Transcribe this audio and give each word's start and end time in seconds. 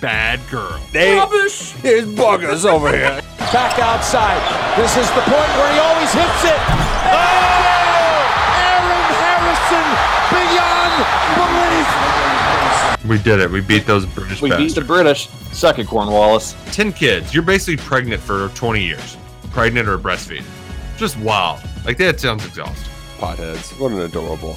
bad 0.00 0.40
girl. 0.50 0.80
Rubbish! 0.94 1.72
Here's 1.82 2.06
buggers 2.06 2.64
over 2.64 2.88
here. 2.88 3.20
Back 3.52 3.78
outside. 3.78 4.40
This 4.76 4.96
is 4.96 5.08
the 5.10 5.20
point 5.22 5.50
where 5.58 5.72
he 5.72 5.78
always 5.78 6.12
hits 6.12 6.44
it. 6.44 6.60
Oh! 7.10 7.60
Aaron 8.64 9.06
Harrison 9.20 9.86
beyond 10.32 11.04
belief. 11.36 13.08
We 13.08 13.18
did 13.22 13.40
it. 13.40 13.50
We 13.50 13.60
beat 13.60 13.86
those 13.86 14.06
British 14.06 14.40
We 14.40 14.56
beat 14.56 14.74
the 14.74 14.80
British. 14.82 15.28
Suck 15.52 15.78
it, 15.78 15.86
Cornwallis. 15.86 16.54
10 16.72 16.92
kids. 16.92 17.34
You're 17.34 17.42
basically 17.42 17.82
pregnant 17.84 18.22
for 18.22 18.48
20 18.50 18.82
years. 18.82 19.16
Pregnant 19.50 19.88
or 19.88 19.98
breastfeeding. 19.98 20.44
Just 20.96 21.16
wow. 21.18 21.60
Like 21.84 21.96
that 21.98 22.20
sounds 22.20 22.46
exhausting. 22.46 22.92
Potheads. 23.18 23.78
What 23.78 23.92
an 23.92 24.00
adorable, 24.00 24.56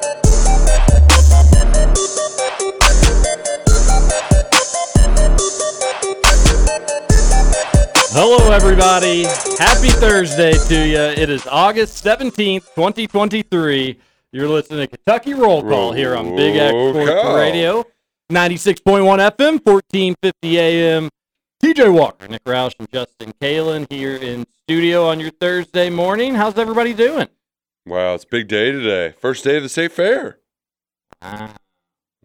Hello, 8.13 8.51
everybody. 8.51 9.23
Happy 9.57 9.89
Thursday 9.89 10.51
to 10.53 10.87
you. 10.87 10.97
It 10.99 11.29
is 11.29 11.47
August 11.47 12.03
17th, 12.03 12.65
2023. 12.75 13.97
You're 14.33 14.49
listening 14.49 14.79
to 14.81 14.87
Kentucky 14.87 15.33
Roll 15.33 15.61
Call 15.61 15.93
here 15.93 16.15
on 16.15 16.35
Big 16.35 16.55
X 16.57 16.71
Sports. 16.71 17.35
Radio, 17.35 17.83
96.1 18.31 18.83
FM, 18.83 19.65
1450 19.65 20.59
AM. 20.59 21.09
TJ 21.63 21.93
Walker, 21.93 22.27
Nick 22.27 22.43
Roush, 22.43 22.73
and 22.79 22.91
Justin 22.91 23.33
Kalen 23.41 23.87
here 23.89 24.15
in 24.17 24.45
studio 24.63 25.07
on 25.07 25.19
your 25.19 25.31
Thursday 25.31 25.89
morning. 25.89 26.35
How's 26.35 26.57
everybody 26.57 26.93
doing? 26.93 27.27
Wow, 27.85 28.15
it's 28.15 28.23
a 28.23 28.27
big 28.27 28.47
day 28.47 28.71
today. 28.71 29.15
First 29.19 29.43
day 29.43 29.57
of 29.57 29.63
the 29.63 29.69
state 29.69 29.91
fair. 29.91 30.39
Ah, 31.21 31.53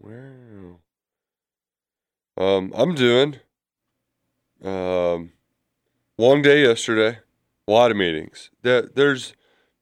Wow. 0.00 0.80
Um, 2.38 2.72
I'm 2.74 2.94
doing. 2.94 3.36
Um, 4.64 5.32
long 6.18 6.42
day 6.42 6.62
yesterday. 6.62 7.18
A 7.68 7.72
lot 7.72 7.90
of 7.90 7.96
meetings. 7.96 8.50
There, 8.62 8.82
there's, 8.82 9.34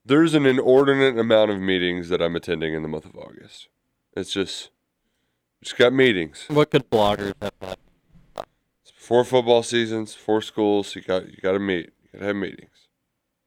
there's 0.04 0.34
an 0.34 0.46
inordinate 0.46 1.18
amount 1.18 1.50
of 1.50 1.60
meetings 1.60 2.08
that 2.08 2.22
I'm 2.22 2.34
attending 2.34 2.72
in 2.74 2.82
the 2.82 2.88
month 2.88 3.04
of 3.04 3.16
August. 3.16 3.68
It's 4.16 4.32
just, 4.32 4.70
just 5.62 5.76
got 5.76 5.92
meetings. 5.92 6.46
what 6.48 6.70
could 6.70 6.88
bloggers 6.90 7.34
have 7.42 7.52
left? 7.60 7.80
It's 8.82 8.90
before 8.92 9.24
football 9.24 9.62
seasons, 9.62 10.14
before 10.14 10.40
schools. 10.40 10.94
You 10.96 11.02
got, 11.02 11.28
you 11.28 11.36
got 11.42 11.52
to 11.52 11.58
meet. 11.58 11.90
You 12.04 12.12
got 12.12 12.18
to 12.20 12.24
have 12.26 12.36
meetings. 12.36 12.70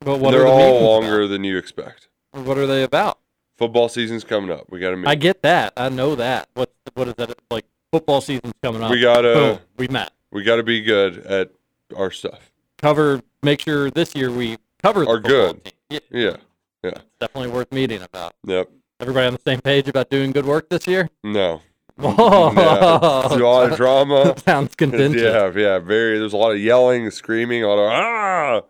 But 0.02 0.20
what 0.20 0.32
They're 0.32 0.42
are 0.42 0.46
the 0.46 0.52
all 0.52 0.84
longer 0.84 1.28
than 1.28 1.44
you 1.44 1.58
expect. 1.58 2.10
What 2.32 2.58
are 2.60 2.68
they 2.68 2.84
about? 2.84 3.18
Football 3.58 3.90
season's 3.90 4.24
coming 4.24 4.52
up. 4.52 4.70
We 4.70 4.80
got 4.80 4.92
to 4.92 4.98
meet. 4.98 5.08
I 5.08 5.16
get 5.16 5.42
that. 5.42 5.74
I 5.76 5.90
know 5.90 6.14
that. 6.16 6.48
What 6.54 6.72
what 6.94 7.08
is 7.08 7.16
that 7.16 7.36
like? 7.50 7.66
Football 7.92 8.22
season's 8.22 8.54
coming 8.62 8.84
up. 8.84 8.92
We 8.92 9.02
gotta- 9.02 9.34
Boom. 9.34 9.60
We 9.78 9.88
met. 9.88 10.12
we 10.32 10.44
got 10.44 10.58
to 10.58 10.64
be 10.64 10.82
good 10.82 11.18
at 11.26 11.50
our 11.96 12.12
stuff. 12.12 12.52
Cover. 12.82 13.22
Make 13.44 13.62
sure 13.62 13.90
this 13.92 14.16
year 14.16 14.32
we 14.32 14.58
cover 14.82 15.06
the 15.06 15.12
Are 15.12 15.20
good. 15.20 15.64
team. 15.64 15.74
Yeah, 15.90 16.00
Yeah. 16.12 16.38
Yeah. 16.84 16.92
definitely 17.20 17.50
worth 17.52 17.72
meeting 17.72 18.02
about. 18.02 18.34
Yep. 18.46 18.70
Everybody 19.00 19.28
on 19.28 19.34
the 19.34 19.42
same 19.46 19.62
page 19.62 19.88
about 19.88 20.10
doing 20.10 20.32
good 20.32 20.46
work 20.46 20.70
this 20.70 20.88
year. 20.88 21.10
No. 21.24 21.62
Whoa. 21.98 22.52
No. 22.52 23.22
There's 23.30 23.42
a 23.42 23.46
lot 23.46 23.72
of 23.72 23.78
drama. 23.78 24.36
Sounds 24.40 24.76
contentious. 24.76 25.22
yeah, 25.22 25.52
yeah, 25.56 25.80
very. 25.80 26.20
There's 26.20 26.34
a 26.34 26.38
lot 26.38 26.52
of 26.52 26.60
yelling, 26.60 27.10
screaming, 27.12 27.64
a 27.64 27.68
lot 27.68 27.80
of 27.80 27.92
ah. 27.92 28.62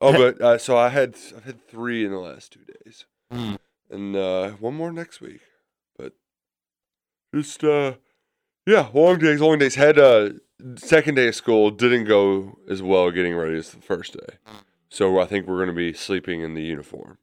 Oh, 0.00 0.12
but 0.12 0.40
uh, 0.40 0.58
so 0.58 0.76
I 0.76 0.88
had 0.90 1.16
I've 1.36 1.44
had 1.44 1.66
three 1.68 2.04
in 2.04 2.10
the 2.12 2.18
last 2.18 2.52
two 2.52 2.60
days, 2.84 3.04
Hmm. 3.30 3.54
and 3.90 4.14
uh, 4.16 4.50
one 4.52 4.74
more 4.74 4.92
next 4.92 5.20
week. 5.20 5.40
But 5.98 6.12
just 7.34 7.62
uh, 7.64 7.94
yeah, 8.66 8.88
long 8.92 9.18
days, 9.18 9.40
long 9.40 9.58
days. 9.58 9.76
Had 9.76 9.98
uh, 9.98 10.30
second 10.76 11.14
day 11.14 11.28
of 11.28 11.34
school 11.34 11.70
didn't 11.70 12.04
go 12.04 12.58
as 12.68 12.82
well 12.82 13.10
getting 13.10 13.34
ready 13.34 13.56
as 13.56 13.70
the 13.70 13.80
first 13.80 14.14
day, 14.14 14.36
so 14.88 15.20
I 15.20 15.26
think 15.26 15.46
we're 15.46 15.60
gonna 15.60 15.72
be 15.72 15.92
sleeping 15.92 16.40
in 16.40 16.54
the 16.54 16.62
uniform. 16.62 17.18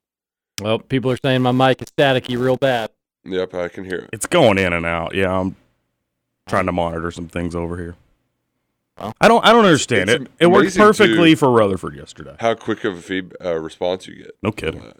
Well, 0.61 0.79
people 0.79 1.11
are 1.11 1.17
saying 1.17 1.41
my 1.41 1.51
mic 1.51 1.81
is 1.81 1.89
staticky 1.89 2.39
real 2.39 2.57
bad. 2.57 2.91
Yep, 3.25 3.53
I 3.53 3.67
can 3.67 3.85
hear 3.85 3.99
it. 3.99 4.09
It's 4.13 4.25
going 4.25 4.57
in 4.57 4.73
and 4.73 4.85
out. 4.85 5.15
Yeah, 5.15 5.37
I'm 5.39 5.55
trying 6.47 6.65
to 6.65 6.71
monitor 6.71 7.11
some 7.11 7.27
things 7.27 7.55
over 7.55 7.77
here. 7.77 7.95
Well, 8.97 9.13
I 9.19 9.27
don't. 9.27 9.43
I 9.45 9.51
don't 9.51 9.65
understand 9.65 10.09
it's 10.09 10.23
it. 10.23 10.31
It 10.39 10.47
worked 10.47 10.77
perfectly 10.77 11.35
for 11.35 11.51
Rutherford 11.51 11.95
yesterday. 11.95 12.35
How 12.39 12.53
quick 12.53 12.83
of 12.83 12.97
a 12.97 13.01
feed, 13.01 13.33
uh, 13.43 13.55
response 13.55 14.07
you 14.07 14.15
get? 14.15 14.37
No 14.43 14.51
kidding. 14.51 14.93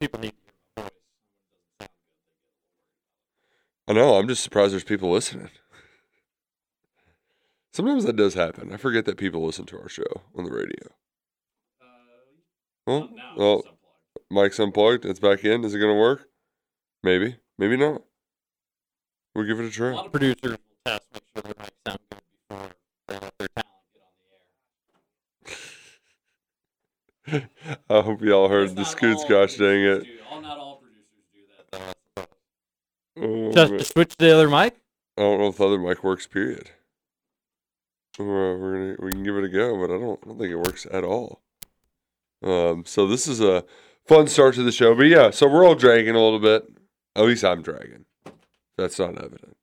People 0.00 0.20
need 0.20 0.30
to 0.30 0.36
hear 0.36 0.72
my 0.76 0.82
voice. 0.82 1.88
I 3.92 3.94
know. 3.94 4.14
I'm 4.14 4.26
just 4.26 4.42
surprised 4.42 4.72
there's 4.72 4.84
people 4.84 5.10
listening. 5.10 5.50
Sometimes 7.74 8.04
that 8.06 8.16
does 8.16 8.32
happen. 8.32 8.72
I 8.72 8.78
forget 8.78 9.04
that 9.04 9.18
people 9.18 9.44
listen 9.44 9.66
to 9.66 9.78
our 9.78 9.88
show 9.90 10.22
on 10.34 10.44
the 10.44 10.50
radio. 10.50 10.86
Uh, 11.82 11.86
well, 12.86 13.10
well, 13.36 13.62
mic's 14.30 14.58
unplugged. 14.58 15.04
It's 15.04 15.20
back 15.20 15.44
in. 15.44 15.62
Is 15.62 15.74
it 15.74 15.78
going 15.78 15.94
to 15.94 16.00
work? 16.00 16.26
Maybe. 17.02 17.36
Maybe 17.58 17.76
not. 17.76 18.00
We'll 19.34 19.44
give 19.46 19.60
it 19.60 19.64
a 19.64 19.66
A 19.66 19.70
try. 19.70 19.92
lot 19.92 20.06
of 20.06 20.12
producers 20.12 20.40
will 20.42 20.56
test, 20.86 21.02
make 21.12 21.22
sure 21.34 21.42
their 21.42 21.52
mics 21.54 21.68
sound 21.86 21.98
good 22.10 22.20
before 22.48 22.68
they 23.08 23.14
let 23.14 23.34
their 23.38 23.48
talent 23.48 23.74
get 23.92 24.02
on 27.36 27.36
the 27.36 27.40
air. 27.40 27.42
I 27.90 28.00
hope 28.00 28.22
y'all 28.22 28.48
heard 28.48 28.70
the 28.70 28.74
That's 28.76 28.90
scoot 28.90 29.10
not 29.10 29.18
all 29.18 29.26
scotch. 29.26 29.58
Dang 29.58 29.80
it. 29.82 30.04
do- 30.04 30.08
all- 30.30 30.40
Not 30.40 30.56
all 30.58 30.76
producers 30.82 31.24
do 31.34 31.40
that. 31.58 31.70
though, 31.70 31.78
I 31.78 31.92
suppose. 32.22 32.36
Oh, 33.20 33.52
Just 33.52 33.72
to 33.72 33.84
switch 33.84 34.10
to 34.16 34.24
the 34.26 34.34
other 34.34 34.48
mic. 34.48 34.76
I 35.18 35.22
don't 35.22 35.38
know 35.40 35.48
if 35.48 35.56
the 35.58 35.66
other 35.66 35.78
mic 35.78 36.02
works. 36.02 36.26
Period. 36.26 36.70
We're, 38.18 38.58
we're 38.58 38.72
gonna 38.72 38.96
we 39.06 39.12
can 39.12 39.22
give 39.22 39.36
it 39.36 39.44
a 39.44 39.48
go, 39.48 39.76
but 39.78 39.94
I 39.94 39.98
don't 39.98 40.20
I 40.22 40.26
don't 40.28 40.38
think 40.38 40.50
it 40.50 40.56
works 40.56 40.86
at 40.90 41.04
all. 41.04 41.40
Um, 42.42 42.84
so 42.86 43.06
this 43.06 43.26
is 43.26 43.40
a 43.40 43.64
fun 44.06 44.26
start 44.28 44.54
to 44.56 44.62
the 44.62 44.72
show, 44.72 44.94
but 44.94 45.04
yeah, 45.06 45.30
so 45.30 45.46
we're 45.48 45.64
all 45.66 45.74
dragging 45.74 46.14
a 46.14 46.22
little 46.22 46.38
bit. 46.40 46.64
At 47.16 47.24
least 47.24 47.44
I'm 47.44 47.62
dragging. 47.62 48.04
That's 48.76 48.98
not 48.98 49.10
evident. 49.18 49.56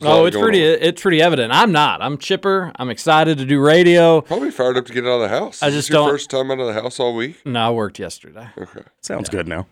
There's 0.00 0.12
Oh, 0.14 0.24
it's 0.26 0.36
pretty. 0.36 0.64
on. 0.74 0.78
It's 0.80 1.00
pretty 1.00 1.22
evident. 1.22 1.52
I'm 1.52 1.70
not. 1.72 2.02
I'm 2.02 2.18
chipper. 2.18 2.72
I'm 2.76 2.90
excited 2.90 3.38
to 3.38 3.44
do 3.44 3.60
radio. 3.60 4.20
Probably 4.20 4.50
fired 4.50 4.76
up 4.76 4.86
to 4.86 4.92
get 4.92 5.04
out 5.04 5.20
of 5.20 5.20
the 5.22 5.28
house. 5.28 5.62
I 5.62 5.68
Is 5.68 5.74
just 5.74 5.88
this 5.88 5.94
your 5.94 6.04
don't- 6.06 6.10
first 6.14 6.30
time 6.30 6.50
out 6.50 6.58
of 6.60 6.66
the 6.66 6.80
house 6.80 6.98
all 7.00 7.14
week. 7.14 7.44
No, 7.46 7.60
I 7.68 7.70
worked 7.70 7.98
yesterday. 8.00 8.48
Okay. 8.58 8.82
Sounds 9.00 9.28
good 9.28 9.46
now. 9.48 9.66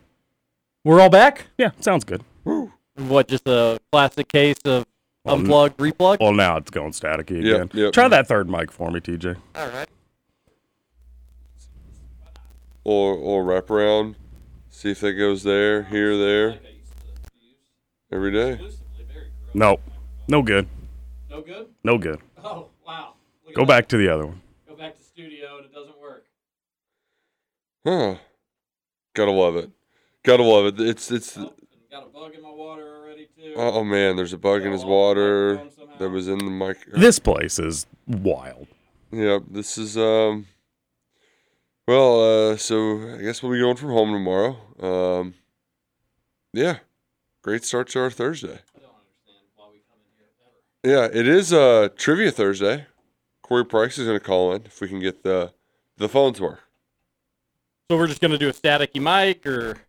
We're 0.83 0.99
all 1.01 1.09
back. 1.09 1.47
Yeah, 1.57 1.71
sounds 1.79 2.03
good. 2.05 2.23
Woo. 3.01 3.13
What? 3.13 3.27
Just 3.27 3.47
a 3.47 3.79
classic 3.91 4.27
case 4.27 4.57
of 4.65 4.85
Well, 5.23 5.37
unplug, 5.37 5.75
replug. 5.75 6.19
Well, 6.19 6.33
now 6.33 6.57
it's 6.57 6.71
going 6.71 6.91
staticky 6.91 7.39
again. 7.39 7.69
yep. 7.73 7.93
Try 7.93 8.07
that 8.07 8.27
third 8.27 8.49
mic 8.49 8.71
for 8.71 8.91
me, 8.91 8.99
TJ. 8.99 9.37
All 9.55 9.67
right. 9.67 9.87
Or 12.83 13.13
or 13.15 13.43
wrap 13.43 13.69
around. 13.69 14.15
See 14.69 14.91
if 14.91 15.01
that 15.01 15.13
goes 15.13 15.43
there, 15.43 15.83
here, 15.83 16.17
there. 16.17 16.59
Every 18.11 18.31
day. 18.31 18.59
Nope. 19.53 19.81
No 20.27 20.41
good. 20.41 20.67
No 21.29 21.41
good. 21.41 21.67
No 21.83 21.97
good. 21.97 22.19
Oh 22.43 22.67
wow. 22.85 23.13
Look 23.45 23.55
Go 23.55 23.65
back 23.65 23.87
to 23.89 23.97
the 23.97 24.09
other 24.09 24.25
one. 24.25 24.41
Go 24.67 24.75
back 24.75 24.97
to 24.97 25.03
studio 25.03 25.57
and 25.57 25.65
it 25.65 25.73
doesn't 25.73 25.99
work. 25.99 26.25
Huh. 27.85 28.15
Gotta 29.13 29.31
love 29.31 29.55
it. 29.55 29.69
Gotta 30.23 30.43
love 30.43 30.65
it. 30.65 30.79
It's 30.79 31.11
it's 31.11 31.37
oh, 31.37 31.53
Got 31.91 32.07
a 32.07 32.09
bug 32.09 32.33
in 32.33 32.41
my 32.41 32.49
water 32.49 32.83
already 32.83 32.89
too. 32.89 32.90
Oh 33.55 33.83
man, 33.83 34.15
there's 34.15 34.33
a 34.33 34.37
bug 34.37 34.63
in 34.63 34.71
his 34.71 34.85
water 34.85 35.61
that 35.99 36.09
was 36.09 36.27
in 36.27 36.37
the 36.37 36.45
mic. 36.45 36.77
This 36.93 37.19
place 37.19 37.59
is 37.59 37.85
wild. 38.07 38.67
Yep, 39.11 39.43
this 39.51 39.77
is 39.77 39.97
um 39.97 40.47
Well, 41.87 42.51
uh, 42.51 42.57
so 42.57 43.15
I 43.15 43.21
guess 43.21 43.41
we'll 43.43 43.51
be 43.51 43.59
going 43.59 43.75
from 43.75 43.89
home 43.89 44.13
tomorrow. 44.13 44.57
Um, 44.79 45.33
yeah, 46.53 46.77
great 47.41 47.63
start 47.63 47.89
to 47.89 47.99
our 47.99 48.09
Thursday. 48.11 48.59
Yeah, 50.83 51.07
it 51.13 51.27
is 51.27 51.53
uh, 51.53 51.89
trivia 51.95 52.31
Thursday. 52.31 52.87
Corey 53.43 53.65
Price 53.65 53.97
is 53.99 54.07
going 54.07 54.19
to 54.19 54.25
call 54.25 54.53
in 54.53 54.65
if 54.65 54.81
we 54.81 54.87
can 54.87 54.99
get 54.99 55.23
the 55.23 55.53
the 55.97 56.09
phones 56.09 56.41
work. 56.41 56.61
So 57.89 57.97
we're 57.97 58.07
just 58.07 58.21
gonna 58.21 58.37
do 58.37 58.47
a 58.47 58.53
staticky 58.53 59.01
mic, 59.01 59.45
or 59.45 59.81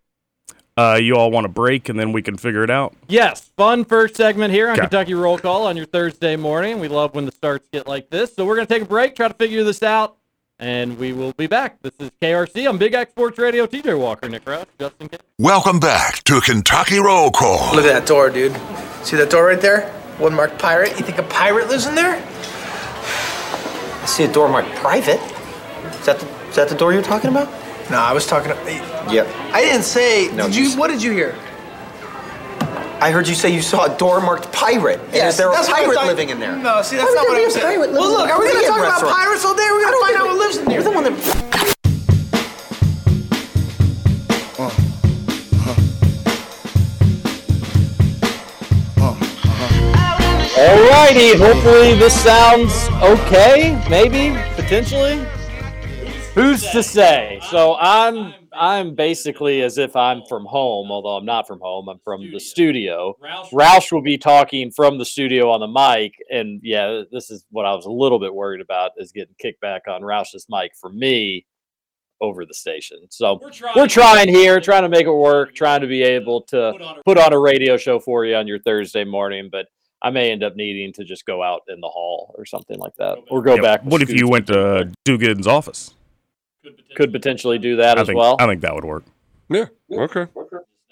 Uh, 0.76 0.98
you 1.00 1.16
all 1.16 1.30
want 1.30 1.44
a 1.44 1.48
break 1.50 1.88
and 1.90 1.98
then 1.98 2.12
we 2.12 2.22
can 2.22 2.36
figure 2.36 2.64
it 2.64 2.70
out. 2.70 2.94
yes, 3.08 3.50
fun 3.58 3.84
first 3.84 4.16
segment 4.16 4.52
here 4.54 4.69
on 4.69 4.72
Okay. 4.72 4.80
Kentucky 4.82 5.12
Roll 5.14 5.36
Call 5.38 5.66
on 5.66 5.76
your 5.76 5.84
Thursday 5.86 6.34
morning. 6.36 6.80
We 6.80 6.88
love 6.88 7.14
when 7.14 7.26
the 7.26 7.32
starts 7.32 7.69
get 7.72 7.86
like 7.86 8.08
this. 8.08 8.34
So 8.34 8.46
we're 8.46 8.54
gonna 8.54 8.66
take 8.66 8.82
a 8.82 8.86
break, 8.86 9.14
try 9.14 9.28
to 9.28 9.34
figure 9.34 9.64
this 9.64 9.82
out, 9.82 10.16
and 10.58 10.96
we 10.98 11.12
will 11.12 11.32
be 11.32 11.46
back. 11.46 11.82
This 11.82 11.92
is 11.98 12.10
KRC 12.22 12.66
on 12.69 12.78
Big 12.78 12.94
X 12.94 13.10
Sports 13.10 13.38
Radio. 13.38 13.66
TJ 13.66 13.98
Walker, 13.98 14.30
Nick 14.30 14.46
Roush, 14.46 14.64
Justin 14.80 15.08
K. 15.10 15.19
Welcome 15.38 15.78
back 15.78 16.24
to 16.24 16.40
Kentucky 16.40 16.98
Roll 17.00 17.30
Call. 17.30 17.74
Look 17.74 17.84
at 17.84 17.92
that 17.92 18.06
door, 18.06 18.30
dude. 18.30 18.52
See 19.04 19.16
that 19.19 19.28
door 19.28 19.44
right 19.46 19.60
there? 19.60 19.90
One 20.19 20.32
marked 20.34 20.58
pirate. 20.58 20.98
You 20.98 21.04
think 21.04 21.19
a 21.19 21.22
pirate 21.24 21.69
lives 21.69 21.86
in 21.86 21.94
there? 21.94 22.14
I 22.16 24.06
see 24.06 24.24
a 24.24 24.32
door 24.32 24.48
marked 24.48 24.74
private. 24.76 25.20
Is 26.00 26.06
that 26.06 26.19
the, 26.19 26.26
is 26.48 26.56
that 26.56 26.69
the 26.70 26.74
door 26.74 26.92
you're 26.94 27.02
talking 27.02 27.28
about? 27.30 27.52
No, 27.93 27.99
I 27.99 28.15
was 28.15 28.27
talking. 28.27 28.53
Yep. 29.12 29.29
I 29.53 29.61
didn't 29.61 29.83
say. 29.83 30.35
No, 30.35 30.47
did 30.47 30.56
you 30.56 30.65
you? 30.65 30.79
What 30.79 30.89
did 30.89 31.03
you 31.03 31.12
hear? 31.12 31.37
I 33.03 33.11
heard 33.11 33.29
you 33.29 33.35
say 33.35 33.50
you 33.53 33.61
saw 33.61 33.85
a 33.85 33.99
door 33.99 34.19
marked 34.23 34.50
pirate. 34.50 34.99
And 35.12 35.29
is 35.29 35.37
there 35.37 35.50
a 35.50 35.53
that's 35.53 35.69
what 35.69 35.77
pirate 35.77 35.93
talking- 35.94 36.09
living 36.09 36.29
in 36.31 36.41
there? 36.41 36.56
No, 36.56 36.81
see, 36.81 36.97
that's 36.97 37.11
Why 37.11 37.15
not 37.17 37.29
what 37.29 37.37
I'm 37.37 37.50
saying. 37.50 37.81
Well, 37.81 37.93
look, 37.93 38.31
are 38.31 38.41
we 38.41 38.47
gonna 38.47 38.61
Korean 38.61 38.73
talk 38.73 39.03
about 39.03 39.12
pirates 39.15 39.44
all 39.44 39.55
day? 39.55 39.69
We're 39.71 39.81
I 39.81 39.83
gonna 39.83 39.91
don't 39.93 40.00
find 40.00 40.17
think 40.17 40.21
out 40.21 40.27
what 40.29 40.39
lives 40.39 40.56
in 40.56 40.65
there. 40.65 40.75
You're 40.75 40.85
the 40.85 40.91
one 40.91 41.05
that. 41.05 41.73
Alrighty, 50.56 51.37
hopefully 51.39 51.94
this 51.94 52.15
sounds 52.23 52.73
okay, 53.03 53.81
maybe, 53.89 54.37
potentially. 54.55 55.25
Who's 56.34 56.62
to 56.70 56.82
say? 56.82 57.40
So 57.50 57.76
I'm 57.79 58.32
I'm 58.55 58.94
basically 58.94 59.61
as 59.61 59.76
if 59.76 59.94
I'm 59.94 60.23
from 60.29 60.46
home, 60.46 60.90
although 60.90 61.17
I'm 61.17 61.26
not 61.26 61.46
from 61.46 61.61
home. 61.61 61.88
I'm 61.88 61.99
from 62.05 62.31
the 62.32 62.40
studio. 62.40 63.17
Roush 63.52 63.93
will 63.93 64.02
be 64.02 64.17
talking 64.17 64.70
from 64.70 64.96
the 64.96 65.05
studio 65.05 65.50
on 65.50 65.61
the 65.61 65.67
mic, 65.67 66.14
and 66.31 66.61
yeah, 66.62 67.02
this 67.12 67.31
is 67.31 67.44
what 67.50 67.67
I 67.67 67.75
was 67.75 67.84
a 67.84 67.90
little 67.90 68.19
bit 68.19 68.34
worried 68.34 68.62
about 68.62 68.93
is 68.96 69.12
getting 69.12 69.34
kickback 69.43 69.81
on 69.88 70.00
Roush's 70.00 70.46
mic 70.49 70.73
for 70.81 70.90
me 70.90 71.44
over 72.23 72.46
the 72.46 72.55
station. 72.55 72.99
So 73.11 73.38
we're 73.76 73.87
trying 73.87 74.29
here, 74.29 74.58
trying 74.58 74.82
to 74.84 74.88
make 74.88 75.06
it 75.06 75.12
work, 75.12 75.55
trying 75.55 75.82
to 75.82 75.87
be 75.87 76.02
able 76.02 76.43
to 76.44 76.96
put 77.05 77.19
on 77.19 77.34
a 77.34 77.38
radio 77.38 77.76
show 77.76 77.99
for 78.00 78.25
you 78.25 78.37
on 78.37 78.46
your 78.46 78.61
Thursday 78.61 79.05
morning, 79.05 79.50
but 79.52 79.67
I 80.00 80.08
may 80.08 80.31
end 80.31 80.43
up 80.43 80.56
needing 80.56 80.94
to 80.94 81.05
just 81.05 81.26
go 81.26 81.43
out 81.43 81.62
in 81.69 81.81
the 81.81 81.88
hall 81.88 82.34
or 82.38 82.46
something 82.46 82.79
like 82.79 82.94
that, 82.96 83.19
or 83.29 83.43
go 83.43 83.56
Yeah, 83.56 83.61
back. 83.61 83.84
What 83.84 84.00
if 84.00 84.11
you 84.11 84.29
went 84.29 84.46
to 84.46 84.90
Dugan's 85.05 85.46
office? 85.46 85.94
Could 86.97 87.12
potentially 87.12 87.59
do 87.59 87.76
that 87.76 87.99
I 87.99 88.03
as 88.03 88.06
think 88.06 88.19
well. 88.19 88.37
I 88.38 88.47
think 88.47 88.61
that 88.62 88.75
would 88.75 88.85
work. 88.85 89.05
Yeah. 89.49 89.67
Okay. 89.91 90.26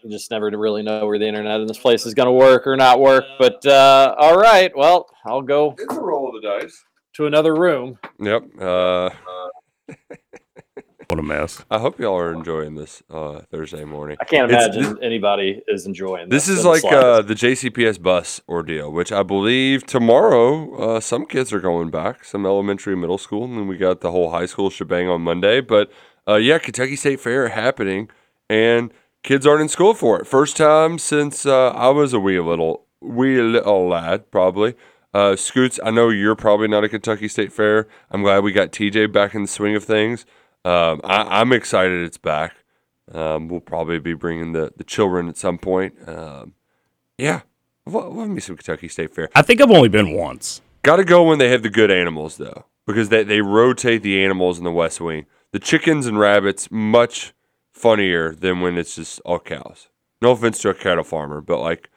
You 0.02 0.10
just 0.10 0.30
never 0.30 0.50
really 0.50 0.82
know 0.82 1.06
where 1.06 1.18
the 1.18 1.26
internet 1.26 1.60
in 1.60 1.66
this 1.66 1.78
place 1.78 2.06
is 2.06 2.14
going 2.14 2.26
to 2.26 2.32
work 2.32 2.66
or 2.66 2.76
not 2.76 3.00
work. 3.00 3.24
But 3.38 3.64
uh, 3.66 4.14
all 4.18 4.36
right, 4.36 4.74
well, 4.76 5.08
I'll 5.26 5.42
go 5.42 5.74
It's 5.78 5.94
a 5.94 6.00
roll 6.00 6.28
of 6.34 6.40
the 6.42 6.48
dice. 6.60 6.84
to 7.14 7.26
another 7.26 7.54
room. 7.54 7.98
Yep. 8.18 8.44
Uh, 8.60 9.10
What 11.10 11.18
a 11.18 11.22
mess. 11.24 11.64
I 11.68 11.80
hope 11.80 11.98
y'all 11.98 12.16
are 12.16 12.32
enjoying 12.32 12.76
this 12.76 13.02
uh, 13.10 13.40
Thursday 13.50 13.84
morning. 13.84 14.16
I 14.20 14.24
can't 14.24 14.48
It's- 14.48 14.76
imagine 14.76 15.02
anybody 15.02 15.60
is 15.66 15.84
enjoying 15.84 16.28
This 16.28 16.46
this. 16.46 16.58
is 16.58 16.58
in 16.60 16.62
the 16.62 16.68
like 16.70 16.84
uh, 16.84 17.20
the 17.22 17.34
JCPS 17.34 18.00
bus 18.00 18.40
ordeal, 18.48 18.92
which 18.92 19.10
I 19.10 19.24
believe 19.24 19.84
tomorrow 19.84 20.72
uh, 20.76 21.00
some 21.00 21.26
kids 21.26 21.52
are 21.52 21.58
going 21.58 21.90
back, 21.90 22.24
some 22.24 22.46
elementary, 22.46 22.94
middle 22.94 23.18
school, 23.18 23.42
and 23.42 23.56
then 23.56 23.66
we 23.66 23.76
got 23.76 24.02
the 24.02 24.12
whole 24.12 24.30
high 24.30 24.46
school 24.46 24.70
shebang 24.70 25.08
on 25.08 25.22
Monday. 25.22 25.60
But 25.60 25.90
uh, 26.28 26.36
yeah, 26.36 26.58
Kentucky 26.58 26.94
State 26.94 27.18
Fair 27.18 27.48
happening, 27.48 28.08
and 28.48 28.92
kids 29.24 29.44
aren't 29.48 29.62
in 29.62 29.68
school 29.68 29.94
for 29.94 30.20
it. 30.20 30.28
First 30.28 30.56
time 30.56 30.96
since 30.96 31.44
uh, 31.44 31.70
I 31.70 31.88
was 31.88 32.12
a 32.12 32.20
wee 32.20 32.38
little 32.38 32.84
wee 33.00 33.40
little 33.42 33.88
lad, 33.88 34.30
probably. 34.30 34.76
Uh, 35.12 35.34
Scoots, 35.34 35.80
I 35.84 35.90
know 35.90 36.08
you're 36.10 36.36
probably 36.36 36.68
not 36.68 36.84
a 36.84 36.88
Kentucky 36.88 37.26
State 37.26 37.52
Fair. 37.52 37.88
I'm 38.12 38.22
glad 38.22 38.44
we 38.44 38.52
got 38.52 38.70
TJ 38.70 39.12
back 39.12 39.34
in 39.34 39.42
the 39.42 39.48
swing 39.48 39.74
of 39.74 39.82
things. 39.82 40.24
Um, 40.64 41.00
I, 41.04 41.40
I'm 41.40 41.52
excited 41.52 42.04
it's 42.04 42.18
back. 42.18 42.54
Um, 43.12 43.48
we'll 43.48 43.60
probably 43.60 43.98
be 43.98 44.14
bringing 44.14 44.52
the, 44.52 44.72
the 44.76 44.84
children 44.84 45.28
at 45.28 45.36
some 45.36 45.58
point. 45.58 45.94
Um, 46.06 46.54
yeah, 47.18 47.40
love, 47.86 48.14
love 48.14 48.28
me 48.28 48.40
some 48.40 48.56
Kentucky 48.56 48.88
State 48.88 49.14
Fair. 49.14 49.28
I 49.34 49.42
think 49.42 49.60
I've 49.60 49.70
only 49.70 49.88
been 49.88 50.12
once. 50.14 50.60
Got 50.82 50.96
to 50.96 51.04
go 51.04 51.24
when 51.24 51.38
they 51.38 51.48
have 51.50 51.62
the 51.62 51.70
good 51.70 51.90
animals 51.90 52.36
though, 52.36 52.66
because 52.86 53.08
they 53.08 53.22
they 53.24 53.40
rotate 53.40 54.02
the 54.02 54.22
animals 54.24 54.58
in 54.58 54.64
the 54.64 54.70
West 54.72 55.00
Wing. 55.00 55.26
The 55.52 55.58
chickens 55.58 56.06
and 56.06 56.18
rabbits 56.18 56.70
much 56.70 57.32
funnier 57.74 58.34
than 58.34 58.60
when 58.60 58.78
it's 58.78 58.94
just 58.96 59.20
all 59.24 59.40
cows. 59.40 59.88
No 60.22 60.30
offense 60.32 60.60
to 60.60 60.68
a 60.70 60.74
cattle 60.74 61.02
farmer, 61.04 61.40
but 61.40 61.60
like, 61.60 61.90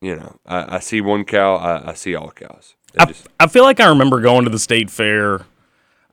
you 0.00 0.14
know, 0.14 0.36
I, 0.46 0.76
I 0.76 0.78
see 0.78 1.00
one 1.00 1.24
cow, 1.24 1.56
I, 1.56 1.90
I 1.90 1.94
see 1.94 2.14
all 2.14 2.30
cows. 2.30 2.74
I, 2.98 3.06
just- 3.06 3.26
I 3.40 3.46
feel 3.48 3.64
like 3.64 3.80
I 3.80 3.88
remember 3.88 4.20
going 4.20 4.44
to 4.44 4.50
the 4.50 4.58
state 4.58 4.90
fair. 4.90 5.40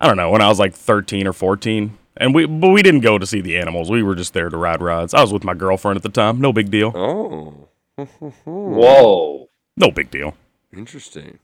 I 0.04 0.08
don't 0.08 0.18
know 0.18 0.32
when 0.32 0.42
I 0.42 0.50
was 0.50 0.60
like 0.60 0.74
13 0.74 1.28
or 1.28 1.32
14, 1.32 1.98
and 2.18 2.36
we 2.36 2.46
but 2.46 2.68
we 2.72 2.84
didn't 2.84 3.00
go 3.00 3.18
to 3.18 3.26
see 3.26 3.40
the 3.40 3.58
animals. 3.58 3.90
We 3.90 4.04
were 4.04 4.16
just 4.16 4.34
there 4.34 4.50
to 4.50 4.58
ride 4.58 4.82
rides. 4.82 5.14
I 5.14 5.22
was 5.22 5.32
with 5.32 5.46
my 5.46 5.54
girlfriend 5.54 5.96
at 5.96 6.04
the 6.04 6.10
time. 6.10 6.42
No 6.42 6.52
big 6.52 6.70
deal. 6.70 6.92
oh, 6.94 7.70
Whoa. 8.44 9.48
No 9.78 9.92
big 9.92 10.12
deal. 10.12 10.36
interesting. 10.76 11.40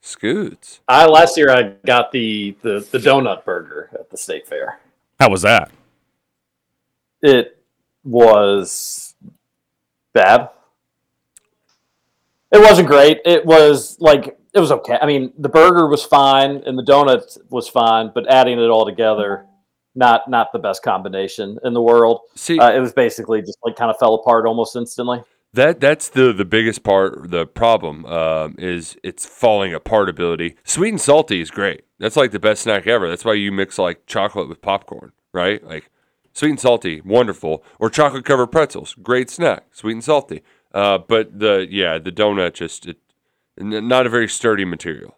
Scoots. 0.00 0.80
I 0.88 1.04
last 1.04 1.36
year 1.36 1.50
I 1.50 1.74
got 1.84 2.10
the, 2.10 2.56
the 2.62 2.80
the 2.90 2.96
donut 2.96 3.44
burger 3.44 3.90
at 3.92 4.08
the 4.08 4.16
state 4.16 4.46
fair. 4.46 4.80
How 5.18 5.28
was 5.28 5.42
that? 5.42 5.70
It 7.20 7.62
was 8.02 9.14
bad. 10.14 10.48
It 12.50 12.60
wasn't 12.60 12.88
great. 12.88 13.20
It 13.26 13.44
was 13.44 14.00
like 14.00 14.39
it 14.52 14.60
was 14.60 14.72
okay. 14.72 14.98
I 15.00 15.06
mean, 15.06 15.32
the 15.38 15.48
burger 15.48 15.86
was 15.86 16.04
fine 16.04 16.62
and 16.66 16.78
the 16.78 16.82
donut 16.82 17.38
was 17.50 17.68
fine, 17.68 18.10
but 18.14 18.28
adding 18.28 18.58
it 18.58 18.68
all 18.68 18.84
together, 18.84 19.46
not 19.94 20.28
not 20.28 20.48
the 20.52 20.58
best 20.58 20.82
combination 20.82 21.58
in 21.64 21.74
the 21.74 21.82
world. 21.82 22.20
See, 22.36 22.58
Uh, 22.58 22.72
it 22.72 22.80
was 22.80 22.92
basically 22.92 23.40
just 23.40 23.58
like 23.64 23.76
kind 23.76 23.90
of 23.90 23.98
fell 23.98 24.14
apart 24.14 24.46
almost 24.46 24.76
instantly. 24.76 25.22
That 25.52 25.80
that's 25.80 26.08
the 26.08 26.32
the 26.32 26.44
biggest 26.44 26.84
part. 26.84 27.30
The 27.30 27.46
problem 27.46 28.06
um, 28.06 28.54
is 28.58 28.96
it's 29.02 29.26
falling 29.26 29.74
apart 29.74 30.08
ability. 30.08 30.56
Sweet 30.64 30.90
and 30.90 31.00
salty 31.00 31.40
is 31.40 31.50
great. 31.50 31.82
That's 31.98 32.16
like 32.16 32.30
the 32.30 32.38
best 32.38 32.62
snack 32.62 32.86
ever. 32.86 33.08
That's 33.08 33.24
why 33.24 33.34
you 33.34 33.50
mix 33.50 33.78
like 33.78 34.06
chocolate 34.06 34.48
with 34.48 34.62
popcorn, 34.62 35.12
right? 35.32 35.62
Like 35.64 35.90
sweet 36.32 36.50
and 36.50 36.60
salty, 36.60 37.00
wonderful. 37.00 37.64
Or 37.80 37.90
chocolate 37.90 38.24
covered 38.24 38.48
pretzels, 38.48 38.94
great 39.02 39.28
snack. 39.28 39.64
Sweet 39.72 39.94
and 39.94 40.04
salty. 40.04 40.42
Uh, 40.72 40.98
but 40.98 41.40
the 41.40 41.66
yeah, 41.68 41.98
the 41.98 42.12
donut 42.12 42.54
just 42.54 42.86
it, 42.86 42.98
not 43.58 44.06
a 44.06 44.08
very 44.08 44.28
sturdy 44.28 44.64
material. 44.64 45.16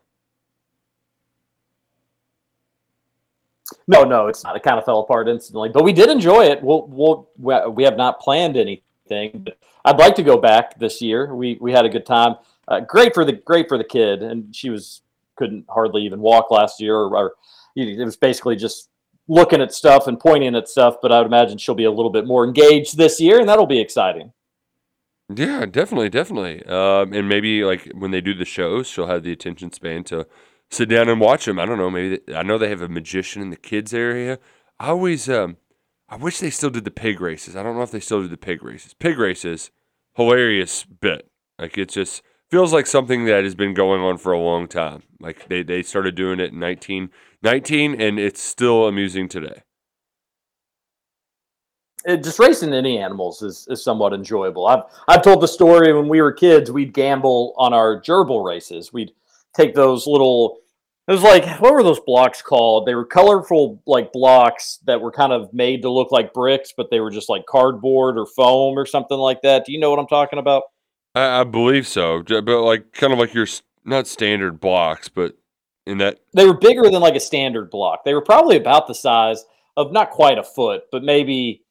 No, 3.87 4.05
no, 4.05 4.27
it's 4.27 4.45
not. 4.45 4.57
It 4.57 4.63
kind 4.63 4.79
of 4.79 4.85
fell 4.85 5.01
apart 5.01 5.29
instantly, 5.29 5.69
but 5.69 5.85
we 5.85 5.93
did 5.93 6.11
enjoy 6.11 6.45
it. 6.47 6.63
We'll, 6.63 6.87
we'll, 6.89 7.29
we- 7.39 7.85
have 7.85 7.97
not 7.97 8.21
planned 8.21 8.57
anything, 8.57 9.47
I'd 9.85 9.99
like 9.99 10.15
to 10.17 10.23
go 10.23 10.37
back 10.39 10.79
this 10.79 11.03
year. 11.03 11.35
We 11.35 11.59
we 11.61 11.73
had 11.73 11.85
a 11.85 11.89
good 11.89 12.07
time. 12.07 12.37
Uh, 12.69 12.81
great 12.81 13.15
for 13.15 13.25
the 13.25 13.33
great 13.33 13.69
for 13.69 13.77
the 13.79 13.85
kid, 13.85 14.23
and 14.23 14.55
she 14.55 14.71
was 14.71 15.03
couldn't 15.37 15.65
hardly 15.69 16.03
even 16.03 16.21
walk 16.21 16.51
last 16.51 16.81
year, 16.81 16.95
or, 16.95 17.17
or 17.17 17.35
it 17.75 17.99
was 18.05 18.17
basically 18.17 18.55
just 18.57 18.89
looking 19.29 19.61
at 19.61 19.73
stuff 19.73 20.07
and 20.07 20.21
pointing 20.21 20.55
at 20.55 20.69
stuff. 20.69 20.97
But 21.03 21.11
I 21.13 21.19
would 21.19 21.27
imagine 21.27 21.59
she'll 21.59 21.75
be 21.75 21.85
a 21.85 21.91
little 21.91 22.11
bit 22.11 22.27
more 22.27 22.45
engaged 22.45 22.97
this 22.97 23.21
year, 23.21 23.41
and 23.41 23.49
that'll 23.49 23.67
be 23.67 23.81
exciting. 23.81 24.33
Yeah, 25.35 25.67
definitely, 25.67 26.09
definitely. 26.09 26.65
Um, 26.67 27.13
and 27.13 27.29
maybe 27.29 27.65
like 27.65 27.91
when 27.95 28.11
they 28.11 28.21
do 28.21 28.35
the 28.35 28.45
shows, 28.45 28.89
she'll 28.89 29.07
have 29.07 29.23
the 29.23 29.33
attention 29.33 29.73
span 29.73 30.05
to 30.05 30.27
sit 30.71 30.89
down 30.89 31.09
and 31.09 31.21
watch 31.21 31.45
them. 31.45 31.59
I 31.59 31.67
don't 31.67 31.79
know. 31.79 31.91
Maybe 31.91 32.21
they, 32.27 32.35
I 32.35 32.43
know 32.43 32.59
they 32.59 32.69
have 32.69 32.83
a 32.83 32.89
magician 32.89 33.43
in 33.43 33.51
the 33.51 33.57
kids 33.57 33.95
area. 33.95 34.39
I 34.81 34.89
always, 34.89 35.29
um, 35.29 35.59
I 36.09 36.17
wish 36.17 36.41
they 36.41 36.51
still 36.51 36.71
did 36.71 36.85
the 36.85 36.91
pig 36.91 37.21
races. 37.21 37.57
I 37.57 37.63
don't 37.63 37.77
know 37.77 37.83
if 37.83 37.91
they 37.91 38.01
still 38.01 38.23
do 38.23 38.29
the 38.29 38.37
pig 38.37 38.63
races. 38.63 38.95
Pig 38.95 39.19
races, 39.19 39.71
hilarious 40.15 40.85
bit. 40.85 41.31
Like 41.59 41.79
it 41.79 41.89
just 41.91 42.23
feels 42.51 42.73
like 42.73 42.87
something 42.87 43.25
that 43.27 43.45
has 43.45 43.55
been 43.55 43.75
going 43.75 44.03
on 44.03 44.19
for 44.19 44.33
a 44.33 44.39
long 44.39 44.67
time. 44.67 45.03
Like 45.21 45.49
they 45.49 45.63
they 45.63 45.83
started 45.83 46.15
doing 46.15 46.41
it 46.41 46.53
in 46.53 46.61
1919, 46.61 48.01
and 48.01 48.19
it's 48.19 48.43
still 48.43 48.87
amusing 48.87 49.29
today. 49.29 49.63
It, 52.05 52.25
just 52.25 52.39
racing 52.39 52.73
any 52.73 52.99
animals 52.99 53.43
is, 53.43 53.67
is 53.71 53.83
somewhat 53.83 54.13
enjoyable. 54.13 54.67
I've 54.67 54.83
I've 55.09 55.23
told 55.23 55.41
the 55.41 55.49
story 55.49 55.93
when 55.93 56.09
we 56.09 56.21
were 56.21 56.33
kids. 56.33 56.71
We'd 56.71 56.93
gamble 56.93 57.55
on 57.57 57.73
our 57.73 58.01
gerbil 58.01 58.45
races. 58.45 58.93
We'd 58.93 59.13
take 59.55 59.75
those 59.75 60.07
little 60.07 60.59
It 61.09 61.13
was 61.13 61.23
like 61.23 61.45
what 61.61 61.73
were 61.73 61.83
those 61.83 62.01
blocks 62.01 62.43
called? 62.43 62.87
They 62.87 62.95
were 62.95 63.05
colorful 63.05 63.83
like 63.87 64.13
blocks 64.13 64.79
that 64.87 65.01
were 65.01 65.13
kind 65.13 65.33
of 65.33 65.53
made 65.53 65.83
to 65.83 65.91
look 65.91 66.13
like 66.13 66.33
bricks, 66.33 66.73
but 66.77 66.91
they 66.91 67.01
were 67.01 67.11
just 67.11 67.29
like 67.29 67.47
cardboard 67.47 68.19
or 68.19 68.27
foam 68.27 68.79
or 68.79 68.87
something 68.87 69.19
like 69.19 69.43
that. 69.43 69.65
Do 69.65 69.73
you 69.73 69.79
know 69.79 69.91
what 69.91 69.99
I'm 69.99 70.07
talking 70.07 70.39
about? 70.39 70.63
I, 71.15 71.41
I 71.41 71.45
believe 71.45 71.87
so, 71.87 72.23
but 72.23 72.47
like 72.47 72.93
kind 72.93 73.13
of 73.13 73.19
like 73.19 73.35
your 73.35 73.47
not 73.85 74.07
standard 74.07 74.61
blocks, 74.61 75.09
but 75.09 75.37
in 75.87 75.99
that 75.99 76.21
They 76.33 76.47
were 76.47 76.57
bigger 76.57 76.89
than 76.89 77.03
like 77.03 77.17
a 77.17 77.21
standard 77.21 77.71
block. 77.71 78.05
They 78.05 78.15
were 78.15 78.23
probably 78.23 78.57
about 78.57 78.87
the 78.87 78.95
size 78.95 79.45
of 79.77 79.93
not 79.93 80.11
quite 80.11 80.39
a 80.39 80.45
foot, 80.45 80.85
but 80.93 81.03
maybe 81.03 81.62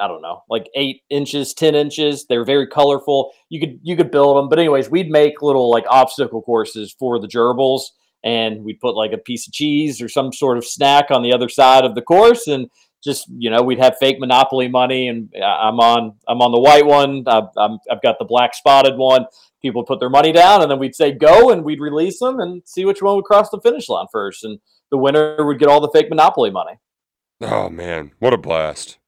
I 0.00 0.08
don't 0.08 0.22
know, 0.22 0.42
like 0.48 0.68
eight 0.74 1.02
inches, 1.10 1.52
ten 1.54 1.74
inches. 1.74 2.24
They're 2.26 2.44
very 2.44 2.66
colorful. 2.66 3.32
You 3.50 3.60
could 3.60 3.78
you 3.82 3.96
could 3.96 4.10
build 4.10 4.36
them. 4.36 4.48
But 4.48 4.58
anyways, 4.58 4.90
we'd 4.90 5.10
make 5.10 5.42
little 5.42 5.70
like 5.70 5.84
obstacle 5.88 6.42
courses 6.42 6.94
for 6.98 7.20
the 7.20 7.28
gerbils, 7.28 7.82
and 8.24 8.64
we'd 8.64 8.80
put 8.80 8.94
like 8.96 9.12
a 9.12 9.18
piece 9.18 9.46
of 9.46 9.52
cheese 9.52 10.00
or 10.00 10.08
some 10.08 10.32
sort 10.32 10.56
of 10.58 10.64
snack 10.64 11.10
on 11.10 11.22
the 11.22 11.32
other 11.32 11.48
side 11.48 11.84
of 11.84 11.94
the 11.94 12.02
course, 12.02 12.46
and 12.46 12.68
just 13.04 13.26
you 13.36 13.50
know 13.50 13.62
we'd 13.62 13.78
have 13.80 13.98
fake 13.98 14.18
Monopoly 14.18 14.68
money, 14.68 15.08
and 15.08 15.28
I- 15.36 15.68
I'm 15.68 15.78
on 15.80 16.14
I'm 16.26 16.40
on 16.40 16.52
the 16.52 16.60
white 16.60 16.86
one. 16.86 17.24
I've, 17.26 17.48
I'm, 17.56 17.78
I've 17.90 18.02
got 18.02 18.18
the 18.18 18.24
black 18.24 18.54
spotted 18.54 18.96
one. 18.96 19.26
People 19.60 19.84
put 19.84 20.00
their 20.00 20.10
money 20.10 20.32
down, 20.32 20.62
and 20.62 20.70
then 20.70 20.78
we'd 20.78 20.94
say 20.96 21.12
go, 21.12 21.50
and 21.50 21.64
we'd 21.64 21.80
release 21.80 22.18
them 22.18 22.40
and 22.40 22.62
see 22.64 22.84
which 22.84 23.02
one 23.02 23.14
would 23.16 23.24
cross 23.26 23.50
the 23.50 23.60
finish 23.60 23.88
line 23.88 24.06
first, 24.10 24.42
and 24.42 24.58
the 24.90 24.96
winner 24.98 25.44
would 25.44 25.58
get 25.58 25.68
all 25.68 25.80
the 25.80 25.90
fake 25.92 26.08
Monopoly 26.08 26.50
money. 26.50 26.78
oh 27.42 27.68
man, 27.68 28.12
what 28.20 28.32
a 28.32 28.38
blast! 28.38 28.98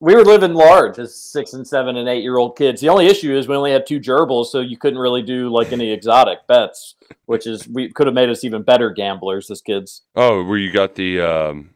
We 0.00 0.14
were 0.14 0.24
living 0.24 0.54
large 0.54 0.98
as 0.98 1.14
six 1.14 1.52
and 1.52 1.66
seven 1.66 1.96
and 1.96 2.08
eight 2.08 2.22
year 2.22 2.38
old 2.38 2.56
kids. 2.56 2.80
The 2.80 2.88
only 2.88 3.06
issue 3.06 3.36
is 3.36 3.46
we 3.46 3.54
only 3.54 3.72
had 3.72 3.86
two 3.86 4.00
gerbils, 4.00 4.46
so 4.46 4.60
you 4.60 4.78
couldn't 4.78 4.98
really 4.98 5.22
do 5.22 5.50
like 5.50 5.72
any 5.72 5.92
exotic 5.92 6.46
bets, 6.46 6.94
which 7.26 7.46
is 7.46 7.68
we 7.68 7.90
could 7.92 8.06
have 8.06 8.14
made 8.14 8.30
us 8.30 8.42
even 8.42 8.62
better 8.62 8.90
gamblers 8.90 9.50
as 9.50 9.60
kids. 9.60 10.02
Oh, 10.16 10.42
where 10.42 10.58
you 10.58 10.72
got 10.72 10.94
the 10.94 11.20
um, 11.20 11.70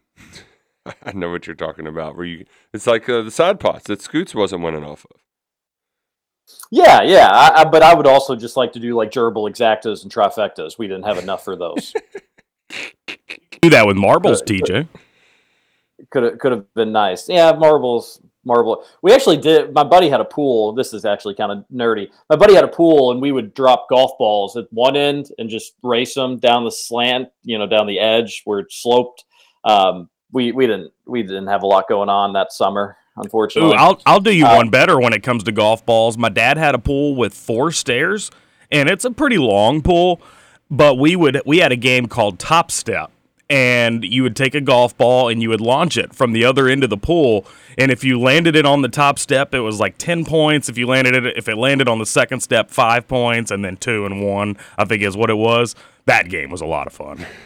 I 0.87 1.12
know 1.12 1.31
what 1.31 1.47
you're 1.47 1.54
talking 1.54 1.87
about. 1.87 2.16
Where 2.16 2.26
you 2.26 2.47
it's 2.73 2.87
like 2.87 3.09
uh, 3.09 3.23
the 3.23 3.31
side 3.31 3.61
pots 3.61 3.85
that 3.85 4.02
Scoots 4.02 4.35
wasn't 4.35 4.62
winning 4.62 4.85
off 4.85 5.04
of. 5.11 5.21
Yeah, 6.71 7.02
yeah, 7.02 7.28
I, 7.31 7.61
I, 7.61 7.64
but 7.64 7.83
I 7.83 7.95
would 7.95 8.07
also 8.07 8.37
just 8.37 8.57
like 8.57 8.73
to 8.73 8.81
do 8.81 8.95
like 8.95 9.11
gerbil 9.11 9.50
exactas 9.50 10.02
and 10.02 10.12
trifectas. 10.12 10.78
We 10.78 10.88
didn't 10.88 11.04
have 11.04 11.19
enough 11.19 11.45
for 11.45 11.57
those. 11.57 11.95
Do 13.62 13.71
that 13.71 13.87
with 13.87 13.97
marbles, 13.97 14.43
Good, 14.43 14.62
TJ. 14.62 14.88
Could 16.11 16.23
have 16.23 16.38
could 16.38 16.52
have 16.52 16.73
been 16.75 16.92
nice. 16.92 17.28
Yeah, 17.28 17.52
marbles, 17.52 18.20
marble. 18.44 18.84
We 19.02 19.12
actually 19.12 19.38
did. 19.38 19.73
My 19.73 19.84
buddy 19.84 20.08
had 20.08 20.20
a 20.20 20.25
pool. 20.25 20.73
This 20.73 20.92
is 20.92 21.04
actually 21.04 21.34
kind 21.34 21.52
of 21.52 21.64
nerdy. 21.73 22.08
My 22.30 22.37
buddy 22.37 22.54
had 22.54 22.64
a 22.64 22.68
pool, 22.68 23.12
and 23.12 23.20
we 23.20 23.32
would 23.32 23.54
drop 23.54 23.88
golf 23.88 24.12
balls 24.18 24.56
at 24.56 24.66
one 24.70 24.96
end 24.96 25.30
and 25.38 25.49
just 25.49 25.75
race 25.82 26.14
them 26.14 26.38
down 26.38 26.64
the 26.64 26.70
slant, 26.70 27.28
you 27.42 27.58
know, 27.58 27.66
down 27.66 27.87
the 27.87 27.99
edge 27.99 28.42
where 28.44 28.61
it 28.61 28.66
sloped. 28.70 29.25
Um, 29.64 30.08
we 30.32 30.52
we 30.52 30.66
didn't 30.66 30.92
we 31.06 31.23
didn't 31.23 31.46
have 31.46 31.62
a 31.62 31.66
lot 31.66 31.88
going 31.88 32.08
on 32.08 32.32
that 32.34 32.52
summer, 32.52 32.96
unfortunately. 33.16 33.73
Ooh, 33.75 33.78
I'll 33.78 34.00
I'll 34.04 34.20
do 34.20 34.34
you 34.34 34.46
Uh, 34.46 34.56
one 34.56 34.70
better 34.70 34.99
when 34.99 35.12
it 35.12 35.23
comes 35.23 35.44
to 35.44 35.52
golf 35.52 35.87
balls. 35.87 36.18
My 36.18 36.28
dad 36.28 36.58
had 36.58 36.75
a 36.75 36.78
pool 36.78 37.14
with 37.14 37.34
four 37.34 37.73
stairs, 37.73 38.30
and 38.70 38.88
it's 38.88 39.04
a 39.04 39.11
pretty 39.11 39.38
long 39.38 39.80
pool. 39.80 40.20
But 40.70 40.96
we 40.96 41.14
would 41.14 41.40
we 41.46 41.58
had 41.58 41.73
a 41.73 41.76
game 41.76 42.06
called 42.06 42.38
Top 42.38 42.70
Step, 42.70 43.12
and 43.50 44.04
you 44.04 44.22
would 44.22 44.36
take 44.36 44.54
a 44.54 44.60
golf 44.60 44.96
ball 44.96 45.28
and 45.28 45.42
you 45.42 45.48
would 45.48 45.60
launch 45.60 45.96
it 45.96 46.14
from 46.14 46.32
the 46.32 46.44
other 46.44 46.68
end 46.68 46.82
of 46.82 46.90
the 46.90 46.96
pool. 46.96 47.46
And 47.76 47.90
if 47.90 48.04
you 48.04 48.18
landed 48.18 48.56
it 48.56 48.64
on 48.64 48.82
the 48.82 48.88
top 48.88 49.18
step, 49.18 49.54
it 49.54 49.60
was 49.60 49.80
like 49.80 49.98
ten 49.98 50.24
points. 50.24 50.68
If 50.68 50.78
you 50.78 50.86
landed 50.86 51.14
it, 51.14 51.36
if 51.36 51.48
it 51.48 51.56
landed 51.56 51.88
on 51.88 51.98
the 51.98 52.06
second 52.06 52.40
step, 52.40 52.70
five 52.70 53.06
points, 53.08 53.50
and 53.50 53.64
then 53.64 53.76
two 53.76 54.06
and 54.06 54.24
one, 54.24 54.56
I 54.78 54.84
think 54.84 55.02
is 55.02 55.16
what 55.16 55.30
it 55.30 55.36
was. 55.36 55.74
That 56.06 56.28
game 56.28 56.50
was 56.50 56.60
a 56.60 56.66
lot 56.66 56.86
of 56.86 56.92
fun. 56.92 57.26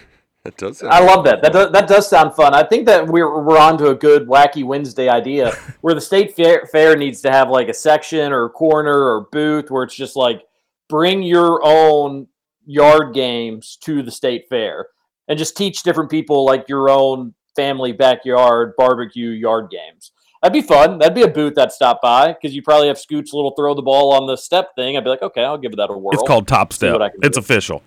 That 0.45 0.57
does. 0.57 0.83
I 0.83 1.01
love 1.01 1.25
that. 1.25 1.43
That 1.43 1.53
does, 1.53 1.73
that 1.73 1.89
does 1.89 2.09
sound 2.09 2.35
fun. 2.35 2.55
I 2.55 2.63
think 2.63 2.87
that 2.87 3.07
we're 3.07 3.43
we're 3.43 3.59
on 3.59 3.77
to 3.79 3.89
a 3.89 3.95
good 3.95 4.27
wacky 4.27 4.65
Wednesday 4.65 5.09
idea 5.09 5.51
where 5.83 5.95
the 5.95 6.01
state 6.01 6.35
fair, 6.37 6.67
fair 6.73 6.97
needs 6.97 7.21
to 7.23 7.31
have 7.31 7.51
like 7.51 7.69
a 7.69 7.75
section 7.75 8.33
or 8.33 8.45
a 8.45 8.49
corner 8.49 8.95
or 8.95 9.27
booth 9.31 9.71
where 9.71 9.83
it's 9.83 9.95
just 9.95 10.17
like 10.17 10.43
bring 10.89 11.23
your 11.23 11.61
own 11.63 12.29
yard 12.65 13.15
games 13.15 13.77
to 13.83 14.03
the 14.03 14.11
state 14.11 14.47
fair 14.49 14.87
and 15.29 15.39
just 15.39 15.57
teach 15.57 15.83
different 15.83 16.11
people 16.11 16.45
like 16.45 16.69
your 16.69 16.89
own 16.91 17.35
family 17.55 17.93
backyard 17.93 18.73
barbecue 18.79 19.31
yard 19.31 19.71
games. 19.71 20.13
That'd 20.43 20.53
be 20.53 20.67
fun. 20.67 20.99
That'd 20.99 21.15
be 21.15 21.23
a 21.23 21.29
booth 21.29 21.59
I'd 21.59 21.73
stop 21.73 22.01
by 22.01 22.33
because 22.33 22.55
you 22.55 22.63
probably 22.63 22.87
have 22.89 22.99
Scoots 22.99 23.33
little 23.33 23.51
throw 23.57 23.75
the 23.75 23.83
ball 23.83 24.13
on 24.13 24.27
the 24.27 24.37
step 24.37 24.71
thing. 24.77 24.97
I'd 24.97 25.03
be 25.05 25.11
like, 25.11 25.23
okay, 25.23 25.43
I'll 25.43 25.59
give 25.59 25.75
that 25.77 25.91
a 25.91 25.99
whirl. 25.99 26.15
It's 26.15 26.23
called 26.27 26.47
Top 26.47 26.73
Step. 26.73 26.93
what 26.93 27.03
I 27.03 27.09
can 27.11 27.19
It's 27.23 27.37
do. 27.37 27.41
official. 27.41 27.83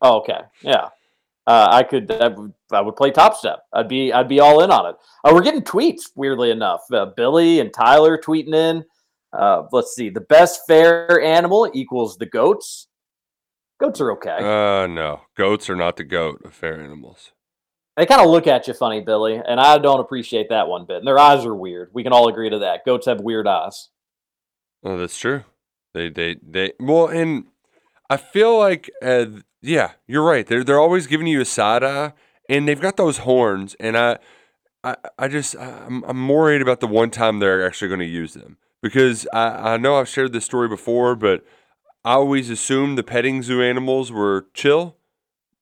Oh, 0.00 0.18
okay. 0.18 0.40
Yeah. 0.62 0.88
Uh, 1.44 1.68
I 1.72 1.82
could. 1.82 2.10
I 2.12 2.28
would, 2.28 2.52
I 2.70 2.80
would 2.80 2.94
play 2.94 3.10
Top 3.10 3.34
Step. 3.34 3.64
I'd 3.72 3.88
be. 3.88 4.12
I'd 4.12 4.28
be 4.28 4.38
all 4.38 4.62
in 4.62 4.70
on 4.70 4.86
it. 4.90 4.96
Uh, 5.24 5.32
we're 5.34 5.42
getting 5.42 5.62
tweets. 5.62 6.02
Weirdly 6.14 6.52
enough, 6.52 6.82
uh, 6.92 7.06
Billy 7.16 7.58
and 7.58 7.72
Tyler 7.74 8.16
tweeting 8.16 8.54
in. 8.54 8.84
Uh, 9.32 9.64
let's 9.72 9.94
see. 9.96 10.08
The 10.10 10.20
best 10.20 10.60
fair 10.68 11.20
animal 11.20 11.68
equals 11.74 12.16
the 12.16 12.26
goats. 12.26 12.86
Goats 13.82 14.00
are 14.00 14.12
okay. 14.12 14.36
Uh, 14.36 14.86
no, 14.86 15.22
goats 15.36 15.68
are 15.68 15.74
not 15.74 15.96
the 15.96 16.04
goat 16.04 16.40
of 16.44 16.54
fair 16.54 16.80
animals. 16.80 17.32
they 17.96 18.06
kind 18.06 18.20
of 18.20 18.28
look 18.28 18.46
at 18.46 18.68
you 18.68 18.74
funny, 18.74 19.00
Billy, 19.00 19.40
and 19.44 19.58
I 19.58 19.78
don't 19.78 19.98
appreciate 19.98 20.50
that 20.50 20.68
one 20.68 20.84
bit. 20.86 20.98
And 20.98 21.06
their 21.06 21.18
eyes 21.18 21.44
are 21.44 21.54
weird. 21.54 21.90
We 21.92 22.04
can 22.04 22.12
all 22.12 22.28
agree 22.28 22.48
to 22.48 22.60
that. 22.60 22.84
Goats 22.86 23.06
have 23.06 23.20
weird 23.20 23.48
eyes. 23.48 23.88
Oh, 24.84 24.96
that's 24.96 25.18
true. 25.18 25.42
They, 25.94 26.10
they, 26.10 26.36
they. 26.46 26.74
Well, 26.78 27.08
and 27.08 27.46
I 28.08 28.18
feel 28.18 28.56
like, 28.56 28.88
uh, 29.02 29.26
yeah, 29.60 29.92
you're 30.06 30.24
right. 30.24 30.46
They're 30.46 30.62
they're 30.62 30.78
always 30.78 31.08
giving 31.08 31.26
you 31.26 31.40
a 31.40 31.44
side 31.44 31.82
eye, 31.82 32.12
and 32.48 32.68
they've 32.68 32.80
got 32.80 32.96
those 32.96 33.18
horns, 33.18 33.74
and 33.80 33.98
I, 33.98 34.18
I, 34.84 34.94
I 35.18 35.26
just 35.26 35.56
I'm 35.58 36.04
I'm 36.04 36.20
more 36.20 36.42
worried 36.42 36.62
about 36.62 36.78
the 36.78 36.86
one 36.86 37.10
time 37.10 37.40
they're 37.40 37.66
actually 37.66 37.88
going 37.88 37.98
to 37.98 38.06
use 38.06 38.34
them 38.34 38.58
because 38.80 39.26
I 39.32 39.72
I 39.72 39.76
know 39.76 39.96
I've 39.96 40.08
shared 40.08 40.32
this 40.32 40.44
story 40.44 40.68
before, 40.68 41.16
but 41.16 41.44
I 42.04 42.14
always 42.14 42.50
assumed 42.50 42.98
the 42.98 43.02
petting 43.02 43.42
zoo 43.42 43.62
animals 43.62 44.10
were 44.10 44.46
chill, 44.54 44.96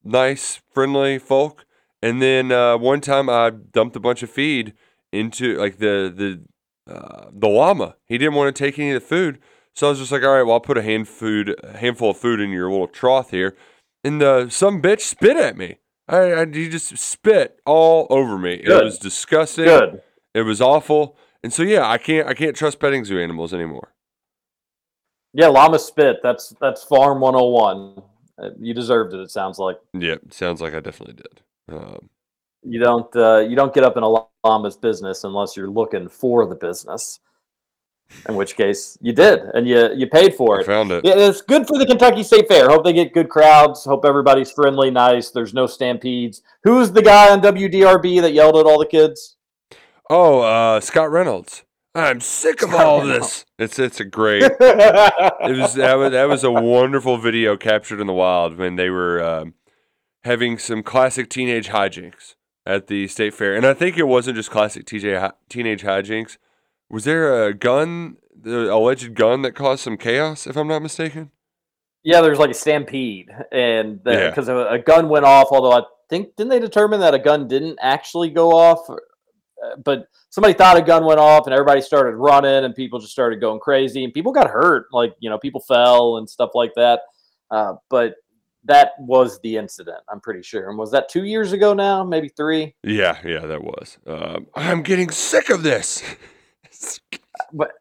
nice, 0.03 0.61
friendly 0.73 1.19
folk, 1.19 1.65
and 2.01 2.21
then 2.21 2.51
uh, 2.51 2.77
one 2.77 3.01
time 3.01 3.29
I 3.29 3.51
dumped 3.51 3.95
a 3.95 3.99
bunch 3.99 4.23
of 4.23 4.29
feed 4.29 4.73
into 5.11 5.57
like 5.57 5.77
the 5.77 6.11
the 6.87 6.91
uh, 6.91 7.29
the 7.31 7.47
llama. 7.47 7.95
He 8.05 8.17
didn't 8.17 8.33
want 8.33 8.55
to 8.55 8.63
take 8.63 8.79
any 8.79 8.91
of 8.91 9.01
the 9.01 9.07
food, 9.07 9.39
so 9.75 9.87
I 9.87 9.89
was 9.91 9.99
just 9.99 10.11
like, 10.11 10.23
"All 10.23 10.33
right, 10.33 10.43
well, 10.43 10.53
I'll 10.53 10.59
put 10.59 10.77
a 10.77 10.81
hand 10.81 11.07
food, 11.07 11.55
a 11.63 11.77
handful 11.77 12.11
of 12.11 12.17
food 12.17 12.39
in 12.39 12.49
your 12.49 12.71
little 12.71 12.87
trough 12.87 13.29
here." 13.29 13.55
And 14.03 14.19
the 14.19 14.49
some 14.49 14.81
bitch 14.81 15.01
spit 15.01 15.37
at 15.37 15.57
me. 15.57 15.77
I, 16.07 16.41
I 16.41 16.45
he 16.45 16.69
just 16.69 16.97
spit 16.97 17.59
all 17.65 18.07
over 18.09 18.37
me. 18.37 18.57
Good. 18.57 18.81
It 18.81 18.83
was 18.83 18.97
disgusting. 18.97 19.65
Good. 19.65 20.01
It 20.33 20.41
was 20.41 20.59
awful. 20.59 21.17
And 21.43 21.53
so 21.53 21.63
yeah, 21.63 21.87
I 21.87 21.97
can't 21.97 22.27
I 22.27 22.33
can't 22.33 22.55
trust 22.55 22.79
petting 22.79 23.05
zoo 23.05 23.19
animals 23.19 23.53
anymore. 23.53 23.93
Yeah, 25.33 25.47
llama 25.47 25.79
spit. 25.79 26.17
That's 26.23 26.49
that's 26.59 26.83
farm 26.83 27.21
101. 27.21 28.01
Uh, 28.41 28.49
You 28.59 28.73
deserved 28.73 29.13
it. 29.13 29.19
It 29.19 29.31
sounds 29.31 29.59
like. 29.59 29.77
Yeah, 29.93 30.15
sounds 30.29 30.61
like 30.61 30.73
I 30.73 30.79
definitely 30.79 31.15
did. 31.15 31.41
Um, 31.75 32.09
You 32.63 32.79
don't 32.79 33.15
uh, 33.15 33.39
you 33.39 33.55
don't 33.55 33.73
get 33.73 33.83
up 33.83 33.97
in 33.97 34.03
a 34.03 34.25
llama's 34.43 34.77
business 34.77 35.23
unless 35.23 35.55
you're 35.55 35.69
looking 35.69 36.07
for 36.09 36.45
the 36.45 36.55
business. 36.55 37.19
In 38.27 38.35
which 38.35 38.57
case 38.57 38.97
you 39.01 39.13
did, 39.13 39.39
and 39.53 39.65
you 39.65 39.89
you 39.95 40.05
paid 40.05 40.35
for 40.35 40.57
I 40.57 40.61
it. 40.61 40.65
found 40.65 40.91
it. 40.91 41.05
Yeah, 41.05 41.13
it's 41.15 41.41
good 41.41 41.65
for 41.65 41.77
the 41.77 41.85
Kentucky 41.85 42.23
State 42.23 42.49
Fair. 42.49 42.67
Hope 42.67 42.83
they 42.83 42.91
get 42.91 43.13
good 43.13 43.29
crowds. 43.29 43.85
Hope 43.85 44.03
everybody's 44.03 44.51
friendly, 44.51 44.91
nice. 44.91 45.31
There's 45.31 45.53
no 45.53 45.65
stampedes. 45.65 46.41
Who's 46.65 46.91
the 46.91 47.01
guy 47.01 47.31
on 47.31 47.39
WDRB 47.41 48.19
that 48.19 48.33
yelled 48.33 48.57
at 48.57 48.65
all 48.65 48.79
the 48.79 48.85
kids? 48.85 49.37
Oh, 50.09 50.41
uh, 50.41 50.81
Scott 50.81 51.09
Reynolds. 51.09 51.63
I'm 51.93 52.21
sick 52.21 52.61
of 52.61 52.73
all 52.73 53.01
Reynolds. 53.01 53.45
this. 53.57 53.77
It's 53.77 53.79
it's 53.79 53.99
a 53.99 54.05
great. 54.05 54.43
it 54.59 55.57
was 55.59 55.73
that 55.73 55.95
was 55.97 56.11
that 56.11 56.29
was 56.29 56.43
a 56.43 56.51
wonderful 56.51 57.17
video 57.17 57.57
captured 57.57 57.99
in 57.99 58.07
the 58.07 58.13
wild 58.13 58.57
when 58.57 58.75
they 58.77 58.89
were 58.89 59.21
um, 59.23 59.55
having 60.23 60.57
some 60.57 60.83
classic 60.83 61.29
teenage 61.29 61.67
hijinks 61.67 62.35
at 62.65 62.87
the 62.87 63.07
state 63.07 63.33
fair, 63.33 63.55
and 63.55 63.65
I 63.65 63.73
think 63.73 63.97
it 63.97 64.07
wasn't 64.07 64.37
just 64.37 64.51
classic 64.51 64.85
TJ 64.85 65.19
hi- 65.19 65.33
teenage 65.49 65.83
hijinks. 65.83 66.37
Was 66.89 67.03
there 67.03 67.45
a 67.47 67.53
gun, 67.53 68.17
the 68.39 68.73
alleged 68.73 69.13
gun 69.15 69.41
that 69.41 69.53
caused 69.53 69.83
some 69.83 69.97
chaos, 69.97 70.45
if 70.47 70.55
I'm 70.55 70.67
not 70.67 70.81
mistaken? 70.81 71.31
Yeah, 72.03 72.21
there's 72.21 72.39
like 72.39 72.51
a 72.51 72.53
stampede, 72.55 73.29
and 73.51 73.99
Yeah. 74.05 74.29
because 74.29 74.47
a, 74.47 74.55
a 74.55 74.79
gun 74.79 75.09
went 75.09 75.25
off. 75.25 75.47
Although 75.51 75.73
I 75.73 75.81
think 76.09 76.35
didn't 76.37 76.49
they 76.51 76.59
determine 76.59 76.99
that 77.01 77.13
a 77.13 77.19
gun 77.19 77.47
didn't 77.49 77.79
actually 77.81 78.29
go 78.29 78.51
off, 78.51 78.89
Or- 78.89 79.01
but 79.83 80.07
somebody 80.29 80.53
thought 80.53 80.77
a 80.77 80.81
gun 80.81 81.05
went 81.05 81.19
off, 81.19 81.45
and 81.45 81.53
everybody 81.53 81.81
started 81.81 82.15
running, 82.15 82.65
and 82.65 82.75
people 82.75 82.99
just 82.99 83.11
started 83.11 83.39
going 83.39 83.59
crazy, 83.59 84.03
and 84.03 84.13
people 84.13 84.31
got 84.31 84.49
hurt. 84.49 84.87
Like 84.91 85.13
you 85.19 85.29
know, 85.29 85.37
people 85.37 85.61
fell 85.61 86.17
and 86.17 86.29
stuff 86.29 86.51
like 86.53 86.73
that. 86.75 87.01
Uh, 87.49 87.73
but 87.89 88.15
that 88.65 88.91
was 88.99 89.39
the 89.41 89.57
incident. 89.57 89.97
I'm 90.09 90.21
pretty 90.21 90.43
sure. 90.43 90.69
And 90.69 90.77
was 90.77 90.91
that 90.91 91.09
two 91.09 91.25
years 91.25 91.51
ago 91.51 91.73
now? 91.73 92.03
Maybe 92.03 92.29
three. 92.29 92.75
Yeah, 92.83 93.17
yeah, 93.25 93.45
that 93.45 93.63
was. 93.63 93.97
Um, 94.05 94.47
I'm 94.55 94.83
getting 94.83 95.09
sick 95.09 95.49
of 95.49 95.63
this. 95.63 96.03
but 97.53 97.71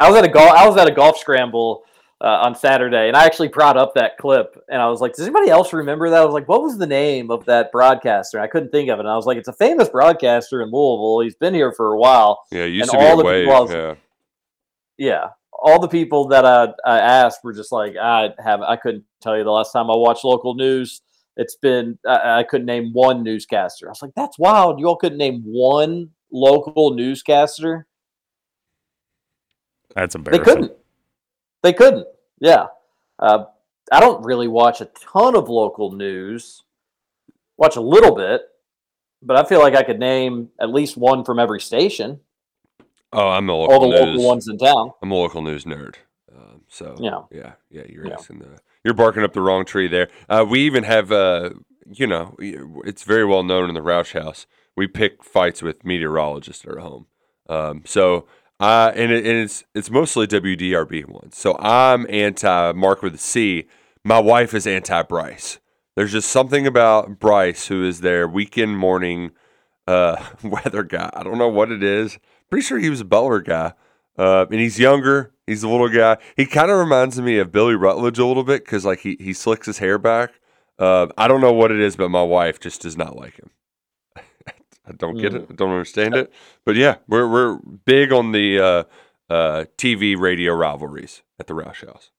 I 0.00 0.10
was 0.10 0.18
at 0.18 0.24
a 0.24 0.28
golf. 0.28 0.50
I 0.50 0.66
was 0.66 0.76
at 0.76 0.88
a 0.88 0.92
golf 0.92 1.18
scramble 1.18 1.84
uh, 2.22 2.38
on 2.44 2.54
Saturday, 2.54 3.08
and 3.08 3.16
I 3.16 3.24
actually 3.24 3.48
brought 3.48 3.76
up 3.76 3.94
that 3.96 4.16
clip, 4.16 4.56
and 4.70 4.80
I 4.80 4.88
was 4.88 5.00
like, 5.00 5.12
"Does 5.14 5.26
anybody 5.26 5.50
else 5.50 5.72
remember 5.72 6.08
that?" 6.08 6.22
I 6.22 6.24
was 6.24 6.32
like, 6.34 6.48
"What 6.48 6.62
was 6.62 6.78
the 6.78 6.86
name 6.86 7.30
of 7.32 7.44
that 7.46 7.72
broadcaster?" 7.72 8.38
I 8.38 8.46
couldn't 8.46 8.70
think 8.70 8.88
of 8.90 8.98
it. 8.98 9.00
And 9.00 9.08
I 9.08 9.16
was 9.16 9.26
like, 9.26 9.38
"It's 9.38 9.48
a 9.48 9.52
famous 9.52 9.88
broadcaster 9.88 10.62
in 10.62 10.70
Louisville. 10.70 11.20
He's 11.24 11.34
been 11.34 11.52
here 11.52 11.72
for 11.72 11.92
a 11.92 11.98
while." 11.98 12.44
Yeah, 12.52 12.64
used 12.64 12.82
And 12.82 12.92
to 12.92 12.98
be 12.98 13.04
all 13.04 13.16
the 13.16 13.22
away. 13.24 13.44
people 13.44 13.60
was- 13.62 13.72
Yeah. 13.72 13.94
Yeah, 14.98 15.28
all 15.52 15.80
the 15.80 15.88
people 15.88 16.28
that 16.28 16.44
I, 16.44 16.68
I 16.86 16.98
asked 17.00 17.40
were 17.42 17.52
just 17.52 17.72
like, 17.72 17.96
"I 18.00 18.30
have, 18.38 18.60
I 18.62 18.76
couldn't 18.76 19.04
tell 19.20 19.36
you 19.36 19.42
the 19.42 19.50
last 19.50 19.72
time 19.72 19.90
I 19.90 19.96
watched 19.96 20.24
local 20.24 20.54
news." 20.54 21.02
It's 21.36 21.56
been, 21.56 21.98
I, 22.06 22.40
I 22.40 22.42
couldn't 22.44 22.66
name 22.66 22.90
one 22.92 23.22
newscaster. 23.24 23.88
I 23.88 23.90
was 23.90 24.02
like, 24.02 24.12
"That's 24.14 24.38
wild. 24.38 24.78
You 24.78 24.86
all 24.86 24.96
couldn't 24.96 25.18
name 25.18 25.42
one 25.44 26.10
local 26.30 26.94
newscaster." 26.94 27.86
That's 29.96 30.14
embarrassing. 30.14 30.44
They 30.44 30.50
couldn't. 30.52 30.72
They 31.62 31.72
couldn't. 31.72 32.06
Yeah. 32.40 32.66
Uh, 33.18 33.44
I 33.90 34.00
don't 34.00 34.24
really 34.24 34.48
watch 34.48 34.80
a 34.80 34.86
ton 34.86 35.36
of 35.36 35.48
local 35.48 35.92
news. 35.92 36.62
Watch 37.56 37.76
a 37.76 37.80
little 37.80 38.14
bit, 38.14 38.42
but 39.22 39.36
I 39.36 39.44
feel 39.48 39.60
like 39.60 39.74
I 39.74 39.82
could 39.82 39.98
name 40.00 40.48
at 40.60 40.70
least 40.70 40.96
one 40.96 41.24
from 41.24 41.38
every 41.38 41.60
station. 41.60 42.20
Oh, 43.12 43.28
I'm 43.28 43.48
a 43.48 43.54
local 43.54 43.74
All 43.74 43.80
the 43.82 43.88
news. 43.88 44.00
local 44.16 44.26
ones 44.26 44.48
in 44.48 44.58
town. 44.58 44.90
I'm 45.02 45.10
a 45.10 45.14
local 45.14 45.42
news 45.42 45.64
nerd. 45.64 45.96
Um, 46.34 46.62
so 46.68 46.96
Yeah. 46.98 47.20
yeah, 47.30 47.52
yeah, 47.70 47.82
you're 47.88 48.06
Yeah. 48.06 48.14
asking 48.14 48.38
the, 48.40 48.58
you're 48.84 48.94
barking 48.94 49.22
up 49.22 49.34
the 49.34 49.42
wrong 49.42 49.64
tree 49.64 49.86
there. 49.86 50.08
Uh, 50.28 50.44
we 50.48 50.60
even 50.60 50.84
have, 50.84 51.12
uh, 51.12 51.50
you 51.86 52.06
know, 52.06 52.34
it's 52.38 53.02
very 53.04 53.24
well 53.26 53.42
known 53.42 53.68
in 53.68 53.74
the 53.74 53.82
Roush 53.82 54.18
House. 54.20 54.46
We 54.74 54.86
pick 54.86 55.22
fights 55.22 55.60
with 55.62 55.84
meteorologists 55.84 56.64
at 56.64 56.72
our 56.72 56.78
home. 56.78 57.06
Um, 57.50 57.82
so 57.84 58.26
uh, 58.62 58.92
and, 58.94 59.10
it, 59.10 59.26
and 59.26 59.38
it's 59.38 59.64
it's 59.74 59.90
mostly 59.90 60.26
WDRB 60.28 61.08
ones. 61.08 61.36
So 61.36 61.56
I'm 61.58 62.06
anti 62.08 62.72
Mark 62.72 63.02
with 63.02 63.16
a 63.16 63.18
C. 63.18 63.66
My 64.04 64.20
wife 64.20 64.54
is 64.54 64.68
anti 64.68 65.02
Bryce. 65.02 65.58
There's 65.96 66.12
just 66.12 66.30
something 66.30 66.64
about 66.64 67.18
Bryce 67.18 67.66
who 67.66 67.84
is 67.84 68.02
their 68.02 68.28
weekend 68.28 68.78
morning 68.78 69.32
uh, 69.88 70.24
weather 70.44 70.84
guy. 70.84 71.10
I 71.12 71.24
don't 71.24 71.38
know 71.38 71.48
what 71.48 71.72
it 71.72 71.82
is. 71.82 72.20
Pretty 72.50 72.64
sure 72.64 72.78
he 72.78 72.88
was 72.88 73.00
a 73.00 73.04
Butler 73.04 73.40
guy. 73.40 73.72
Uh, 74.16 74.46
and 74.48 74.60
he's 74.60 74.78
younger. 74.78 75.32
He's 75.46 75.64
a 75.64 75.68
little 75.68 75.88
guy. 75.88 76.18
He 76.36 76.46
kind 76.46 76.70
of 76.70 76.78
reminds 76.78 77.20
me 77.20 77.38
of 77.38 77.50
Billy 77.50 77.74
Rutledge 77.74 78.20
a 78.20 78.26
little 78.26 78.44
bit 78.44 78.64
because 78.64 78.84
like 78.84 79.00
he, 79.00 79.16
he 79.18 79.32
slicks 79.32 79.66
his 79.66 79.78
hair 79.78 79.98
back. 79.98 80.34
Uh, 80.78 81.08
I 81.18 81.26
don't 81.26 81.40
know 81.40 81.52
what 81.52 81.72
it 81.72 81.80
is, 81.80 81.96
but 81.96 82.10
my 82.10 82.22
wife 82.22 82.60
just 82.60 82.82
does 82.82 82.96
not 82.96 83.16
like 83.16 83.40
him. 83.40 83.50
I 84.86 84.92
don't 84.92 85.16
get 85.16 85.34
it. 85.34 85.46
I 85.48 85.54
don't 85.54 85.70
understand 85.70 86.16
it. 86.16 86.32
But 86.64 86.76
yeah, 86.76 86.96
we're 87.06 87.28
we're 87.28 87.58
big 87.84 88.12
on 88.12 88.32
the 88.32 88.58
uh, 88.58 88.84
uh, 89.32 89.64
TV 89.78 90.18
radio 90.18 90.54
rivalries 90.54 91.22
at 91.38 91.46
the 91.46 91.54
Roush 91.54 91.86
House. 91.86 92.10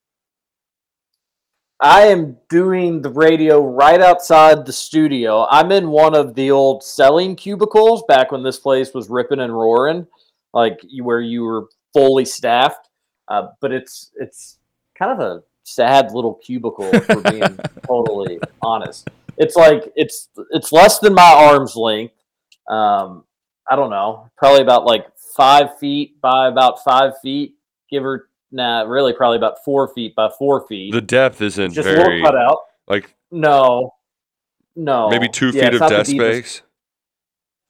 I 1.79 2.03
am 2.03 2.37
doing 2.47 3.01
the 3.01 3.09
radio 3.09 3.61
right 3.61 3.99
outside 3.99 4.65
the 4.65 4.71
studio. 4.71 5.45
I'm 5.49 5.71
in 5.73 5.89
one 5.89 6.15
of 6.15 6.33
the 6.33 6.49
old 6.51 6.81
selling 6.81 7.35
cubicles 7.35 8.03
back 8.07 8.31
when 8.31 8.41
this 8.41 8.57
place 8.57 8.93
was 8.93 9.09
ripping 9.09 9.41
and 9.41 9.53
roaring, 9.53 10.07
like 10.53 10.79
where 11.01 11.19
you 11.19 11.43
were 11.43 11.67
fully 11.91 12.23
staffed. 12.23 12.87
Uh, 13.27 13.47
but 13.59 13.73
it's 13.73 14.11
it's 14.15 14.59
kind 14.97 15.11
of 15.11 15.19
a 15.19 15.43
sad 15.63 16.13
little 16.13 16.35
cubicle 16.35 16.91
for 17.01 17.19
being 17.21 17.59
totally 17.85 18.39
honest. 18.61 19.09
It's 19.37 19.57
like 19.57 19.91
it's 19.95 20.29
it's 20.51 20.71
less 20.71 20.99
than 20.99 21.13
my 21.13 21.33
arm's 21.33 21.75
length. 21.75 22.13
Um, 22.67 23.23
I 23.69 23.75
don't 23.75 23.89
know, 23.89 24.29
probably 24.37 24.61
about 24.61 24.85
like 24.85 25.07
five 25.35 25.77
feet 25.79 26.19
by 26.21 26.47
about 26.47 26.83
five 26.83 27.13
feet, 27.21 27.55
give 27.89 28.05
or 28.05 28.29
nah, 28.51 28.81
really 28.83 29.13
probably 29.13 29.37
about 29.37 29.63
four 29.63 29.87
feet 29.93 30.15
by 30.15 30.29
four 30.37 30.67
feet. 30.67 30.91
The 30.93 31.01
depth 31.01 31.41
isn't 31.41 31.73
Just 31.73 31.87
a 31.87 31.93
very 31.93 32.21
little 32.21 32.31
cutout. 32.31 32.57
like 32.87 33.15
No, 33.31 33.93
no. 34.75 35.09
maybe 35.09 35.27
two 35.29 35.51
Yeah, 35.51 35.69
feet 35.71 35.81
of 35.81 35.89
desk 35.89 36.11
space. 36.11 36.61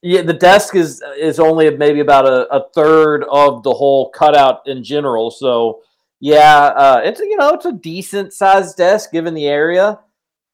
Yeah, 0.02 0.20
the 0.22 0.34
desk 0.34 0.74
is 0.76 1.02
is 1.18 1.38
only 1.40 1.74
maybe 1.76 2.00
about 2.00 2.26
a, 2.26 2.46
a 2.54 2.68
third 2.74 3.24
of 3.30 3.62
the 3.62 3.72
whole 3.72 4.10
cutout 4.10 4.60
in 4.66 4.84
general. 4.84 5.30
So 5.30 5.82
yeah, 6.20 6.66
uh, 6.76 7.00
it's 7.04 7.20
a- 7.20 7.24
you 7.26 7.36
know 7.38 7.50
it's 7.54 7.64
a 7.64 7.72
decent 7.72 8.32
sized 8.34 8.76
desk 8.76 9.12
given 9.12 9.32
the 9.32 9.46
area, 9.46 9.98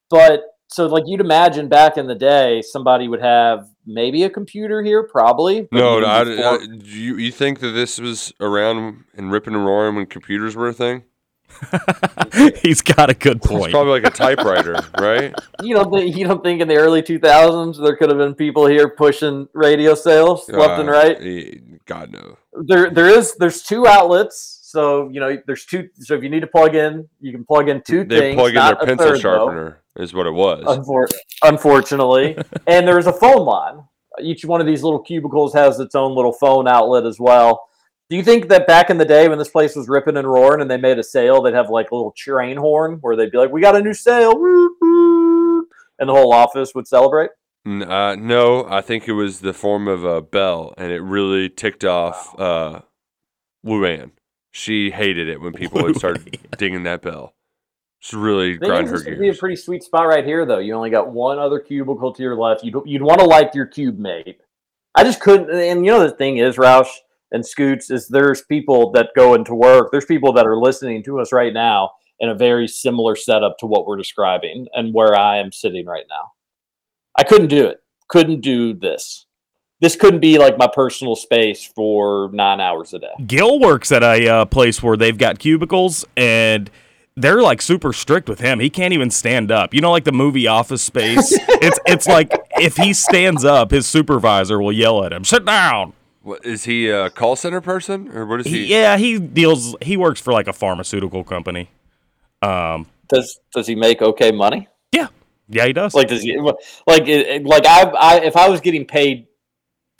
but 0.09 0.50
so 0.71 0.87
like 0.87 1.03
you'd 1.05 1.21
imagine 1.21 1.67
back 1.67 1.97
in 1.97 2.07
the 2.07 2.15
day, 2.15 2.61
somebody 2.61 3.07
would 3.07 3.21
have 3.21 3.67
maybe 3.85 4.23
a 4.23 4.29
computer 4.29 4.81
here, 4.81 5.03
probably. 5.03 5.61
but 5.71 5.77
No, 5.77 5.99
I, 6.03 6.21
I- 6.21 6.65
do 6.65 6.99
you 6.99 7.17
you 7.17 7.31
think 7.31 7.59
that 7.59 7.71
this 7.71 7.99
was 7.99 8.33
around 8.39 9.03
and 9.15 9.31
ripping 9.31 9.53
and 9.55 9.65
roaring 9.65 9.95
when 9.95 10.05
computers 10.05 10.55
were 10.55 10.67
a 10.69 10.73
thing? 10.73 11.03
He's 12.63 12.81
got 12.81 13.09
a 13.09 13.13
good 13.13 13.37
It's 13.37 13.47
point. 13.47 13.71
probably 13.71 13.91
like 13.99 14.05
a 14.05 14.09
typewriter, 14.15 14.79
right? 14.99 15.33
you 15.61 15.75
don't 15.75 15.91
think 15.93 16.15
you 16.15 16.25
don't 16.27 16.41
think 16.43 16.61
in 16.61 16.67
the 16.67 16.75
early 16.77 17.01
two 17.01 17.19
thousands 17.19 17.77
there 17.77 17.95
could 17.97 18.09
have 18.09 18.17
been 18.17 18.33
people 18.35 18.65
here 18.65 18.89
pushing 18.89 19.47
radio 19.53 19.93
sales 19.93 20.47
left 20.49 20.79
and 20.79 20.89
Uh, 20.89 20.93
right? 20.93 21.17
eh, 21.19 21.55
God 21.85 22.11
no. 22.11 22.37
there 22.65 22.89
there 22.89 23.07
is 23.09 23.35
there's 23.35 23.61
two 23.63 23.85
outlets 23.85 24.59
so 24.63 25.09
you 25.09 25.19
know 25.19 25.37
there's 25.45 25.65
two 25.65 25.89
so 25.99 26.15
if 26.15 26.23
you 26.23 26.29
need 26.29 26.39
to 26.39 26.47
plug 26.47 26.73
in 26.75 27.07
you 27.19 27.31
can 27.33 27.43
plug 27.43 27.67
in 27.67 27.81
two 27.81 28.05
They 28.05 28.19
things 28.19 28.31
They 28.31 28.35
plug 28.35 28.49
in 28.49 28.55
not 28.55 28.79
their 28.79 28.83
a 28.83 28.85
pencil 28.85 29.05
third, 29.07 29.15
though, 29.17 29.19
sharpener, 29.19 29.80
is 29.97 30.13
what 30.13 30.27
it 30.27 30.31
was. 30.33 30.63
unfor- 30.65 31.11
unfortunately. 31.43 32.37
And 32.67 32.87
there's 32.87 33.07
a 33.07 33.13
phone 33.13 33.45
line. 33.45 33.83
Each 34.21 34.45
one 34.45 34.61
of 34.61 34.67
these 34.67 34.83
little 34.83 34.99
cubicles 34.99 35.53
has 35.53 35.79
its 35.79 35.95
own 35.95 36.15
little 36.15 36.33
phone 36.33 36.67
outlet 36.67 37.05
as 37.05 37.19
well. 37.19 37.67
Do 38.09 38.17
you 38.17 38.23
think 38.23 38.49
that 38.49 38.67
back 38.67 38.89
in 38.89 38.97
the 38.97 39.05
day 39.05 39.27
when 39.29 39.37
this 39.37 39.49
place 39.49 39.75
was 39.75 39.87
ripping 39.87 40.17
and 40.17 40.27
roaring 40.27 40.61
and 40.61 40.69
they 40.69 40.77
made 40.77 40.99
a 40.99 41.03
sale 41.03 41.41
they'd 41.41 41.53
have 41.53 41.69
like 41.69 41.91
a 41.91 41.95
little 41.95 42.13
train 42.15 42.57
horn 42.57 42.97
where 43.01 43.15
they'd 43.15 43.31
be 43.31 43.37
like 43.37 43.51
we 43.51 43.61
got 43.61 43.75
a 43.75 43.81
new 43.81 43.93
sale 43.93 44.37
woo, 44.37 44.75
woo," 44.81 45.67
and 45.97 46.09
the 46.09 46.13
whole 46.13 46.33
office 46.33 46.75
would 46.75 46.87
celebrate? 46.87 47.31
Uh, 47.65 48.15
no, 48.19 48.65
I 48.67 48.81
think 48.81 49.07
it 49.07 49.13
was 49.13 49.39
the 49.39 49.53
form 49.53 49.87
of 49.87 50.03
a 50.03 50.21
bell, 50.21 50.73
and 50.77 50.91
it 50.91 50.99
really 51.01 51.47
ticked 51.47 51.85
off 51.85 52.37
uh, 52.39 52.81
Luann. 53.65 54.11
She 54.51 54.91
hated 54.91 55.29
it 55.29 55.39
when 55.39 55.53
people 55.53 55.81
would 55.83 55.95
start 55.95 56.19
dinging 56.57 56.83
that 56.83 57.01
bell. 57.01 57.33
Just 58.01 58.13
really 58.13 58.57
Thing 58.57 58.67
grind 58.67 58.85
is, 58.85 58.91
her 58.91 58.97
this 58.97 59.05
would 59.05 59.17
gears. 59.19 59.19
be 59.19 59.37
a 59.37 59.39
pretty 59.39 59.55
sweet 59.55 59.83
spot 59.83 60.07
right 60.07 60.25
here, 60.25 60.45
though. 60.45 60.59
You 60.59 60.73
only 60.73 60.89
got 60.89 61.11
one 61.11 61.37
other 61.37 61.59
cubicle 61.59 62.11
to 62.13 62.23
your 62.23 62.35
left. 62.35 62.63
You'd, 62.63 62.75
you'd 62.85 63.03
want 63.03 63.19
to 63.19 63.25
like 63.25 63.53
your 63.53 63.67
cube 63.67 63.99
mate. 63.99 64.41
I 64.95 65.03
just 65.03 65.19
couldn't. 65.19 65.49
And 65.51 65.85
you 65.85 65.91
know, 65.91 65.99
the 65.99 66.11
thing 66.11 66.37
is, 66.37 66.57
Roush 66.57 66.89
and 67.31 67.45
Scoots, 67.45 67.91
is 67.91 68.07
there's 68.07 68.41
people 68.41 68.91
that 68.93 69.09
go 69.15 69.35
into 69.35 69.53
work. 69.53 69.91
There's 69.91 70.05
people 70.05 70.33
that 70.33 70.47
are 70.47 70.57
listening 70.57 71.03
to 71.03 71.19
us 71.19 71.31
right 71.31 71.53
now 71.53 71.91
in 72.19 72.29
a 72.29 72.35
very 72.35 72.67
similar 72.67 73.15
setup 73.15 73.57
to 73.59 73.65
what 73.67 73.85
we're 73.85 73.97
describing 73.97 74.67
and 74.73 74.93
where 74.93 75.15
I 75.15 75.37
am 75.37 75.51
sitting 75.51 75.85
right 75.85 76.05
now. 76.09 76.31
I 77.17 77.23
couldn't 77.23 77.47
do 77.47 77.67
it. 77.67 77.83
Couldn't 78.09 78.41
do 78.41 78.73
this. 78.73 79.25
This 79.79 79.95
couldn't 79.95 80.19
be 80.19 80.37
like 80.37 80.57
my 80.57 80.67
personal 80.71 81.15
space 81.15 81.65
for 81.75 82.29
nine 82.33 82.59
hours 82.59 82.93
a 82.93 82.99
day. 82.99 83.13
Gil 83.25 83.59
works 83.59 83.91
at 83.91 84.03
a 84.03 84.27
uh, 84.27 84.45
place 84.45 84.83
where 84.83 84.95
they've 84.95 85.17
got 85.17 85.39
cubicles 85.39 86.05
and 86.15 86.69
they're 87.15 87.41
like 87.41 87.61
super 87.61 87.93
strict 87.93 88.29
with 88.29 88.39
him. 88.39 88.59
He 88.59 88.69
can't 88.69 88.93
even 88.93 89.09
stand 89.11 89.51
up. 89.51 89.73
You 89.73 89.81
know, 89.81 89.91
like 89.91 90.03
the 90.05 90.11
movie 90.11 90.47
Office 90.47 90.81
Space. 90.81 91.31
it's 91.49 91.79
it's 91.85 92.07
like 92.07 92.31
if 92.57 92.77
he 92.77 92.93
stands 92.93 93.43
up, 93.45 93.71
his 93.71 93.87
supervisor 93.87 94.61
will 94.61 94.71
yell 94.71 95.03
at 95.03 95.11
him, 95.13 95.23
"Sit 95.25 95.45
down." 95.45 95.93
What, 96.23 96.45
is 96.45 96.65
he 96.65 96.87
a 96.89 97.09
call 97.09 97.35
center 97.35 97.61
person, 97.61 98.09
or 98.15 98.25
what 98.27 98.41
is 98.41 98.45
he? 98.45 98.65
He, 98.65 98.65
yeah, 98.67 98.97
he 98.97 99.17
deals. 99.19 99.75
He 99.81 99.97
works 99.97 100.21
for 100.21 100.31
like 100.33 100.47
a 100.47 100.53
pharmaceutical 100.53 101.23
company. 101.23 101.69
Um, 102.43 102.87
Does 103.09 103.39
does 103.53 103.67
he 103.67 103.75
make 103.75 104.01
okay 104.01 104.31
money? 104.31 104.67
yeah, 104.93 105.07
yeah, 105.49 105.65
he 105.65 105.73
does. 105.73 105.93
Like 105.93 106.07
does 106.07 106.21
he 106.21 106.37
like 106.39 107.07
it- 107.07 107.27
it- 107.27 107.43
like 107.45 107.65
I, 107.65 107.83
I 107.89 108.15
if 108.21 108.35
I 108.37 108.49
was 108.49 108.61
getting 108.61 108.85
paid 108.85 109.27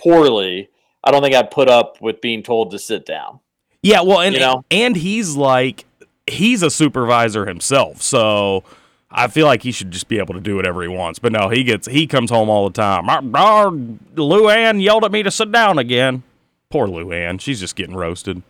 poorly, 0.02 0.70
I 1.04 1.12
don't 1.12 1.22
think 1.22 1.36
I'd 1.36 1.52
put 1.52 1.70
up 1.70 2.02
with 2.02 2.22
being 2.22 2.44
told 2.44 2.72
to 2.72 2.80
sit 2.80 3.06
down. 3.06 3.40
Yeah, 3.84 4.02
well, 4.02 4.20
and 4.22 4.34
You 4.36 4.40
know? 4.42 4.64
and 4.72 4.96
he's 4.96 5.36
like 5.36 5.86
he's 6.32 6.64
a 6.64 6.70
supervisor 6.70 7.46
himself, 7.46 8.02
so 8.02 8.64
I 9.10 9.28
feel 9.28 9.46
like 9.46 9.64
he 9.64 9.72
should 9.72 9.92
just 9.92 10.08
be 10.08 10.18
able 10.18 10.34
to 10.34 10.40
do 10.40 10.56
whatever 10.56 10.82
he 10.82 10.88
wants. 10.88 11.20
But 11.20 11.32
no, 11.34 11.50
he 11.50 11.64
gets 11.64 11.88
he 11.88 12.08
comes 12.08 12.30
home 12.32 12.50
all 12.50 12.70
the 12.70 12.74
time. 12.74 13.10
"Ah, 13.10 13.22
ah, 13.36 13.70
Luann 13.70 14.82
yelled 14.82 15.04
at 15.06 15.12
me 15.12 15.24
to 15.24 15.32
sit 15.32 15.52
down 15.52 15.78
again. 15.78 16.24
Poor 16.70 16.88
Lou 16.88 17.06
Luann, 17.06 17.40
she's 17.40 17.60
just 17.60 17.76
getting 17.76 17.96
roasted. 17.96 18.42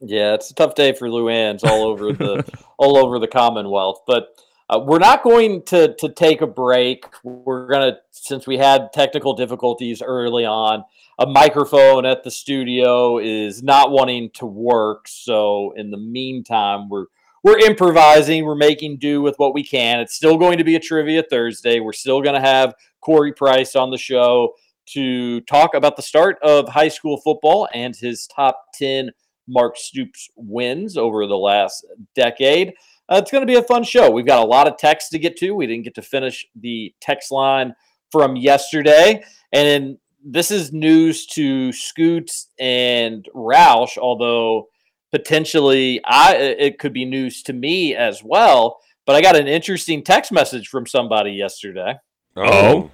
Yeah, 0.00 0.34
it's 0.34 0.50
a 0.50 0.54
tough 0.54 0.74
day 0.74 0.92
for 0.92 1.08
Lou 1.08 1.24
Luann's 1.24 1.64
all 1.64 1.84
over 1.84 2.12
the 2.12 2.44
all 2.78 2.96
over 2.96 3.18
the 3.18 3.28
Commonwealth. 3.28 4.02
But 4.06 4.36
uh, 4.68 4.80
we're 4.84 4.98
not 4.98 5.22
going 5.22 5.62
to 5.62 5.94
to 5.94 6.08
take 6.08 6.40
a 6.40 6.46
break. 6.46 7.06
We're 7.22 7.68
gonna 7.68 7.98
since 8.10 8.46
we 8.46 8.58
had 8.58 8.92
technical 8.92 9.34
difficulties 9.34 10.02
early 10.02 10.44
on. 10.44 10.84
A 11.18 11.26
microphone 11.26 12.04
at 12.04 12.24
the 12.24 12.30
studio 12.30 13.18
is 13.18 13.62
not 13.62 13.90
wanting 13.90 14.30
to 14.34 14.44
work, 14.44 15.08
so 15.08 15.72
in 15.76 15.90
the 15.90 15.96
meantime, 15.96 16.88
we're 16.88 17.06
we're 17.42 17.58
improvising. 17.58 18.44
We're 18.44 18.56
making 18.56 18.98
do 18.98 19.22
with 19.22 19.36
what 19.36 19.54
we 19.54 19.62
can. 19.62 20.00
It's 20.00 20.14
still 20.14 20.36
going 20.36 20.58
to 20.58 20.64
be 20.64 20.74
a 20.74 20.80
trivia 20.80 21.22
Thursday. 21.22 21.78
We're 21.78 21.92
still 21.92 22.20
going 22.20 22.34
to 22.34 22.40
have 22.40 22.74
Corey 23.00 23.32
Price 23.32 23.76
on 23.76 23.90
the 23.90 23.98
show 23.98 24.54
to 24.86 25.40
talk 25.42 25.74
about 25.74 25.96
the 25.96 26.02
start 26.02 26.38
of 26.42 26.68
high 26.68 26.88
school 26.88 27.18
football 27.18 27.68
and 27.72 27.94
his 27.94 28.26
top 28.26 28.60
ten 28.74 29.10
Mark 29.48 29.76
Stoops 29.76 30.28
wins 30.34 30.96
over 30.96 31.26
the 31.26 31.38
last 31.38 31.86
decade. 32.14 32.74
Uh, 33.08 33.20
it's 33.22 33.30
going 33.30 33.42
to 33.42 33.46
be 33.46 33.58
a 33.58 33.62
fun 33.62 33.84
show. 33.84 34.10
We've 34.10 34.26
got 34.26 34.42
a 34.42 34.46
lot 34.46 34.66
of 34.66 34.76
text 34.78 35.10
to 35.12 35.18
get 35.18 35.36
to. 35.38 35.52
We 35.52 35.66
didn't 35.66 35.84
get 35.84 35.94
to 35.94 36.02
finish 36.02 36.46
the 36.56 36.94
text 37.00 37.30
line 37.30 37.74
from 38.10 38.36
yesterday. 38.36 39.24
And 39.52 39.98
this 40.24 40.50
is 40.50 40.72
news 40.72 41.26
to 41.26 41.72
Scoots 41.72 42.48
and 42.58 43.28
Roush, 43.34 43.96
although 43.96 44.68
potentially 45.12 46.00
I 46.04 46.34
it 46.34 46.78
could 46.78 46.92
be 46.92 47.04
news 47.04 47.42
to 47.44 47.52
me 47.52 47.94
as 47.94 48.22
well. 48.24 48.80
But 49.06 49.14
I 49.14 49.20
got 49.22 49.36
an 49.36 49.46
interesting 49.46 50.02
text 50.02 50.32
message 50.32 50.68
from 50.68 50.86
somebody 50.86 51.30
yesterday. 51.30 51.94
Oh. 52.36 52.90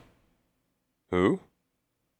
Who? 1.11 1.41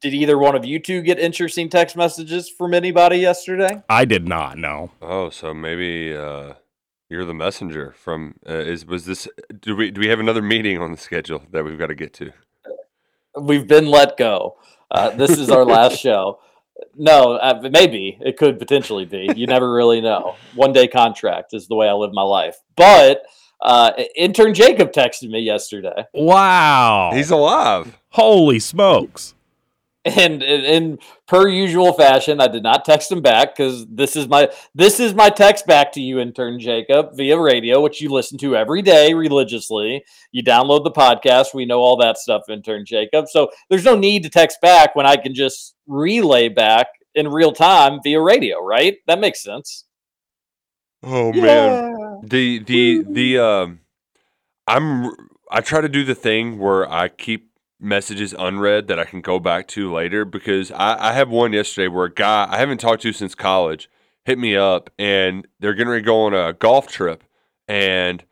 Did 0.01 0.13
either 0.13 0.37
one 0.37 0.55
of 0.55 0.65
you 0.65 0.79
two 0.79 1.01
get 1.01 1.19
interesting 1.19 1.69
text 1.69 1.95
messages 1.95 2.49
from 2.49 2.73
anybody 2.73 3.17
yesterday? 3.17 3.83
I 3.87 4.05
did 4.05 4.27
not 4.27 4.57
no. 4.57 4.91
Oh, 5.01 5.29
so 5.29 5.53
maybe 5.53 6.13
uh, 6.13 6.53
you're 7.09 7.25
the 7.25 7.33
messenger 7.33 7.93
from. 7.97 8.35
Uh, 8.47 8.53
is 8.53 8.85
was 8.85 9.05
this? 9.05 9.27
Do 9.59 9.75
we 9.75 9.91
do 9.91 10.01
we 10.01 10.07
have 10.07 10.19
another 10.19 10.41
meeting 10.41 10.79
on 10.79 10.91
the 10.91 10.97
schedule 10.97 11.43
that 11.51 11.63
we've 11.63 11.79
got 11.79 11.87
to 11.87 11.95
get 11.95 12.13
to? 12.15 12.31
We've 13.39 13.67
been 13.67 13.87
let 13.87 14.17
go. 14.17 14.57
Uh, 14.91 15.09
this 15.11 15.31
is 15.31 15.49
our 15.49 15.65
last 15.65 15.97
show. 15.99 16.39
No, 16.95 17.33
uh, 17.33 17.69
maybe 17.71 18.17
it 18.21 18.37
could 18.37 18.59
potentially 18.59 19.05
be. 19.05 19.29
You 19.35 19.47
never 19.47 19.71
really 19.71 20.01
know. 20.01 20.35
One 20.55 20.73
day 20.73 20.87
contract 20.87 21.53
is 21.53 21.67
the 21.67 21.75
way 21.75 21.87
I 21.87 21.93
live 21.93 22.13
my 22.13 22.23
life. 22.23 22.57
But 22.75 23.23
uh, 23.61 23.91
intern 24.15 24.53
Jacob 24.53 24.91
texted 24.91 25.29
me 25.29 25.39
yesterday. 25.39 26.05
Wow. 26.13 27.11
He's 27.13 27.31
alive. 27.31 27.97
Holy 28.09 28.59
smokes. 28.59 29.33
And 30.05 30.43
in, 30.43 30.61
in 30.65 30.99
per 31.27 31.47
usual 31.47 31.93
fashion, 31.93 32.41
I 32.41 32.49
did 32.49 32.61
not 32.61 32.83
text 32.83 33.09
him 33.09 33.21
back 33.21 33.55
because 33.55 33.85
this 33.87 34.17
is 34.17 34.27
my 34.27 34.49
this 34.75 34.99
is 34.99 35.13
my 35.13 35.29
text 35.29 35.65
back 35.65 35.93
to 35.93 36.01
you, 36.01 36.19
intern 36.19 36.59
Jacob, 36.59 37.15
via 37.15 37.39
radio, 37.39 37.79
which 37.79 38.01
you 38.01 38.09
listen 38.09 38.37
to 38.39 38.55
every 38.55 38.81
day 38.81 39.13
religiously. 39.13 40.03
You 40.33 40.43
download 40.43 40.83
the 40.83 40.91
podcast. 40.91 41.53
We 41.53 41.65
know 41.65 41.79
all 41.79 41.95
that 41.97 42.17
stuff, 42.17 42.49
intern 42.49 42.83
Jacob. 42.85 43.29
So 43.29 43.49
there's 43.69 43.85
no 43.85 43.95
need 43.95 44.23
to 44.23 44.29
text 44.29 44.59
back 44.59 44.93
when 44.93 45.05
I 45.05 45.15
can 45.15 45.33
just 45.33 45.75
relay 45.87 46.49
back 46.49 46.87
in 47.15 47.29
real 47.29 47.53
time 47.53 47.99
via 48.03 48.19
radio, 48.19 48.61
right? 48.61 48.97
That 49.07 49.19
makes 49.19 49.41
sense. 49.41 49.85
Oh 51.01 51.31
man. 51.31 52.21
The 52.23 52.59
the 52.59 53.05
the 53.09 53.39
um 53.39 53.79
I'm 54.67 55.11
I 55.49 55.61
try 55.61 55.81
to 55.81 55.89
do 55.89 56.03
the 56.03 56.15
thing 56.15 56.59
where 56.59 56.89
I 56.91 57.07
keep 57.07 57.51
messages 57.83 58.33
unread 58.37 58.87
that 58.87 58.99
I 58.99 59.05
can 59.05 59.21
go 59.21 59.39
back 59.39 59.67
to 59.69 59.91
later 59.91 60.25
because 60.25 60.71
I, 60.71 61.09
I 61.09 61.13
have 61.13 61.29
one 61.29 61.53
yesterday 61.53 61.87
where 61.87 62.05
a 62.05 62.13
guy 62.13 62.47
I 62.49 62.57
haven't 62.57 62.79
talked 62.79 63.01
to 63.03 63.13
since 63.13 63.35
college 63.35 63.89
hit 64.25 64.39
me 64.39 64.55
up 64.55 64.89
and 64.97 65.47
they're 65.59 65.73
to 65.87 66.01
go 66.01 66.21
on 66.21 66.33
a 66.33 66.53
golf 66.53 66.87
trip 66.87 67.23
and 67.67 68.23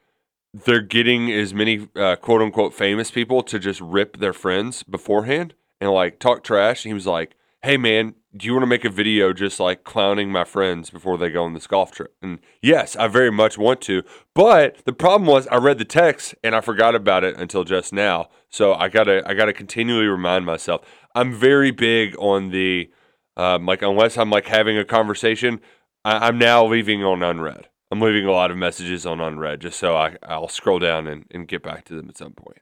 they're 0.54 0.82
getting 0.82 1.32
as 1.32 1.54
many 1.54 1.88
uh, 1.96 2.16
quote 2.16 2.42
unquote 2.42 2.74
famous 2.74 3.12
people 3.12 3.44
to 3.44 3.60
just 3.60 3.82
rip 3.82 4.18
their 4.18 4.34
friends 4.34 4.84
beforehand 4.84 5.54
and 5.80 5.92
like 5.92 6.20
talk 6.20 6.44
trash. 6.44 6.84
He 6.84 6.94
was 6.94 7.08
like, 7.08 7.36
Hey 7.62 7.78
man, 7.78 8.16
do 8.36 8.48
you 8.48 8.54
want 8.54 8.64
to 8.64 8.68
make 8.68 8.86
a 8.86 8.90
video 8.90 9.34
just 9.34 9.60
like 9.60 9.84
clowning 9.84 10.32
my 10.32 10.46
friends 10.46 10.90
before 10.90 11.18
they 11.18 11.30
go 11.30 11.44
on 11.44 11.54
this 11.54 11.68
golf 11.68 11.92
trip? 11.92 12.16
And 12.22 12.40
yes, 12.62 12.96
I 12.96 13.08
very 13.08 13.32
much 13.32 13.58
want 13.58 13.82
to. 13.82 14.04
But 14.34 14.78
the 14.86 14.94
problem 14.94 15.28
was 15.28 15.48
I 15.48 15.58
read 15.58 15.78
the 15.78 15.86
text 15.86 16.36
and 16.44 16.56
I 16.56 16.62
forgot 16.62 16.96
about 16.96 17.24
it 17.24 17.36
until 17.36 17.64
just 17.64 17.92
now. 17.92 18.30
So 18.50 18.74
I 18.74 18.88
gotta 18.88 19.24
I 19.26 19.34
gotta 19.34 19.54
continually 19.54 20.06
remind 20.06 20.46
myself. 20.46 20.82
I'm 21.14 21.34
very 21.34 21.72
big 21.72 22.16
on 22.18 22.52
the 22.52 22.90
um, 23.36 23.66
like 23.66 23.82
unless 23.82 24.18
I'm 24.18 24.30
like 24.30 24.48
having 24.48 24.78
a 24.78 24.86
conversation, 24.86 25.60
I, 26.06 26.28
I'm 26.28 26.38
now 26.38 26.66
leaving 26.66 27.04
on 27.04 27.24
unread. 27.24 27.68
I'm 27.92 28.00
leaving 28.00 28.26
a 28.26 28.32
lot 28.32 28.52
of 28.52 28.58
messages 28.58 29.06
on 29.06 29.20
unread 29.20 29.60
just 29.60 29.78
so 29.78 29.98
I, 29.98 30.16
I'll 30.24 30.48
scroll 30.48 30.80
down 30.80 31.08
and, 31.08 31.26
and 31.32 31.48
get 31.48 31.62
back 31.62 31.84
to 31.86 31.96
them 31.96 32.08
at 32.08 32.18
some 32.18 32.32
point. 32.32 32.60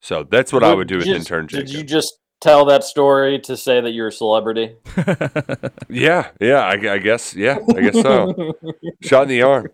So 0.00 0.22
that's 0.22 0.52
what 0.52 0.62
I 0.62 0.72
would 0.72 0.86
do 0.86 0.96
with 0.98 1.06
Just- 1.06 1.18
intern 1.18 1.48
Jacob. 1.48 1.66
Did 1.66 1.74
you 1.74 1.82
just 1.82 2.19
tell 2.40 2.64
that 2.66 2.84
story 2.84 3.38
to 3.40 3.56
say 3.56 3.80
that 3.80 3.90
you're 3.90 4.08
a 4.08 4.12
celebrity? 4.12 4.76
Yeah, 5.92 6.28
yeah, 6.40 6.60
I, 6.60 6.94
I 6.94 6.98
guess, 6.98 7.34
yeah, 7.34 7.58
I 7.76 7.80
guess 7.80 8.00
so. 8.00 8.54
Shot 9.02 9.24
in 9.24 9.28
the 9.28 9.42
arm. 9.42 9.70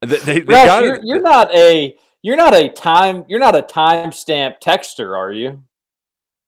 They, 0.00 0.18
they, 0.18 0.40
they 0.40 0.40
Roush, 0.40 0.66
got 0.66 0.82
you're, 0.82 0.94
it. 0.96 1.04
you're 1.04 1.20
not 1.22 1.54
a 1.54 1.96
you're 2.22 2.36
not 2.36 2.52
a 2.52 2.68
time 2.68 3.24
you're 3.28 3.38
not 3.38 3.54
a 3.54 3.62
timestamp 3.62 4.60
texter, 4.60 5.16
are 5.16 5.30
you? 5.30 5.62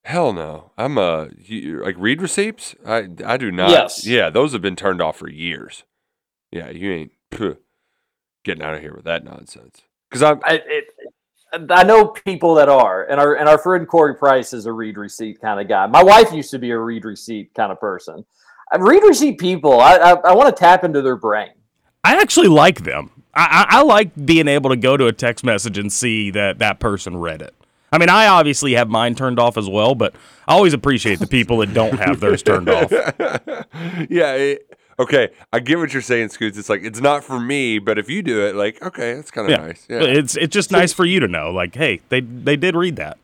Hell 0.04 0.32
no. 0.32 0.72
I'm 0.76 0.98
a 0.98 1.28
you, 1.38 1.82
like 1.82 1.94
read 1.96 2.20
receipts. 2.20 2.74
I 2.84 3.08
I 3.24 3.36
do 3.36 3.52
not. 3.52 3.70
Yes. 3.70 4.04
Yeah, 4.04 4.30
those 4.30 4.52
have 4.52 4.62
been 4.62 4.76
turned 4.76 5.00
off 5.00 5.16
for 5.16 5.30
years. 5.30 5.84
Yeah, 6.50 6.70
you 6.70 6.92
ain't 6.92 7.12
phew, 7.30 7.58
getting 8.44 8.64
out 8.64 8.74
of 8.74 8.80
here 8.80 8.94
with 8.94 9.04
that 9.04 9.24
nonsense. 9.24 9.82
Because 10.10 10.22
I'm 10.22 10.40
I, 10.44 10.54
it, 10.66 10.84
I 11.70 11.82
know 11.84 12.06
people 12.08 12.54
that 12.54 12.68
are, 12.68 13.04
and 13.04 13.20
our 13.20 13.34
and 13.36 13.48
our 13.48 13.58
friend 13.58 13.86
Corey 13.86 14.14
Price 14.14 14.52
is 14.52 14.66
a 14.66 14.72
read 14.72 14.96
receipt 14.96 15.40
kind 15.40 15.60
of 15.60 15.68
guy. 15.68 15.86
My 15.86 16.02
wife 16.02 16.32
used 16.32 16.50
to 16.52 16.58
be 16.58 16.70
a 16.70 16.78
read 16.78 17.04
receipt 17.04 17.52
kind 17.54 17.70
of 17.72 17.80
person. 17.80 18.24
Uh, 18.74 18.78
Read 18.80 19.02
receipt 19.02 19.38
people, 19.38 19.80
I 19.80 19.96
I, 19.96 20.10
I 20.12 20.34
want 20.34 20.54
to 20.54 20.58
tap 20.58 20.84
into 20.84 21.02
their 21.02 21.16
brain. 21.16 21.50
I 22.02 22.16
actually 22.20 22.48
like 22.48 22.84
them. 22.84 23.10
I, 23.34 23.66
I, 23.70 23.78
I 23.78 23.82
like 23.82 24.10
being 24.26 24.48
able 24.48 24.70
to 24.70 24.76
go 24.76 24.96
to 24.96 25.06
a 25.06 25.12
text 25.12 25.44
message 25.44 25.78
and 25.78 25.92
see 25.92 26.30
that 26.32 26.58
that 26.60 26.80
person 26.80 27.16
read 27.16 27.42
it. 27.42 27.54
I 27.92 27.98
mean, 27.98 28.08
I 28.08 28.26
obviously 28.26 28.72
have 28.74 28.88
mine 28.88 29.14
turned 29.14 29.38
off 29.38 29.56
as 29.56 29.68
well, 29.68 29.94
but 29.94 30.14
I 30.48 30.54
always 30.54 30.72
appreciate 30.74 31.18
the 31.20 31.26
people 31.28 31.58
that 31.58 31.72
don't 31.72 31.96
have 31.98 32.20
theirs 32.20 32.42
turned 32.42 32.68
off. 32.68 32.90
yeah. 34.10 34.32
it- 34.34 34.73
okay, 34.98 35.30
I 35.52 35.60
get 35.60 35.78
what 35.78 35.92
you're 35.92 36.02
saying, 36.02 36.28
Scoots. 36.30 36.58
It's 36.58 36.68
like 36.68 36.82
it's 36.82 37.00
not 37.00 37.24
for 37.24 37.38
me, 37.40 37.78
but 37.78 37.98
if 37.98 38.08
you 38.10 38.22
do 38.22 38.46
it, 38.46 38.54
like 38.54 38.80
okay, 38.82 39.14
that's 39.14 39.30
kind 39.30 39.46
of 39.46 39.50
Yeah. 39.58 39.66
nice. 39.66 39.86
Yeah. 39.88 40.02
It's 40.02 40.36
it's 40.36 40.52
just 40.52 40.70
nice 40.70 40.92
for 40.92 41.04
you 41.04 41.20
to 41.20 41.28
know, 41.28 41.50
like, 41.50 41.74
hey, 41.74 42.00
they 42.08 42.20
they 42.20 42.56
did 42.56 42.76
read 42.76 42.96
that. 42.96 43.18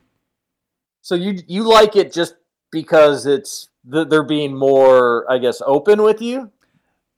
So 1.03 1.15
you 1.15 1.39
you 1.47 1.63
like 1.69 1.97
it 1.97 2.13
just 2.13 2.35
because 2.73 3.27
it's 3.27 3.69
they're 3.85 4.23
being 4.23 4.57
more, 4.57 5.31
I 5.31 5.39
guess, 5.39 5.63
open 5.67 6.03
with 6.03 6.21
you. 6.21 6.51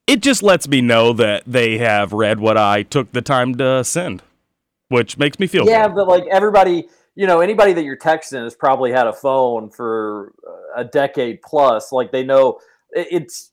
It 0.07 0.21
just 0.21 0.43
lets 0.43 0.69
me 0.69 0.81
know 0.81 1.13
that 1.13 1.45
they 1.47 1.79
have 1.79 2.13
read 2.13 2.41
what 2.41 2.57
I 2.57 2.83
took 2.83 3.13
the 3.13 3.23
time 3.23 3.55
to 3.57 3.85
send, 3.85 4.23
which 4.89 5.17
makes 5.17 5.39
me 5.39 5.47
feel 5.47 5.67
yeah, 5.67 5.87
good. 5.87 5.95
but 5.95 6.09
like 6.09 6.25
everybody, 6.31 6.89
you 7.15 7.27
know, 7.27 7.41
anybody 7.41 7.73
that 7.73 7.85
you're 7.85 7.97
texting 7.97 8.43
has 8.43 8.55
probably 8.55 8.91
had 8.93 9.07
a 9.07 9.13
phone 9.13 9.71
for 9.71 10.33
uh, 10.47 10.81
a 10.81 10.85
decade 10.85 11.41
plus. 11.43 11.93
Like 11.93 12.11
they 12.13 12.25
know 12.25 12.59
it's 12.91 13.52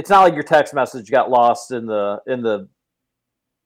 it's 0.00 0.08
not 0.08 0.22
like 0.22 0.34
your 0.34 0.42
text 0.42 0.72
message 0.72 1.10
got 1.10 1.30
lost 1.30 1.72
in 1.72 1.84
the 1.84 2.22
in 2.26 2.42
the 2.42 2.68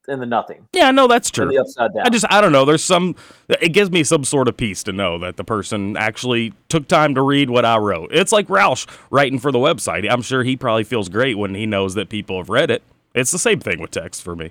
in 0.08 0.18
the 0.18 0.26
nothing. 0.26 0.68
Yeah, 0.72 0.90
no, 0.90 1.06
that's 1.06 1.30
true. 1.30 1.48
the 1.48 1.58
upside 1.58 1.94
down. 1.94 2.04
I 2.04 2.10
just 2.10 2.26
I 2.28 2.40
don't 2.40 2.50
know. 2.50 2.64
There's 2.64 2.82
some. 2.82 3.14
It 3.48 3.68
gives 3.68 3.90
me 3.90 4.02
some 4.02 4.24
sort 4.24 4.48
of 4.48 4.56
peace 4.56 4.82
to 4.82 4.92
know 4.92 5.16
that 5.20 5.36
the 5.36 5.44
person 5.44 5.96
actually 5.96 6.52
took 6.68 6.88
time 6.88 7.14
to 7.14 7.22
read 7.22 7.50
what 7.50 7.64
I 7.64 7.78
wrote. 7.78 8.12
It's 8.12 8.32
like 8.32 8.48
Roush 8.48 8.86
writing 9.10 9.38
for 9.38 9.52
the 9.52 9.58
website. 9.58 10.10
I'm 10.10 10.22
sure 10.22 10.42
he 10.42 10.56
probably 10.56 10.84
feels 10.84 11.08
great 11.08 11.38
when 11.38 11.54
he 11.54 11.66
knows 11.66 11.94
that 11.94 12.08
people 12.08 12.38
have 12.38 12.50
read 12.50 12.70
it. 12.70 12.82
It's 13.14 13.30
the 13.30 13.38
same 13.38 13.60
thing 13.60 13.80
with 13.80 13.92
text 13.92 14.22
for 14.22 14.34
me. 14.34 14.50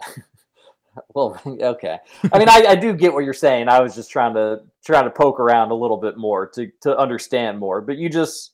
Well, 1.14 1.40
okay. 1.46 1.98
I 2.32 2.38
mean, 2.38 2.48
I, 2.48 2.64
I 2.70 2.74
do 2.74 2.92
get 2.92 3.12
what 3.12 3.24
you're 3.24 3.32
saying. 3.32 3.68
I 3.68 3.80
was 3.80 3.94
just 3.94 4.10
trying 4.10 4.34
to 4.34 4.62
trying 4.84 5.04
to 5.04 5.10
poke 5.10 5.38
around 5.38 5.70
a 5.70 5.74
little 5.74 5.96
bit 5.96 6.16
more 6.16 6.48
to 6.48 6.70
to 6.82 6.98
understand 6.98 7.58
more. 7.58 7.80
But 7.80 7.98
you 7.98 8.08
just 8.08 8.52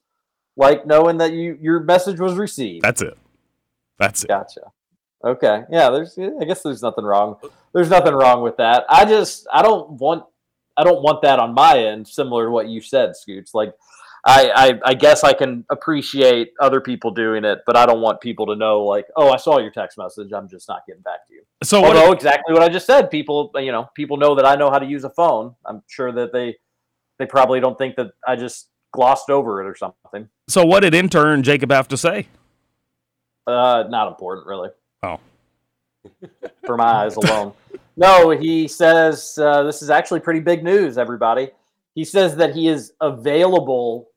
like 0.56 0.86
knowing 0.86 1.18
that 1.18 1.32
you 1.32 1.58
your 1.60 1.80
message 1.80 2.20
was 2.20 2.34
received. 2.34 2.84
That's 2.84 3.02
it. 3.02 3.16
That's 3.98 4.24
it. 4.24 4.28
Gotcha. 4.28 4.60
Okay. 5.24 5.62
Yeah. 5.70 5.90
There's. 5.90 6.18
I 6.18 6.44
guess 6.44 6.62
there's 6.62 6.82
nothing 6.82 7.04
wrong. 7.04 7.36
There's 7.72 7.90
nothing 7.90 8.14
wrong 8.14 8.42
with 8.42 8.56
that. 8.58 8.84
I 8.88 9.04
just. 9.04 9.46
I 9.52 9.62
don't 9.62 9.92
want. 9.92 10.24
I 10.76 10.84
don't 10.84 11.02
want 11.02 11.22
that 11.22 11.38
on 11.38 11.54
my 11.54 11.78
end. 11.78 12.06
Similar 12.06 12.46
to 12.46 12.50
what 12.50 12.68
you 12.68 12.80
said, 12.80 13.16
Scoots. 13.16 13.54
Like, 13.54 13.72
I. 14.24 14.50
I, 14.54 14.90
I 14.90 14.94
guess 14.94 15.24
I 15.24 15.32
can 15.32 15.64
appreciate 15.70 16.52
other 16.60 16.80
people 16.80 17.10
doing 17.10 17.44
it, 17.44 17.60
but 17.66 17.76
I 17.76 17.86
don't 17.86 18.00
want 18.00 18.20
people 18.20 18.46
to 18.46 18.56
know. 18.56 18.84
Like, 18.84 19.06
oh, 19.16 19.30
I 19.30 19.36
saw 19.36 19.58
your 19.58 19.70
text 19.70 19.96
message. 19.96 20.32
I'm 20.32 20.48
just 20.48 20.68
not 20.68 20.82
getting 20.86 21.02
back 21.02 21.26
to 21.28 21.34
you. 21.34 21.42
So 21.62 21.80
what? 21.80 21.96
Although 21.96 22.12
exactly 22.12 22.52
what 22.52 22.62
I 22.62 22.68
just 22.68 22.86
said, 22.86 23.10
people. 23.10 23.50
You 23.56 23.72
know, 23.72 23.88
people 23.94 24.18
know 24.18 24.34
that 24.34 24.44
I 24.44 24.56
know 24.56 24.70
how 24.70 24.78
to 24.78 24.86
use 24.86 25.04
a 25.04 25.10
phone. 25.10 25.54
I'm 25.64 25.82
sure 25.88 26.12
that 26.12 26.32
they. 26.32 26.56
They 27.16 27.26
probably 27.26 27.60
don't 27.60 27.78
think 27.78 27.94
that 27.94 28.08
I 28.26 28.34
just 28.34 28.70
glossed 28.94 29.28
over 29.28 29.61
it 29.61 29.66
or 29.66 29.74
something. 29.74 30.28
So 30.48 30.64
what 30.64 30.80
did 30.80 30.94
intern 30.94 31.42
Jacob 31.42 31.72
have 31.72 31.88
to 31.88 31.96
say? 31.96 32.28
Uh, 33.46 33.85
not 33.88 34.09
important, 34.09 34.46
really. 34.46 34.70
Oh. 35.02 35.18
For 36.66 36.76
my 36.76 36.85
eyes 36.85 37.16
alone. 37.16 37.52
No, 37.96 38.30
he 38.30 38.68
says 38.68 39.37
uh, 39.37 39.64
this 39.64 39.83
is 39.83 39.90
actually 39.90 40.20
pretty 40.20 40.40
big 40.40 40.62
news, 40.62 40.96
everybody. 40.96 41.50
He 41.94 42.04
says 42.04 42.37
that 42.37 42.54
he 42.54 42.68
is 42.68 42.92
available 43.00 44.11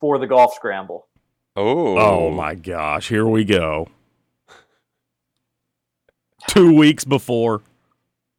for 0.00 0.18
the 0.18 0.26
golf 0.26 0.54
scramble. 0.54 1.08
oh. 1.56 1.98
Oh 1.98 2.30
my 2.30 2.54
gosh! 2.54 3.08
Here 3.08 3.26
we 3.26 3.44
go. 3.44 3.88
Two 6.48 6.74
weeks 6.74 7.04
before. 7.04 7.60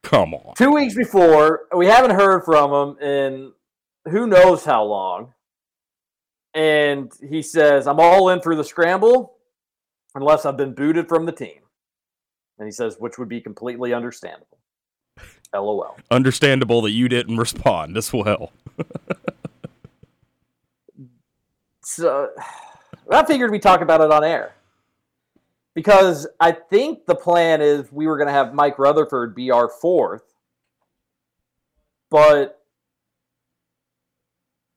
Come 0.01 0.33
on. 0.33 0.55
Two 0.55 0.71
weeks 0.71 0.95
before, 0.95 1.67
we 1.75 1.85
haven't 1.85 2.15
heard 2.15 2.45
from 2.45 2.73
him 2.73 3.03
in 3.03 3.51
who 4.09 4.25
knows 4.25 4.65
how 4.65 4.83
long. 4.83 5.33
And 6.53 7.11
he 7.29 7.41
says, 7.41 7.87
I'm 7.87 7.99
all 7.99 8.29
in 8.29 8.41
for 8.41 8.55
the 8.55 8.63
scramble. 8.63 9.35
unless 10.15 10.45
I've 10.45 10.57
been 10.57 10.73
booted 10.73 11.07
from 11.07 11.25
the 11.25 11.31
team. 11.31 11.59
And 12.57 12.67
he 12.67 12.71
says, 12.71 12.97
which 12.99 13.17
would 13.17 13.29
be 13.29 13.39
completely 13.39 13.93
understandable. 13.93 14.57
LOL. 15.53 15.97
Understandable 16.11 16.81
that 16.81 16.91
you 16.91 17.07
didn't 17.07 17.37
respond 17.37 17.95
as 17.97 18.11
well. 18.11 18.51
So 21.89 22.29
I 23.11 23.25
figured 23.25 23.49
we'd 23.49 23.63
talk 23.63 23.81
about 23.81 23.99
it 24.01 24.11
on 24.11 24.23
air. 24.23 24.53
Because 25.73 26.27
I 26.39 26.51
think 26.51 27.07
the 27.07 27.15
plan 27.15 27.61
is 27.61 27.91
we 27.91 28.05
were 28.05 28.15
going 28.15 28.27
to 28.27 28.33
have 28.33 28.53
Mike 28.53 28.77
Rutherford 28.77 29.33
be 29.33 29.49
our 29.49 29.67
fourth. 29.67 30.21
But 32.11 32.58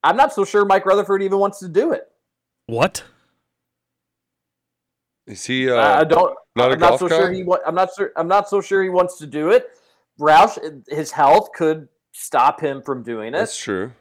I'm 0.04 0.16
not 0.16 0.32
so 0.32 0.44
sure 0.44 0.64
Mike 0.64 0.84
Rutherford 0.86 1.22
even 1.22 1.38
wants 1.38 1.58
to 1.60 1.68
do 1.68 1.92
it. 1.92 2.10
What? 2.66 3.04
Is 5.26 5.44
he 5.44 5.70
uh, 5.70 5.76
I 6.00 6.04
don't. 6.04 6.36
not 6.56 6.70
a 6.70 6.74
I'm 6.74 6.80
not 6.80 6.88
golf 6.90 7.00
so 7.00 7.08
guy? 7.08 7.16
sure 7.18 7.32
he. 7.32 7.44
Wa- 7.44 7.60
I'm 7.66 7.74
not 7.74 7.90
sure. 7.96 8.12
I'm 8.16 8.28
not 8.28 8.48
so 8.48 8.60
sure 8.60 8.82
he 8.82 8.88
wants 8.88 9.18
to 9.18 9.26
do 9.26 9.50
it. 9.50 9.68
Roush, 10.20 10.58
his 10.88 11.10
health 11.12 11.50
could 11.54 11.88
stop 12.12 12.60
him 12.60 12.82
from 12.82 13.02
doing 13.02 13.28
it. 13.28 13.38
That's 13.38 13.56
true. 13.56 13.92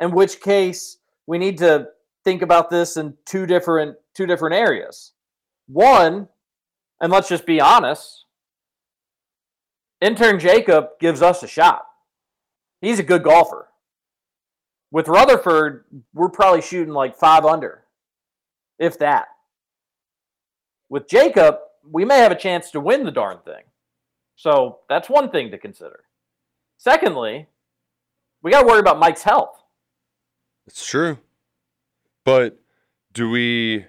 in 0.00 0.10
which 0.12 0.40
case 0.40 0.98
we 1.26 1.38
need 1.38 1.58
to 1.58 1.88
think 2.24 2.42
about 2.42 2.70
this 2.70 2.96
in 2.96 3.14
two 3.26 3.46
different 3.46 3.96
two 4.14 4.26
different 4.26 4.54
areas. 4.56 5.12
One, 5.68 6.28
and 7.00 7.12
let's 7.12 7.28
just 7.28 7.46
be 7.46 7.60
honest, 7.60 8.24
intern 10.00 10.40
Jacob 10.40 10.88
gives 11.00 11.20
us 11.22 11.42
a 11.42 11.46
shot. 11.48 11.82
He's 12.80 12.98
a 12.98 13.02
good 13.04 13.22
golfer. 13.22 13.68
With 14.90 15.08
Rutherford, 15.08 15.84
we're 16.12 16.28
probably 16.30 16.62
shooting 16.62 16.92
like 16.92 17.16
five 17.16 17.44
under, 17.44 17.84
if 18.78 18.98
that. 18.98 19.28
With 20.88 21.08
Jacob, 21.08 21.58
we 21.88 22.04
may 22.04 22.18
have 22.18 22.32
a 22.32 22.36
chance 22.38 22.70
to 22.72 22.80
win 22.80 23.04
the 23.04 23.12
darn 23.12 23.38
thing. 23.44 23.62
So 24.34 24.78
that's 24.88 25.08
one 25.08 25.30
thing 25.30 25.50
to 25.52 25.58
consider. 25.58 26.04
Secondly, 26.78 27.46
we 28.42 28.50
got 28.50 28.62
to 28.62 28.66
worry 28.66 28.80
about 28.80 28.98
Mike's 28.98 29.22
health. 29.22 29.62
It's 30.66 30.84
true. 30.86 31.18
But 32.24 32.58
do 33.12 33.30
we? 33.30 33.86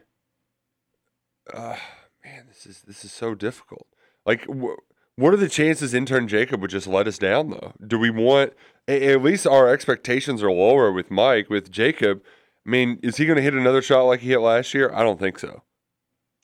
Uh, 1.54 1.78
man, 2.24 2.46
this 2.48 2.66
is 2.66 2.82
this 2.82 3.04
is 3.04 3.12
so 3.12 3.34
difficult. 3.34 3.88
Like, 4.26 4.46
wh- 4.46 4.80
what 5.16 5.34
are 5.34 5.38
the 5.38 5.50
chances 5.50 5.94
intern 5.94 6.28
Jacob 6.28 6.62
would 6.62 6.72
just 6.72 6.88
let 6.88 7.08
us 7.08 7.18
down 7.18 7.50
though? 7.50 7.74
Do 7.86 7.98
we 7.98 8.10
want? 8.10 8.54
At 8.88 9.22
least 9.22 9.48
our 9.48 9.70
expectations 9.70 10.42
are 10.44 10.52
lower 10.52 10.92
with 10.92 11.12
Mike. 11.12 11.50
With 11.50 11.72
Jacob, 11.72 12.22
I 12.66 12.70
mean, 12.70 13.00
is 13.04 13.18
he 13.18 13.26
going 13.26 13.38
to 13.38 13.42
hit 13.42 13.54
another 13.54 13.82
shot 13.82 14.04
like 14.04 14.20
he 14.22 14.30
hit 14.30 14.40
last 14.40 14.74
year? 14.74 14.92
I 14.94 15.04
don't 15.04 15.20
think 15.20 15.40
so. 15.40 15.64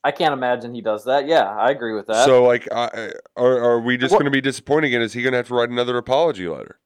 I 0.04 0.12
can't 0.12 0.32
imagine 0.34 0.74
he 0.74 0.82
does 0.82 1.04
that. 1.06 1.28
Yeah, 1.28 1.44
I 1.50 1.72
agree 1.72 1.94
with 1.94 2.08
that. 2.08 2.26
So, 2.26 2.44
like, 2.44 2.68
I- 2.72 3.12
are 3.36 3.60
are 3.60 3.80
we 3.82 3.98
just 3.98 4.14
going 4.14 4.26
to 4.26 4.32
be 4.32 4.40
disappointed 4.42 4.88
again? 4.88 5.02
Is 5.02 5.14
he 5.14 5.22
going 5.22 5.34
to 5.34 5.38
have 5.38 5.48
to 5.48 5.56
write 5.56 5.70
another 5.70 5.98
apology 5.98 6.48
letter? 6.48 6.80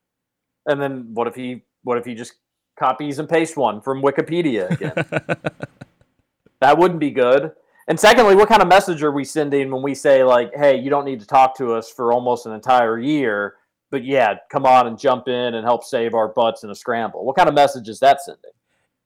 and 0.67 0.79
then 0.79 1.07
what 1.13 1.27
if 1.27 1.33
he 1.33 1.63
what 1.83 1.97
if 1.97 2.05
he 2.05 2.13
just 2.13 2.33
copies 2.79 3.17
and 3.17 3.27
pastes 3.27 3.57
one 3.57 3.81
from 3.81 4.01
Wikipedia 4.01 4.69
again? 4.69 4.93
that 6.61 6.77
wouldn't 6.77 6.99
be 6.99 7.09
good. 7.11 7.51
And 7.87 7.99
secondly, 7.99 8.35
what 8.35 8.47
kind 8.47 8.61
of 8.61 8.67
message 8.67 9.01
are 9.03 9.11
we 9.11 9.23
sending 9.23 9.71
when 9.71 9.81
we 9.81 9.95
say 9.95 10.23
like, 10.23 10.51
"Hey, 10.55 10.77
you 10.79 10.89
don't 10.89 11.05
need 11.05 11.19
to 11.19 11.25
talk 11.27 11.57
to 11.57 11.73
us 11.73 11.89
for 11.91 12.13
almost 12.13 12.45
an 12.45 12.53
entire 12.53 12.99
year, 12.99 13.55
but 13.91 14.03
yeah, 14.03 14.35
come 14.49 14.65
on 14.65 14.87
and 14.87 14.97
jump 14.97 15.27
in 15.27 15.53
and 15.53 15.63
help 15.63 15.83
save 15.83 16.15
our 16.15 16.29
butts 16.29 16.63
in 16.63 16.71
a 16.71 16.75
scramble." 16.75 17.23
What 17.23 17.35
kind 17.35 17.47
of 17.47 17.53
message 17.53 17.87
is 17.87 17.99
that 17.99 18.21
sending? 18.21 18.51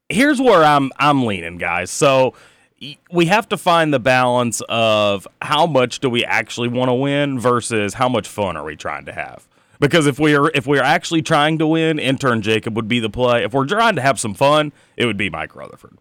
here's 0.10 0.40
where 0.40 0.64
I'm 0.64 0.92
I'm 0.98 1.26
leaning, 1.26 1.58
guys. 1.58 1.92
So 1.92 2.34
we 3.12 3.26
have 3.28 3.50
to 3.50 3.58
find 3.58 3.94
the 3.94 4.00
balance 4.00 4.62
of 4.70 5.28
how 5.42 5.66
much 5.66 6.00
do 6.00 6.10
we 6.10 6.26
actually 6.26 6.68
want 6.68 6.90
to 6.90 6.94
win 6.94 7.40
versus 7.40 7.94
how 7.96 8.10
much 8.10 8.28
fun 8.28 8.58
are 8.58 8.64
we 8.64 8.76
trying 8.76 9.06
to 9.06 9.14
have. 9.14 9.48
Because 9.80 10.08
if 10.08 10.20
we're 10.20 10.50
if 10.50 10.68
we're 10.68 10.84
actually 10.84 11.22
trying 11.22 11.58
to 11.60 11.68
win, 11.68 12.00
intern 12.00 12.42
Jacob 12.42 12.76
would 12.76 12.88
be 12.88 13.00
the 13.00 13.10
play. 13.10 13.44
If 13.44 13.54
we're 13.54 13.66
trying 13.66 13.96
to 13.96 14.02
have 14.02 14.20
some 14.20 14.34
fun, 14.34 14.72
it 14.98 15.06
would 15.06 15.18
be 15.18 15.30
Mike 15.30 15.56
Rutherford. 15.56 15.98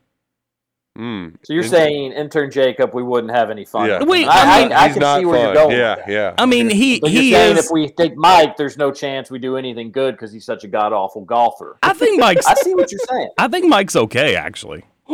Mm. 0.96 1.35
So 1.42 1.52
you're 1.52 1.64
saying 1.64 2.12
intern 2.12 2.52
Jacob, 2.52 2.94
we 2.94 3.02
wouldn't 3.02 3.33
have 3.33 3.50
any 3.50 3.64
fun. 3.64 3.88
Yeah. 3.88 3.98
with 3.98 4.09
Wait. 4.09 4.28
I 4.28 4.30
I, 4.30 4.62
mean- 4.62 4.72
I, 4.72 4.76
I 4.85 4.88
can 4.90 5.20
see 5.20 5.26
where 5.26 5.44
you're 5.46 5.54
going. 5.54 5.76
Yeah, 5.76 5.96
yeah. 6.07 6.35
I 6.38 6.46
mean, 6.46 6.70
he 6.70 7.00
But 7.00 7.11
he 7.11 7.30
you're 7.30 7.38
saying 7.40 7.57
is. 7.57 7.64
if 7.66 7.72
we 7.72 7.88
take 7.88 8.16
Mike, 8.16 8.57
there's 8.57 8.78
no 8.78 8.92
chance 8.92 9.28
we 9.28 9.40
do 9.40 9.57
anything 9.57 9.90
good 9.90 10.14
because 10.14 10.33
he's 10.33 10.44
such 10.44 10.62
a 10.62 10.68
god 10.68 10.92
awful 10.92 11.24
golfer. 11.24 11.78
I 11.83 11.94
think 11.94 12.20
Mike's. 12.20 12.46
I 12.46 12.54
see 12.54 12.74
what 12.74 12.92
you're 12.92 13.00
saying. 13.11 13.30
I 13.38 13.48
think 13.48 13.66
Mike's 13.66 13.96
okay 13.96 14.37
actually. 14.37 14.85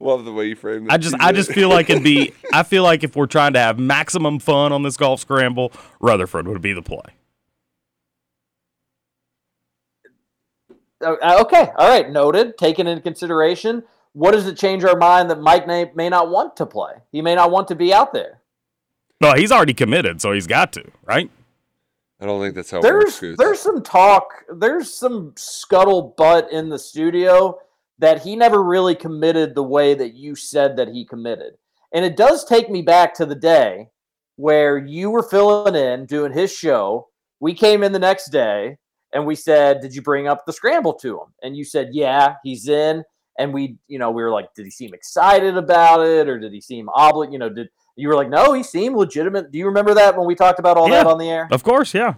Love 0.00 0.26
the 0.26 0.32
way 0.32 0.48
you 0.48 0.56
frame. 0.56 0.86
I 0.90 0.98
just 0.98 1.14
I 1.18 1.32
just 1.32 1.50
feel 1.52 1.70
like 1.70 1.88
it'd 1.88 2.04
be. 2.04 2.34
I 2.52 2.62
feel 2.62 2.82
like 2.82 3.04
if 3.04 3.16
we're 3.16 3.24
trying 3.26 3.54
to 3.54 3.60
have 3.60 3.78
maximum 3.78 4.38
fun 4.38 4.70
on 4.70 4.82
this 4.82 4.98
golf 4.98 5.20
scramble, 5.20 5.72
Rutherford 6.00 6.46
would 6.46 6.60
be 6.60 6.74
the 6.74 6.82
play. 6.82 6.98
Uh, 11.00 11.38
okay, 11.40 11.70
all 11.76 11.88
right, 11.88 12.10
noted. 12.10 12.56
Taken 12.58 12.86
into 12.86 13.02
consideration. 13.02 13.82
What 14.14 14.30
does 14.30 14.46
it 14.46 14.56
change 14.56 14.84
our 14.84 14.96
mind 14.96 15.28
that 15.30 15.40
Mike 15.40 15.66
may, 15.66 15.90
may 15.94 16.08
not 16.08 16.30
want 16.30 16.56
to 16.56 16.66
play? 16.66 16.92
He 17.12 17.20
may 17.20 17.34
not 17.34 17.50
want 17.50 17.68
to 17.68 17.74
be 17.74 17.92
out 17.92 18.12
there. 18.12 18.40
No, 19.20 19.34
he's 19.34 19.52
already 19.52 19.74
committed, 19.74 20.20
so 20.20 20.32
he's 20.32 20.46
got 20.46 20.72
to, 20.74 20.84
right? 21.04 21.30
I 22.20 22.26
don't 22.26 22.40
think 22.40 22.54
that's 22.54 22.70
how 22.70 22.78
it 22.78 22.82
There's 22.82 23.04
works. 23.04 23.14
Scoots. 23.14 23.38
there's 23.38 23.60
some 23.60 23.82
talk. 23.82 24.44
There's 24.48 24.94
some 24.94 25.32
scuttlebutt 25.32 26.50
in 26.50 26.68
the 26.68 26.78
studio 26.78 27.58
that 27.98 28.22
he 28.22 28.36
never 28.36 28.62
really 28.62 28.94
committed 28.94 29.54
the 29.54 29.62
way 29.64 29.94
that 29.94 30.14
you 30.14 30.34
said 30.36 30.76
that 30.76 30.88
he 30.88 31.04
committed, 31.04 31.54
and 31.92 32.04
it 32.04 32.16
does 32.16 32.44
take 32.44 32.70
me 32.70 32.82
back 32.82 33.14
to 33.14 33.26
the 33.26 33.34
day 33.34 33.88
where 34.36 34.78
you 34.78 35.10
were 35.10 35.22
filling 35.22 35.74
in 35.74 36.06
doing 36.06 36.32
his 36.32 36.52
show. 36.52 37.08
We 37.40 37.52
came 37.52 37.82
in 37.82 37.92
the 37.92 37.98
next 37.98 38.30
day 38.30 38.78
and 39.12 39.26
we 39.26 39.34
said, 39.34 39.80
"Did 39.80 39.94
you 39.94 40.02
bring 40.02 40.28
up 40.28 40.46
the 40.46 40.52
scramble 40.52 40.94
to 40.94 41.18
him?" 41.20 41.34
And 41.42 41.56
you 41.56 41.64
said, 41.64 41.90
"Yeah, 41.92 42.36
he's 42.44 42.68
in." 42.68 43.04
And 43.38 43.52
we, 43.52 43.76
you 43.88 43.98
know, 43.98 44.10
we 44.10 44.22
were 44.22 44.30
like, 44.30 44.54
"Did 44.54 44.64
he 44.64 44.70
seem 44.70 44.94
excited 44.94 45.56
about 45.56 46.06
it, 46.06 46.28
or 46.28 46.38
did 46.38 46.52
he 46.52 46.60
seem 46.60 46.86
obli 46.86 47.32
You 47.32 47.38
know, 47.38 47.48
did 47.48 47.68
you 47.96 48.08
were 48.08 48.14
like, 48.14 48.28
"No, 48.28 48.52
he 48.52 48.62
seemed 48.62 48.96
legitimate." 48.96 49.50
Do 49.50 49.58
you 49.58 49.66
remember 49.66 49.94
that 49.94 50.16
when 50.16 50.26
we 50.26 50.34
talked 50.34 50.58
about 50.58 50.76
all 50.76 50.88
that 50.88 51.06
on 51.06 51.18
the 51.18 51.30
air? 51.30 51.48
Of 51.50 51.62
course, 51.62 51.94
yeah. 51.94 52.14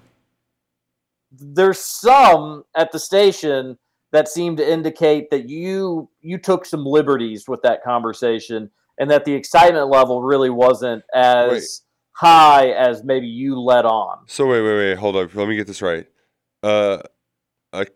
there's 1.31 1.79
some 1.81 2.65
at 2.75 2.93
the 2.93 2.99
station 2.99 3.79
that 4.13 4.29
seem 4.29 4.57
to 4.57 4.71
indicate 4.71 5.31
that 5.31 5.49
you 5.49 6.09
you 6.21 6.39
took 6.39 6.65
some 6.65 6.85
liberties 6.85 7.49
with 7.49 7.63
that 7.63 7.83
conversation 7.83 8.71
and 8.99 9.11
that 9.11 9.25
the 9.25 9.33
excitement 9.33 9.89
level 9.89 10.23
really 10.23 10.51
wasn't 10.51 11.03
as 11.15 11.51
Wait. 11.51 11.65
high 12.13 12.71
as 12.71 13.05
maybe 13.05 13.27
you 13.27 13.61
let 13.61 13.85
on. 13.85 14.19
So 14.27 14.47
wait, 14.47 14.63
wait, 14.63 14.77
wait. 14.77 14.99
Hold 14.99 15.17
up. 15.17 15.35
Let 15.35 15.49
me 15.49 15.57
get 15.57 15.67
this 15.67 15.83
right. 15.83 16.07
Uh, 16.63 17.03
a 17.73 17.87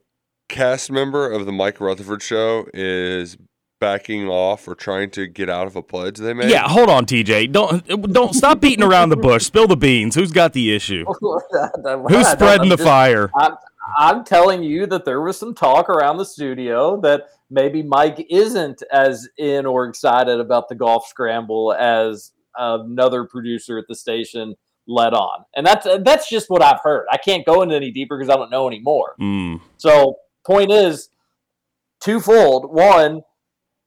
cast 0.51 0.91
member 0.91 1.31
of 1.31 1.47
the 1.47 1.53
Mike 1.53 1.81
Rutherford 1.81 2.23
show 2.23 2.67
is 2.75 3.39
backing 3.81 4.29
off 4.29 4.69
or 4.69 4.75
trying 4.75 5.11
to 5.11 5.27
get 5.27 5.49
out 5.49 5.67
of 5.67 5.75
a 5.75 5.83
pledge 5.83 6.19
they 6.19 6.35
made. 6.35 6.51
Yeah, 6.51 6.69
hold 6.69 6.91
on, 6.91 7.07
TJ. 7.07 7.51
Don't 7.51 8.13
don't 8.13 8.35
stop 8.35 8.61
beating 8.61 8.85
around 8.85 9.09
the 9.09 9.17
bush. 9.17 9.45
Spill 9.45 9.67
the 9.67 9.77
beans. 9.77 10.15
Who's 10.15 10.33
got 10.33 10.53
the 10.53 10.75
issue? 10.75 11.05
Who's 11.21 12.29
spreading 12.29 12.69
the 12.69 12.79
fire? 12.79 13.31
I'm, 13.35 13.53
I'm 13.97 14.25
telling 14.25 14.63
you 14.63 14.87
that 14.87 15.05
there 15.05 15.21
was 15.21 15.39
some 15.39 15.55
talk 15.55 15.89
around 15.89 16.19
the 16.19 16.25
studio 16.25 17.01
that 17.01 17.29
maybe 17.49 17.83
Mike 17.83 18.27
isn't 18.31 18.83
as 18.93 19.29
in 19.39 19.67
or 19.67 19.87
excited 19.87 20.39
about 20.39 20.69
the 20.69 20.75
golf 20.75 21.07
scramble 21.07 21.73
as 21.73 22.33
another 22.57 23.25
producer 23.25 23.79
at 23.79 23.87
the 23.89 23.95
station 23.95 24.55
let 24.87 25.15
on, 25.15 25.45
and 25.55 25.65
that's 25.65 25.87
that's 26.05 26.29
just 26.29 26.51
what 26.51 26.63
I've 26.63 26.81
heard. 26.83 27.07
I 27.11 27.17
can't 27.17 27.47
go 27.47 27.63
into 27.63 27.75
any 27.75 27.91
deeper 27.91 28.19
because 28.19 28.33
I 28.33 28.37
don't 28.37 28.51
know 28.51 28.67
anymore. 28.67 29.15
Mm. 29.21 29.61
So, 29.77 30.17
point 30.47 30.71
is 30.71 31.09
twofold. 32.03 32.73
One, 32.73 33.23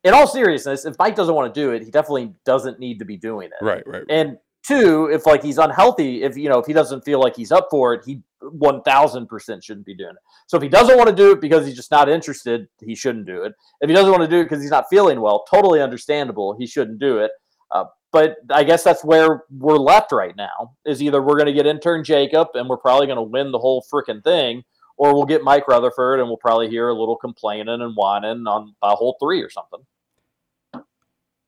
in 0.03 0.13
all 0.13 0.27
seriousness, 0.27 0.85
if 0.85 0.95
Mike 0.99 1.15
doesn't 1.15 1.33
want 1.33 1.53
to 1.53 1.59
do 1.59 1.71
it, 1.71 1.83
he 1.83 1.91
definitely 1.91 2.33
doesn't 2.45 2.79
need 2.79 2.99
to 2.99 3.05
be 3.05 3.17
doing 3.17 3.47
it. 3.47 3.63
Right, 3.63 3.85
right. 3.87 4.03
And 4.09 4.37
two, 4.65 5.09
if 5.11 5.25
like 5.25 5.43
he's 5.43 5.57
unhealthy, 5.57 6.23
if 6.23 6.37
you 6.37 6.49
know, 6.49 6.59
if 6.59 6.65
he 6.65 6.73
doesn't 6.73 7.01
feel 7.03 7.19
like 7.19 7.35
he's 7.35 7.51
up 7.51 7.67
for 7.69 7.93
it, 7.93 8.03
he 8.05 8.21
one 8.41 8.81
thousand 8.81 9.27
percent 9.27 9.63
shouldn't 9.63 9.85
be 9.85 9.95
doing 9.95 10.11
it. 10.11 10.21
So 10.47 10.57
if 10.57 10.63
he 10.63 10.69
doesn't 10.69 10.97
want 10.97 11.09
to 11.09 11.15
do 11.15 11.31
it 11.31 11.41
because 11.41 11.65
he's 11.65 11.75
just 11.75 11.91
not 11.91 12.09
interested, 12.09 12.67
he 12.81 12.95
shouldn't 12.95 13.25
do 13.25 13.43
it. 13.43 13.53
If 13.81 13.89
he 13.89 13.95
doesn't 13.95 14.11
want 14.11 14.23
to 14.23 14.29
do 14.29 14.39
it 14.41 14.43
because 14.43 14.61
he's 14.61 14.71
not 14.71 14.85
feeling 14.89 15.21
well, 15.21 15.45
totally 15.49 15.81
understandable. 15.81 16.55
He 16.57 16.67
shouldn't 16.67 16.99
do 16.99 17.19
it. 17.19 17.31
Uh, 17.71 17.85
but 18.11 18.35
I 18.51 18.63
guess 18.63 18.83
that's 18.83 19.03
where 19.03 19.43
we're 19.49 19.77
left 19.77 20.11
right 20.11 20.35
now. 20.35 20.73
Is 20.85 21.01
either 21.01 21.21
we're 21.21 21.37
going 21.37 21.47
to 21.47 21.53
get 21.53 21.65
intern 21.65 22.03
Jacob 22.03 22.49
and 22.53 22.69
we're 22.69 22.77
probably 22.77 23.07
going 23.07 23.17
to 23.17 23.23
win 23.23 23.51
the 23.51 23.59
whole 23.59 23.83
freaking 23.91 24.23
thing, 24.23 24.63
or 25.03 25.13
we'll 25.13 25.25
get 25.25 25.43
Mike 25.43 25.67
Rutherford 25.67 26.21
and 26.21 26.29
we'll 26.29 26.37
probably 26.37 26.69
hear 26.69 26.87
a 26.87 26.93
little 26.93 27.17
complaining 27.17 27.81
and 27.81 27.93
whining 27.93 28.47
on 28.47 28.73
by 28.81 28.91
hole 28.91 29.17
three 29.21 29.41
or 29.41 29.49
something. 29.49 29.81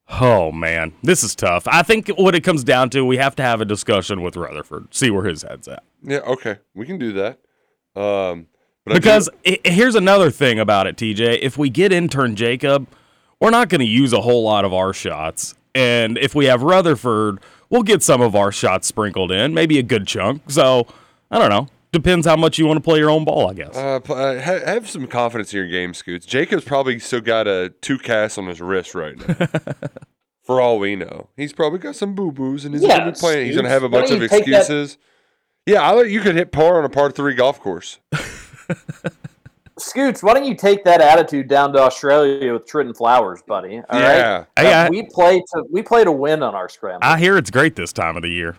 Oh 0.10 0.52
man, 0.52 0.92
this 1.02 1.24
is 1.24 1.34
tough. 1.36 1.66
I 1.68 1.82
think 1.82 2.10
what 2.10 2.36
it 2.36 2.42
comes 2.42 2.64
down 2.66 2.90
to, 2.92 3.04
we 3.06 3.16
have 3.18 3.34
to 3.38 3.44
have 3.44 3.62
a 3.62 3.66
discussion 3.66 4.22
with 4.22 4.36
Rutherford, 4.36 4.94
see 4.94 5.10
where 5.10 5.24
his 5.24 5.42
head's 5.44 5.68
at. 5.70 5.84
Yeah. 6.04 6.20
Okay. 6.20 6.58
We 6.76 6.86
can 6.86 7.00
do 7.00 7.14
that. 7.14 7.40
Um, 7.96 8.48
but 8.86 8.92
I 8.92 8.94
do- 8.96 9.00
Because 9.00 9.30
here's 9.44 9.96
another 9.96 10.30
thing 10.32 10.60
about 10.60 10.86
it, 10.86 10.98
TJ. 10.98 11.40
If 11.42 11.58
we 11.58 11.70
get 11.70 11.92
intern 11.94 12.36
Jacob, 12.36 12.88
we're 13.40 13.50
not 13.52 13.70
going 13.70 13.80
to 13.80 13.88
use 13.88 14.12
a 14.14 14.22
whole 14.22 14.44
lot 14.44 14.66
of 14.66 14.74
our 14.74 14.92
shots, 14.94 15.56
And 15.74 16.18
if 16.20 16.36
we 16.36 16.46
have 16.46 16.62
Rutherford, 16.62 17.40
we'll 17.70 17.84
get 17.84 18.04
some 18.04 18.22
of 18.22 18.36
our 18.36 18.52
shots 18.52 18.88
sprinkled 18.88 19.32
in, 19.32 19.54
maybe 19.54 19.80
a 19.80 19.84
good 19.84 20.08
chunk. 20.08 20.50
So 20.52 20.88
I 21.32 21.40
don't 21.40 21.50
know. 21.50 21.68
Depends 21.96 22.28
how 22.28 22.36
much 22.36 22.58
you 22.60 22.66
want 22.66 22.76
to 22.78 22.82
play 22.82 23.00
your 23.00 23.10
own 23.10 23.24
ball, 23.24 23.50
I 23.50 23.54
guess. 23.54 23.74
Uh, 23.76 24.02
pl- 24.02 24.16
uh, 24.16 24.42
ha- 24.42 24.66
have 24.66 24.90
some 24.90 25.08
confidence 25.08 25.54
in 25.54 25.58
your 25.60 25.68
game, 25.70 25.94
Scoots. 25.94 26.26
Jacob's 26.26 26.66
probably 26.66 27.00
still 27.00 27.22
got 27.22 27.48
a 27.48 27.70
two 27.82 27.98
casts 27.98 28.38
on 28.38 28.48
his 28.48 28.60
wrist 28.60 28.94
right 28.96 29.16
now. 29.18 29.48
For 30.44 30.60
all 30.60 30.78
we 30.78 30.98
know, 30.98 31.30
he's 31.38 31.54
probably 31.54 31.80
got 31.80 31.96
some 31.96 32.14
boo 32.14 32.34
boos, 32.34 32.66
and 32.66 32.76
he's 32.76 32.82
gonna 32.86 33.06
be 33.06 33.10
Yes, 33.12 33.20
playing. 33.22 33.48
He's 33.48 33.56
gonna 33.56 33.70
have 33.70 33.84
a 33.84 33.90
bunch 33.90 34.12
of 34.12 34.22
you 34.22 34.28
take 34.28 34.44
that- 34.46 34.60
excuses. 34.60 34.98
Yeah, 35.66 35.82
I 35.82 35.94
let 35.94 36.10
you 36.10 36.20
could 36.20 36.36
hit 36.36 36.52
par 36.52 36.78
on 36.78 36.84
a 36.86 36.90
par 36.90 37.10
three 37.12 37.34
golf 37.34 37.60
course. 37.62 37.98
Scoots, 39.78 40.22
why 40.24 40.34
don't 40.34 40.46
you 40.46 40.56
take 40.56 40.84
that 40.86 41.02
attitude 41.02 41.48
down 41.50 41.74
to 41.74 41.80
Australia 41.80 42.54
with 42.54 42.66
Trenton 42.66 42.94
Flowers, 42.94 43.42
buddy? 43.46 43.78
All 43.78 43.84
right. 44.00 44.18
Yeah. 44.18 44.46
Hey, 44.56 44.72
Uh, 44.74 44.86
I- 44.86 44.90
we 44.90 45.04
play 45.12 45.40
to 45.40 45.64
we 45.72 45.82
play 45.82 46.04
to 46.04 46.12
win 46.12 46.44
on 46.44 46.56
our 46.56 46.70
scramble. 46.70 47.00
I 47.08 47.18
hear 47.18 47.38
it's 47.38 47.50
great 47.52 47.76
this 47.76 47.92
time 47.92 48.16
of 48.16 48.22
the 48.22 48.30
year. 48.30 48.58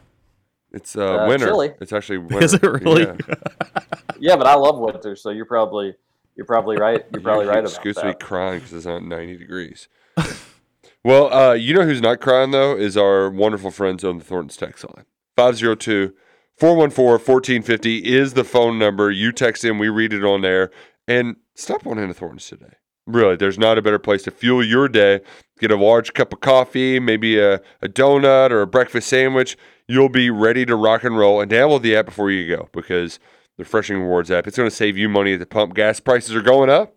It's 0.77 0.95
uh, 0.95 1.23
Uh, 1.25 1.29
winter. 1.29 1.47
chilly. 1.47 1.73
It's 1.81 1.93
actually 1.93 2.19
winter. 2.19 2.45
Is 2.45 2.55
it 2.55 2.63
really? 2.63 3.03
Yeah. 3.03 3.17
yeah, 4.21 4.37
but 4.37 4.47
I 4.47 4.55
love 4.55 4.79
winter, 4.79 5.17
so 5.17 5.31
you're 5.31 5.47
probably 5.47 5.95
you're 6.37 6.47
probably 6.47 6.77
right. 6.77 7.05
You're 7.13 7.23
probably 7.23 7.47
right 7.47 7.61
about 7.61 7.71
Scoots 7.71 8.01
be 8.01 8.09
that. 8.09 8.21
crying 8.21 8.59
because 8.59 8.75
it's 8.75 8.87
not 8.87 9.03
90 9.03 9.39
degrees. 9.39 9.89
well, 11.05 11.33
uh, 11.33 11.55
you 11.55 11.73
know 11.75 11.85
who's 11.85 12.03
not 12.03 12.21
crying, 12.21 12.51
though, 12.51 12.77
is 12.77 12.95
our 12.97 13.31
wonderful 13.31 13.71
friends 13.71 14.05
on 14.05 14.19
the 14.19 14.25
Thornton's 14.25 14.57
text 14.57 14.85
line. 14.85 15.07
502 15.37 16.13
414 16.59 17.05
1450 17.07 17.99
is 18.15 18.35
the 18.35 18.45
phone 18.45 18.79
number. 18.79 19.11
You 19.11 19.33
text 19.33 19.65
in, 19.65 19.79
we 19.79 19.89
read 19.89 20.13
it 20.13 20.25
on 20.25 20.43
there. 20.43 20.71
And 21.09 21.37
stop 21.55 21.87
on 21.87 21.99
into 21.99 22.13
Thornton's 22.15 22.47
today. 22.49 22.75
Really, 23.07 23.37
there's 23.37 23.59
not 23.59 23.79
a 23.79 23.83
better 23.83 23.99
place 24.01 24.25
to 24.25 24.31
fuel 24.31 24.65
your 24.65 24.89
day. 24.89 25.21
Get 25.61 25.71
a 25.71 25.77
large 25.77 26.13
cup 26.13 26.33
of 26.33 26.41
coffee, 26.41 26.99
maybe 26.99 27.39
a, 27.39 27.61
a 27.81 27.89
donut 27.89 28.51
or 28.51 28.61
a 28.63 28.67
breakfast 28.67 29.09
sandwich. 29.09 29.57
You'll 29.89 30.09
be 30.09 30.31
ready 30.31 30.67
to 30.67 30.77
rock 30.77 31.05
and 31.05 31.17
roll. 31.17 31.41
And 31.41 31.51
download 31.51 31.83
the 31.83 31.97
app 31.97 32.07
before 32.07 32.31
you 32.31 32.57
go 32.57 32.69
because 32.73 33.19
the 33.57 33.65
Freshing 33.65 33.99
Rewards 33.99 34.31
app, 34.31 34.47
it's 34.47 34.57
going 34.57 34.69
to 34.69 34.75
save 34.75 34.99
you 34.99 35.09
money 35.09 35.35
at 35.35 35.41
the 35.41 35.47
pump. 35.47 35.75
Gas 35.75 36.01
prices 36.01 36.35
are 36.35 36.43
going 36.43 36.71
up. 36.71 36.97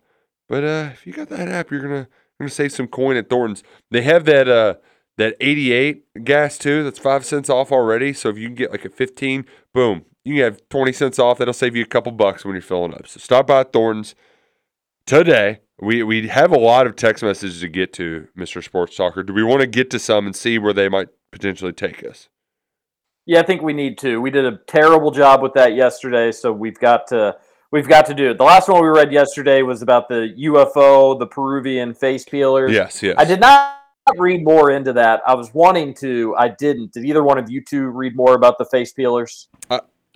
But 0.49 0.63
uh, 0.63 0.89
if 0.91 1.05
you 1.05 1.13
got 1.13 1.29
that 1.29 1.47
app, 1.47 1.69
you're 1.71 1.81
gonna 1.81 2.07
gonna 2.39 2.49
save 2.49 2.71
some 2.71 2.87
coin 2.87 3.15
at 3.15 3.29
Thornton's. 3.29 3.63
They 3.91 4.01
have 4.01 4.25
that 4.25 4.49
uh 4.49 4.75
that 5.17 5.35
88 5.39 6.23
gas 6.23 6.57
too. 6.57 6.83
That's 6.83 6.99
five 6.99 7.23
cents 7.23 7.49
off 7.49 7.71
already. 7.71 8.13
So 8.13 8.29
if 8.29 8.37
you 8.37 8.47
can 8.47 8.55
get 8.55 8.71
like 8.71 8.85
a 8.85 8.89
15, 8.89 9.45
boom, 9.73 10.05
you 10.23 10.35
can 10.35 10.43
have 10.43 10.69
20 10.69 10.91
cents 10.93 11.19
off. 11.19 11.37
That'll 11.37 11.53
save 11.53 11.75
you 11.75 11.83
a 11.83 11.87
couple 11.87 12.11
bucks 12.13 12.43
when 12.43 12.55
you're 12.55 12.61
filling 12.61 12.93
up. 12.93 13.07
So 13.07 13.19
stop 13.19 13.47
by 13.47 13.63
Thornton's 13.63 14.15
today. 15.05 15.59
We 15.81 16.03
we 16.03 16.27
have 16.27 16.51
a 16.51 16.57
lot 16.57 16.87
of 16.87 16.95
text 16.95 17.23
messages 17.23 17.61
to 17.61 17.69
get 17.69 17.93
to, 17.93 18.27
Mr. 18.37 18.63
Sports 18.63 18.97
Talker. 18.97 19.23
Do 19.23 19.33
we 19.33 19.43
want 19.43 19.61
to 19.61 19.67
get 19.67 19.89
to 19.91 19.99
some 19.99 20.25
and 20.25 20.35
see 20.35 20.57
where 20.57 20.73
they 20.73 20.89
might 20.89 21.09
potentially 21.31 21.73
take 21.73 22.03
us? 22.03 22.27
Yeah, 23.25 23.39
I 23.39 23.43
think 23.43 23.61
we 23.61 23.73
need 23.73 23.97
to. 23.99 24.19
We 24.21 24.31
did 24.31 24.45
a 24.45 24.57
terrible 24.67 25.11
job 25.11 25.41
with 25.41 25.53
that 25.53 25.75
yesterday, 25.75 26.31
so 26.31 26.51
we've 26.51 26.79
got 26.79 27.07
to 27.07 27.35
we've 27.71 27.87
got 27.87 28.05
to 28.07 28.13
do 28.13 28.31
it. 28.31 28.37
The 28.37 28.43
last 28.43 28.67
one 28.67 28.81
we 28.81 28.89
read 28.89 29.11
yesterday 29.11 29.61
was 29.61 29.81
about 29.81 30.07
the 30.07 30.33
UFO, 30.39 31.17
the 31.19 31.27
Peruvian 31.27 31.93
face 31.93 32.25
peelers. 32.25 32.71
Yes, 32.71 33.03
yes. 33.03 33.15
I 33.17 33.25
did 33.25 33.39
not 33.39 33.75
read 34.17 34.43
more 34.43 34.71
into 34.71 34.93
that. 34.93 35.21
I 35.27 35.35
was 35.35 35.53
wanting 35.53 35.93
to. 35.95 36.35
I 36.37 36.49
didn't. 36.49 36.93
Did 36.93 37.05
either 37.05 37.23
one 37.23 37.37
of 37.37 37.49
you 37.49 37.63
two 37.63 37.87
read 37.87 38.15
more 38.15 38.33
about 38.33 38.57
the 38.57 38.65
face 38.65 38.93
peelers? 38.93 39.47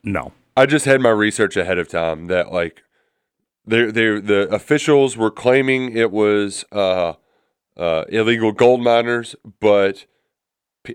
No. 0.03 0.31
I 0.55 0.65
just 0.65 0.85
had 0.85 1.01
my 1.01 1.09
research 1.09 1.57
ahead 1.57 1.77
of 1.77 1.87
time 1.87 2.27
that 2.27 2.51
like 2.51 2.83
they 3.65 3.85
they 3.85 4.19
the 4.19 4.47
officials 4.51 5.17
were 5.17 5.31
claiming 5.31 5.95
it 5.95 6.11
was 6.11 6.65
uh 6.71 7.13
uh 7.77 8.05
illegal 8.09 8.51
gold 8.51 8.81
miners, 8.81 9.35
but 9.59 10.05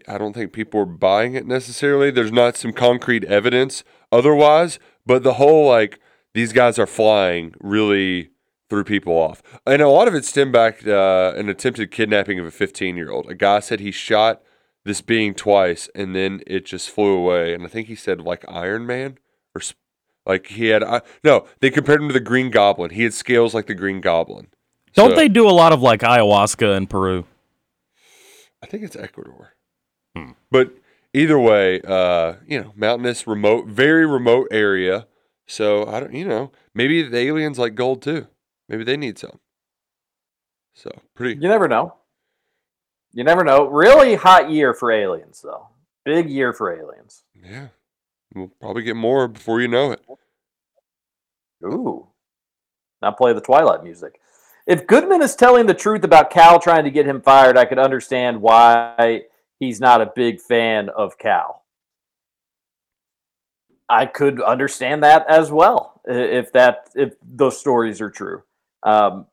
I 0.06 0.18
don't 0.18 0.34
think 0.34 0.52
people 0.52 0.80
were 0.80 0.86
buying 0.86 1.34
it 1.34 1.46
necessarily. 1.46 2.10
There's 2.10 2.32
not 2.32 2.56
some 2.56 2.72
concrete 2.72 3.24
evidence 3.24 3.84
otherwise, 4.12 4.78
but 5.06 5.22
the 5.22 5.34
whole 5.34 5.66
like 5.66 5.98
these 6.34 6.52
guys 6.52 6.78
are 6.78 6.86
flying 6.86 7.54
really 7.60 8.30
threw 8.68 8.84
people 8.84 9.14
off. 9.14 9.42
And 9.66 9.80
a 9.80 9.88
lot 9.88 10.08
of 10.08 10.14
it 10.14 10.26
stemmed 10.26 10.52
back 10.52 10.86
uh, 10.86 11.32
an 11.36 11.48
attempted 11.48 11.90
kidnapping 11.90 12.38
of 12.38 12.44
a 12.44 12.50
15 12.50 12.96
year 12.96 13.10
old. 13.10 13.30
A 13.30 13.34
guy 13.34 13.60
said 13.60 13.80
he 13.80 13.90
shot 13.90 14.42
this 14.84 15.00
being 15.00 15.34
twice 15.34 15.88
and 15.94 16.14
then 16.14 16.42
it 16.46 16.66
just 16.66 16.90
flew 16.90 17.16
away. 17.16 17.54
And 17.54 17.64
I 17.64 17.68
think 17.68 17.88
he 17.88 17.94
said 17.94 18.20
like 18.20 18.44
Iron 18.46 18.86
Man 18.86 19.18
or 19.54 19.62
like 20.26 20.48
he 20.48 20.66
had, 20.66 20.84
I 20.84 21.00
no, 21.24 21.46
they 21.60 21.70
compared 21.70 22.02
him 22.02 22.08
to 22.08 22.12
the 22.14 22.20
Green 22.20 22.50
Goblin. 22.50 22.90
He 22.90 23.04
had 23.04 23.14
scales 23.14 23.54
like 23.54 23.66
the 23.66 23.74
Green 23.74 24.02
Goblin. 24.02 24.48
Don't 24.92 25.10
So- 25.10 25.16
they 25.16 25.28
do 25.28 25.48
a 25.48 25.50
lot 25.52 25.72
of 25.72 25.80
like 25.80 26.00
ayahuasca 26.00 26.76
in 26.76 26.86
Peru? 26.86 27.24
I 28.62 28.66
think 28.66 28.82
it's 28.82 28.96
Ecuador. 28.96 29.54
But 30.50 30.72
either 31.12 31.38
way, 31.38 31.80
uh, 31.82 32.34
you 32.46 32.60
know, 32.60 32.72
mountainous, 32.76 33.26
remote, 33.26 33.66
very 33.66 34.06
remote 34.06 34.48
area. 34.50 35.06
So 35.46 35.86
I 35.86 36.00
don't, 36.00 36.14
you 36.14 36.26
know, 36.26 36.52
maybe 36.74 37.02
the 37.02 37.18
aliens 37.18 37.58
like 37.58 37.74
gold 37.74 38.02
too. 38.02 38.26
Maybe 38.68 38.84
they 38.84 38.96
need 38.96 39.18
some. 39.18 39.38
So 40.74 40.90
pretty. 41.14 41.34
You 41.34 41.48
never 41.48 41.68
know. 41.68 41.94
You 43.12 43.24
never 43.24 43.42
know. 43.42 43.66
Really 43.66 44.14
hot 44.14 44.50
year 44.50 44.74
for 44.74 44.92
aliens, 44.92 45.40
though. 45.42 45.68
Big 46.04 46.28
year 46.28 46.52
for 46.52 46.72
aliens. 46.72 47.24
Yeah, 47.34 47.68
we'll 48.34 48.52
probably 48.60 48.82
get 48.82 48.96
more 48.96 49.28
before 49.28 49.60
you 49.60 49.68
know 49.68 49.92
it. 49.92 50.00
Ooh. 51.64 52.08
Now 53.02 53.12
play 53.12 53.32
the 53.32 53.40
Twilight 53.40 53.82
music. 53.82 54.20
If 54.66 54.86
Goodman 54.86 55.22
is 55.22 55.34
telling 55.34 55.66
the 55.66 55.74
truth 55.74 56.04
about 56.04 56.30
Cal 56.30 56.60
trying 56.60 56.84
to 56.84 56.90
get 56.90 57.06
him 57.06 57.22
fired, 57.22 57.56
I 57.56 57.64
could 57.64 57.78
understand 57.78 58.40
why 58.40 59.22
he's 59.60 59.80
not 59.80 60.00
a 60.00 60.12
big 60.14 60.40
fan 60.40 60.88
of 60.88 61.18
Cal. 61.18 61.64
I 63.88 64.06
could 64.06 64.40
understand 64.42 65.02
that 65.02 65.26
as 65.28 65.50
well 65.50 66.00
if 66.04 66.52
that 66.52 66.90
if 66.94 67.14
those 67.22 67.58
stories 67.58 68.00
are 68.00 68.10
true. 68.10 68.42
Um, 68.82 69.26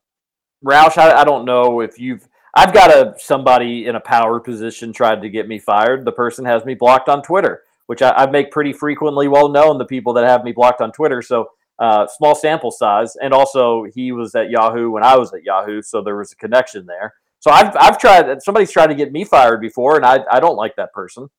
Roush, 0.63 0.97
I, 0.97 1.11
I 1.21 1.23
don't 1.23 1.45
know 1.45 1.81
if 1.81 1.99
you've. 1.99 2.27
I've 2.57 2.73
got 2.73 2.89
a 2.89 3.15
somebody 3.19 3.85
in 3.85 3.95
a 3.95 3.99
power 3.99 4.39
position 4.39 4.93
tried 4.93 5.21
to 5.21 5.29
get 5.29 5.47
me 5.47 5.59
fired. 5.59 6.05
The 6.05 6.11
person 6.11 6.45
has 6.45 6.63
me 6.63 6.73
blocked 6.73 7.09
on 7.09 7.21
Twitter, 7.21 7.63
which 7.87 8.01
I, 8.01 8.11
I 8.11 8.25
make 8.27 8.51
pretty 8.51 8.71
frequently 8.71 9.27
well 9.27 9.49
known. 9.49 9.77
The 9.77 9.85
people 9.85 10.13
that 10.13 10.25
have 10.25 10.43
me 10.43 10.53
blocked 10.53 10.79
on 10.79 10.93
Twitter, 10.93 11.21
so 11.21 11.49
uh, 11.79 12.07
small 12.07 12.33
sample 12.33 12.71
size, 12.71 13.17
and 13.17 13.33
also 13.33 13.83
he 13.93 14.13
was 14.13 14.33
at 14.35 14.49
Yahoo 14.49 14.89
when 14.89 15.03
I 15.03 15.17
was 15.17 15.33
at 15.33 15.43
Yahoo, 15.43 15.81
so 15.81 16.01
there 16.01 16.15
was 16.15 16.31
a 16.31 16.37
connection 16.37 16.85
there. 16.85 17.13
So 17.45 17.51
I've 17.51 17.75
I've 17.79 17.99
tried. 17.99 18.41
Somebody's 18.41 18.71
tried 18.71 18.87
to 18.87 18.95
get 18.95 19.11
me 19.11 19.23
fired 19.23 19.61
before, 19.61 19.97
and 19.97 20.03
I 20.03 20.21
I 20.31 20.39
don't 20.39 20.55
like 20.55 20.75
that 20.77 20.91
person. 20.93 21.29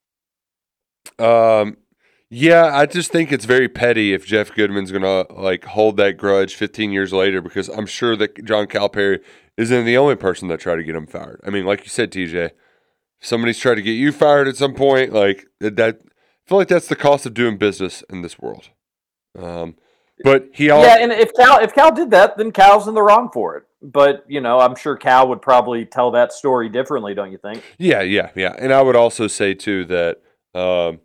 Um, 1.19 1.79
yeah, 2.31 2.66
I 2.73 2.87
just 2.87 3.11
think 3.11 3.33
it's 3.33 3.45
very 3.45 3.69
petty 3.69 4.14
if 4.14 4.25
Jeff 4.25 4.55
Goodman's 4.55 4.92
gonna 4.92 5.25
like 5.33 5.64
hold 5.64 5.97
that 5.97 6.16
grudge 6.16 6.55
15 6.55 6.92
years 6.92 7.12
later 7.12 7.42
because 7.42 7.69
I'm 7.69 7.87
sure 7.87 8.14
that 8.19 8.45
John 8.45 8.69
Calipari 8.69 9.21
isn't 9.57 9.85
the 9.85 9.97
only 9.97 10.14
person 10.14 10.47
that 10.47 10.61
tried 10.61 10.77
to 10.77 10.85
get 10.85 10.95
him 10.95 11.09
fired. 11.09 11.40
I 11.45 11.51
mean, 11.51 11.64
like 11.64 11.83
you 11.83 11.88
said, 11.88 12.12
TJ, 12.12 12.53
somebody's 13.19 13.59
tried 13.59 13.75
to 13.75 13.83
get 13.83 13.92
you 13.95 14.12
fired 14.12 14.47
at 14.47 14.57
some 14.57 14.75
point. 14.75 15.12
Like 15.12 15.47
that, 15.59 15.81
I 15.81 16.49
feel 16.49 16.59
like 16.59 16.69
that's 16.69 16.87
the 16.87 16.95
cost 16.95 17.27
of 17.27 17.35
doing 17.35 17.59
business 17.59 18.05
in 18.09 18.23
this 18.23 18.38
world. 18.38 18.71
Um, 19.37 19.75
but 20.23 20.51
he 20.53 20.71
also 20.71 20.87
yeah, 20.87 20.99
and 21.01 21.11
if 21.11 21.35
Cal 21.35 21.59
if 21.59 21.75
Cal 21.75 21.90
did 21.90 22.12
that, 22.12 22.38
then 22.38 22.53
Cal's 22.53 22.87
in 22.87 22.95
the 22.95 23.03
wrong 23.03 23.29
for 23.33 23.57
it. 23.57 23.65
But 23.87 24.25
you 24.27 24.40
know, 24.40 24.59
I'm 24.59 24.75
sure 24.75 24.96
Cal 24.96 25.29
would 25.29 25.40
probably 25.40 25.85
tell 25.85 26.11
that 26.11 26.33
story 26.33 26.68
differently. 26.68 27.14
Don't 27.14 27.31
you 27.31 27.38
think? 27.38 27.62
Yeah, 27.79 28.03
yeah, 28.03 28.31
yeah. 28.35 28.55
And 28.59 28.72
I 28.72 28.83
would 28.83 28.96
also 28.96 29.29
say 29.29 29.55
too 29.55 29.85
that 29.85 30.22
um, 30.55 31.01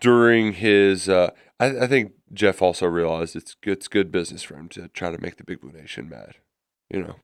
during 0.00 0.52
his, 0.52 1.08
uh, 1.08 1.30
I, 1.58 1.80
I 1.80 1.86
think 1.88 2.12
Jeff 2.32 2.62
also 2.62 2.86
realized 2.86 3.34
it's 3.34 3.56
it's 3.64 3.88
good 3.88 4.12
business 4.12 4.42
for 4.42 4.54
him 4.54 4.68
to 4.70 4.88
try 4.88 5.10
to 5.10 5.20
make 5.20 5.36
the 5.36 5.44
Big 5.44 5.60
Blue 5.60 5.72
Nation 5.72 6.08
mad. 6.08 6.36
You 6.90 7.02
know, 7.02 7.16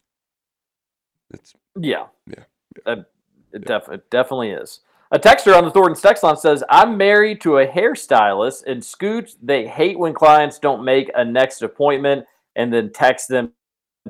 it's 1.33 1.55
Yeah. 1.79 2.07
Yeah. 2.27 2.45
Uh, 2.85 3.03
it, 3.53 3.65
def- 3.67 3.89
it 3.89 4.11
definitely 4.11 4.51
is. 4.51 4.81
A 5.13 5.19
texter 5.19 5.57
on 5.57 5.65
the 5.65 5.71
Thornton's 5.71 6.01
text 6.01 6.25
line 6.25 6.37
says, 6.37 6.65
I'm 6.69 6.97
married 6.97 7.41
to 7.43 7.59
a 7.59 7.67
hairstylist, 7.67 8.65
and 8.67 8.85
Scoots, 8.85 9.37
they 9.41 9.67
hate 9.67 9.97
when 9.97 10.13
clients 10.13 10.59
don't 10.59 10.85
make 10.85 11.09
a 11.15 11.25
next 11.25 11.63
appointment 11.63 12.27
and 12.57 12.73
then 12.73 12.93
text 12.93 13.29
them 13.29 13.53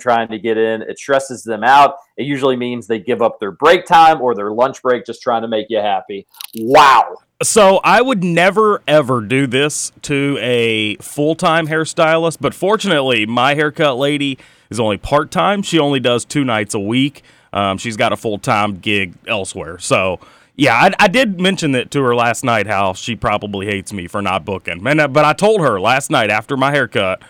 trying 0.00 0.28
to 0.28 0.38
get 0.38 0.58
in. 0.58 0.82
It 0.82 0.98
stresses 0.98 1.44
them 1.44 1.62
out. 1.64 1.96
It 2.16 2.24
usually 2.24 2.56
means 2.56 2.86
they 2.86 2.98
give 2.98 3.22
up 3.22 3.38
their 3.40 3.52
break 3.52 3.86
time 3.86 4.20
or 4.20 4.34
their 4.34 4.52
lunch 4.52 4.82
break 4.82 5.06
just 5.06 5.22
trying 5.22 5.42
to 5.42 5.48
make 5.48 5.66
you 5.68 5.78
happy. 5.78 6.26
Wow. 6.56 7.16
So 7.42 7.80
I 7.84 8.00
would 8.00 8.22
never 8.24 8.82
ever 8.86 9.20
do 9.20 9.46
this 9.46 9.92
to 10.02 10.38
a 10.40 10.96
full 10.96 11.34
time 11.34 11.66
hairstylist, 11.66 12.38
but 12.40 12.54
fortunately, 12.54 13.26
my 13.26 13.54
haircut 13.54 13.96
lady 13.96 14.38
is 14.70 14.80
only 14.80 14.98
part 14.98 15.30
time. 15.30 15.62
She 15.62 15.78
only 15.78 16.00
does 16.00 16.24
two 16.24 16.44
nights 16.44 16.74
a 16.74 16.80
week. 16.80 17.22
Um, 17.52 17.78
she's 17.78 17.96
got 17.96 18.12
a 18.12 18.16
full 18.16 18.38
time 18.38 18.78
gig 18.78 19.14
elsewhere. 19.26 19.78
So 19.78 20.20
yeah, 20.56 20.74
I, 20.74 20.92
I 20.98 21.08
did 21.08 21.40
mention 21.40 21.72
that 21.72 21.90
to 21.92 22.02
her 22.02 22.14
last 22.14 22.44
night. 22.44 22.66
How 22.66 22.92
she 22.92 23.16
probably 23.16 23.66
hates 23.66 23.92
me 23.92 24.06
for 24.06 24.22
not 24.22 24.44
booking, 24.44 24.86
and 24.86 25.00
uh, 25.00 25.08
but 25.08 25.24
I 25.24 25.32
told 25.32 25.60
her 25.60 25.80
last 25.80 26.10
night 26.10 26.30
after 26.30 26.56
my 26.56 26.70
haircut. 26.70 27.22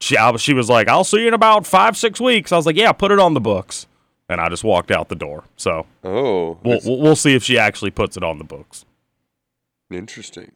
She, 0.00 0.16
I, 0.16 0.30
was- 0.30 0.40
she 0.40 0.54
was 0.54 0.68
like, 0.68 0.88
"I'll 0.88 1.04
see 1.04 1.20
you 1.22 1.28
in 1.28 1.34
about 1.34 1.66
five, 1.66 1.96
six 1.96 2.20
weeks." 2.20 2.52
I 2.52 2.56
was 2.56 2.66
like, 2.66 2.76
"Yeah, 2.76 2.92
put 2.92 3.10
it 3.10 3.18
on 3.18 3.34
the 3.34 3.40
books." 3.40 3.86
and 4.30 4.42
I 4.42 4.50
just 4.50 4.62
walked 4.62 4.90
out 4.90 5.08
the 5.08 5.14
door. 5.14 5.44
So 5.56 5.86
Oh, 6.04 6.58
we'll 6.62 6.80
we'll 6.84 7.16
see 7.16 7.34
if 7.34 7.42
she 7.42 7.58
actually 7.58 7.90
puts 7.90 8.14
it 8.16 8.22
on 8.22 8.36
the 8.36 8.44
books. 8.44 8.84
interesting. 9.90 10.52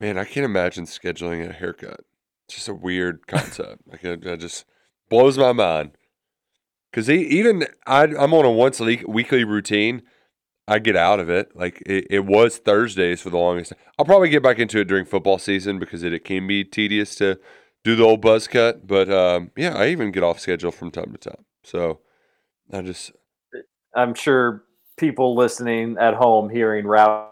Man, 0.00 0.18
I 0.18 0.24
can't 0.24 0.44
imagine 0.44 0.86
scheduling 0.86 1.48
a 1.48 1.52
haircut. 1.52 2.00
It's 2.46 2.56
just 2.56 2.68
a 2.68 2.74
weird 2.74 3.26
concept. 3.28 3.82
like 3.86 4.02
it, 4.04 4.24
it 4.26 4.40
just 4.40 4.64
blows 5.08 5.38
my 5.38 5.52
mind. 5.52 5.92
Because 6.90 7.08
even 7.08 7.66
I, 7.86 8.02
I'm 8.02 8.34
on 8.34 8.44
a 8.44 8.50
once 8.50 8.80
a 8.80 8.84
week, 8.84 9.06
weekly 9.06 9.44
routine. 9.44 10.02
I 10.68 10.78
get 10.78 10.96
out 10.96 11.20
of 11.20 11.30
it. 11.30 11.54
Like 11.56 11.82
it, 11.86 12.06
it 12.10 12.24
was 12.26 12.58
Thursdays 12.58 13.20
for 13.20 13.30
the 13.30 13.38
longest. 13.38 13.72
I'll 13.98 14.04
probably 14.04 14.28
get 14.28 14.42
back 14.42 14.58
into 14.58 14.78
it 14.80 14.84
during 14.88 15.04
football 15.04 15.38
season 15.38 15.78
because 15.78 16.02
it, 16.02 16.12
it 16.12 16.24
can 16.24 16.46
be 16.46 16.64
tedious 16.64 17.14
to 17.16 17.38
do 17.84 17.96
the 17.96 18.04
old 18.04 18.20
buzz 18.20 18.48
cut. 18.48 18.86
But 18.86 19.10
um, 19.10 19.50
yeah, 19.56 19.74
I 19.76 19.88
even 19.88 20.10
get 20.10 20.22
off 20.22 20.40
schedule 20.40 20.70
from 20.70 20.90
time 20.90 21.12
to 21.12 21.30
time. 21.30 21.44
So 21.62 22.00
I 22.72 22.82
just 22.82 23.12
I'm 23.94 24.14
sure 24.14 24.64
people 24.96 25.34
listening 25.34 25.96
at 25.98 26.14
home 26.14 26.48
hearing 26.48 26.86
Ralph 26.86 27.30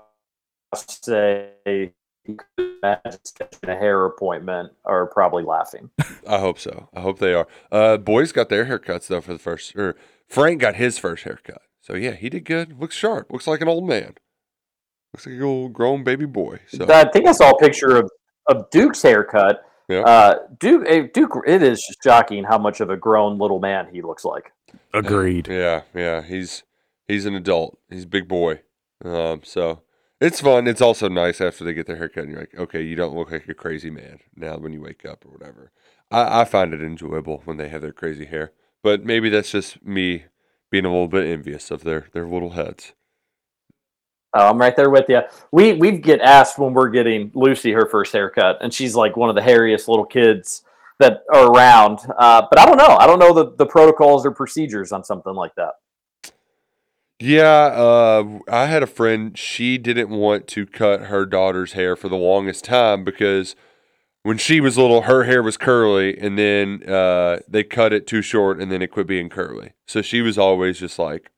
say 0.74 1.50
he 1.64 1.90
could 2.26 2.70
imagine 2.82 3.20
a 3.64 3.74
hair 3.74 4.04
appointment 4.06 4.72
are 4.84 5.06
probably 5.06 5.42
laughing. 5.42 5.90
I 6.26 6.38
hope 6.38 6.58
so. 6.58 6.88
I 6.94 7.00
hope 7.00 7.18
they 7.18 7.34
are. 7.34 7.46
Uh, 7.72 7.96
boys 7.96 8.32
got 8.32 8.48
their 8.48 8.66
haircuts 8.66 9.06
though 9.08 9.20
for 9.20 9.32
the 9.32 9.38
first. 9.38 9.74
Or 9.76 9.96
Frank 10.28 10.60
got 10.60 10.76
his 10.76 10.98
first 10.98 11.24
haircut. 11.24 11.62
So 11.80 11.94
yeah, 11.94 12.12
he 12.12 12.28
did 12.28 12.44
good. 12.44 12.78
Looks 12.78 12.94
sharp. 12.94 13.32
Looks 13.32 13.46
like 13.46 13.60
an 13.60 13.68
old 13.68 13.88
man. 13.88 14.14
Looks 15.12 15.26
like 15.26 15.40
a 15.40 15.42
old 15.42 15.72
grown 15.72 16.04
baby 16.04 16.26
boy. 16.26 16.60
So 16.68 16.86
I 16.88 17.08
think 17.10 17.26
I 17.26 17.32
saw 17.32 17.50
a 17.50 17.58
picture 17.58 17.96
of, 17.96 18.10
of 18.46 18.70
Duke's 18.70 19.02
haircut. 19.02 19.62
Yeah. 19.90 20.02
Uh, 20.02 20.38
Duke, 20.58 20.84
eh, 20.86 21.08
Duke, 21.12 21.42
it 21.46 21.62
is 21.62 21.84
just 21.84 22.02
shocking 22.04 22.44
how 22.44 22.58
much 22.58 22.80
of 22.80 22.90
a 22.90 22.96
grown 22.96 23.38
little 23.38 23.58
man 23.58 23.88
he 23.92 24.02
looks 24.02 24.24
like. 24.24 24.52
Agreed. 24.94 25.48
yeah, 25.48 25.82
yeah. 25.92 26.22
He's 26.22 26.62
he's 27.08 27.26
an 27.26 27.34
adult. 27.34 27.78
He's 27.90 28.04
a 28.04 28.08
big 28.08 28.28
boy. 28.28 28.60
Um, 29.04 29.40
so 29.42 29.82
it's 30.20 30.40
fun. 30.40 30.68
It's 30.68 30.80
also 30.80 31.08
nice 31.08 31.40
after 31.40 31.64
they 31.64 31.74
get 31.74 31.86
their 31.86 31.96
haircut 31.96 32.24
and 32.24 32.32
you're 32.32 32.40
like, 32.40 32.54
okay, 32.56 32.82
you 32.82 32.94
don't 32.94 33.16
look 33.16 33.32
like 33.32 33.48
a 33.48 33.54
crazy 33.54 33.90
man 33.90 34.20
now 34.36 34.58
when 34.58 34.72
you 34.72 34.80
wake 34.80 35.04
up 35.04 35.24
or 35.24 35.32
whatever. 35.32 35.72
I, 36.10 36.42
I 36.42 36.44
find 36.44 36.72
it 36.72 36.82
enjoyable 36.82 37.42
when 37.44 37.56
they 37.56 37.68
have 37.68 37.82
their 37.82 37.92
crazy 37.92 38.26
hair. 38.26 38.52
But 38.84 39.04
maybe 39.04 39.28
that's 39.28 39.50
just 39.50 39.84
me 39.84 40.24
being 40.70 40.84
a 40.84 40.90
little 40.90 41.08
bit 41.08 41.26
envious 41.26 41.72
of 41.72 41.82
their 41.82 42.06
their 42.12 42.28
little 42.28 42.50
heads. 42.50 42.92
Oh, 44.32 44.48
I'm 44.48 44.58
right 44.58 44.76
there 44.76 44.90
with 44.90 45.06
you. 45.08 45.22
We 45.50 45.72
we 45.72 45.92
get 45.98 46.20
asked 46.20 46.58
when 46.58 46.72
we're 46.72 46.90
getting 46.90 47.32
Lucy 47.34 47.72
her 47.72 47.86
first 47.86 48.12
haircut, 48.12 48.58
and 48.60 48.72
she's 48.72 48.94
like 48.94 49.16
one 49.16 49.28
of 49.28 49.34
the 49.34 49.42
hairiest 49.42 49.88
little 49.88 50.04
kids 50.04 50.62
that 51.00 51.24
are 51.34 51.50
around. 51.50 51.98
Uh, 52.16 52.46
but 52.48 52.58
I 52.58 52.66
don't 52.66 52.76
know. 52.76 52.96
I 52.96 53.06
don't 53.06 53.18
know 53.18 53.32
the, 53.32 53.56
the 53.56 53.66
protocols 53.66 54.24
or 54.24 54.30
procedures 54.30 54.92
on 54.92 55.02
something 55.02 55.34
like 55.34 55.54
that. 55.56 55.72
Yeah, 57.18 57.44
uh, 57.44 58.38
I 58.48 58.66
had 58.66 58.82
a 58.82 58.86
friend. 58.86 59.36
She 59.36 59.76
didn't 59.76 60.10
want 60.10 60.46
to 60.48 60.64
cut 60.64 61.02
her 61.02 61.26
daughter's 61.26 61.72
hair 61.72 61.96
for 61.96 62.08
the 62.08 62.16
longest 62.16 62.64
time 62.64 63.04
because 63.04 63.56
when 64.22 64.38
she 64.38 64.60
was 64.60 64.78
little, 64.78 65.02
her 65.02 65.24
hair 65.24 65.42
was 65.42 65.56
curly, 65.56 66.16
and 66.18 66.38
then 66.38 66.82
uh, 66.88 67.40
they 67.48 67.64
cut 67.64 67.92
it 67.92 68.06
too 68.06 68.22
short, 68.22 68.60
and 68.60 68.70
then 68.70 68.80
it 68.80 68.88
quit 68.88 69.06
being 69.06 69.28
curly. 69.28 69.72
So 69.86 70.02
she 70.02 70.22
was 70.22 70.38
always 70.38 70.78
just 70.78 70.98
like, 70.98 71.30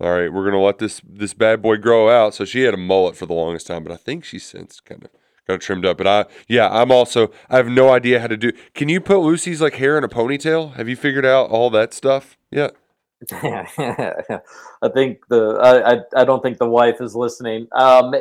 "All 0.00 0.10
right, 0.10 0.32
we're 0.32 0.44
gonna 0.44 0.62
let 0.62 0.78
this 0.78 1.00
this 1.08 1.34
bad 1.34 1.62
boy 1.62 1.76
grow 1.76 2.08
out." 2.08 2.34
So 2.34 2.44
she 2.44 2.62
had 2.62 2.74
a 2.74 2.78
mullet 2.78 3.16
for 3.16 3.26
the 3.26 3.34
longest 3.34 3.66
time, 3.66 3.84
but 3.84 3.92
I 3.92 3.96
think 3.96 4.24
she's 4.24 4.44
since 4.44 4.80
kind 4.80 5.04
of 5.04 5.10
got 5.46 5.60
trimmed 5.60 5.84
up. 5.84 5.98
But 5.98 6.06
I, 6.06 6.24
yeah, 6.48 6.68
I'm 6.70 6.90
also 6.90 7.30
I 7.48 7.56
have 7.56 7.68
no 7.68 7.90
idea 7.90 8.20
how 8.20 8.26
to 8.26 8.36
do. 8.36 8.52
Can 8.74 8.88
you 8.88 9.00
put 9.00 9.18
Lucy's 9.18 9.60
like 9.60 9.74
hair 9.74 9.98
in 9.98 10.04
a 10.04 10.08
ponytail? 10.08 10.74
Have 10.74 10.88
you 10.88 10.96
figured 10.96 11.26
out 11.26 11.50
all 11.50 11.70
that 11.70 11.92
stuff 11.94 12.36
yet? 12.50 12.74
I 13.32 14.88
think 14.94 15.26
the 15.28 15.58
I, 15.60 15.92
I 15.92 16.22
I 16.22 16.24
don't 16.24 16.42
think 16.42 16.58
the 16.58 16.68
wife 16.68 17.00
is 17.00 17.14
listening. 17.14 17.68
Um, 17.72 18.12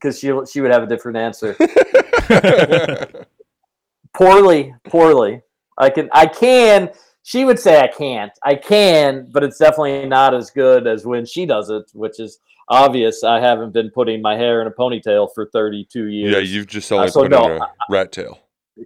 because 0.00 0.18
she 0.18 0.32
she 0.50 0.60
would 0.60 0.70
have 0.70 0.82
a 0.82 0.86
different 0.86 1.18
answer. 1.18 1.56
poorly, 4.14 4.74
poorly. 4.84 5.42
I 5.76 5.90
can 5.90 6.08
I 6.12 6.26
can. 6.26 6.90
She 7.22 7.44
would 7.44 7.58
say 7.58 7.80
I 7.80 7.88
can't. 7.88 8.32
I 8.44 8.54
can, 8.54 9.28
but 9.30 9.44
it's 9.44 9.58
definitely 9.58 10.06
not 10.06 10.34
as 10.34 10.50
good 10.50 10.86
as 10.86 11.04
when 11.04 11.26
she 11.26 11.46
does 11.46 11.68
it, 11.70 11.84
which 11.92 12.18
is 12.18 12.38
obvious. 12.68 13.22
I 13.24 13.40
haven't 13.40 13.72
been 13.72 13.90
putting 13.90 14.22
my 14.22 14.36
hair 14.36 14.62
in 14.62 14.66
a 14.68 14.70
ponytail 14.70 15.28
for 15.34 15.50
32 15.52 16.06
years. 16.06 16.32
Yeah, 16.32 16.38
you've 16.40 16.66
just 16.66 16.90
only 16.90 17.08
Uh, 17.08 17.10
so 17.10 17.22
put 17.22 17.30
no, 17.30 17.44
in 17.56 17.60
a 17.62 17.68
rat 17.90 18.12
tail. 18.12 18.38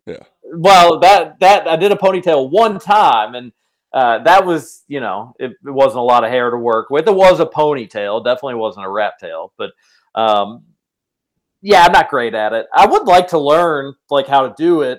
Yeah. 0.07 0.19
well 0.57 0.99
that 1.01 1.39
that 1.39 1.69
i 1.69 1.77
did 1.77 1.93
a 1.93 1.97
ponytail 1.97 2.51
one 2.51 2.81
time 2.81 3.35
and 3.37 3.53
uh, 3.93 4.19
that 4.25 4.45
was 4.45 4.83
you 4.89 4.99
know 4.99 5.35
it, 5.39 5.53
it 5.53 5.71
wasn't 5.71 6.01
a 6.01 6.03
lot 6.03 6.25
of 6.25 6.31
hair 6.31 6.51
to 6.51 6.57
work 6.57 6.91
with 6.91 7.07
it 7.07 7.15
was 7.15 7.39
a 7.39 7.47
ponytail 7.47 8.25
definitely 8.25 8.57
wasn't 8.57 8.85
a 8.85 8.91
rat 8.91 9.13
tail 9.21 9.53
but 9.57 9.71
um, 10.17 10.65
yeah 11.63 11.85
i'm 11.85 11.93
not 11.93 12.09
great 12.09 12.35
at 12.35 12.53
it 12.53 12.67
i 12.75 12.85
would 12.87 13.05
like 13.05 13.29
to 13.29 13.39
learn 13.39 13.95
like 14.11 14.27
how 14.27 14.49
to 14.49 14.55
do 14.57 14.83
it 14.83 14.99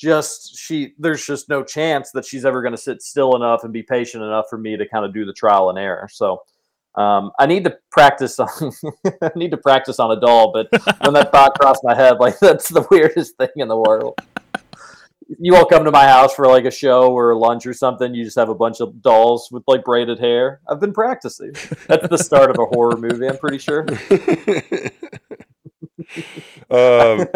just 0.00 0.58
she 0.58 0.94
there's 0.98 1.24
just 1.26 1.48
no 1.48 1.62
chance 1.62 2.10
that 2.12 2.24
she's 2.24 2.44
ever 2.44 2.62
going 2.62 2.72
to 2.72 2.80
sit 2.80 3.02
still 3.02 3.36
enough 3.36 3.64
and 3.64 3.72
be 3.72 3.82
patient 3.82 4.22
enough 4.22 4.46
for 4.48 4.58
me 4.58 4.76
to 4.76 4.88
kind 4.88 5.04
of 5.04 5.12
do 5.12 5.24
the 5.24 5.32
trial 5.32 5.70
and 5.70 5.78
error 5.78 6.08
so 6.10 6.42
um, 6.96 7.30
I 7.38 7.46
need 7.46 7.62
to 7.64 7.78
practice 7.92 8.40
on 8.40 8.48
I 9.22 9.30
need 9.36 9.52
to 9.52 9.56
practice 9.56 10.00
on 10.00 10.10
a 10.10 10.20
doll, 10.20 10.52
but 10.52 10.66
when 11.02 11.14
that 11.14 11.30
thought 11.30 11.56
crossed 11.56 11.84
my 11.84 11.94
head, 11.94 12.18
like 12.18 12.36
that's 12.40 12.68
the 12.68 12.84
weirdest 12.90 13.36
thing 13.36 13.50
in 13.56 13.68
the 13.68 13.76
world 13.76 14.18
you 15.38 15.54
all 15.54 15.64
come 15.64 15.84
to 15.84 15.90
my 15.90 16.06
house 16.06 16.34
for 16.34 16.46
like 16.46 16.64
a 16.64 16.70
show 16.70 17.12
or 17.12 17.34
lunch 17.36 17.66
or 17.66 17.74
something, 17.74 18.14
you 18.14 18.24
just 18.24 18.38
have 18.38 18.48
a 18.48 18.54
bunch 18.54 18.80
of 18.80 19.00
dolls 19.02 19.48
with 19.52 19.62
like 19.66 19.84
braided 19.84 20.18
hair. 20.18 20.60
I've 20.68 20.80
been 20.80 20.92
practicing. 20.92 21.52
That's 21.86 22.08
the 22.08 22.18
start 22.18 22.50
of 22.50 22.56
a 22.58 22.66
horror 22.66 22.96
movie, 22.96 23.28
I'm 23.28 23.38
pretty 23.38 23.58
sure. 23.58 23.86
um, 26.70 27.26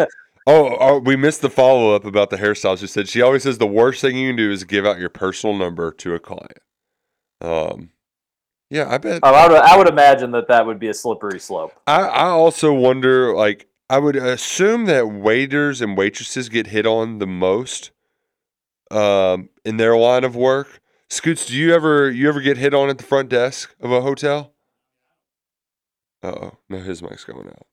oh, 0.47 0.77
oh, 0.79 0.99
we 0.99 1.15
missed 1.15 1.41
the 1.41 1.49
follow 1.49 1.95
up 1.95 2.05
about 2.05 2.29
the 2.29 2.37
hairstyles. 2.37 2.79
She 2.79 2.87
said 2.87 3.07
she 3.07 3.21
always 3.21 3.43
says 3.43 3.57
the 3.57 3.67
worst 3.67 4.01
thing 4.01 4.17
you 4.17 4.29
can 4.29 4.35
do 4.35 4.51
is 4.51 4.63
give 4.63 4.85
out 4.85 4.99
your 4.99 5.09
personal 5.09 5.55
number 5.55 5.91
to 5.91 6.13
a 6.13 6.19
client. 6.19 6.59
Um, 7.41 7.91
yeah, 8.69 8.89
I 8.89 8.97
bet. 8.97 9.19
Oh, 9.23 9.33
I, 9.33 9.47
would, 9.47 9.57
I 9.57 9.77
would 9.77 9.89
imagine 9.89 10.31
that 10.31 10.47
that 10.47 10.65
would 10.65 10.79
be 10.79 10.87
a 10.87 10.93
slippery 10.93 11.39
slope. 11.39 11.73
I, 11.87 12.01
I 12.01 12.27
also 12.27 12.73
wonder, 12.73 13.33
like, 13.35 13.67
I 13.89 13.99
would 13.99 14.15
assume 14.15 14.85
that 14.85 15.09
waiters 15.09 15.81
and 15.81 15.95
waitresses 15.95 16.49
get 16.49 16.67
hit 16.67 16.87
on 16.87 17.19
the 17.19 17.27
most 17.27 17.91
um, 18.89 19.49
in 19.63 19.77
their 19.77 19.95
line 19.95 20.23
of 20.23 20.35
work. 20.35 20.81
Scoots, 21.09 21.45
do 21.45 21.55
you 21.55 21.73
ever 21.73 22.09
you 22.09 22.27
ever 22.27 22.41
get 22.41 22.57
hit 22.57 22.73
on 22.73 22.89
at 22.89 22.97
the 22.97 23.03
front 23.03 23.29
desk 23.29 23.75
of 23.79 23.91
a 23.91 24.01
hotel? 24.01 24.53
Uh 26.23 26.27
oh 26.27 26.57
no, 26.67 26.79
his 26.79 27.03
mic's 27.03 27.23
going 27.23 27.47
out. 27.47 27.67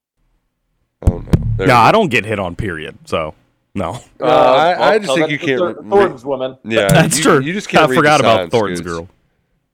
Oh 1.09 1.19
no, 1.19 1.42
There 1.57 1.67
No, 1.67 1.77
I 1.77 1.93
don't 1.93 2.09
get 2.09 2.25
hit 2.25 2.39
on. 2.39 2.57
Period. 2.57 2.97
So 3.05 3.35
no. 3.75 4.01
Uh, 4.21 4.25
I, 4.27 4.95
I 4.95 4.99
just 4.99 5.09
no, 5.09 5.15
think 5.17 5.31
you 5.31 5.39
can't. 5.39 5.61
re- 5.63 5.75
Thor- 5.75 5.83
Thornton's 5.85 6.25
woman. 6.25 6.59
Yeah, 6.65 6.89
That's 6.93 7.19
you, 7.19 7.23
true. 7.23 7.41
You 7.41 7.53
just 7.53 7.69
can't. 7.69 7.85
I 7.85 7.87
read 7.87 7.91
the 7.91 7.97
forgot 7.97 8.21
about 8.21 8.37
signs, 8.41 8.51
Thornton's 8.51 8.79
Scoots. 8.81 8.95
girl. 8.95 9.09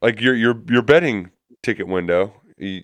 Like 0.01 0.21
your 0.21 0.35
your 0.35 0.61
your 0.67 0.81
betting 0.81 1.31
ticket 1.63 1.87
window. 1.87 2.33
You, 2.57 2.83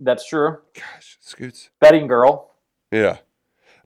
That's 0.00 0.28
true. 0.28 0.58
gosh, 0.74 1.18
Scoots. 1.20 1.70
Betting 1.80 2.06
girl. 2.06 2.52
Yeah. 2.92 3.18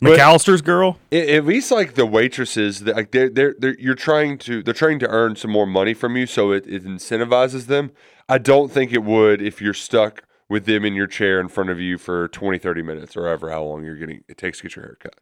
But- 0.01 0.19
McAllister's 0.19 0.63
girl. 0.63 0.99
At, 1.13 1.29
at 1.29 1.45
least 1.47 1.71
like 1.71 1.95
the 1.95 2.05
waitresses, 2.07 2.81
that, 2.81 2.97
like 2.97 3.13
they're, 3.13 3.29
they're 3.31 3.55
they're 3.59 3.79
you're 3.79 3.95
trying 3.95 4.37
to 4.39 4.63
they're 4.63 4.75
trying 4.75 4.99
to 4.99 5.09
earn 5.09 5.37
some 5.37 5.51
more 5.53 5.67
money 5.67 5.95
from 5.95 6.17
you, 6.17 6.27
so 6.27 6.51
it, 6.53 6.67
it 6.67 6.85
incentivizes 6.85 7.67
them. 7.67 7.93
I 8.29 8.39
don't 8.39 8.71
think 8.71 8.93
it 8.93 9.05
would 9.05 9.41
if 9.41 9.61
you're 9.63 9.75
stuck 9.75 10.25
with 10.53 10.67
them 10.67 10.85
in 10.85 10.93
your 10.93 11.07
chair 11.07 11.41
in 11.41 11.49
front 11.49 11.71
of 11.71 11.81
you 11.81 11.97
for 11.97 12.29
20, 12.29 12.59
30 12.59 12.83
minutes 12.83 13.17
or 13.17 13.27
ever 13.27 13.51
how 13.51 13.65
long 13.65 13.83
you're 13.83 13.97
getting 13.97 14.23
it 14.29 14.37
takes 14.37 14.59
to 14.59 14.65
get 14.65 14.77
your 14.77 14.85
hair 14.85 14.99
cut. 15.01 15.15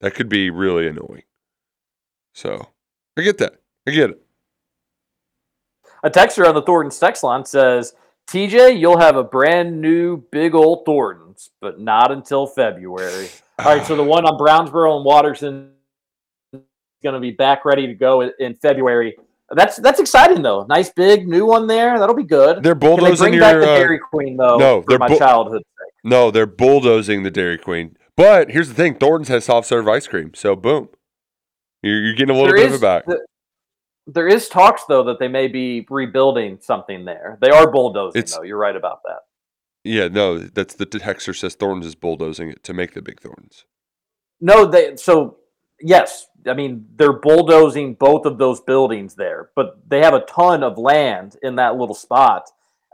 That 0.00 0.14
could 0.14 0.30
be 0.30 0.48
really 0.48 0.88
annoying. 0.88 1.24
So 2.32 2.66
I 3.14 3.20
get 3.20 3.36
that. 3.38 3.60
I 3.86 3.90
get 3.90 4.10
it. 4.10 4.22
A 6.02 6.08
texter 6.08 6.48
on 6.48 6.54
the 6.54 6.62
Thornton's 6.62 6.98
text 6.98 7.22
line 7.22 7.44
says, 7.44 7.92
TJ, 8.26 8.80
you'll 8.80 8.98
have 8.98 9.16
a 9.16 9.22
brand 9.22 9.78
new 9.78 10.16
big 10.32 10.54
old 10.54 10.86
Thornton's, 10.86 11.50
but 11.60 11.78
not 11.78 12.10
until 12.10 12.46
February. 12.46 13.28
All 13.58 13.76
right, 13.76 13.86
so 13.86 13.94
the 13.94 14.02
one 14.02 14.24
on 14.24 14.38
Brownsboro 14.38 14.96
and 14.96 15.04
Watterson 15.04 15.72
is 16.54 16.62
going 17.02 17.14
to 17.14 17.20
be 17.20 17.32
back 17.32 17.66
ready 17.66 17.86
to 17.86 17.94
go 17.94 18.22
in 18.22 18.54
February. 18.54 19.14
That's 19.52 19.76
that's 19.78 19.98
exciting 19.98 20.42
though. 20.42 20.64
Nice 20.68 20.90
big 20.90 21.26
new 21.26 21.44
one 21.44 21.66
there. 21.66 21.98
That'll 21.98 22.14
be 22.14 22.22
good. 22.22 22.62
They're 22.62 22.74
Can 22.74 22.80
they 22.80 22.86
bulldozing 22.96 23.24
bring 23.24 23.34
your 23.34 23.40
back 23.42 23.54
the 23.56 23.70
uh, 23.72 23.78
Dairy 23.78 23.98
Queen 23.98 24.36
though? 24.36 24.56
no, 24.58 24.82
for 24.82 24.90
they're 24.90 24.98
my 24.98 25.08
bu- 25.08 25.18
childhood 25.18 25.62
sake. 25.62 25.92
No, 26.04 26.30
they're 26.30 26.46
bulldozing 26.46 27.22
the 27.24 27.30
Dairy 27.30 27.58
Queen. 27.58 27.96
But 28.16 28.50
here's 28.50 28.68
the 28.68 28.74
thing: 28.74 28.94
Thornton's 28.94 29.28
has 29.28 29.46
soft 29.46 29.66
serve 29.66 29.88
ice 29.88 30.06
cream, 30.06 30.32
so 30.34 30.54
boom, 30.54 30.88
you're, 31.82 32.00
you're 32.00 32.14
getting 32.14 32.36
a 32.36 32.38
little 32.38 32.54
There 32.54 32.64
bit 32.64 32.66
is 32.68 32.74
of 32.76 32.82
it 32.82 32.82
back. 32.82 33.06
the- 33.06 33.26
there 34.06 34.26
is 34.28 34.48
talks 34.48 34.84
though 34.84 35.04
that 35.04 35.18
they 35.18 35.28
may 35.28 35.46
be 35.46 35.86
rebuilding 35.90 36.58
something 36.60 37.04
there. 37.04 37.38
They 37.40 37.50
are 37.50 37.70
bulldozing 37.70 38.18
It's- 38.18 38.34
though. 38.36 38.42
You're 38.42 38.58
right 38.58 38.74
about 38.76 39.00
that. 39.04 39.20
Yeah, 39.84 40.08
no, 40.08 40.38
that's 40.38 40.74
the 40.74 40.86
texter 40.86 41.34
says 41.36 41.54
Thornton's 41.54 41.86
is 41.86 41.94
bulldozing 41.94 42.50
it 42.50 42.62
to 42.64 42.74
make 42.74 42.92
the 42.94 43.02
big 43.02 43.20
Thorntons. 43.20 43.64
No, 44.40 44.64
they 44.66 44.96
so 44.96 45.38
yes, 45.80 46.26
I 46.46 46.54
mean 46.54 46.86
they're 46.96 47.12
bulldozing 47.12 47.94
both 47.94 48.26
of 48.26 48.38
those 48.38 48.60
buildings 48.60 49.14
there, 49.14 49.50
but 49.56 49.78
they 49.88 50.00
have 50.00 50.14
a 50.14 50.20
ton 50.20 50.62
of 50.62 50.78
land 50.78 51.36
in 51.42 51.56
that 51.56 51.76
little 51.76 51.94
spot, 51.94 52.44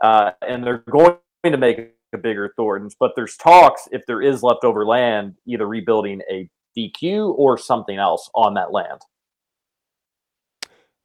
uh, 0.03 0.31
and 0.47 0.63
they're 0.63 0.83
going 0.89 1.17
to 1.43 1.57
make 1.57 1.93
a 2.13 2.17
bigger 2.17 2.53
Thornton's. 2.55 2.95
But 2.99 3.11
there's 3.15 3.37
talks 3.37 3.87
if 3.91 4.05
there 4.05 4.21
is 4.21 4.43
leftover 4.43 4.85
land, 4.85 5.35
either 5.45 5.67
rebuilding 5.67 6.21
a 6.31 6.49
DQ 6.77 7.37
or 7.37 7.57
something 7.57 7.97
else 7.97 8.29
on 8.35 8.53
that 8.55 8.71
land. 8.71 9.01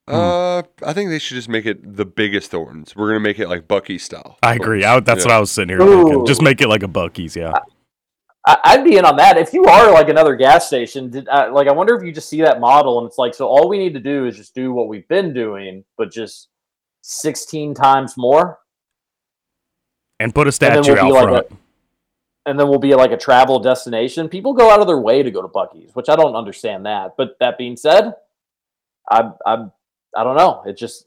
Uh, 0.09 0.63
I 0.85 0.93
think 0.93 1.11
they 1.11 1.21
should 1.21 1.37
just 1.37 1.49
make 1.49 1.65
it 1.65 1.97
the 1.97 2.05
biggest 2.05 2.51
Thorntons. 2.51 2.97
We're 2.97 3.09
gonna 3.09 3.21
make 3.21 3.39
it 3.39 3.49
like 3.49 3.69
Buc-ee 3.69 3.99
style. 3.99 4.37
I 4.43 4.55
agree. 4.55 4.85
I, 4.85 4.99
that's 5.01 5.25
Yeah. 5.25 5.31
what 5.31 5.37
I 5.37 5.41
was 5.41 5.51
sitting 5.53 5.69
here 5.69 5.79
thinking. 5.79 6.27
Just 6.27 6.43
make 6.43 6.61
it 6.61 6.69
like 6.69 6.83
a 6.83 6.89
Buc-ee's, 6.89 7.37
yeah. 7.37 7.53
I, 8.47 8.59
I'd 8.65 8.85
be 8.85 8.97
in 8.97 9.05
on 9.05 9.17
that. 9.17 9.37
If 9.39 9.53
you 9.53 9.65
are 9.67 9.93
like 9.93 10.09
another 10.09 10.35
gas 10.35 10.67
station, 10.67 11.11
did, 11.11 11.29
uh, 11.29 11.51
like 11.53 11.69
I 11.69 11.73
wonder 11.73 11.95
if 11.95 12.03
you 12.03 12.13
just 12.13 12.29
see 12.29 12.43
that 12.43 12.59
model 12.61 12.99
and 12.99 13.07
it's 13.07 13.19
like, 13.19 13.35
so 13.35 13.47
all 13.47 13.69
we 13.69 13.79
need 13.79 13.95
to 13.95 14.01
do 14.01 14.27
is 14.27 14.37
just 14.37 14.55
do 14.55 14.73
what 14.73 14.89
we've 14.89 15.07
been 15.09 15.33
doing, 15.33 15.85
but 15.97 16.11
just 16.11 16.49
sixteen 17.03 17.75
times 17.75 18.17
more, 18.17 18.59
And 20.21 20.35
put 20.35 20.49
a 20.49 20.53
statue 20.53 20.95
we'll 20.95 21.17
out 21.17 21.31
like 21.31 21.49
front. 21.49 21.61
and 22.47 22.59
then 22.59 22.69
we'll 22.69 22.79
be 22.81 22.95
like 22.95 23.13
a 23.13 23.17
travel 23.17 23.61
destination. 23.61 24.29
People 24.29 24.55
go 24.55 24.71
out 24.71 24.81
of 24.81 24.87
their 24.87 25.01
way 25.01 25.23
to 25.23 25.31
go 25.31 25.43
to 25.43 25.49
Buc-ee's, 25.49 25.95
which 25.95 26.09
I 26.09 26.17
don't 26.17 26.35
understand 26.35 26.85
that. 26.87 27.15
But 27.17 27.37
that 27.41 27.59
being 27.59 27.77
said, 27.77 28.15
I'm, 29.11 29.35
I'm, 29.47 29.73
I 30.17 30.25
don't 30.25 30.37
know. 30.37 30.63
It 30.67 30.77
just 30.77 31.07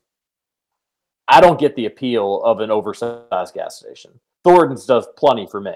I 1.28 1.42
don't 1.42 1.60
get 1.60 1.76
the 1.76 1.88
appeal 1.88 2.42
of 2.44 2.60
an 2.60 2.72
oversized 2.72 3.54
gas 3.54 3.80
station. 3.80 4.12
Thornton's 4.44 4.86
does 4.86 5.08
plenty 5.18 5.48
for 5.48 5.60
me. 5.60 5.74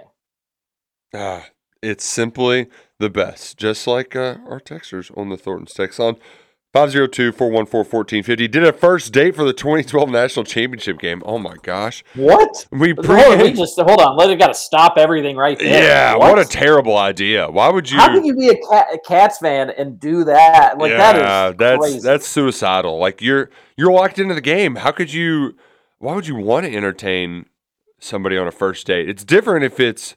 Ah, 1.13 1.47
it's 1.81 2.05
simply 2.05 2.67
the 2.99 3.09
best. 3.09 3.57
Just 3.57 3.87
like 3.87 4.15
uh, 4.15 4.37
our 4.47 4.59
texters 4.59 5.15
on 5.17 5.29
the 5.29 5.37
Thornton's 5.37 5.73
text 5.73 5.99
on 5.99 6.17
502-414-1450. 6.75 8.51
Did 8.51 8.63
a 8.63 8.71
first 8.71 9.11
date 9.11 9.35
for 9.35 9.43
the 9.43 9.53
2012 9.53 10.09
National 10.09 10.45
Championship 10.45 10.99
game. 10.99 11.23
Oh 11.25 11.39
my 11.39 11.55
gosh. 11.63 12.03
What? 12.13 12.67
We 12.71 12.93
Hold 12.93 13.09
on, 13.09 13.39
we 13.39 13.53
just 13.53 13.79
hold 13.79 13.99
on. 13.99 14.15
Let 14.15 14.29
it 14.29 14.35
got 14.37 14.49
to 14.49 14.53
stop 14.53 14.97
everything 14.97 15.35
right 15.35 15.57
there. 15.57 15.83
Yeah, 15.83 16.15
what? 16.15 16.37
a 16.37 16.45
terrible 16.45 16.95
idea. 16.95 17.49
Why 17.49 17.69
would 17.69 17.89
you 17.89 17.97
How 17.97 18.13
can 18.13 18.23
you 18.23 18.35
be 18.35 18.49
a, 18.49 18.55
cat, 18.69 18.87
a 18.93 18.99
Cats 18.99 19.39
fan 19.39 19.71
and 19.71 19.99
do 19.99 20.23
that? 20.25 20.77
Like 20.77 20.91
yeah, 20.91 20.97
that 20.97 21.51
is 21.51 21.57
that's 21.57 21.79
crazy. 21.79 21.99
that's 22.01 22.27
suicidal. 22.27 22.99
Like 22.99 23.19
you're 23.19 23.49
you're 23.75 23.91
locked 23.91 24.19
into 24.19 24.35
the 24.35 24.41
game. 24.41 24.75
How 24.75 24.91
could 24.91 25.11
you? 25.11 25.55
Why 25.97 26.13
would 26.13 26.27
you 26.27 26.35
want 26.35 26.67
to 26.67 26.75
entertain 26.75 27.47
somebody 27.99 28.37
on 28.37 28.47
a 28.47 28.51
first 28.51 28.85
date? 28.85 29.09
It's 29.09 29.25
different 29.25 29.65
if 29.65 29.79
it's, 29.79 30.15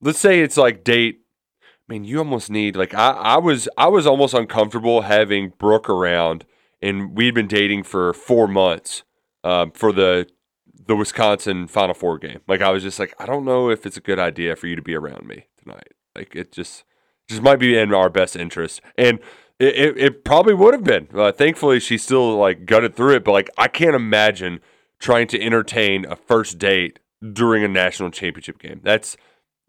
let's 0.00 0.18
say 0.18 0.40
it's 0.40 0.56
like 0.56 0.84
date. 0.84 1.20
I 1.62 1.92
mean, 1.92 2.04
you 2.04 2.18
almost 2.18 2.50
need 2.50 2.76
like 2.76 2.94
I 2.94 3.10
I 3.10 3.38
was 3.38 3.68
I 3.76 3.88
was 3.88 4.06
almost 4.06 4.34
uncomfortable 4.34 5.02
having 5.02 5.52
Brooke 5.58 5.88
around, 5.88 6.44
and 6.80 7.16
we'd 7.16 7.34
been 7.34 7.48
dating 7.48 7.82
for 7.82 8.12
four 8.12 8.46
months 8.46 9.02
um, 9.44 9.72
for 9.72 9.92
the 9.92 10.28
the 10.86 10.96
Wisconsin 10.96 11.66
Final 11.66 11.94
Four 11.94 12.18
game. 12.18 12.40
Like 12.46 12.60
I 12.60 12.70
was 12.70 12.82
just 12.82 12.98
like 12.98 13.14
I 13.18 13.26
don't 13.26 13.44
know 13.44 13.70
if 13.70 13.86
it's 13.86 13.96
a 13.96 14.00
good 14.00 14.18
idea 14.18 14.56
for 14.56 14.66
you 14.66 14.76
to 14.76 14.82
be 14.82 14.94
around 14.94 15.26
me 15.26 15.46
tonight. 15.62 15.92
Like 16.14 16.34
it 16.34 16.52
just 16.52 16.84
just 17.28 17.42
might 17.42 17.58
be 17.58 17.78
in 17.78 17.94
our 17.94 18.10
best 18.10 18.36
interest. 18.36 18.80
And 18.98 19.20
it, 19.60 19.74
it, 19.76 19.98
it 19.98 20.24
probably 20.24 20.54
would 20.54 20.74
have 20.74 20.84
been. 20.84 21.08
Uh, 21.14 21.32
thankfully, 21.32 21.78
she 21.80 21.96
still 21.96 22.36
like 22.36 22.66
gutted 22.66 22.96
through 22.96 23.14
it. 23.16 23.24
But 23.24 23.32
like, 23.32 23.50
I 23.56 23.68
can't 23.68 23.94
imagine 23.94 24.60
trying 24.98 25.28
to 25.28 25.40
entertain 25.40 26.04
a 26.06 26.16
first 26.16 26.58
date 26.58 26.98
during 27.32 27.62
a 27.62 27.68
national 27.68 28.10
championship 28.10 28.58
game. 28.58 28.80
That's 28.82 29.16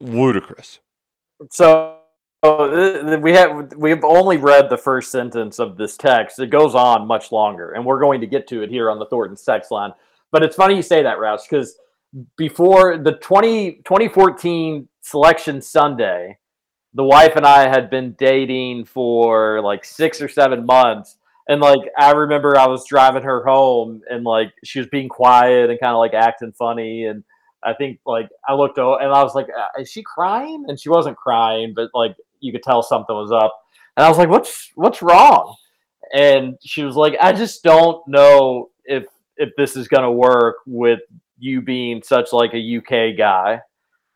ludicrous. 0.02 0.80
So 1.49 1.97
uh, 2.43 3.18
we 3.22 3.34
have 3.34 3.74
we've 3.74 4.04
only 4.04 4.38
read 4.38 4.70
the 4.70 4.78
first 4.78 5.12
sentence 5.12 5.60
of 5.60 5.78
this 5.78 5.95
text. 5.95 6.39
It 6.39 6.49
goes 6.49 6.76
on 6.76 7.08
much 7.08 7.32
longer, 7.32 7.72
and 7.72 7.86
we're 7.86 7.99
going 7.99 8.22
to 8.22 8.28
get 8.28 8.47
to 8.47 8.64
it 8.64 8.70
here 8.70 8.89
on 8.89 8.99
the 8.99 9.06
Thornton 9.06 9.38
text 9.38 9.72
line. 9.72 9.91
But 10.32 10.43
it's 10.43 10.56
funny 10.56 10.76
you 10.76 10.82
say 10.82 11.04
that, 11.04 11.18
Roush, 11.18 11.43
because 11.49 11.76
before 12.38 12.97
the 12.97 13.14
20, 13.14 13.74
2014 13.86 14.88
selection 15.02 15.62
Sunday, 15.62 16.38
the 16.93 17.04
wife 17.04 17.36
and 17.36 17.45
I 17.45 17.70
had 17.70 17.89
been 17.89 18.16
dating 18.18 18.86
for 18.86 19.62
like 19.62 19.86
six 19.86 20.22
or 20.22 20.28
seven 20.28 20.66
months. 20.66 21.18
And 21.47 21.62
like 21.62 21.80
I 21.97 22.12
remember 22.12 22.58
I 22.58 22.68
was 22.68 22.86
driving 22.86 23.24
her 23.24 23.43
home 23.43 24.02
and 24.10 24.24
like 24.24 24.54
she 24.64 24.80
was 24.80 24.88
being 24.88 25.10
quiet 25.10 25.70
and 25.70 25.80
kind 25.80 25.93
of 25.93 25.99
like 25.99 26.14
acting 26.14 26.54
funny 26.54 27.06
and 27.06 27.24
I 27.64 27.74
think 27.74 27.99
like 28.05 28.30
I 28.47 28.53
looked 28.53 28.78
over 28.78 29.01
and 29.01 29.14
I 29.14 29.24
was 29.24 29.36
like, 29.36 29.47
uh, 29.47 29.82
"Is 29.82 29.89
she 29.91 30.03
crying?" 30.03 30.66
And 30.68 30.80
she 30.80 30.89
wasn't 30.89 31.18
crying, 31.18 31.74
but 31.76 31.89
like 31.93 32.16
you 32.39 32.51
could 32.51 32.64
tell 32.64 32.82
something 32.82 33.16
was 33.16 33.32
up. 33.32 33.57
And 33.97 34.05
I 34.05 34.09
was 34.09 34.18
like, 34.18 34.30
"What's 34.30 34.72
what's 34.76 35.01
wrong?" 35.01 35.55
And 36.14 36.57
she 36.64 36.84
was 36.84 36.95
like, 36.95 37.16
"I 37.22 37.34
just 37.34 37.64
don't 37.64 38.05
know 38.07 38.70
if 38.86 39.05
if 39.38 39.49
this 39.57 39.76
is 39.76 39.88
gonna 39.88 40.12
work 40.12 40.57
with 40.66 41.01
you 41.38 41.62
being 41.62 42.01
such 42.03 42.34
like 42.34 42.53
a 42.53 42.78
UK 42.78 43.18
guy." 43.18 43.62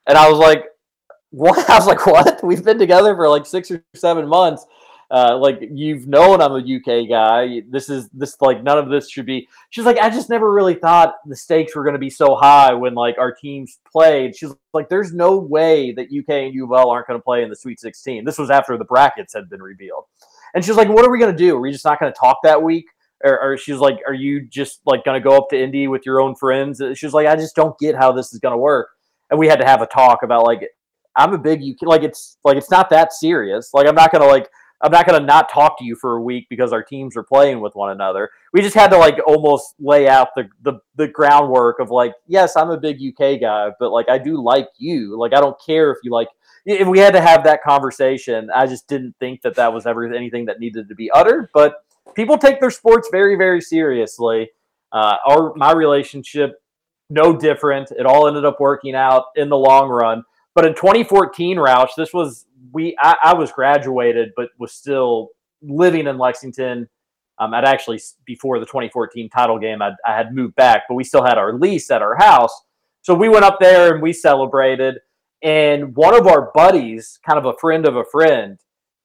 And 0.08 0.18
I 0.18 0.30
was 0.30 0.40
like, 0.40 0.66
"What?" 1.32 1.70
I 1.70 1.78
was 1.78 1.88
like, 1.88 2.06
"What? 2.06 2.44
We've 2.44 2.64
been 2.64 2.80
together 2.80 3.16
for 3.16 3.30
like 3.30 3.46
six 3.46 3.70
or 3.72 3.84
seven 3.94 4.28
months." 4.28 4.66
Uh, 5.12 5.38
like 5.38 5.60
you've 5.72 6.08
known 6.08 6.42
I'm 6.42 6.54
a 6.54 6.58
UK 6.58 7.08
guy. 7.08 7.62
This 7.70 7.90
is 7.90 8.10
this 8.10 8.36
like 8.42 8.64
none 8.64 8.78
of 8.78 8.90
this 8.90 9.10
should 9.10 9.26
be. 9.26 9.48
She's 9.70 9.86
like, 9.86 10.00
I 10.00 10.10
just 10.10 10.30
never 10.30 10.52
really 10.52 10.74
thought 10.74 11.16
the 11.26 11.36
stakes 11.36 11.76
were 11.76 11.84
going 11.84 11.94
to 11.94 12.00
be 12.00 12.10
so 12.10 12.36
high 12.36 12.74
when 12.74 12.96
like 12.96 13.18
our 13.20 13.32
teams 13.32 13.80
played. 13.92 14.36
She's 14.36 14.52
like, 14.74 14.90
there's 14.90 15.14
no 15.14 15.38
way 15.38 15.92
that 15.92 16.08
UK 16.08 16.30
and 16.30 16.54
U 16.56 16.74
aren't 16.74 17.08
going 17.08 17.20
to 17.20 17.24
play 17.24 17.44
in 17.44 17.50
the 17.50 17.56
Sweet 17.56 17.80
16. 17.80 18.26
This 18.26 18.40
was 18.40 18.50
after 18.50 18.78
the 18.78 18.86
brackets 18.86 19.34
had 19.34 19.50
been 19.50 19.62
revealed, 19.62 20.06
and 20.54 20.66
she's 20.66 20.76
like, 20.76 20.90
what 20.90 21.06
are 21.06 21.12
we 21.12 21.20
going 21.20 21.36
to 21.36 21.38
do? 21.38 21.56
Are 21.56 21.62
we 21.62 21.72
just 21.72 21.86
not 21.86 22.00
going 22.00 22.12
to 22.12 22.20
talk 22.20 22.40
that 22.44 22.64
week? 22.64 22.86
Or, 23.24 23.40
or 23.42 23.58
she's 23.58 23.78
like, 23.78 24.00
are 24.06 24.14
you 24.14 24.48
just 24.48 24.82
like 24.86 25.06
going 25.06 25.20
to 25.20 25.24
go 25.24 25.38
up 25.38 25.50
to 25.50 25.62
Indy 25.62 25.88
with 25.88 26.06
your 26.06 26.20
own 26.20 26.36
friends? 26.36 26.82
She's 26.96 27.14
like, 27.14 27.28
I 27.28 27.36
just 27.36 27.56
don't 27.56 27.78
get 27.80 27.96
how 27.96 28.12
this 28.12 28.34
is 28.34 28.40
going 28.40 28.52
to 28.52 28.58
work. 28.58 28.90
And 29.30 29.40
we 29.40 29.48
had 29.48 29.60
to 29.60 29.66
have 29.66 29.82
a 29.82 29.88
talk 29.88 30.22
about 30.22 30.46
like, 30.46 30.68
I'm 31.16 31.34
a 31.34 31.38
big 31.38 31.62
UK, 31.62 31.88
like 31.88 32.04
it's 32.04 32.38
like 32.44 32.58
it's 32.58 32.70
not 32.70 32.90
that 32.90 33.14
serious. 33.14 33.70
Like 33.74 33.88
I'm 33.88 33.96
not 33.96 34.12
going 34.12 34.22
to 34.22 34.28
like 34.28 34.50
I'm 34.86 34.92
not 34.92 35.08
going 35.08 35.20
to 35.20 35.26
not 35.26 35.50
talk 35.50 35.80
to 35.80 35.84
you 35.84 35.96
for 35.96 36.18
a 36.18 36.22
week 36.22 36.46
because 36.48 36.72
our 36.72 36.84
teams 36.84 37.18
are 37.18 37.24
playing 37.24 37.60
with 37.60 37.74
one 37.74 37.90
another. 37.90 38.30
We 38.54 38.62
just 38.62 38.76
had 38.76 38.90
to 38.92 38.98
like 38.98 39.18
almost 39.26 39.74
lay 39.80 40.08
out 40.08 40.28
the, 40.36 40.48
the 40.62 40.74
the 40.96 41.08
groundwork 41.08 41.80
of 41.80 41.90
like, 41.90 42.14
yes, 42.28 42.56
I'm 42.56 42.70
a 42.70 42.78
big 42.78 42.98
UK 43.02 43.42
guy, 43.42 43.72
but 43.80 43.92
like 43.92 44.10
I 44.10 44.20
do 44.20 44.40
like 44.40 44.68
you. 44.78 45.20
Like 45.20 45.34
I 45.34 45.42
don't 45.42 45.58
care 45.66 45.92
if 45.92 45.98
you 46.04 46.12
like. 46.12 46.28
If 46.68 46.88
we 46.88 47.00
had 47.00 47.14
to 47.14 47.22
have 47.22 47.44
that 47.46 47.64
conversation, 47.64 48.50
I 48.56 48.68
just 48.68 48.88
didn't 48.88 49.16
think 49.20 49.42
that 49.42 49.56
that 49.56 49.74
was 49.74 49.88
ever 49.88 50.12
anything 50.14 50.46
that 50.46 50.60
needed 50.60 50.88
to 50.90 50.96
be 50.96 51.10
uttered. 51.10 51.50
But 51.52 51.84
people 52.14 52.38
take 52.38 52.60
their 52.60 52.72
sports 52.72 53.10
very 53.12 53.36
very 53.36 53.62
seriously. 53.62 54.52
Uh, 54.92 55.16
our 55.26 55.54
my 55.56 55.72
relationship, 55.72 56.62
no 57.10 57.36
different. 57.36 57.90
It 57.90 58.06
all 58.06 58.28
ended 58.28 58.46
up 58.46 58.60
working 58.60 58.94
out 58.94 59.26
in 59.36 59.50
the 59.50 59.58
long 59.58 59.90
run. 59.90 60.24
But 60.56 60.66
in 60.66 60.74
2014, 60.74 61.58
Roush, 61.58 61.90
this 61.98 62.14
was 62.14 62.46
we. 62.72 62.96
I, 63.00 63.16
I 63.24 63.34
was 63.36 63.52
graduated, 63.52 64.32
but 64.36 64.50
was 64.58 64.72
still 64.72 65.30
living 65.62 66.08
in 66.08 66.18
Lexington. 66.18 66.90
Um, 67.38 67.54
I'd 67.54 67.66
actually 67.66 68.00
before 68.26 68.60
the 68.60 68.66
2014 68.66 69.30
title 69.30 69.60
game, 69.60 69.82
I'd, 69.82 69.94
I 70.08 70.16
had 70.16 70.34
moved 70.34 70.56
back, 70.56 70.84
but 70.88 70.96
we 70.96 71.04
still 71.04 71.24
had 71.24 71.38
our 71.38 71.54
lease 71.54 71.92
at 71.92 72.02
our 72.02 72.16
house. 72.16 72.54
So 73.02 73.14
we 73.14 73.28
went 73.30 73.44
up 73.46 73.60
there 73.60 73.94
and 73.94 74.02
we 74.02 74.14
celebrated. 74.14 75.00
And 75.44 75.96
one 75.96 76.16
of 76.16 76.26
our 76.26 76.50
buddies, 76.56 77.20
kind 77.26 77.38
of 77.38 77.46
a 77.46 77.54
friend 77.60 77.86
of 77.86 77.98
a 77.98 78.06
friend, 78.06 78.58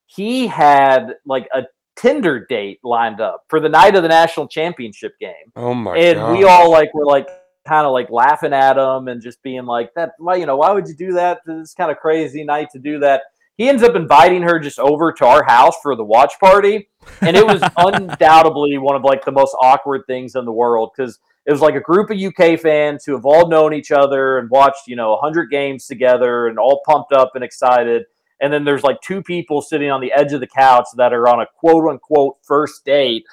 he 0.06 0.46
had 0.46 1.16
like 1.26 1.48
a 1.52 1.64
Tinder 1.96 2.46
date 2.48 2.78
lined 2.82 3.20
up 3.20 3.44
for 3.48 3.60
the 3.60 3.68
night 3.68 3.94
of 3.94 4.02
the 4.02 4.08
national 4.08 4.48
championship 4.48 5.18
game 5.20 5.34
Oh 5.54 5.74
my 5.74 5.98
and 5.98 6.16
god. 6.18 6.32
we 6.38 6.44
all 6.44 6.70
like 6.70 6.94
were 6.94 7.04
like 7.04 7.28
kind 7.70 7.86
of 7.86 7.92
like 7.92 8.10
laughing 8.10 8.52
at 8.52 8.76
him 8.76 9.06
and 9.06 9.22
just 9.22 9.40
being 9.44 9.64
like 9.64 9.94
that 9.94 10.10
well 10.18 10.36
you 10.36 10.44
know 10.44 10.56
why 10.56 10.72
would 10.72 10.88
you 10.88 10.94
do 10.94 11.12
that? 11.12 11.38
This 11.46 11.72
kind 11.72 11.90
of 11.90 11.98
crazy 11.98 12.42
night 12.42 12.68
to 12.72 12.80
do 12.80 12.98
that. 12.98 13.22
He 13.56 13.68
ends 13.68 13.84
up 13.84 13.94
inviting 13.94 14.42
her 14.42 14.58
just 14.58 14.80
over 14.80 15.12
to 15.12 15.26
our 15.26 15.44
house 15.44 15.76
for 15.80 15.94
the 15.94 16.04
watch 16.04 16.32
party 16.40 16.88
and 17.20 17.36
it 17.36 17.46
was 17.46 17.62
undoubtedly 17.76 18.76
one 18.78 18.96
of 18.96 19.04
like 19.04 19.24
the 19.24 19.30
most 19.30 19.54
awkward 19.60 20.02
things 20.08 20.34
in 20.34 20.44
the 20.44 20.52
world 20.52 20.90
because 20.96 21.20
it 21.46 21.52
was 21.52 21.60
like 21.60 21.76
a 21.76 21.80
group 21.80 22.10
of 22.10 22.18
uk 22.18 22.58
fans 22.58 23.04
who 23.04 23.12
have 23.14 23.24
all 23.24 23.48
known 23.48 23.72
each 23.72 23.92
other 23.92 24.38
and 24.38 24.50
watched 24.50 24.88
you 24.88 24.96
know 24.96 25.10
100 25.10 25.50
games 25.50 25.86
together 25.86 26.48
and 26.48 26.58
all 26.58 26.80
pumped 26.86 27.12
up 27.12 27.32
and 27.34 27.44
excited 27.44 28.04
and 28.40 28.52
then 28.52 28.64
there's 28.64 28.82
like 28.82 29.00
two 29.02 29.22
people 29.22 29.62
sitting 29.62 29.90
on 29.90 30.00
the 30.00 30.12
edge 30.12 30.32
of 30.32 30.40
the 30.40 30.46
couch 30.46 30.86
that 30.96 31.12
are 31.12 31.28
on 31.28 31.40
a 31.40 31.46
quote 31.58 31.88
unquote 31.88 32.36
first 32.42 32.84
date 32.84 33.24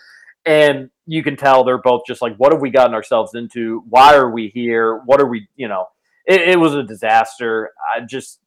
and 0.48 0.90
you 1.06 1.24
can 1.24 1.36
tell 1.36 1.64
they're 1.64 1.78
both 1.78 2.02
just 2.08 2.22
like 2.22 2.36
what 2.38 2.52
have 2.52 2.62
we 2.62 2.70
gotten 2.70 2.94
ourselves 2.94 3.36
into? 3.36 3.84
Why 3.90 4.16
are 4.16 4.32
we 4.32 4.48
here? 4.48 5.02
What 5.06 5.22
are 5.22 5.28
we 5.28 5.48
you 5.56 5.68
know 5.68 5.88
it, 6.26 6.42
it 6.42 6.60
was 6.60 6.74
a 6.74 6.84
disaster. 6.84 7.72
I 7.96 8.02
just 8.02 8.40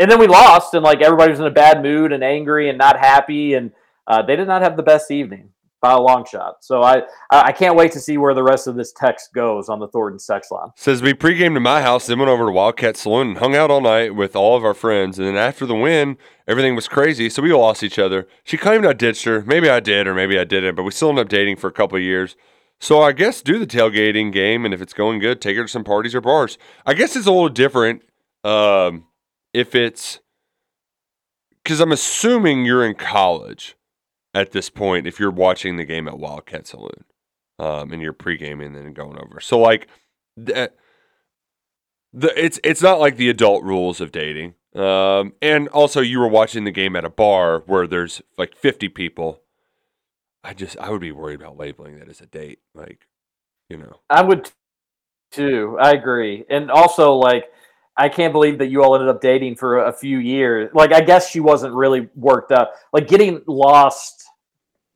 and 0.00 0.10
then 0.10 0.18
we 0.18 0.26
lost 0.26 0.74
and 0.74 0.84
like 0.84 1.02
everybody 1.02 1.30
was 1.30 1.40
in 1.40 1.46
a 1.46 1.50
bad 1.50 1.82
mood 1.82 2.12
and 2.12 2.24
angry 2.24 2.68
and 2.68 2.78
not 2.78 2.98
happy. 2.98 3.54
And 3.54 3.72
uh, 4.06 4.22
they 4.22 4.36
did 4.36 4.46
not 4.46 4.62
have 4.62 4.76
the 4.76 4.82
best 4.82 5.10
evening 5.10 5.50
by 5.80 5.92
a 5.92 6.00
long 6.00 6.24
shot. 6.24 6.56
So 6.60 6.82
I 6.82 7.02
I 7.30 7.52
can't 7.52 7.76
wait 7.76 7.92
to 7.92 8.00
see 8.00 8.18
where 8.18 8.34
the 8.34 8.42
rest 8.42 8.66
of 8.66 8.74
this 8.74 8.92
text 8.92 9.32
goes 9.32 9.68
on 9.68 9.78
the 9.78 9.88
Thornton 9.88 10.18
text 10.24 10.50
line. 10.50 10.70
Says 10.76 11.02
we 11.02 11.14
pregame 11.14 11.54
to 11.54 11.60
my 11.60 11.82
house, 11.82 12.06
then 12.06 12.18
went 12.18 12.30
over 12.30 12.46
to 12.46 12.52
Wildcat 12.52 12.96
Saloon 12.96 13.28
and 13.28 13.38
hung 13.38 13.54
out 13.54 13.70
all 13.70 13.80
night 13.80 14.14
with 14.14 14.34
all 14.34 14.56
of 14.56 14.64
our 14.64 14.74
friends. 14.74 15.18
And 15.18 15.26
then 15.28 15.36
after 15.36 15.66
the 15.66 15.74
win, 15.74 16.16
everything 16.46 16.74
was 16.74 16.88
crazy, 16.88 17.30
so 17.30 17.42
we 17.42 17.52
lost 17.52 17.82
each 17.82 17.98
other. 17.98 18.26
She 18.44 18.56
claimed 18.56 18.86
I 18.86 18.92
ditched 18.92 19.24
her. 19.24 19.42
Maybe 19.42 19.68
I 19.68 19.80
did, 19.80 20.06
or 20.06 20.14
maybe 20.14 20.38
I 20.38 20.44
didn't, 20.44 20.74
but 20.74 20.82
we 20.82 20.90
still 20.90 21.10
ended 21.10 21.26
up 21.26 21.28
dating 21.28 21.56
for 21.56 21.68
a 21.68 21.72
couple 21.72 21.98
years. 21.98 22.36
So 22.80 23.02
I 23.02 23.12
guess 23.12 23.42
do 23.42 23.58
the 23.58 23.66
tailgating 23.66 24.32
game, 24.32 24.64
and 24.64 24.72
if 24.72 24.80
it's 24.80 24.92
going 24.92 25.18
good, 25.18 25.40
take 25.40 25.56
her 25.56 25.64
to 25.64 25.68
some 25.68 25.84
parties 25.84 26.14
or 26.14 26.20
bars. 26.20 26.58
I 26.86 26.94
guess 26.94 27.16
it's 27.16 27.26
a 27.26 27.32
little 27.32 27.48
different 27.48 28.02
um, 28.44 29.06
if 29.52 29.74
it's 29.74 30.20
because 31.62 31.80
I'm 31.80 31.92
assuming 31.92 32.64
you're 32.64 32.84
in 32.84 32.94
college 32.94 33.76
at 34.34 34.52
this 34.52 34.70
point 34.70 35.06
if 35.06 35.18
you're 35.18 35.30
watching 35.30 35.76
the 35.76 35.84
game 35.84 36.06
at 36.08 36.18
Wildcat 36.18 36.66
Saloon 36.66 37.04
um, 37.58 37.92
and 37.92 38.00
you're 38.00 38.12
pre-gaming 38.12 38.68
and 38.68 38.76
then 38.76 38.92
going 38.92 39.18
over. 39.18 39.40
So 39.40 39.58
like 39.58 39.88
the, 40.36 40.72
the 42.12 42.44
it's 42.44 42.60
it's 42.64 42.82
not 42.82 43.00
like 43.00 43.16
the 43.16 43.28
adult 43.28 43.64
rules 43.64 44.00
of 44.00 44.12
dating. 44.12 44.54
Um, 44.74 45.32
and 45.42 45.68
also 45.68 46.00
you 46.00 46.20
were 46.20 46.28
watching 46.28 46.64
the 46.64 46.70
game 46.70 46.94
at 46.94 47.04
a 47.04 47.10
bar 47.10 47.60
where 47.66 47.86
there's 47.86 48.22
like 48.36 48.56
50 48.56 48.88
people. 48.90 49.42
I 50.44 50.54
just 50.54 50.78
I 50.78 50.90
would 50.90 51.00
be 51.00 51.12
worried 51.12 51.40
about 51.40 51.56
labeling 51.56 51.98
that 51.98 52.08
as 52.08 52.20
a 52.20 52.26
date. 52.26 52.60
Like, 52.74 53.06
you 53.68 53.76
know. 53.76 54.00
I 54.08 54.22
would 54.22 54.50
too. 55.32 55.76
I 55.80 55.92
agree. 55.92 56.44
And 56.48 56.70
also 56.70 57.14
like 57.14 57.50
I 57.98 58.08
can't 58.08 58.32
believe 58.32 58.58
that 58.58 58.68
you 58.68 58.82
all 58.82 58.94
ended 58.94 59.08
up 59.08 59.20
dating 59.20 59.56
for 59.56 59.78
a 59.78 59.92
few 59.92 60.18
years. 60.18 60.70
Like 60.72 60.92
I 60.92 61.00
guess 61.00 61.28
she 61.28 61.40
wasn't 61.40 61.74
really 61.74 62.08
worked 62.14 62.52
up. 62.52 62.74
Like 62.92 63.08
getting 63.08 63.42
lost 63.46 64.24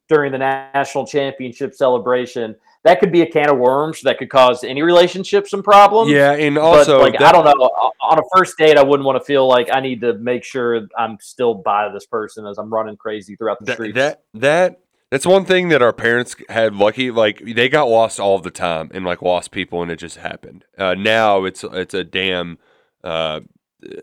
during 0.08 0.30
the 0.30 0.38
national 0.38 1.06
championship 1.06 1.74
celebration, 1.74 2.54
that 2.84 3.00
could 3.00 3.10
be 3.10 3.22
a 3.22 3.26
can 3.26 3.50
of 3.50 3.58
worms 3.58 4.02
that 4.02 4.18
could 4.18 4.30
cause 4.30 4.62
any 4.62 4.82
relationship 4.82 5.48
some 5.48 5.62
problems. 5.62 6.10
Yeah, 6.10 6.32
and 6.32 6.54
But, 6.54 6.62
also 6.62 7.00
like 7.00 7.20
I 7.20 7.32
don't 7.32 7.44
know, 7.44 7.52
on 8.00 8.18
a 8.18 8.22
first 8.36 8.56
date, 8.56 8.78
I 8.78 8.82
wouldn't 8.82 9.04
want 9.04 9.18
to 9.18 9.24
feel 9.24 9.48
like 9.48 9.68
I 9.72 9.80
need 9.80 10.00
to 10.02 10.14
make 10.14 10.44
sure 10.44 10.86
I'm 10.96 11.18
still 11.20 11.54
by 11.54 11.88
this 11.92 12.06
person 12.06 12.46
as 12.46 12.58
I'm 12.58 12.72
running 12.72 12.96
crazy 12.96 13.34
throughout 13.36 13.58
the 13.58 13.66
that, 13.66 13.74
streets. 13.74 13.94
that 13.96 14.22
that 14.34 14.80
that's 15.10 15.26
one 15.26 15.44
thing 15.44 15.68
that 15.68 15.82
our 15.82 15.92
parents 15.92 16.36
had 16.48 16.74
lucky 16.74 17.10
like 17.10 17.42
they 17.44 17.68
got 17.68 17.84
lost 17.88 18.18
all 18.18 18.38
the 18.38 18.50
time 18.50 18.90
and 18.94 19.04
like 19.04 19.22
lost 19.22 19.50
people 19.50 19.82
and 19.82 19.90
it 19.90 19.96
just 19.96 20.16
happened 20.16 20.64
uh, 20.78 20.94
now 20.94 21.44
it's 21.44 21.62
it's 21.64 21.92
a 21.92 22.02
damn 22.02 22.58
uh 23.04 23.40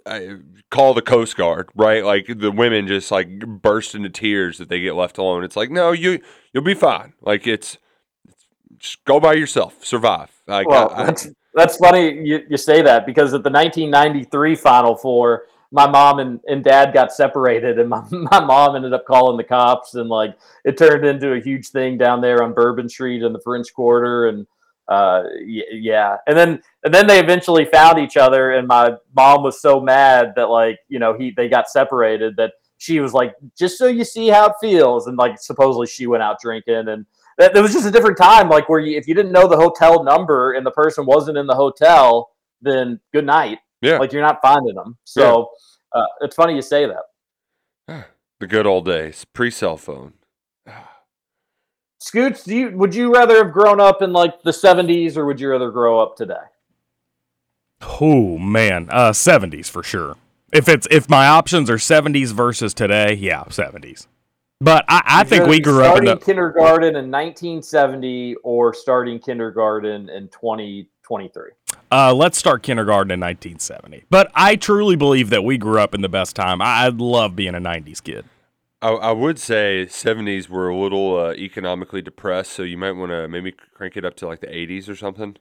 I 0.06 0.36
call 0.72 0.94
the 0.94 1.02
coast 1.02 1.38
guard 1.38 1.70
right? 1.76 2.04
Like 2.04 2.28
the 2.28 2.52
women 2.52 2.88
just 2.88 3.12
like 3.12 3.40
burst 3.40 3.96
into 3.96 4.10
tears 4.10 4.58
that 4.58 4.68
they 4.68 4.82
get 4.82 4.96
left 4.96 5.18
alone. 5.18 5.44
It's 5.44 5.56
like 5.56 5.72
no 5.72 5.92
you 5.92 6.20
you'll 6.54 6.64
be 6.64 6.74
fine. 6.74 7.14
Like 7.22 7.48
it's, 7.48 7.78
it's 8.28 8.46
just 8.78 9.06
go 9.06 9.20
by 9.20 9.34
yourself 9.34 9.84
survive. 9.86 10.32
Like 10.48 10.68
well, 10.68 10.92
I- 10.94 11.06
that's, 11.06 11.28
that's 11.54 11.78
funny 11.78 12.28
you, 12.28 12.46
you 12.50 12.58
say 12.58 12.82
that 12.82 13.06
because 13.06 13.34
at 13.34 13.44
the 13.44 13.50
1993 13.50 14.56
Final 14.56 14.96
Four, 14.96 15.46
my 15.72 15.88
mom 15.88 16.20
and, 16.20 16.40
and 16.48 16.64
dad 16.64 16.94
got 16.94 17.12
separated, 17.12 17.80
and 17.80 17.90
my, 17.90 18.04
my 18.12 18.40
mom 18.40 18.76
ended 18.76 18.94
up 18.94 19.06
calling 19.06 19.38
the 19.38 19.44
cops, 19.44 19.96
and 19.96 20.10
like 20.10 20.38
it 20.66 20.78
turned 20.78 21.06
into 21.06 21.34
a 21.34 21.40
huge 21.40 21.70
thing 21.70 21.98
down 21.98 22.22
there 22.22 22.44
on 22.44 22.54
Bourbon 22.54 22.90
Street 22.90 23.24
in 23.24 23.34
the 23.34 23.42
French 23.42 23.74
Quarter, 23.74 24.28
and 24.28 24.48
uh, 24.90 25.24
y- 25.46 25.64
yeah, 25.72 26.18
and 26.28 26.38
then 26.38 26.62
and 26.84 26.94
then 26.94 27.08
they 27.08 27.20
eventually 27.20 27.66
found 27.66 28.00
each 28.00 28.18
other, 28.18 28.52
and 28.52 28.68
my 28.68 28.94
mom 29.16 29.44
was 29.44 29.62
so 29.62 29.80
mad 29.80 30.34
that 30.36 30.50
like 30.50 30.80
you 30.90 31.00
know 31.00 31.14
he 31.14 31.32
they 31.32 31.48
got 31.48 31.70
separated 31.70 32.36
that 32.38 32.54
she 32.78 33.00
was 33.00 33.14
like, 33.14 33.36
just 33.58 33.78
so 33.78 33.88
you 33.88 34.04
see 34.04 34.28
how 34.28 34.48
it 34.48 34.54
feels, 34.60 35.08
and 35.08 35.18
like 35.18 35.40
supposedly 35.40 35.88
she 35.88 36.08
went 36.08 36.24
out 36.24 36.42
drinking 36.42 36.88
and 36.90 37.06
that 37.38 37.54
there 37.54 37.64
was 37.64 37.72
just 37.72 37.88
a 37.88 37.92
different 37.92 38.18
time 38.18 38.50
like 38.50 38.68
where 38.68 38.82
you, 38.82 38.98
if 38.98 39.08
you 39.08 39.16
didn't 39.16 39.32
know 39.32 39.48
the 39.48 39.56
hotel 39.56 40.04
number 40.04 40.54
and 40.54 40.66
the 40.66 40.72
person 40.72 41.06
wasn't 41.06 41.38
in 41.38 41.48
the 41.48 41.56
hotel 41.56 42.32
then 42.62 43.00
good 43.14 43.26
night. 43.26 43.60
Yeah. 43.82 43.98
Like 43.98 44.12
you're 44.12 44.22
not 44.22 44.40
finding 44.42 44.76
them. 44.76 44.98
So 45.06 45.50
uh, 45.94 46.06
it's 46.22 46.36
funny 46.36 46.56
you 46.56 46.62
say 46.62 46.86
that. 46.86 48.06
The 48.40 48.48
good 48.48 48.66
old 48.66 48.86
days. 48.86 49.26
Pre-cell 49.26 49.76
phone 49.76 50.14
scoots 52.00 52.44
do 52.44 52.56
you 52.56 52.70
would 52.78 52.96
you 52.96 53.14
rather 53.14 53.44
have 53.44 53.54
grown 53.54 53.80
up 53.80 54.02
in 54.02 54.12
like 54.12 54.42
the 54.44 54.52
70s 54.52 55.18
or 55.18 55.26
would 55.26 55.40
you 55.40 55.50
rather 55.50 55.72
grow 55.72 56.00
up 56.00 56.16
today 56.16 56.36
Oh 58.00 58.38
man, 58.38 58.90
uh, 58.92 59.14
seventies 59.14 59.70
for 59.70 59.84
sure. 59.84 60.16
If 60.52 60.68
it's 60.68 60.88
if 60.92 61.10
my 61.10 61.28
options 61.28 61.70
are 61.70 61.78
seventies 61.78 62.32
versus 62.32 62.74
today, 62.74 63.14
yeah, 63.14 63.48
seventies. 63.50 64.08
But 64.62 64.84
I, 64.90 65.02
I 65.06 65.24
think 65.24 65.48
we 65.48 65.62
grew 65.62 65.84
up 65.84 65.98
in 65.98 66.06
the. 66.06 66.18
kindergarten 66.18 66.90
in 66.90 67.10
1970 67.10 68.36
or 68.44 68.74
starting 68.74 69.18
kindergarten 69.18 70.10
in 70.10 70.28
2023 70.28 71.52
Uh, 71.90 72.14
let's 72.14 72.38
start 72.38 72.62
kindergarten 72.62 73.12
in 73.12 73.22
1970. 73.22 74.04
But 74.10 74.30
I 74.36 74.58
truly 74.58 74.98
believe 74.98 75.30
that 75.30 75.46
we 75.46 75.58
grew 75.58 75.80
up 75.80 75.96
in 75.96 76.02
the 76.02 76.10
best 76.10 76.36
time. 76.36 76.62
I, 76.62 76.86
I 76.86 76.90
love 76.90 77.38
being 77.38 77.56
a 77.56 77.62
90s 77.62 78.04
kid. 78.04 78.26
I, 78.82 78.90
I 78.90 79.12
would 79.12 79.40
say 79.40 79.86
70s 79.90 80.48
were 80.48 80.70
a 80.70 80.78
little 80.78 81.20
uh, 81.20 81.34
economically 81.34 82.02
depressed, 82.02 82.54
so 82.54 82.64
you 82.64 82.78
might 82.78 82.94
want 82.94 83.12
to 83.12 83.28
maybe 83.28 83.52
crank 83.52 83.98
it 83.98 84.06
up 84.06 84.16
to 84.18 84.28
like 84.28 84.40
the 84.42 84.48
80s 84.48 84.88
or 84.88 84.96
something. 84.96 85.36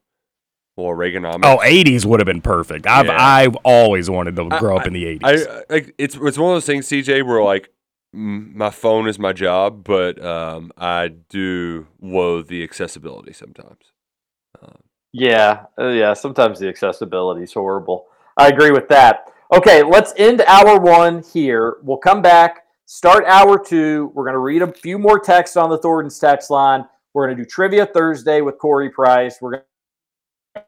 Or 0.76 0.96
Reaganomics. 0.96 1.40
Oh, 1.44 1.58
80s 1.58 2.04
would 2.04 2.20
have 2.20 2.26
been 2.26 2.40
perfect. 2.40 2.86
I've 2.86 3.06
Yeah. 3.06 3.20
I've 3.20 3.56
always 3.64 4.08
wanted 4.08 4.36
to 4.36 4.48
grow 4.48 4.76
I- 4.76 4.80
up 4.80 4.86
in 4.86 4.92
the 4.92 5.04
80s. 5.18 5.24
I, 5.24 5.32
I 5.52 5.62
like 5.68 5.94
it's 5.98 6.14
it's 6.14 6.38
one 6.38 6.50
of 6.52 6.54
those 6.54 6.66
things, 6.66 6.86
CJ, 6.86 7.26
where 7.26 7.42
like 7.42 7.70
mm, 8.14 8.54
my 8.54 8.70
phone 8.70 9.08
is 9.08 9.18
my 9.18 9.32
job, 9.32 9.82
but 9.82 10.24
um, 10.24 10.70
I 10.78 11.08
do 11.08 11.88
loathe 12.00 12.46
the 12.46 12.62
accessibility 12.62 13.32
sometimes. 13.32 13.92
Yeah, 15.12 15.64
uh, 15.78 15.88
yeah. 15.88 16.12
Sometimes 16.12 16.58
the 16.60 16.68
accessibility 16.68 17.42
is 17.42 17.52
horrible. 17.52 18.06
I 18.36 18.48
agree 18.48 18.70
with 18.70 18.88
that. 18.88 19.32
Okay, 19.52 19.82
let's 19.82 20.12
end 20.16 20.42
hour 20.42 20.78
one 20.78 21.22
here. 21.22 21.78
We'll 21.82 21.96
come 21.96 22.20
back, 22.22 22.66
start 22.88 23.24
hour 23.26 23.62
two. 23.62 24.10
We're 24.14 24.24
going 24.24 24.34
to 24.34 24.40
read 24.40 24.62
a 24.62 24.72
few 24.72 24.98
more 24.98 25.20
texts 25.20 25.56
on 25.56 25.70
the 25.70 25.78
Thornton's 25.78 26.18
text 26.18 26.50
line. 26.50 26.84
We're 27.14 27.26
going 27.26 27.36
to 27.36 27.44
do 27.44 27.46
trivia 27.46 27.86
Thursday 27.86 28.40
with 28.40 28.58
Corey 28.58 28.90
Price. 28.90 29.38
We're 29.40 29.50
going 29.52 29.62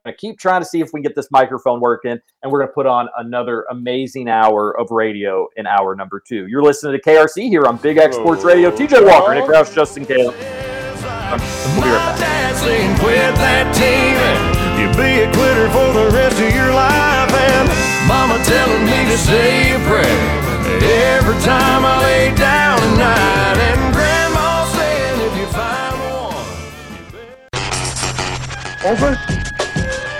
to 0.04 0.12
keep 0.12 0.38
trying 0.38 0.60
to 0.60 0.66
see 0.66 0.80
if 0.80 0.90
we 0.92 1.00
can 1.00 1.02
get 1.02 1.16
this 1.16 1.30
microphone 1.30 1.80
working, 1.80 2.18
and 2.42 2.52
we're 2.52 2.60
going 2.60 2.68
to 2.68 2.74
put 2.74 2.86
on 2.86 3.08
another 3.18 3.64
amazing 3.70 4.28
hour 4.28 4.78
of 4.78 4.90
radio 4.90 5.48
in 5.56 5.66
hour 5.66 5.96
number 5.96 6.22
two. 6.24 6.46
You're 6.46 6.62
listening 6.62 7.00
to 7.00 7.02
KRC 7.02 7.48
here 7.48 7.66
on 7.66 7.78
Big 7.78 7.96
X 7.96 8.16
Sports 8.16 8.44
Radio. 8.44 8.70
Oh. 8.70 8.76
TJ 8.76 9.06
Walker, 9.06 9.34
Nick 9.34 9.44
Roush, 9.44 9.74
Justin 9.74 10.04
Caleb. 10.04 10.34
We'll 10.34 11.82
be 11.82 11.88
right 11.88 12.16
back. 12.18 12.18
Dad 12.20 12.56
saying 12.56 12.98
quit 12.98 13.34
that 13.36 13.72
team 13.74 14.18
and 14.18 14.78
you'll 14.78 14.92
be 14.98 15.22
a 15.22 15.28
quitter 15.32 15.70
for 15.70 15.92
the 15.92 16.10
rest 16.14 16.36
of 16.36 16.54
your 16.54 16.74
life. 16.74 17.32
And 17.32 17.68
mama 18.08 18.42
telling 18.44 18.84
me 18.84 19.10
to 19.10 19.16
say 19.16 19.74
a 19.74 19.78
prayer 19.88 20.39
every 20.82 21.38
time 21.42 21.84
I 21.84 22.00
lay 22.02 22.34
down 22.34 22.78
at 22.78 22.96
night. 22.98 23.58
And 23.68 23.94
grandma 23.94 24.64
saying 24.76 25.20
if 25.26 25.36
you 25.38 25.46
find 25.52 25.96
one. 26.08 26.46
Over? 28.90 29.10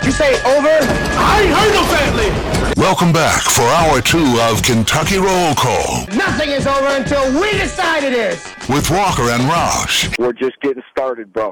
You 0.05 0.13
say 0.13 0.35
over? 0.57 0.69
I 0.69 1.43
ain't 1.43 1.55
heard 1.55 1.73
no 1.75 1.85
family. 1.89 2.31
Welcome 2.77 3.13
back 3.13 3.43
for 3.43 3.63
hour 3.63 4.01
two 4.01 4.39
of 4.43 4.63
Kentucky 4.63 5.19
Roll 5.19 5.55
Call 5.55 6.07
Nothing 6.17 6.51
is 6.51 6.67
over 6.67 6.87
until 6.97 7.23
we 7.41 7.51
decide 7.53 8.05
it 8.05 8.13
is. 8.15 8.43
with 8.69 8.91
Walker 8.91 9.29
and 9.31 9.43
Roush. 9.43 10.17
We're 10.19 10.33
just 10.33 10.59
getting 10.61 10.83
started, 10.91 11.31
bro. 11.33 11.51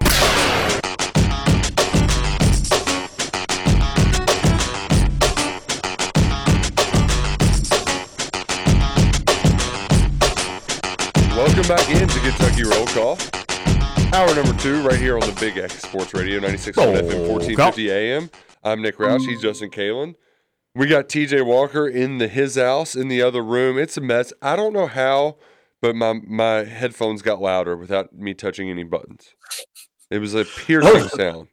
Welcome 11.38 11.68
back 11.68 11.88
into 11.88 12.18
Kentucky 12.18 12.64
Roll 12.64 12.84
Call. 12.86 13.16
Hour 14.12 14.34
number 14.34 14.60
two, 14.60 14.82
right 14.82 14.98
here 14.98 15.14
on 15.14 15.20
the 15.20 15.36
Big 15.38 15.56
X 15.56 15.80
Sports 15.82 16.12
Radio, 16.12 16.40
96 16.40 16.76
FM, 16.76 17.28
1450 17.28 17.90
AM. 17.92 18.30
I'm 18.64 18.82
Nick 18.82 18.96
Roush. 18.96 19.20
He's 19.20 19.40
Justin 19.40 19.70
Kalen. 19.70 20.16
We 20.74 20.88
got 20.88 21.08
TJ 21.08 21.46
Walker 21.46 21.86
in 21.86 22.18
the 22.18 22.26
his 22.26 22.56
house 22.56 22.96
in 22.96 23.06
the 23.06 23.22
other 23.22 23.40
room. 23.40 23.78
It's 23.78 23.96
a 23.96 24.00
mess. 24.00 24.32
I 24.42 24.56
don't 24.56 24.72
know 24.72 24.88
how, 24.88 25.36
but 25.80 25.94
my 25.94 26.14
my 26.26 26.64
headphones 26.64 27.22
got 27.22 27.40
louder 27.40 27.76
without 27.76 28.12
me 28.12 28.34
touching 28.34 28.68
any 28.68 28.82
buttons. 28.82 29.28
It 30.10 30.18
was 30.18 30.34
a 30.34 30.44
piercing 30.44 30.90
oh. 30.92 31.06
sound. 31.06 31.48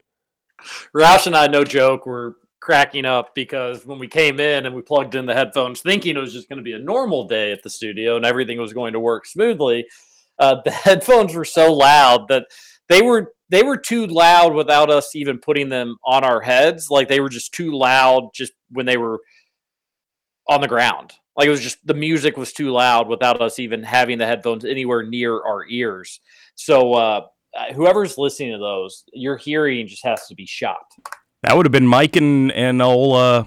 Roush 0.97 1.27
and 1.27 1.35
I, 1.35 1.45
no 1.45 1.63
joke, 1.63 2.07
were 2.07 2.37
cracking 2.65 3.05
up 3.05 3.35
because 3.35 3.85
when 3.85 3.99
we 3.99 4.07
came 4.07 4.39
in 4.39 4.65
and 4.65 4.73
we 4.75 4.81
plugged 4.81 5.13
in 5.13 5.27
the 5.27 5.35
headphones, 5.35 5.81
thinking 5.81 6.17
it 6.17 6.19
was 6.19 6.33
just 6.33 6.49
going 6.49 6.57
to 6.57 6.63
be 6.63 6.73
a 6.73 6.79
normal 6.79 7.27
day 7.27 7.51
at 7.51 7.61
the 7.61 7.69
studio 7.69 8.15
and 8.15 8.25
everything 8.25 8.59
was 8.59 8.73
going 8.73 8.91
to 8.91 8.99
work 8.99 9.27
smoothly, 9.27 9.85
uh, 10.39 10.55
the 10.65 10.71
headphones 10.71 11.35
were 11.35 11.45
so 11.45 11.71
loud 11.71 12.27
that 12.27 12.47
they 12.89 13.03
were 13.03 13.33
they 13.49 13.61
were 13.61 13.77
too 13.77 14.07
loud 14.07 14.55
without 14.55 14.89
us 14.89 15.15
even 15.15 15.37
putting 15.37 15.69
them 15.69 15.97
on 16.03 16.23
our 16.23 16.41
heads. 16.41 16.89
Like 16.89 17.07
they 17.07 17.19
were 17.19 17.29
just 17.29 17.53
too 17.53 17.71
loud 17.77 18.31
just 18.33 18.53
when 18.71 18.87
they 18.87 18.97
were 18.97 19.19
on 20.49 20.61
the 20.61 20.67
ground. 20.67 21.13
Like 21.37 21.45
it 21.45 21.51
was 21.51 21.61
just 21.61 21.85
the 21.85 21.93
music 21.93 22.35
was 22.35 22.51
too 22.51 22.71
loud 22.71 23.07
without 23.07 23.43
us 23.43 23.59
even 23.59 23.83
having 23.83 24.17
the 24.17 24.25
headphones 24.25 24.65
anywhere 24.65 25.03
near 25.03 25.35
our 25.35 25.67
ears. 25.67 26.19
So 26.55 26.95
uh, 26.95 27.21
whoever's 27.75 28.17
listening 28.17 28.53
to 28.53 28.57
those, 28.57 29.03
your 29.13 29.37
hearing 29.37 29.85
just 29.85 30.03
has 30.03 30.25
to 30.29 30.35
be 30.35 30.47
shot. 30.47 30.81
That 31.45 31.55
would 31.55 31.65
have 31.65 31.71
been 31.71 31.85
Mike 31.85 32.15
and 32.15 32.51
and 32.53 32.81
old 32.81 33.15
uh, 33.17 33.43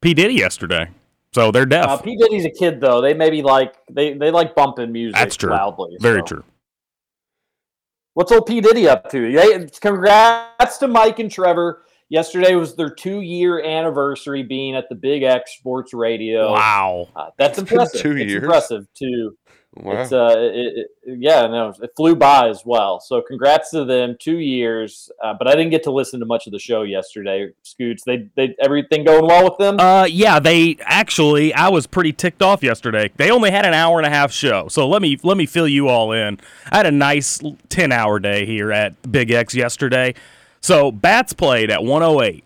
P 0.00 0.14
Diddy 0.14 0.34
yesterday. 0.34 0.88
So 1.34 1.50
they're 1.50 1.66
deaf. 1.66 1.86
Uh, 1.86 1.96
P 1.98 2.16
Diddy's 2.16 2.46
a 2.46 2.50
kid 2.50 2.80
though. 2.80 3.02
They 3.02 3.12
maybe 3.12 3.42
like 3.42 3.74
they 3.90 4.14
they 4.14 4.30
like 4.30 4.54
bumping 4.54 4.90
music 4.90 5.16
That's 5.16 5.36
true. 5.36 5.50
loudly. 5.50 5.98
Very 6.00 6.20
so. 6.20 6.26
true. 6.26 6.44
What's 8.14 8.32
old 8.32 8.46
P 8.46 8.60
Diddy 8.62 8.88
up 8.88 9.10
to? 9.10 9.32
They, 9.32 9.66
congrats 9.80 10.78
to 10.78 10.88
Mike 10.88 11.18
and 11.18 11.30
Trevor. 11.30 11.82
Yesterday 12.08 12.54
was 12.54 12.74
their 12.74 12.90
two 12.90 13.20
year 13.20 13.62
anniversary 13.62 14.42
being 14.42 14.74
at 14.74 14.88
the 14.88 14.94
Big 14.94 15.24
X 15.24 15.56
Sports 15.58 15.92
Radio. 15.92 16.52
Wow, 16.52 17.08
uh, 17.16 17.30
that's 17.36 17.58
impressive. 17.58 18.00
two 18.00 18.12
it's 18.12 18.30
years? 18.30 18.44
impressive 18.44 18.86
too. 18.94 19.36
Wow. 19.76 20.02
It's 20.02 20.12
uh, 20.12 20.34
it, 20.36 20.88
it, 21.04 21.18
yeah, 21.18 21.46
no, 21.46 21.74
it 21.82 21.90
flew 21.96 22.14
by 22.14 22.48
as 22.48 22.62
well. 22.64 23.00
So 23.00 23.20
congrats 23.20 23.70
to 23.70 23.84
them, 23.84 24.16
two 24.20 24.38
years. 24.38 25.10
Uh, 25.22 25.34
but 25.36 25.48
I 25.48 25.52
didn't 25.52 25.70
get 25.70 25.82
to 25.84 25.90
listen 25.90 26.20
to 26.20 26.26
much 26.26 26.46
of 26.46 26.52
the 26.52 26.60
show 26.60 26.82
yesterday. 26.82 27.48
Scoots, 27.62 28.04
they 28.04 28.28
they 28.36 28.54
everything 28.62 29.04
going 29.04 29.26
well 29.26 29.42
with 29.42 29.58
them. 29.58 29.80
Uh, 29.80 30.04
yeah, 30.04 30.38
they 30.38 30.76
actually. 30.82 31.52
I 31.54 31.70
was 31.70 31.88
pretty 31.88 32.12
ticked 32.12 32.40
off 32.40 32.62
yesterday. 32.62 33.10
They 33.16 33.30
only 33.30 33.50
had 33.50 33.66
an 33.66 33.74
hour 33.74 33.98
and 33.98 34.06
a 34.06 34.10
half 34.10 34.30
show, 34.30 34.68
so 34.68 34.88
let 34.88 35.02
me 35.02 35.18
let 35.24 35.36
me 35.36 35.46
fill 35.46 35.68
you 35.68 35.88
all 35.88 36.12
in. 36.12 36.38
I 36.70 36.76
had 36.76 36.86
a 36.86 36.92
nice 36.92 37.40
ten 37.68 37.90
hour 37.90 38.20
day 38.20 38.46
here 38.46 38.70
at 38.70 39.10
Big 39.10 39.32
X 39.32 39.56
yesterday. 39.56 40.14
So 40.60 40.90
bats 40.90 41.34
played 41.34 41.70
at 41.70 41.84
108, 41.84 42.42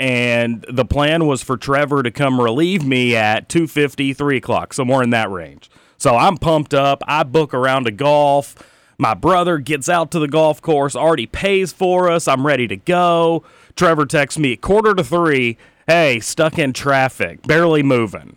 and 0.00 0.64
the 0.68 0.84
plan 0.84 1.26
was 1.26 1.40
for 1.40 1.56
Trevor 1.56 2.02
to 2.02 2.10
come 2.10 2.40
relieve 2.40 2.84
me 2.84 3.14
at 3.14 3.48
250, 3.48 4.12
3 4.12 4.36
o'clock, 4.38 4.72
somewhere 4.72 5.04
in 5.04 5.10
that 5.10 5.30
range. 5.30 5.70
So 6.00 6.16
I'm 6.16 6.38
pumped 6.38 6.72
up. 6.72 7.02
I 7.06 7.24
book 7.24 7.52
around 7.52 7.84
to 7.84 7.90
golf. 7.90 8.56
My 8.96 9.12
brother 9.12 9.58
gets 9.58 9.86
out 9.88 10.10
to 10.12 10.18
the 10.18 10.28
golf 10.28 10.60
course, 10.62 10.96
already 10.96 11.26
pays 11.26 11.72
for 11.72 12.10
us. 12.10 12.26
I'm 12.26 12.46
ready 12.46 12.66
to 12.68 12.76
go. 12.76 13.44
Trevor 13.76 14.06
texts 14.06 14.38
me 14.38 14.54
at 14.54 14.62
quarter 14.62 14.94
to 14.94 15.04
three. 15.04 15.58
Hey, 15.86 16.20
stuck 16.20 16.58
in 16.58 16.72
traffic, 16.72 17.42
barely 17.46 17.82
moving. 17.82 18.36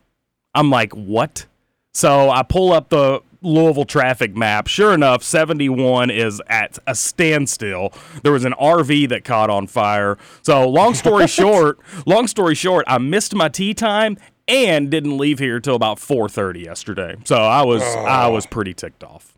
I'm 0.54 0.70
like, 0.70 0.94
what? 0.94 1.46
So 1.94 2.30
I 2.30 2.44
pull 2.44 2.74
up 2.74 2.90
the 2.90 3.22
Louisville 3.42 3.86
traffic 3.86 4.36
map. 4.36 4.68
Sure 4.68 4.94
enough, 4.94 5.24
71 5.24 6.10
is 6.10 6.42
at 6.48 6.80
a 6.88 6.96
standstill. 6.96 7.94
There 8.24 8.32
was 8.32 8.46
an 8.46 8.54
RV 8.54 9.10
that 9.10 9.24
caught 9.24 9.50
on 9.50 9.68
fire. 9.68 10.18
So 10.42 10.68
long 10.68 10.94
story 10.96 11.28
short, 11.28 11.78
long 12.06 12.28
story 12.28 12.56
short, 12.56 12.86
I 12.88 12.98
missed 12.98 13.36
my 13.36 13.50
tee 13.50 13.74
time 13.74 14.18
and 14.48 14.90
didn't 14.90 15.18
leave 15.18 15.40
here 15.40 15.60
till 15.60 15.76
about 15.76 15.98
4:30 15.98 16.64
yesterday. 16.64 17.16
So 17.26 17.38
I 17.38 17.64
was 17.64 17.82
I 17.82 18.26
oh. 18.26 18.32
was 18.32 18.46
pretty 18.46 18.74
ticked 18.74 19.04
off. 19.04 19.38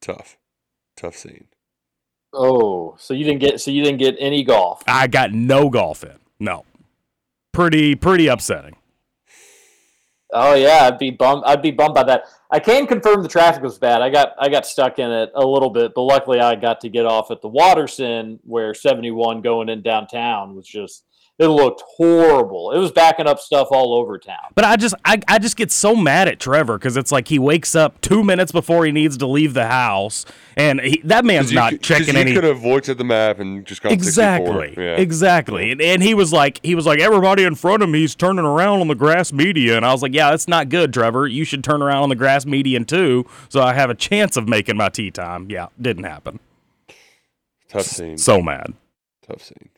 Tough, 0.00 0.36
tough 0.96 1.16
scene. 1.16 1.46
Oh, 2.34 2.96
so 2.98 3.14
you 3.14 3.24
didn't 3.24 3.40
get 3.40 3.60
so 3.60 3.70
you 3.70 3.82
didn't 3.82 3.98
get 3.98 4.16
any 4.18 4.42
golf. 4.42 4.82
I 4.86 5.06
got 5.06 5.32
no 5.32 5.68
golf 5.68 6.04
in. 6.04 6.18
No. 6.40 6.64
Pretty 7.52 7.94
pretty 7.94 8.26
upsetting. 8.28 8.76
Oh 10.32 10.54
yeah, 10.54 10.86
I'd 10.86 10.98
be 10.98 11.10
bummed. 11.10 11.42
I'd 11.44 11.60
be 11.60 11.70
bummed 11.70 11.94
by 11.94 12.04
that. 12.04 12.24
I 12.50 12.58
can 12.58 12.86
confirm 12.86 13.22
the 13.22 13.28
traffic 13.28 13.62
was 13.62 13.78
bad. 13.78 14.00
I 14.00 14.08
got 14.08 14.32
I 14.38 14.48
got 14.48 14.66
stuck 14.66 14.98
in 14.98 15.10
it 15.10 15.30
a 15.34 15.46
little 15.46 15.68
bit, 15.68 15.92
but 15.94 16.02
luckily 16.02 16.40
I 16.40 16.54
got 16.54 16.80
to 16.80 16.88
get 16.88 17.04
off 17.04 17.30
at 17.30 17.42
the 17.42 17.48
Watterson 17.48 18.40
where 18.44 18.72
71 18.72 19.42
going 19.42 19.68
in 19.68 19.82
downtown 19.82 20.56
was 20.56 20.66
just 20.66 21.04
it 21.42 21.48
looked 21.48 21.82
horrible. 21.96 22.70
It 22.72 22.78
was 22.78 22.92
backing 22.92 23.26
up 23.26 23.38
stuff 23.40 23.68
all 23.70 23.94
over 23.94 24.18
town. 24.18 24.36
But 24.54 24.64
I 24.64 24.76
just 24.76 24.94
I, 25.04 25.20
I 25.28 25.38
just 25.38 25.56
get 25.56 25.70
so 25.72 25.96
mad 25.96 26.28
at 26.28 26.38
Trevor 26.38 26.78
because 26.78 26.96
it's 26.96 27.10
like 27.10 27.28
he 27.28 27.38
wakes 27.38 27.74
up 27.74 28.00
two 28.00 28.22
minutes 28.22 28.52
before 28.52 28.84
he 28.84 28.92
needs 28.92 29.16
to 29.18 29.26
leave 29.26 29.54
the 29.54 29.66
house, 29.66 30.24
and 30.56 30.80
he, 30.80 31.00
that 31.04 31.24
man's 31.24 31.50
you 31.50 31.56
not 31.56 31.70
could- 31.72 31.82
checking 31.82 32.14
you 32.14 32.20
any. 32.20 32.32
could 32.34 32.44
have 32.44 32.64
looked 32.64 32.88
at 32.88 32.98
the 32.98 33.04
map 33.04 33.38
and 33.40 33.66
just 33.66 33.82
gone 33.82 33.90
64. 33.90 34.02
Exactly. 34.64 34.74
Yeah. 34.84 34.96
Exactly. 34.96 35.72
And, 35.72 35.80
and 35.82 36.02
he 36.02 36.14
was 36.14 36.32
like, 36.32 36.60
he 36.62 36.74
was 36.74 36.86
like, 36.86 37.00
everybody 37.00 37.44
in 37.44 37.54
front 37.54 37.82
of 37.82 37.88
me 37.88 38.04
is 38.04 38.14
turning 38.14 38.44
around 38.44 38.80
on 38.80 38.88
the 38.88 38.94
grass 38.94 39.32
median. 39.32 39.78
And 39.78 39.86
I 39.86 39.92
was 39.92 40.02
like, 40.02 40.14
yeah, 40.14 40.30
that's 40.30 40.46
not 40.48 40.68
good, 40.68 40.92
Trevor. 40.92 41.26
You 41.26 41.44
should 41.44 41.64
turn 41.64 41.82
around 41.82 42.02
on 42.04 42.08
the 42.08 42.14
grass 42.16 42.46
median 42.46 42.84
too, 42.84 43.26
so 43.48 43.60
I 43.62 43.72
have 43.74 43.90
a 43.90 43.94
chance 43.94 44.36
of 44.36 44.48
making 44.48 44.76
my 44.76 44.88
tee 44.88 45.10
time. 45.10 45.50
Yeah, 45.50 45.66
didn't 45.80 46.04
happen. 46.04 46.38
Tough 47.68 47.86
scene. 47.86 48.18
So 48.18 48.40
mad. 48.42 48.74
Tough 49.26 49.42
scene. 49.42 49.70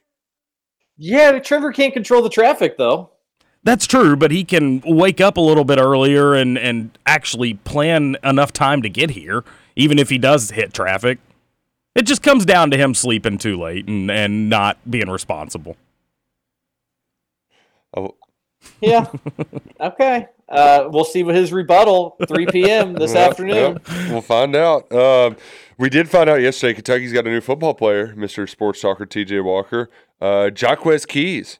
Yeah, 0.96 1.38
Trevor 1.40 1.72
can't 1.72 1.92
control 1.92 2.22
the 2.22 2.28
traffic 2.30 2.76
though. 2.78 3.10
That's 3.62 3.86
true, 3.86 4.14
but 4.14 4.30
he 4.30 4.44
can 4.44 4.82
wake 4.84 5.20
up 5.22 5.36
a 5.38 5.40
little 5.40 5.64
bit 5.64 5.78
earlier 5.78 6.34
and, 6.34 6.58
and 6.58 6.96
actually 7.06 7.54
plan 7.54 8.16
enough 8.22 8.52
time 8.52 8.82
to 8.82 8.90
get 8.90 9.10
here, 9.10 9.42
even 9.74 9.98
if 9.98 10.10
he 10.10 10.18
does 10.18 10.50
hit 10.50 10.74
traffic. 10.74 11.18
It 11.94 12.02
just 12.02 12.22
comes 12.22 12.44
down 12.44 12.70
to 12.72 12.76
him 12.76 12.92
sleeping 12.92 13.38
too 13.38 13.58
late 13.58 13.88
and, 13.88 14.10
and 14.10 14.50
not 14.50 14.78
being 14.90 15.08
responsible. 15.08 15.76
Oh, 17.96 18.14
Yeah. 18.80 19.06
okay. 19.80 20.26
Uh, 20.46 20.88
we'll 20.90 21.04
see 21.04 21.22
what 21.22 21.34
his 21.34 21.52
rebuttal 21.52 22.16
3 22.28 22.46
p.m. 22.46 22.92
this 22.92 23.14
afternoon. 23.14 23.78
yep. 23.88 24.10
We'll 24.10 24.20
find 24.20 24.54
out. 24.54 24.92
Um, 24.92 25.36
we 25.78 25.88
did 25.88 26.08
find 26.08 26.28
out 26.30 26.40
yesterday. 26.40 26.74
Kentucky's 26.74 27.12
got 27.12 27.26
a 27.26 27.30
new 27.30 27.40
football 27.40 27.74
player, 27.74 28.14
Mr. 28.14 28.48
Sports 28.48 28.80
Talker 28.80 29.06
T.J. 29.06 29.40
Walker, 29.40 29.90
uh, 30.20 30.50
Jaquez 30.54 31.06
Keys, 31.06 31.58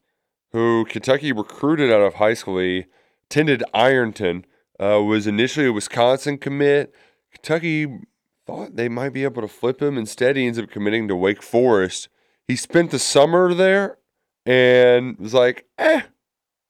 who 0.53 0.85
Kentucky 0.87 1.33
recruited 1.33 1.93
out 1.93 2.03
of 2.03 2.15
high 2.15 2.35
school. 2.35 2.59
He 2.59 2.87
attended 3.25 3.63
Ironton. 3.73 4.45
Uh, 4.81 5.01
was 5.03 5.27
initially 5.27 5.67
a 5.67 5.73
Wisconsin 5.73 6.37
commit. 6.37 6.93
Kentucky 7.33 8.01
thought 8.45 8.75
they 8.75 8.89
might 8.89 9.13
be 9.13 9.23
able 9.23 9.41
to 9.41 9.49
flip 9.49 9.81
him. 9.81 9.97
Instead, 9.97 10.37
he 10.37 10.47
ends 10.47 10.59
up 10.59 10.69
committing 10.69 11.07
to 11.09 11.15
Wake 11.15 11.43
Forest. 11.43 12.09
He 12.49 12.57
spent 12.57 12.91
the 12.91 12.99
summer 12.99 13.55
there 13.55 13.99
and 14.45 15.17
was 15.19 15.33
like, 15.33 15.67
"Eh, 15.79 16.03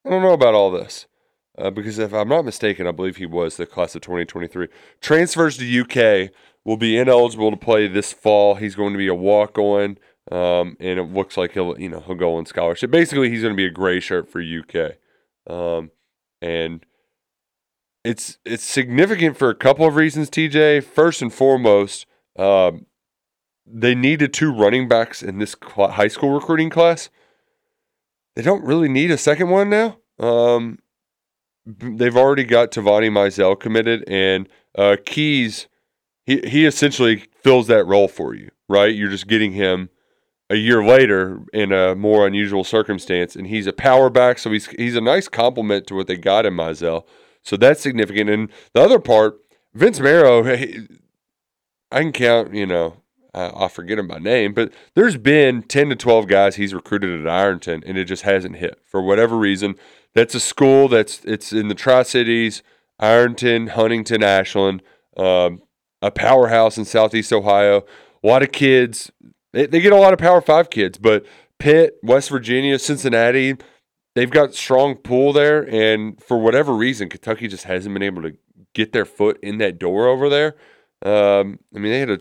I 0.04 0.10
don't 0.10 0.22
know 0.22 0.34
about 0.34 0.54
all 0.54 0.70
this." 0.70 1.06
uh, 1.58 1.70
because 1.70 1.98
if 1.98 2.12
I'm 2.12 2.28
not 2.28 2.44
mistaken, 2.44 2.86
I 2.86 2.92
believe 2.92 3.16
he 3.16 3.26
was 3.26 3.56
the 3.56 3.66
class 3.66 3.94
of 3.94 4.02
2023. 4.02 4.68
Transfers 5.00 5.56
to 5.58 5.80
UK, 5.80 6.30
will 6.64 6.76
be 6.76 6.96
ineligible 6.96 7.50
to 7.50 7.56
play 7.56 7.86
this 7.86 8.12
fall. 8.12 8.54
He's 8.54 8.74
going 8.74 8.92
to 8.92 8.98
be 8.98 9.08
a 9.08 9.14
walk 9.14 9.58
on, 9.58 9.98
um, 10.30 10.76
and 10.80 10.98
it 10.98 11.12
looks 11.12 11.36
like 11.36 11.52
he'll 11.52 11.78
you 11.78 11.88
know 11.88 12.00
he'll 12.00 12.14
go 12.14 12.36
on 12.36 12.46
scholarship. 12.46 12.90
Basically, 12.90 13.30
he's 13.30 13.42
going 13.42 13.52
to 13.52 13.56
be 13.56 13.66
a 13.66 13.70
gray 13.70 14.00
shirt 14.00 14.28
for 14.28 14.40
UK, 14.40 14.96
um, 15.48 15.90
and 16.40 16.84
it's 18.04 18.38
it's 18.44 18.64
significant 18.64 19.36
for 19.36 19.50
a 19.50 19.54
couple 19.54 19.86
of 19.86 19.96
reasons. 19.96 20.30
TJ, 20.30 20.84
first 20.84 21.22
and 21.22 21.32
foremost, 21.32 22.06
um, 22.38 22.86
they 23.66 23.94
needed 23.94 24.32
two 24.32 24.52
running 24.52 24.88
backs 24.88 25.22
in 25.22 25.38
this 25.38 25.56
cl- 25.62 25.92
high 25.92 26.08
school 26.08 26.30
recruiting 26.30 26.70
class. 26.70 27.08
They 28.36 28.42
don't 28.42 28.64
really 28.64 28.88
need 28.88 29.10
a 29.10 29.18
second 29.18 29.50
one 29.50 29.70
now. 29.70 29.98
Um, 30.18 30.78
they've 31.64 32.16
already 32.16 32.44
got 32.44 32.72
Tovani 32.72 33.10
Mizell 33.10 33.58
committed, 33.58 34.04
and 34.08 34.48
uh, 34.76 34.96
Keys. 35.04 35.68
He 36.24 36.40
he 36.40 36.66
essentially 36.66 37.24
fills 37.42 37.66
that 37.66 37.84
role 37.84 38.08
for 38.08 38.34
you, 38.34 38.50
right? 38.68 38.94
You're 38.94 39.10
just 39.10 39.26
getting 39.26 39.52
him 39.52 39.90
a 40.50 40.56
year 40.56 40.84
later 40.84 41.42
in 41.52 41.72
a 41.72 41.94
more 41.94 42.26
unusual 42.26 42.64
circumstance, 42.64 43.34
and 43.36 43.46
he's 43.46 43.66
a 43.66 43.72
power 43.72 44.10
back, 44.10 44.38
so 44.38 44.50
he's 44.50 44.66
he's 44.68 44.96
a 44.96 45.00
nice 45.00 45.28
complement 45.28 45.86
to 45.88 45.94
what 45.94 46.06
they 46.06 46.16
got 46.16 46.46
in 46.46 46.54
Mizell. 46.54 47.04
So 47.42 47.56
that's 47.56 47.80
significant. 47.80 48.30
And 48.30 48.50
the 48.72 48.80
other 48.80 48.98
part, 48.98 49.38
Vince 49.74 50.00
Marrow, 50.00 50.46
I 51.92 52.00
can 52.00 52.12
count, 52.12 52.54
you 52.54 52.66
know, 52.66 53.02
I, 53.34 53.46
I'll 53.48 53.68
forget 53.68 53.98
him 53.98 54.08
by 54.08 54.18
name, 54.18 54.54
but 54.54 54.72
there's 54.94 55.16
been 55.16 55.62
10 55.62 55.90
to 55.90 55.96
12 55.96 56.26
guys 56.26 56.56
he's 56.56 56.72
recruited 56.72 57.20
at 57.20 57.28
Ironton, 57.28 57.82
and 57.86 57.98
it 57.98 58.06
just 58.06 58.22
hasn't 58.22 58.56
hit 58.56 58.80
for 58.86 59.02
whatever 59.02 59.36
reason. 59.36 59.74
That's 60.14 60.34
a 60.34 60.40
school 60.40 60.88
that's 60.88 61.24
it's 61.24 61.52
in 61.52 61.68
the 61.68 61.74
Tri 61.74 62.04
Cities, 62.04 62.62
Ironton, 62.98 63.68
Huntington, 63.68 64.22
Ashland, 64.22 64.82
um, 65.16 65.62
a 66.04 66.10
powerhouse 66.10 66.76
in 66.76 66.84
Southeast 66.84 67.32
Ohio. 67.32 67.84
A 68.22 68.26
lot 68.26 68.42
of 68.42 68.52
kids, 68.52 69.10
they, 69.52 69.66
they 69.66 69.80
get 69.80 69.92
a 69.92 69.96
lot 69.96 70.12
of 70.12 70.18
Power 70.18 70.42
Five 70.42 70.68
kids, 70.68 70.98
but 70.98 71.24
Pitt, 71.58 71.98
West 72.02 72.28
Virginia, 72.28 72.78
Cincinnati, 72.78 73.56
they've 74.14 74.30
got 74.30 74.54
strong 74.54 74.96
pull 74.96 75.32
there, 75.32 75.62
and 75.68 76.22
for 76.22 76.38
whatever 76.38 76.74
reason, 76.74 77.08
Kentucky 77.08 77.48
just 77.48 77.64
hasn't 77.64 77.94
been 77.94 78.02
able 78.02 78.22
to 78.22 78.36
get 78.74 78.92
their 78.92 79.06
foot 79.06 79.38
in 79.42 79.58
that 79.58 79.78
door 79.78 80.06
over 80.06 80.28
there. 80.28 80.56
Um, 81.04 81.58
I 81.74 81.78
mean, 81.78 81.92
they 81.92 82.00
had 82.00 82.10
a 82.10 82.20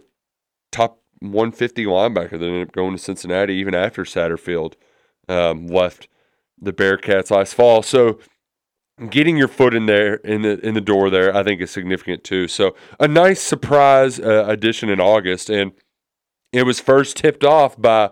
top 0.72 1.02
150 1.20 1.86
linebacker 1.86 2.32
that 2.32 2.42
ended 2.42 2.68
up 2.68 2.74
going 2.74 2.96
to 2.96 3.02
Cincinnati 3.02 3.54
even 3.56 3.76
after 3.76 4.04
Satterfield 4.04 4.76
um, 5.28 5.68
left 5.68 6.08
the 6.62 6.74
Bearcats 6.74 7.32
last 7.32 7.54
fall. 7.54 7.82
So 7.82 8.20
getting 9.10 9.38
your 9.38 9.48
foot 9.48 9.74
in 9.74 9.86
there 9.86 10.16
in 10.16 10.42
the 10.44 10.60
in 10.66 10.74
the 10.74 10.82
door 10.82 11.10
there, 11.10 11.36
I 11.36 11.44
think 11.44 11.62
is 11.62 11.72
significant 11.72 12.24
too. 12.24 12.48
So 12.48 12.76
a 13.00 13.08
nice 13.08 13.42
surprise 13.42 14.20
uh, 14.20 14.46
addition 14.48 14.90
in 14.90 15.00
August, 15.00 15.50
and 15.50 15.72
it 16.52 16.64
was 16.64 16.80
first 16.80 17.18
tipped 17.18 17.44
off 17.44 17.80
by 17.80 18.12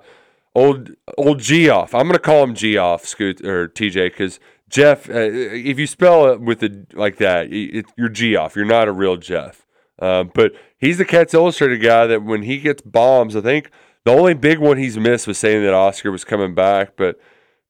old 0.56 0.92
old 1.18 1.40
Geoff. 1.40 1.94
I'm 1.94 2.08
gonna 2.08 2.20
call 2.20 2.44
him 2.44 2.56
Geoff 2.56 3.06
Scoot 3.06 3.46
or 3.46 3.68
TJ 3.68 4.12
because 4.12 4.40
Jeff. 4.70 5.10
Uh, 5.10 5.30
if 5.32 5.78
you 5.78 5.88
spell 5.88 6.32
it 6.32 6.42
with 6.42 6.64
it 6.64 6.96
like 6.96 7.18
that, 7.18 7.52
it, 7.52 7.86
you're 7.98 8.10
Geoff. 8.10 8.56
You're 8.56 8.66
not 8.66 8.88
a 8.88 8.92
real 8.92 9.18
Jeff. 9.18 9.66
Uh, 10.00 10.24
but 10.24 10.54
he's 10.80 10.98
the 10.98 11.06
Cats 11.06 11.34
Illustrated 11.34 11.78
guy 11.78 12.08
that 12.08 12.24
when 12.24 12.42
he 12.42 12.58
gets 12.58 12.82
bombs, 12.82 13.36
I 13.36 13.42
think 13.42 13.70
the 14.04 14.12
only 14.12 14.34
big 14.34 14.58
one 14.58 14.78
he's 14.78 14.98
missed 14.98 15.28
was 15.28 15.38
saying 15.38 15.64
that 15.64 15.76
Oscar 15.76 16.12
was 16.12 16.24
coming 16.24 16.56
back. 16.56 16.94
But 16.96 17.20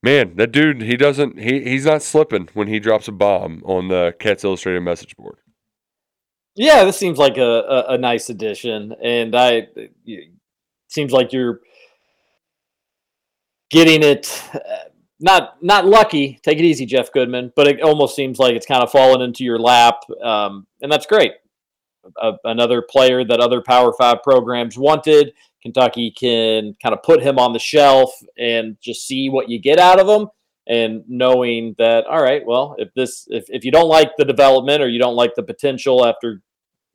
man, 0.04 0.36
that 0.36 0.52
dude, 0.52 0.82
he 0.82 0.97
doesn't, 0.97 1.39
he, 1.39 1.62
he's 1.62 1.86
not 1.86 2.02
slipping 2.02 2.49
when 2.54 2.68
he 2.68 2.80
drops 2.80 3.08
a 3.08 3.12
bomb 3.12 3.62
on 3.66 3.88
the 3.88 4.16
Cats 4.20 4.43
Illustrated 4.43 4.82
message 4.82 5.16
board. 5.16 5.38
Yeah, 6.56 6.84
this 6.84 6.97
seems 6.97 7.18
like 7.18 7.38
a, 7.38 7.41
a, 7.41 7.93
a 7.93 7.97
nice 7.97 8.30
addition, 8.30 8.93
and 9.02 9.36
I 9.36 9.68
seems 10.89 11.14
like 11.14 11.32
you're 11.32 11.62
getting 13.70 14.04
it. 14.04 14.43
Uh, 14.54 14.60
not 15.22 15.64
not 15.64 15.86
lucky. 15.86 16.39
Take 16.43 16.58
it 16.58 16.66
easy, 16.66 16.86
Jeff 16.86 17.12
Goodman. 17.14 17.54
But 17.56 17.68
it 17.68 17.82
almost 17.82 18.16
seems 18.16 18.38
like 18.38 18.56
it's 18.56 18.66
kind 18.66 18.84
of 18.84 18.91
fallen 18.91 19.22
into 19.22 19.45
your 19.45 19.60
lap, 19.60 20.02
um, 20.22 20.68
and 20.82 20.91
that's 20.91 21.06
great. 21.06 21.32
A, 22.22 22.34
another 22.43 22.82
player 22.82 23.24
that 23.24 23.39
other 23.39 23.62
Power 23.62 23.93
Five 23.93 24.22
programs 24.22 24.78
wanted. 24.78 25.34
Kentucky 25.62 26.12
can 26.12 26.76
kind 26.82 26.93
of 26.93 27.03
put 27.03 27.22
him 27.22 27.38
on 27.38 27.53
the 27.53 27.59
shelf 27.59 28.12
and 28.38 28.78
just 28.82 29.05
see 29.05 29.30
what 29.30 29.49
you 29.49 29.59
get 29.59 29.80
out 29.80 29.99
of 29.99 30.07
him. 30.07 30.28
And 30.68 31.03
knowing 31.07 31.76
that, 31.78 32.05
all 32.05 32.22
right, 32.22 32.45
well, 32.45 32.76
if 32.78 32.93
this, 32.93 33.28
if, 33.30 33.45
if 33.49 33.66
you 33.66 33.72
don't 33.72 33.89
like 33.89 34.16
the 34.18 34.26
development 34.26 34.82
or 34.82 34.88
you 34.88 34.99
don't 34.99 35.16
like 35.16 35.36
the 35.36 35.43
potential 35.43 36.05
after 36.05 36.41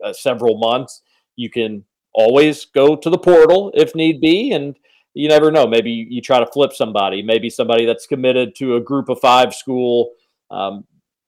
uh, 0.05 0.12
several 0.12 0.59
months, 0.59 1.03
you 1.37 1.51
can 1.51 1.85
always 2.14 2.64
go 2.64 2.97
to 2.97 3.11
the 3.11 3.19
portal 3.19 3.73
if 3.75 3.95
need 3.95 4.21
be. 4.21 4.53
And 4.53 4.77
you 5.14 5.29
never 5.29 5.51
know. 5.51 5.67
Maybe 5.67 5.91
you 5.91 6.21
try 6.21 6.41
to 6.41 6.47
flip 6.47 6.73
somebody, 6.73 7.23
maybe 7.23 7.51
somebody 7.51 7.87
that's 7.87 8.07
committed 8.07 8.55
to 8.57 8.77
a 8.77 8.81
group 8.81 9.09
of 9.09 9.19
five 9.21 9.55
school. 9.55 10.12
Um, 10.51 10.85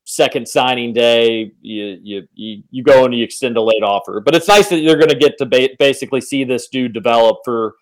second 0.09 0.49
signing 0.49 0.95
day, 0.95 1.53
you, 1.61 1.99
you 2.03 2.29
you 2.35 2.63
you 2.71 2.83
go 2.83 3.05
and 3.05 3.15
you 3.15 3.23
extend 3.23 3.59
a 3.59 3.63
late 3.63 3.83
offer. 3.83 4.21
But 4.21 4.35
it's 4.35 4.49
nice 4.49 4.69
that 4.71 4.81
you're 4.81 4.97
going 4.97 5.11
to 5.11 5.15
get 5.15 5.37
to 5.39 5.47
ba- 5.47 5.69
basically 5.79 6.23
see 6.23 6.45
this 6.45 6.69
dude 6.69 6.95
develop 6.95 7.39
for 7.45 7.75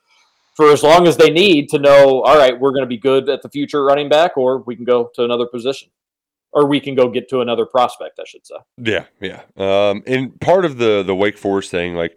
for 0.54 0.72
as 0.72 0.82
long 0.82 1.06
as 1.06 1.16
they 1.16 1.30
need 1.30 1.68
to 1.70 1.78
know. 1.78 2.22
All 2.22 2.36
right, 2.36 2.58
we're 2.58 2.72
going 2.72 2.82
to 2.82 2.88
be 2.88 2.98
good 2.98 3.28
at 3.28 3.42
the 3.42 3.48
future 3.48 3.84
running 3.84 4.08
back, 4.08 4.36
or 4.36 4.58
we 4.58 4.74
can 4.74 4.84
go 4.84 5.10
to 5.14 5.24
another 5.24 5.46
position, 5.46 5.88
or 6.52 6.66
we 6.66 6.80
can 6.80 6.96
go 6.96 7.08
get 7.08 7.28
to 7.28 7.42
another 7.42 7.64
prospect. 7.64 8.18
I 8.18 8.24
should 8.26 8.44
say. 8.44 8.56
Yeah, 8.78 9.04
yeah. 9.20 9.42
Um, 9.56 10.02
and 10.06 10.38
part 10.40 10.64
of 10.64 10.78
the 10.78 11.04
the 11.04 11.14
Wake 11.14 11.38
Forest 11.38 11.70
thing, 11.70 11.94
like 11.94 12.16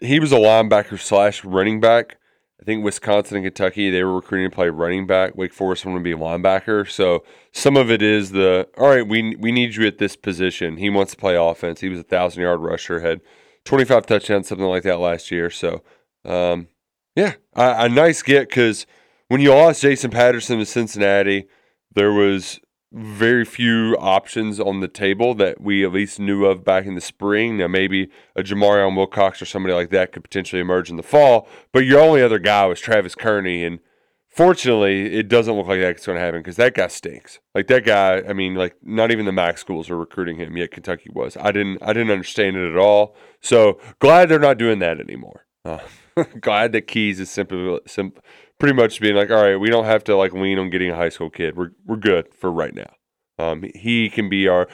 he 0.00 0.18
was 0.18 0.32
a 0.32 0.36
linebacker 0.36 1.00
slash 1.00 1.44
running 1.44 1.80
back. 1.80 2.16
I 2.60 2.64
think 2.64 2.84
Wisconsin 2.84 3.38
and 3.38 3.46
Kentucky 3.46 3.90
they 3.90 4.02
were 4.02 4.16
recruiting 4.16 4.50
to 4.50 4.54
play 4.54 4.68
running 4.68 5.06
back. 5.06 5.36
Wake 5.36 5.52
Forest 5.52 5.86
wanted 5.86 5.98
to 6.00 6.04
be 6.04 6.12
a 6.12 6.16
linebacker. 6.16 6.88
So 6.90 7.24
some 7.52 7.76
of 7.76 7.90
it 7.90 8.02
is 8.02 8.32
the 8.32 8.68
all 8.76 8.88
right. 8.88 9.06
We 9.06 9.36
we 9.36 9.52
need 9.52 9.76
you 9.76 9.86
at 9.86 9.98
this 9.98 10.16
position. 10.16 10.76
He 10.76 10.90
wants 10.90 11.12
to 11.12 11.18
play 11.18 11.36
offense. 11.36 11.80
He 11.80 11.88
was 11.88 12.00
a 12.00 12.04
thousand 12.04 12.42
yard 12.42 12.60
rusher, 12.60 13.00
had 13.00 13.20
twenty 13.64 13.84
five 13.84 14.06
touchdowns, 14.06 14.48
something 14.48 14.66
like 14.66 14.82
that 14.82 14.98
last 14.98 15.30
year. 15.30 15.50
So 15.50 15.82
um, 16.24 16.68
yeah, 17.14 17.34
a, 17.54 17.84
a 17.84 17.88
nice 17.88 18.22
get 18.22 18.48
because 18.48 18.86
when 19.28 19.40
you 19.40 19.54
lost 19.54 19.82
Jason 19.82 20.10
Patterson 20.10 20.58
to 20.58 20.66
Cincinnati, 20.66 21.46
there 21.94 22.12
was 22.12 22.60
very 22.92 23.44
few 23.44 23.96
options 23.98 24.58
on 24.58 24.80
the 24.80 24.88
table 24.88 25.34
that 25.34 25.60
we 25.60 25.84
at 25.84 25.92
least 25.92 26.18
knew 26.18 26.46
of 26.46 26.64
back 26.64 26.86
in 26.86 26.94
the 26.94 27.00
spring. 27.00 27.58
Now, 27.58 27.68
maybe 27.68 28.08
a 28.34 28.42
Jamarion 28.42 28.96
Wilcox 28.96 29.42
or 29.42 29.46
somebody 29.46 29.74
like 29.74 29.90
that 29.90 30.12
could 30.12 30.22
potentially 30.22 30.60
emerge 30.60 30.88
in 30.90 30.96
the 30.96 31.02
fall, 31.02 31.48
but 31.72 31.84
your 31.84 32.00
only 32.00 32.22
other 32.22 32.38
guy 32.38 32.66
was 32.66 32.80
Travis 32.80 33.14
Kearney. 33.14 33.64
And 33.64 33.80
fortunately, 34.28 35.14
it 35.14 35.28
doesn't 35.28 35.54
look 35.54 35.66
like 35.66 35.80
that's 35.80 36.06
going 36.06 36.16
to 36.16 36.24
happen 36.24 36.40
because 36.40 36.56
that 36.56 36.74
guy 36.74 36.88
stinks. 36.88 37.40
Like 37.54 37.66
that 37.66 37.84
guy, 37.84 38.22
I 38.26 38.32
mean, 38.32 38.54
like 38.54 38.76
not 38.82 39.10
even 39.10 39.26
the 39.26 39.32
MAC 39.32 39.58
schools 39.58 39.90
are 39.90 39.98
recruiting 39.98 40.38
him 40.38 40.56
yet. 40.56 40.70
Kentucky 40.70 41.10
was. 41.12 41.36
I 41.36 41.52
didn't, 41.52 41.82
I 41.82 41.92
didn't 41.92 42.10
understand 42.10 42.56
it 42.56 42.70
at 42.70 42.78
all. 42.78 43.14
So 43.42 43.78
glad 43.98 44.30
they're 44.30 44.38
not 44.38 44.58
doing 44.58 44.78
that 44.78 44.98
anymore. 44.98 45.46
Uh, 45.62 45.80
glad 46.40 46.72
that 46.72 46.86
Keys 46.86 47.20
is 47.20 47.30
simply, 47.30 47.80
simple 47.86 48.22
pretty 48.58 48.74
much 48.74 49.00
being 49.00 49.16
like, 49.16 49.30
all 49.30 49.42
right, 49.42 49.56
we 49.56 49.70
don't 49.70 49.84
have 49.84 50.04
to 50.04 50.16
like 50.16 50.32
lean 50.32 50.58
on 50.58 50.70
getting 50.70 50.90
a 50.90 50.96
high 50.96 51.08
school 51.08 51.30
kid. 51.30 51.56
We're 51.56 51.70
we're 51.86 51.96
good 51.96 52.34
for 52.34 52.50
right 52.50 52.74
now. 52.74 52.90
Um, 53.38 53.64
he 53.74 54.10
can 54.10 54.28
be 54.28 54.48
our 54.48 54.68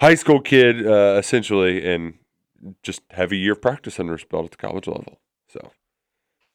high 0.00 0.14
school 0.14 0.40
kid 0.40 0.86
uh, 0.86 1.16
essentially, 1.18 1.86
and 1.86 2.14
just 2.82 3.02
have 3.10 3.32
a 3.32 3.36
year 3.36 3.52
of 3.52 3.62
practice 3.62 3.98
under 3.98 4.12
his 4.12 4.24
belt 4.24 4.46
at 4.46 4.50
the 4.52 4.56
college 4.56 4.86
level. 4.86 5.20
So 5.48 5.70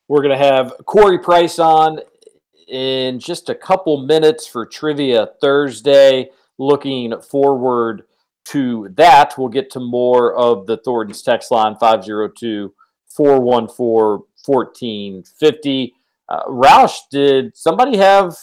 we're 0.07 0.21
gonna 0.21 0.37
have 0.37 0.73
Corey 0.85 1.19
Price 1.19 1.59
on 1.59 1.99
in 2.67 3.19
just 3.19 3.49
a 3.49 3.55
couple 3.55 4.05
minutes 4.05 4.47
for 4.47 4.65
trivia 4.65 5.29
Thursday. 5.41 6.29
Looking 6.57 7.19
forward 7.21 8.03
to 8.45 8.89
that. 8.95 9.37
We'll 9.37 9.49
get 9.49 9.69
to 9.71 9.79
more 9.79 10.33
of 10.33 10.67
the 10.67 10.77
Thornton's 10.77 11.21
text 11.21 11.51
line 11.51 11.75
502 11.75 12.73
414 13.07 14.25
1450. 14.45 15.93
Uh, 16.31 16.45
Roush, 16.45 16.97
did 17.11 17.57
somebody 17.57 17.97
have 17.97 18.37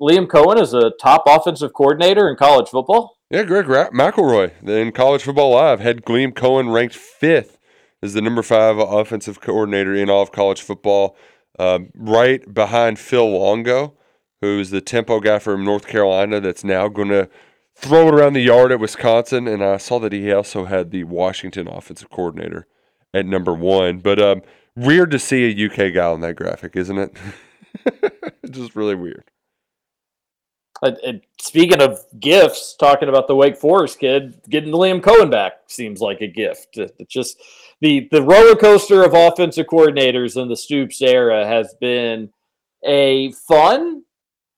Liam 0.00 0.26
Coen 0.26 0.58
as 0.58 0.72
a 0.72 0.92
top 0.98 1.24
offensive 1.26 1.74
coordinator 1.74 2.26
in 2.30 2.36
college 2.36 2.70
football? 2.70 3.18
Yeah, 3.30 3.42
Greg 3.42 3.68
Ra- 3.68 3.90
McElroy 3.90 4.66
in 4.66 4.90
College 4.92 5.22
Football 5.22 5.50
Live 5.50 5.80
had 5.80 6.02
Liam 6.06 6.32
Coen 6.32 6.72
ranked 6.72 6.94
fifth 6.94 7.58
as 8.02 8.14
the 8.14 8.22
number 8.22 8.42
five 8.42 8.78
offensive 8.78 9.42
coordinator 9.42 9.94
in 9.94 10.08
all 10.08 10.22
of 10.22 10.32
college 10.32 10.62
football, 10.62 11.14
uh, 11.58 11.80
right 11.94 12.54
behind 12.54 12.98
Phil 12.98 13.38
Longo, 13.38 13.98
who's 14.40 14.70
the 14.70 14.80
tempo 14.80 15.20
guy 15.20 15.38
from 15.38 15.62
North 15.62 15.86
Carolina 15.86 16.40
that's 16.40 16.64
now 16.64 16.88
going 16.88 17.10
to 17.10 17.28
throw 17.76 18.08
it 18.08 18.14
around 18.14 18.32
the 18.32 18.40
yard 18.40 18.72
at 18.72 18.80
Wisconsin. 18.80 19.46
And 19.46 19.62
I 19.62 19.76
saw 19.76 19.98
that 19.98 20.14
he 20.14 20.32
also 20.32 20.64
had 20.64 20.90
the 20.90 21.04
Washington 21.04 21.68
offensive 21.68 22.08
coordinator 22.08 22.66
at 23.12 23.26
number 23.26 23.52
one. 23.52 23.98
But 23.98 24.18
um, 24.18 24.40
weird 24.76 25.10
to 25.10 25.18
see 25.18 25.44
a 25.44 25.66
UK 25.66 25.94
guy 25.94 26.06
on 26.06 26.20
that 26.20 26.36
graphic, 26.36 26.76
isn't 26.76 26.98
it? 26.98 27.16
Just 28.50 28.74
really 28.74 28.94
weird. 28.94 29.24
Uh, 30.82 30.92
and 31.04 31.20
speaking 31.40 31.82
of 31.82 32.00
gifts, 32.18 32.74
talking 32.74 33.08
about 33.08 33.28
the 33.28 33.34
Wake 33.34 33.56
Forest 33.56 33.98
kid, 33.98 34.40
getting 34.48 34.72
Liam 34.72 35.00
Coen 35.00 35.30
back 35.30 35.52
seems 35.66 36.00
like 36.00 36.22
a 36.22 36.26
gift. 36.26 36.78
It's 36.78 37.12
just 37.12 37.42
the 37.80 38.08
the 38.10 38.22
roller 38.22 38.56
coaster 38.56 39.04
of 39.04 39.12
offensive 39.12 39.66
coordinators 39.66 40.40
in 40.40 40.48
the 40.48 40.56
Stoops 40.56 41.02
era 41.02 41.46
has 41.46 41.74
been 41.80 42.30
a 42.82 43.32
fun, 43.32 44.04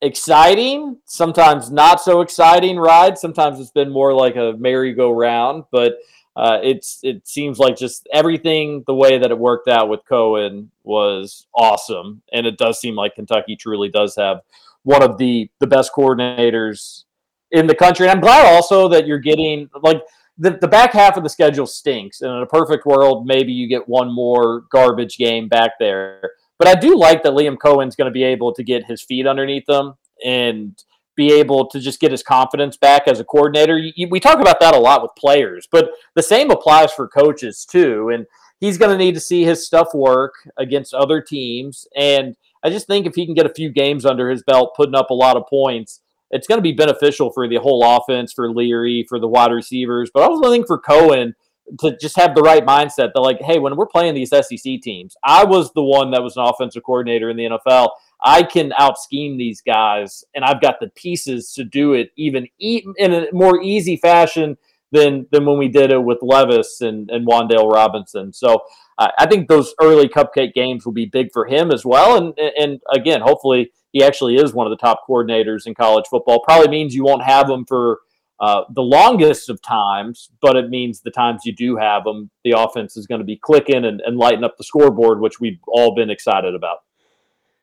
exciting, 0.01 0.99
sometimes 1.07 1.73
not 1.73 2.01
so 2.01 2.21
exciting 2.21 2.77
ride. 2.77 3.19
Sometimes 3.19 3.59
it's 3.59 3.73
been 3.73 3.91
more 3.91 4.15
like 4.15 4.37
a 4.37 4.55
merry-go-round, 4.59 5.65
but 5.73 5.95
uh, 6.35 6.59
it's 6.63 7.01
it 7.03 7.27
seems 7.27 7.59
like 7.59 7.77
just 7.77 8.09
everything 8.13 8.83
the 8.87 8.95
way 8.95 9.19
that 9.19 9.31
it 9.31 9.39
worked 9.39 9.69
out 9.69 9.89
with 9.89 10.01
Coen 10.11 10.69
was 10.83 11.47
awesome, 11.55 12.23
and 12.33 12.47
it 12.47 12.57
does 12.57 12.81
seem 12.81 12.95
like 12.95 13.15
Kentucky 13.15 13.55
truly 13.55 13.89
does 13.89 14.17
have 14.17 14.41
one 14.83 15.03
of 15.03 15.19
the 15.19 15.51
the 15.59 15.67
best 15.67 15.93
coordinators 15.93 17.05
in 17.51 17.67
the 17.67 17.75
country. 17.75 18.07
And 18.07 18.13
I'm 18.13 18.21
glad 18.21 18.47
also 18.47 18.89
that 18.89 19.07
you're 19.07 19.19
getting 19.19 19.69
like 19.83 20.01
the, 20.39 20.53
the 20.53 20.69
back 20.69 20.93
half 20.93 21.19
of 21.19 21.23
the 21.23 21.29
schedule 21.29 21.67
stinks, 21.67 22.23
and 22.23 22.33
in 22.33 22.43
a 22.43 22.47
perfect 22.47 22.87
world, 22.87 23.27
maybe 23.27 23.53
you 23.53 23.69
get 23.69 23.87
one 23.87 24.11
more 24.11 24.63
garbage 24.71 25.19
game 25.19 25.49
back 25.49 25.73
there. 25.79 26.33
But 26.59 26.69
I 26.69 26.75
do 26.75 26.97
like 26.97 27.23
that 27.25 27.33
Liam 27.33 27.57
Coen's 27.57 27.97
going 27.97 28.07
to 28.07 28.13
be 28.13 28.25
able 28.25 28.55
to 28.55 28.63
get 28.63 28.87
his 28.87 29.03
feet 29.03 29.27
underneath 29.27 29.69
him 29.69 29.95
and 30.25 30.83
be 31.23 31.33
able 31.33 31.69
to 31.69 31.81
just 31.81 32.01
get 32.01 32.11
his 32.11 32.23
confidence 32.23 32.77
back 32.77 33.07
as 33.07 33.21
a 33.21 33.25
coordinator. 33.25 33.79
You, 33.79 34.09
we 34.09 34.21
talk 34.21 34.41
about 34.41 34.61
that 34.61 34.75
a 34.75 34.79
lot 34.79 35.03
with 35.03 35.13
players, 35.17 35.69
but 35.71 35.91
the 36.15 36.23
same 36.23 36.51
applies 36.51 36.93
for 36.93 37.09
coaches 37.09 37.65
too. 37.65 38.11
And 38.13 38.27
he's 38.61 38.79
going 38.79 38.91
to 38.91 39.03
need 39.03 39.15
to 39.15 39.21
see 39.21 39.45
his 39.45 39.67
stuff 39.67 39.89
work 39.95 40.35
against 40.59 40.95
other 40.95 41.21
teams. 41.21 41.87
And 41.97 42.37
I 42.65 42.71
just 42.71 42.87
think 42.87 43.07
if 43.07 43.15
he 43.15 43.27
can 43.27 43.35
get 43.35 43.47
a 43.47 43.55
few 43.55 43.71
games 43.71 44.05
under 44.05 44.31
his 44.31 44.43
belt, 44.43 44.75
putting 44.77 44.95
up 44.95 45.11
a 45.11 45.15
lot 45.15 45.37
of 45.37 45.47
points, 45.49 46.01
it's 46.31 46.47
going 46.47 46.59
to 46.59 46.63
be 46.63 46.73
beneficial 46.73 47.31
for 47.31 47.47
the 47.47 47.57
whole 47.57 47.85
offense, 47.85 48.33
for 48.33 48.51
Leary, 48.51 49.05
for 49.09 49.21
the 49.21 49.29
wide 49.29 49.53
receivers. 49.53 50.11
But 50.13 50.23
I 50.23 50.27
also 50.27 50.51
think 50.51 50.67
for 50.67 50.81
Coen 50.81 51.35
to 51.81 51.97
just 51.99 52.17
have 52.17 52.35
the 52.35 52.43
right 52.43 52.65
mindset 52.65 53.13
that, 53.15 53.21
like, 53.21 53.41
hey, 53.41 53.59
when 53.59 53.77
we're 53.77 53.87
playing 53.87 54.15
these 54.15 54.31
SEC 54.31 54.81
teams, 54.81 55.15
I 55.23 55.45
was 55.45 55.73
the 55.73 55.83
one 55.83 56.11
that 56.13 56.23
was 56.23 56.37
an 56.37 56.45
offensive 56.45 56.83
coordinator 56.83 57.31
in 57.31 57.37
the 57.37 57.45
NFL. 57.45 57.91
I 58.25 58.45
can 58.45 58.73
out 58.79 58.99
scheme 58.99 59.37
these 59.37 59.61
guys, 59.61 60.25
and 60.35 60.45
I've 60.45 60.61
got 60.61 60.81
the 60.81 60.89
pieces 60.89 61.53
to 61.55 61.65
do 61.65 61.95
it 61.95 62.11
even 62.17 62.47
in 62.59 63.13
a 63.13 63.27
more 63.33 63.61
easy 63.61 63.97
fashion 63.97 64.57
than 64.93 65.27
than 65.33 65.45
when 65.45 65.59
we 65.59 65.69
did 65.69 65.91
it 65.91 66.03
with 66.03 66.19
Levis 66.23 66.81
and 66.81 67.11
and 67.11 67.27
Wan'Dale 67.27 67.71
Robinson. 67.71 68.33
So 68.33 68.63
uh, 68.99 69.09
I 69.19 69.27
think 69.27 69.49
those 69.49 69.75
early 69.81 70.09
cupcake 70.09 70.53
games 70.55 70.85
will 70.87 70.93
be 70.93 71.07
big 71.07 71.33
for 71.33 71.47
him 71.47 71.73
as 71.73 71.85
well. 71.85 72.17
And 72.17 72.39
and 72.39 72.81
again, 72.95 73.23
hopefully 73.23 73.73
he 73.93 74.05
actually 74.05 74.37
is 74.37 74.55
one 74.55 74.67
of 74.67 74.71
the 74.71 74.77
top 74.77 75.01
coordinators 75.09 75.67
in 75.67 75.75
college 75.75 76.05
football. 76.09 76.41
Probably 76.45 76.69
means 76.69 76.95
you 76.95 77.05
won't 77.05 77.25
have 77.25 77.51
him 77.51 77.65
for. 77.67 78.01
Uh, 78.41 78.65
the 78.75 78.83
longest 78.83 79.49
of 79.49 79.63
times, 79.63 80.29
but 80.41 80.57
it 80.57 80.69
means 80.69 81.01
the 81.01 81.13
times 81.13 81.43
you 81.45 81.55
do 81.55 81.77
have 81.77 82.03
them, 82.03 82.29
the 82.43 82.51
offense 82.51 82.97
is 82.97 83.07
going 83.07 83.21
to 83.21 83.25
be 83.25 83.37
clicking 83.37 83.85
and, 83.85 84.01
and 84.01 84.17
lighting 84.17 84.43
up 84.43 84.57
the 84.59 84.65
scoreboard, 84.65 85.21
which 85.21 85.39
we've 85.39 85.61
all 85.69 85.95
been 85.95 86.11
excited 86.11 86.53
about. 86.53 86.79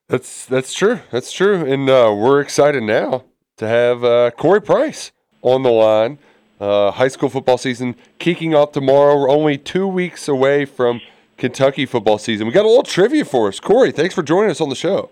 That's 0.09 0.47
that's 0.47 0.73
true. 0.73 1.01
That's 1.11 1.31
true, 1.31 1.63
and 1.71 1.87
uh, 1.87 2.11
we're 2.17 2.41
excited 2.41 2.81
now 2.81 3.25
to 3.57 3.67
have 3.67 4.03
uh, 4.03 4.31
Corey 4.31 4.59
Price 4.61 5.11
on 5.43 5.61
the 5.61 5.69
line. 5.69 6.17
Uh, 6.59 6.89
high 6.91 7.07
school 7.07 7.29
football 7.29 7.59
season 7.59 7.95
kicking 8.17 8.55
off 8.55 8.71
tomorrow. 8.71 9.15
We're 9.15 9.29
only 9.29 9.57
two 9.57 9.87
weeks 9.87 10.27
away 10.27 10.65
from 10.65 10.99
Kentucky 11.37 11.85
football 11.85 12.17
season. 12.17 12.47
We 12.47 12.53
got 12.53 12.65
a 12.65 12.67
little 12.67 12.83
trivia 12.83 13.23
for 13.23 13.47
us. 13.47 13.59
Corey, 13.59 13.91
thanks 13.91 14.15
for 14.15 14.23
joining 14.23 14.49
us 14.49 14.59
on 14.59 14.69
the 14.69 14.75
show. 14.75 15.11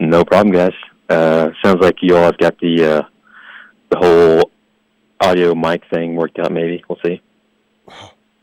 No 0.00 0.24
problem, 0.24 0.52
guys. 0.52 0.74
Uh, 1.08 1.50
sounds 1.64 1.80
like 1.80 1.96
you 2.02 2.16
all 2.16 2.24
have 2.24 2.38
got 2.38 2.58
the 2.58 2.84
uh, 2.84 3.02
the 3.90 3.98
whole 3.98 4.50
audio 5.20 5.54
mic 5.54 5.88
thing 5.88 6.16
worked 6.16 6.40
out. 6.40 6.50
Maybe 6.50 6.82
we'll 6.88 6.98
see. 7.04 7.22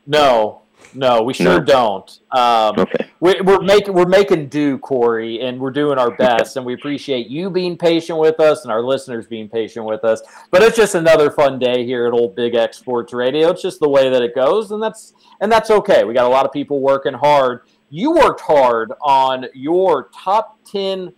No, 0.08 0.63
no, 0.96 1.22
we 1.24 1.34
sure 1.34 1.60
No. 1.60 1.66
don't. 1.66 2.20
Um, 2.32 2.76
Okay. 2.80 3.06
we're, 3.20 3.42
we're 3.44 3.62
making 3.62 3.94
we're 3.94 4.06
making 4.06 4.50
do, 4.50 4.78
Corey, 4.78 5.42
and 5.42 5.60
we're 5.60 5.72
doing 5.72 5.98
our 5.98 6.12
best, 6.12 6.58
and 6.58 6.66
we 6.66 6.74
appreciate 6.74 7.28
you 7.28 7.50
being 7.50 7.78
patient 7.78 8.20
with 8.20 8.40
us 8.40 8.64
and 8.64 8.72
our 8.72 8.82
listeners 8.82 9.26
being 9.28 9.50
patient 9.50 9.86
with 9.86 10.04
us. 10.04 10.22
But 10.52 10.62
it's 10.64 10.76
just 10.78 10.96
another 10.96 11.30
fun 11.32 11.60
day 11.60 11.86
here 11.86 12.08
at 12.08 12.14
Old 12.14 12.36
Big 12.36 12.56
X 12.56 12.78
Sports 12.78 13.14
Radio. 13.14 13.50
It's 13.50 13.62
just 13.62 13.80
the 13.80 13.90
way 13.90 14.10
that 14.10 14.22
it 14.22 14.36
goes, 14.36 14.72
and 14.72 14.82
that's 14.82 15.14
and 15.42 15.52
that's 15.52 15.70
okay. 15.72 16.04
We 16.04 16.14
got 16.14 16.26
a 16.26 16.30
lot 16.30 16.46
of 16.46 16.52
people 16.52 16.80
working 16.80 17.14
hard. 17.14 17.62
You 17.90 18.12
worked 18.12 18.42
hard 18.42 18.92
on 19.02 19.46
your 19.54 20.10
top 20.14 20.58
ten 20.66 21.14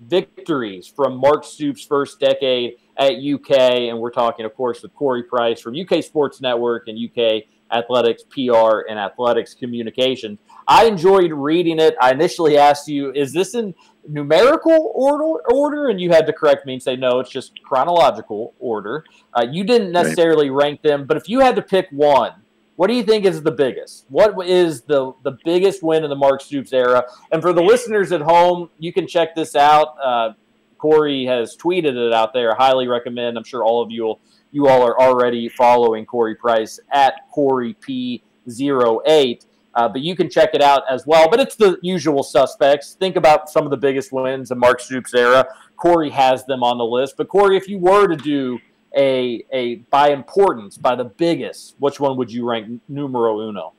victories 0.00 0.86
from 0.86 1.16
Mark 1.16 1.44
Stoops' 1.44 1.84
first 1.84 2.20
decade 2.20 2.76
at 2.96 3.12
UK, 3.14 3.50
and 3.88 3.98
we're 3.98 4.10
talking, 4.10 4.44
of 4.44 4.54
course, 4.54 4.82
with 4.82 4.94
Corey 4.94 5.22
Price 5.22 5.60
from 5.60 5.74
UK 5.78 6.02
Sports 6.02 6.40
Network 6.40 6.88
and 6.88 6.98
UK 6.98 7.44
Athletics 7.72 8.22
PR 8.30 8.80
and 8.88 8.98
Athletics 8.98 9.54
Communications. 9.54 10.38
I 10.66 10.86
enjoyed 10.86 11.32
reading 11.32 11.78
it. 11.78 11.94
I 12.00 12.12
initially 12.12 12.56
asked 12.58 12.88
you, 12.88 13.12
"Is 13.12 13.32
this 13.32 13.54
in 13.54 13.74
numerical 14.08 14.92
order?" 14.94 15.40
Order, 15.52 15.88
and 15.88 16.00
you 16.00 16.10
had 16.10 16.26
to 16.26 16.32
correct 16.32 16.66
me 16.66 16.74
and 16.74 16.82
say, 16.82 16.96
"No, 16.96 17.20
it's 17.20 17.30
just 17.30 17.62
chronological 17.62 18.54
order." 18.58 19.04
Uh, 19.34 19.46
you 19.50 19.64
didn't 19.64 19.88
Right. 19.88 20.02
necessarily 20.04 20.50
rank 20.50 20.82
them, 20.82 21.04
but 21.06 21.16
if 21.16 21.28
you 21.28 21.40
had 21.40 21.56
to 21.56 21.62
pick 21.62 21.88
one, 21.90 22.32
what 22.76 22.86
do 22.88 22.94
you 22.94 23.02
think 23.02 23.24
is 23.24 23.42
the 23.42 23.50
biggest? 23.50 24.06
What 24.08 24.34
is 24.46 24.82
the 24.82 25.12
the 25.24 25.36
biggest 25.44 25.82
win 25.82 26.04
in 26.04 26.10
the 26.10 26.16
Mark 26.16 26.40
Stoops 26.40 26.72
era? 26.72 27.04
And 27.32 27.42
for 27.42 27.52
the 27.52 27.62
listeners 27.62 28.12
at 28.12 28.20
home, 28.22 28.70
you 28.78 28.92
can 28.92 29.06
check 29.06 29.34
this 29.34 29.54
out. 29.56 29.88
Uh, 30.02 30.32
Corey 30.78 31.26
has 31.26 31.56
tweeted 31.56 31.96
it 31.96 32.12
out 32.12 32.32
there. 32.32 32.54
Highly 32.54 32.86
recommend. 32.86 33.36
I'm 33.36 33.42
sure 33.44 33.64
all 33.64 33.82
of 33.82 33.90
you 33.90 34.04
will, 34.04 34.20
you 34.52 34.68
all 34.68 34.82
are 34.82 34.98
already 35.00 35.48
following 35.48 36.06
Corey 36.06 36.34
Price 36.34 36.80
at 36.90 37.30
Corey 37.30 37.74
P08. 37.74 39.44
Uh, 39.74 39.88
but 39.88 40.00
you 40.00 40.16
can 40.16 40.28
check 40.28 40.50
it 40.54 40.62
out 40.62 40.82
as 40.90 41.06
well. 41.06 41.28
But 41.30 41.40
it's 41.40 41.54
the 41.54 41.78
usual 41.82 42.22
suspects. 42.22 42.94
Think 42.94 43.16
about 43.16 43.48
some 43.48 43.64
of 43.64 43.70
the 43.70 43.76
biggest 43.76 44.12
wins 44.12 44.50
in 44.50 44.58
Mark 44.58 44.80
Stoops' 44.80 45.14
era. 45.14 45.46
Corey 45.76 46.10
has 46.10 46.44
them 46.46 46.62
on 46.62 46.78
the 46.78 46.84
list. 46.84 47.16
But 47.16 47.28
Corey, 47.28 47.56
if 47.56 47.68
you 47.68 47.78
were 47.78 48.08
to 48.08 48.16
do 48.16 48.58
a 48.96 49.44
a 49.52 49.76
by 49.90 50.10
importance, 50.10 50.76
by 50.76 50.94
the 50.94 51.04
biggest, 51.04 51.76
which 51.78 52.00
one 52.00 52.16
would 52.16 52.32
you 52.32 52.48
rank 52.48 52.80
numero 52.88 53.40
uno? 53.40 53.72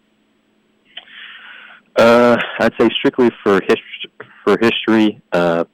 Uh, 1.98 2.38
I'd 2.60 2.74
say 2.80 2.90
strictly 2.98 3.30
for 3.44 3.60
hist- 3.62 4.08
for 4.46 4.58
history, 4.62 5.22
uh, 5.34 5.66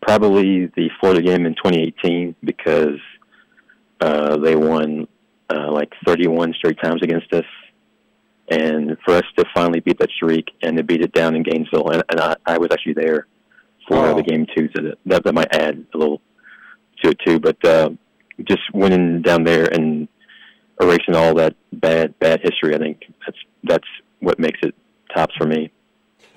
probably 0.00 0.66
the 0.76 0.90
Florida 1.00 1.22
game 1.22 1.46
in 1.46 1.54
2018 1.54 2.36
because 2.44 3.00
uh, 4.00 4.36
they 4.38 4.56
won 4.56 5.06
uh, 5.52 5.70
like 5.70 5.92
31 6.06 6.54
straight 6.54 6.78
times 6.82 7.02
against 7.02 7.32
us, 7.32 7.44
and 8.48 8.96
for 9.04 9.14
us 9.14 9.24
to 9.38 9.44
finally 9.54 9.80
beat 9.80 9.98
that 9.98 10.10
streak 10.10 10.46
and 10.62 10.76
to 10.76 10.82
beat 10.82 11.02
it 11.02 11.12
down 11.12 11.34
in 11.36 11.42
Gainesville, 11.42 11.90
and, 11.90 12.02
and 12.10 12.20
I, 12.20 12.36
I 12.46 12.58
was 12.58 12.68
actually 12.72 12.94
there 12.94 13.26
for 13.88 14.06
Oh. 14.06 14.14
the 14.16 14.22
game 14.22 14.46
too, 14.56 14.68
so 14.76 14.82
that, 14.82 14.98
that 15.06 15.24
that 15.24 15.34
might 15.34 15.54
add 15.54 15.84
a 15.94 15.98
little 15.98 16.20
to 17.02 17.10
it 17.10 17.18
too. 17.26 17.40
But 17.40 17.64
uh, 17.64 17.90
just 18.44 18.62
winning 18.72 19.22
down 19.22 19.44
there 19.44 19.64
and 19.66 20.06
erasing 20.80 21.14
all 21.16 21.34
that 21.34 21.54
bad 21.72 22.18
bad 22.18 22.40
history, 22.42 22.74
I 22.74 22.78
think 22.78 23.02
that's 23.26 23.38
that's 23.64 23.88
what 24.20 24.38
makes 24.38 24.58
it 24.62 24.74
tops 25.14 25.34
for 25.36 25.46
me. 25.46 25.70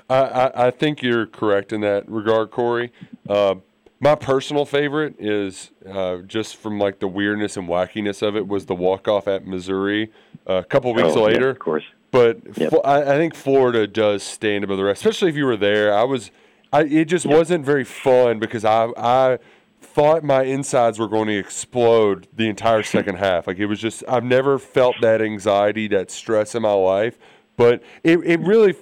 I, 0.10 0.16
I, 0.18 0.68
I 0.68 0.72
think 0.72 1.02
you're 1.02 1.26
correct 1.26 1.72
in 1.72 1.82
that 1.82 2.10
regard, 2.10 2.52
Corey. 2.52 2.92
Uh, 3.30 3.56
my 4.04 4.16
personal 4.16 4.66
favorite 4.66 5.16
is 5.18 5.72
uh, 5.90 6.18
just 6.18 6.58
from 6.58 6.78
like 6.78 7.00
the 7.00 7.08
weirdness 7.08 7.56
and 7.56 7.70
wackiness 7.70 8.22
of 8.22 8.36
it 8.36 8.46
was 8.50 8.66
the 8.66 8.76
walk 8.76 9.08
off 9.08 9.30
at 9.30 9.48
Missouri 9.48 10.12
uh, 10.48 10.56
a 10.56 10.64
couple 10.66 10.94
weeks 10.94 11.14
Oh, 11.16 11.20
yeah, 11.20 11.34
later. 11.34 11.50
of 11.50 11.60
course. 11.60 11.86
But 12.12 12.40
Yep. 12.58 12.74
I, 12.84 13.02
I 13.02 13.18
think 13.18 13.34
Florida 13.34 13.88
does 13.88 14.22
stand 14.22 14.66
above 14.66 14.76
the 14.78 14.84
rest, 14.84 15.00
especially 15.00 15.30
if 15.30 15.38
you 15.38 15.46
were 15.46 15.56
there. 15.56 15.96
I 15.98 16.04
was, 16.04 16.32
I, 16.74 16.82
it 16.84 17.06
just 17.06 17.26
wasn't 17.26 17.66
very 17.66 17.86
fun 17.86 18.40
because 18.40 18.66
I, 18.66 18.90
I 18.98 19.40
thought 19.80 20.22
my 20.22 20.44
insides 20.44 21.00
were 21.00 21.08
going 21.08 21.30
to 21.30 21.38
explode 21.38 22.28
the 22.36 22.50
entire 22.50 22.84
second 22.84 23.16
half. 23.20 23.48
Like 23.48 23.58
it 23.58 23.68
was 23.68 23.80
just, 23.80 24.04
I've 24.10 24.26
never 24.26 24.60
felt 24.60 24.98
that 25.00 25.22
anxiety, 25.22 25.88
that 25.88 26.12
stress 26.12 26.56
in 26.56 26.62
my 26.64 26.74
life. 26.74 27.18
But 27.56 27.84
it, 28.04 28.20
it 28.26 28.42
really, 28.42 28.76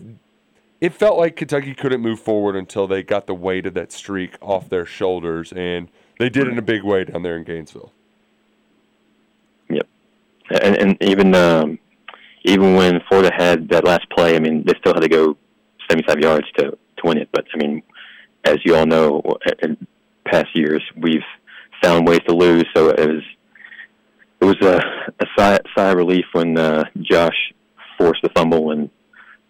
it 0.81 0.93
felt 0.95 1.17
like 1.17 1.35
Kentucky 1.35 1.75
couldn't 1.75 2.01
move 2.01 2.19
forward 2.19 2.55
until 2.55 2.87
they 2.87 3.03
got 3.03 3.27
the 3.27 3.35
weight 3.35 3.67
of 3.67 3.75
that 3.75 3.91
streak 3.91 4.35
off 4.41 4.67
their 4.67 4.85
shoulders, 4.85 5.53
and 5.53 5.89
they 6.17 6.27
did 6.27 6.47
it 6.47 6.51
in 6.51 6.57
a 6.57 6.63
big 6.63 6.83
way 6.83 7.03
down 7.03 7.21
there 7.21 7.37
in 7.37 7.43
Gainesville. 7.43 7.93
Yep. 9.69 9.87
And, 10.49 10.75
and 10.77 10.97
even 11.01 11.35
um, 11.35 11.77
even 12.43 12.73
when 12.73 12.99
Florida 13.07 13.31
had 13.35 13.69
that 13.69 13.85
last 13.85 14.09
play, 14.09 14.35
I 14.35 14.39
mean, 14.39 14.63
they 14.65 14.73
still 14.79 14.95
had 14.95 15.03
to 15.03 15.07
go 15.07 15.37
75 15.87 16.19
yards 16.19 16.47
to 16.57 16.71
to 16.71 17.03
win 17.03 17.19
it. 17.19 17.29
But 17.31 17.45
I 17.53 17.57
mean, 17.57 17.83
as 18.43 18.57
you 18.65 18.75
all 18.75 18.87
know, 18.87 19.21
in 19.61 19.87
past 20.25 20.49
years 20.55 20.81
we've 20.97 21.23
found 21.83 22.07
ways 22.07 22.21
to 22.27 22.35
lose. 22.35 22.65
So 22.75 22.89
it 22.89 23.07
was 23.07 23.23
it 24.41 24.45
was 24.45 24.57
a, 24.63 24.81
a 25.19 25.25
sigh, 25.37 25.59
sigh 25.77 25.91
of 25.91 25.97
relief 25.97 26.25
when 26.31 26.57
uh, 26.57 26.85
Josh 27.01 27.53
forced 27.99 28.23
the 28.23 28.29
fumble 28.29 28.71
and 28.71 28.89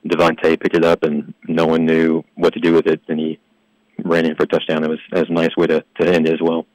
Devontae 0.08 0.60
picked 0.60 0.76
it 0.76 0.84
up, 0.84 1.04
and 1.04 1.34
no 1.48 1.66
one 1.66 1.86
knew 1.86 2.24
what 2.36 2.54
to 2.54 2.60
do 2.60 2.74
with 2.74 2.88
it, 2.88 3.02
and 3.08 3.20
he 3.20 3.40
ran 4.04 4.26
in 4.26 4.36
for 4.36 4.44
a 4.44 4.48
touchdown. 4.48 4.84
It 4.84 4.90
was 4.90 5.00
that 5.12 5.20
was 5.22 5.30
a 5.30 5.34
nice 5.34 5.56
way 5.56 5.68
to, 5.68 5.84
to 6.00 6.08
end 6.08 6.28
it 6.28 6.34
as 6.34 6.42
well. 6.42 6.66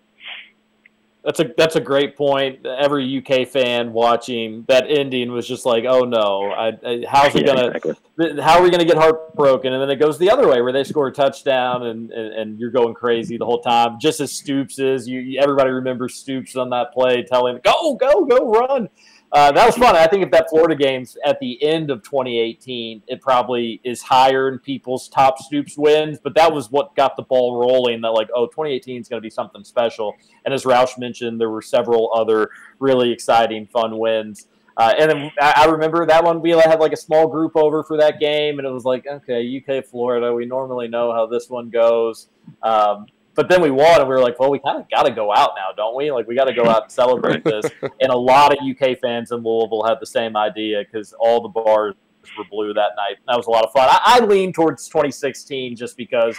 That's 1.24 1.40
a 1.40 1.50
that's 1.56 1.74
a 1.74 1.80
great 1.80 2.16
point. 2.16 2.64
Every 2.64 3.18
UK 3.18 3.48
fan 3.48 3.92
watching 3.92 4.64
that 4.68 4.84
ending 4.88 5.32
was 5.32 5.48
just 5.48 5.66
like, 5.66 5.84
"Oh 5.84 6.02
no, 6.02 6.52
I, 6.52 6.68
I, 6.86 7.04
how's 7.08 7.34
it 7.34 7.40
Yeah, 7.44 7.54
gonna? 7.54 7.66
exactly. 7.70 8.40
How 8.40 8.60
are 8.60 8.62
we 8.62 8.70
gonna 8.70 8.84
get 8.84 8.96
heartbroken?" 8.96 9.72
And 9.72 9.82
then 9.82 9.90
it 9.90 9.96
goes 9.96 10.18
the 10.18 10.30
other 10.30 10.46
way, 10.46 10.62
where 10.62 10.72
they 10.72 10.84
score 10.84 11.08
a 11.08 11.12
touchdown, 11.12 11.86
and, 11.88 12.12
and, 12.12 12.32
and 12.32 12.60
you're 12.60 12.70
going 12.70 12.94
crazy 12.94 13.36
the 13.38 13.44
whole 13.44 13.60
time. 13.60 13.98
Just 14.00 14.20
as 14.20 14.30
Stoops 14.30 14.78
is, 14.78 15.08
you 15.08 15.40
everybody 15.40 15.70
remembers 15.70 16.14
Stoops 16.14 16.54
on 16.54 16.70
that 16.70 16.92
play, 16.92 17.24
telling, 17.24 17.58
"Go, 17.64 17.96
go, 17.96 18.24
go, 18.24 18.48
run." 18.48 18.88
Uh, 19.32 19.50
that 19.52 19.66
was 19.66 19.76
fun. 19.76 19.96
I 19.96 20.06
think 20.06 20.24
if 20.24 20.30
that 20.30 20.48
Florida 20.48 20.76
game's 20.76 21.16
at 21.24 21.38
the 21.40 21.62
end 21.62 21.90
of 21.90 22.02
2018, 22.02 23.02
it 23.06 23.20
probably 23.20 23.80
is 23.84 24.00
higher 24.00 24.48
in 24.48 24.58
people's 24.58 25.08
top 25.08 25.38
Stoops 25.38 25.76
wins. 25.76 26.18
But 26.22 26.34
that 26.36 26.52
was 26.52 26.70
what 26.70 26.94
got 26.94 27.16
the 27.16 27.22
ball 27.22 27.58
rolling. 27.58 28.00
That 28.02 28.10
like, 28.10 28.28
oh, 28.34 28.46
2018 28.46 29.00
is 29.00 29.08
going 29.08 29.20
to 29.20 29.24
be 29.24 29.30
something 29.30 29.64
special. 29.64 30.14
And 30.44 30.54
as 30.54 30.64
Roush 30.64 30.96
mentioned, 30.98 31.40
there 31.40 31.50
were 31.50 31.62
several 31.62 32.12
other 32.14 32.50
really 32.78 33.10
exciting, 33.12 33.66
fun 33.66 33.98
wins. 33.98 34.46
Uh, 34.76 34.92
and 34.98 35.10
then 35.10 35.30
I 35.40 35.64
remember 35.64 36.04
that 36.04 36.22
one. 36.22 36.42
We 36.42 36.50
had 36.50 36.80
like 36.80 36.92
a 36.92 36.98
small 36.98 37.26
group 37.28 37.52
over 37.56 37.82
for 37.82 37.96
that 37.96 38.20
game, 38.20 38.58
and 38.58 38.68
it 38.68 38.70
was 38.70 38.84
like, 38.84 39.06
okay, 39.06 39.64
UK, 39.66 39.84
Florida. 39.86 40.34
We 40.34 40.44
normally 40.44 40.86
know 40.86 41.12
how 41.12 41.26
this 41.26 41.48
one 41.48 41.70
goes. 41.70 42.28
Um, 42.62 43.06
but 43.36 43.48
then 43.48 43.60
we 43.60 43.70
won, 43.70 44.00
and 44.00 44.08
we 44.08 44.14
were 44.14 44.20
like, 44.20 44.40
well, 44.40 44.50
we 44.50 44.58
kind 44.58 44.80
of 44.80 44.90
got 44.90 45.04
to 45.04 45.12
go 45.12 45.32
out 45.32 45.50
now, 45.56 45.68
don't 45.76 45.94
we? 45.94 46.10
Like, 46.10 46.26
we 46.26 46.34
got 46.34 46.46
to 46.46 46.54
go 46.54 46.64
out 46.64 46.84
and 46.84 46.92
celebrate 46.92 47.44
this. 47.44 47.66
And 48.00 48.12
a 48.12 48.16
lot 48.16 48.52
of 48.52 48.58
UK 48.58 48.98
fans 48.98 49.32
in 49.32 49.42
Louisville 49.42 49.84
had 49.86 49.98
the 50.00 50.06
same 50.06 50.36
idea 50.36 50.84
because 50.84 51.12
all 51.18 51.40
the 51.40 51.48
bars 51.48 51.94
were 52.36 52.44
blue 52.50 52.72
that 52.74 52.90
night. 52.96 53.16
That 53.26 53.36
was 53.36 53.46
a 53.46 53.50
lot 53.50 53.64
of 53.64 53.72
fun. 53.72 53.88
I, 53.90 54.00
I 54.04 54.24
lean 54.24 54.52
towards 54.52 54.88
2016 54.88 55.76
just 55.76 55.96
because 55.96 56.36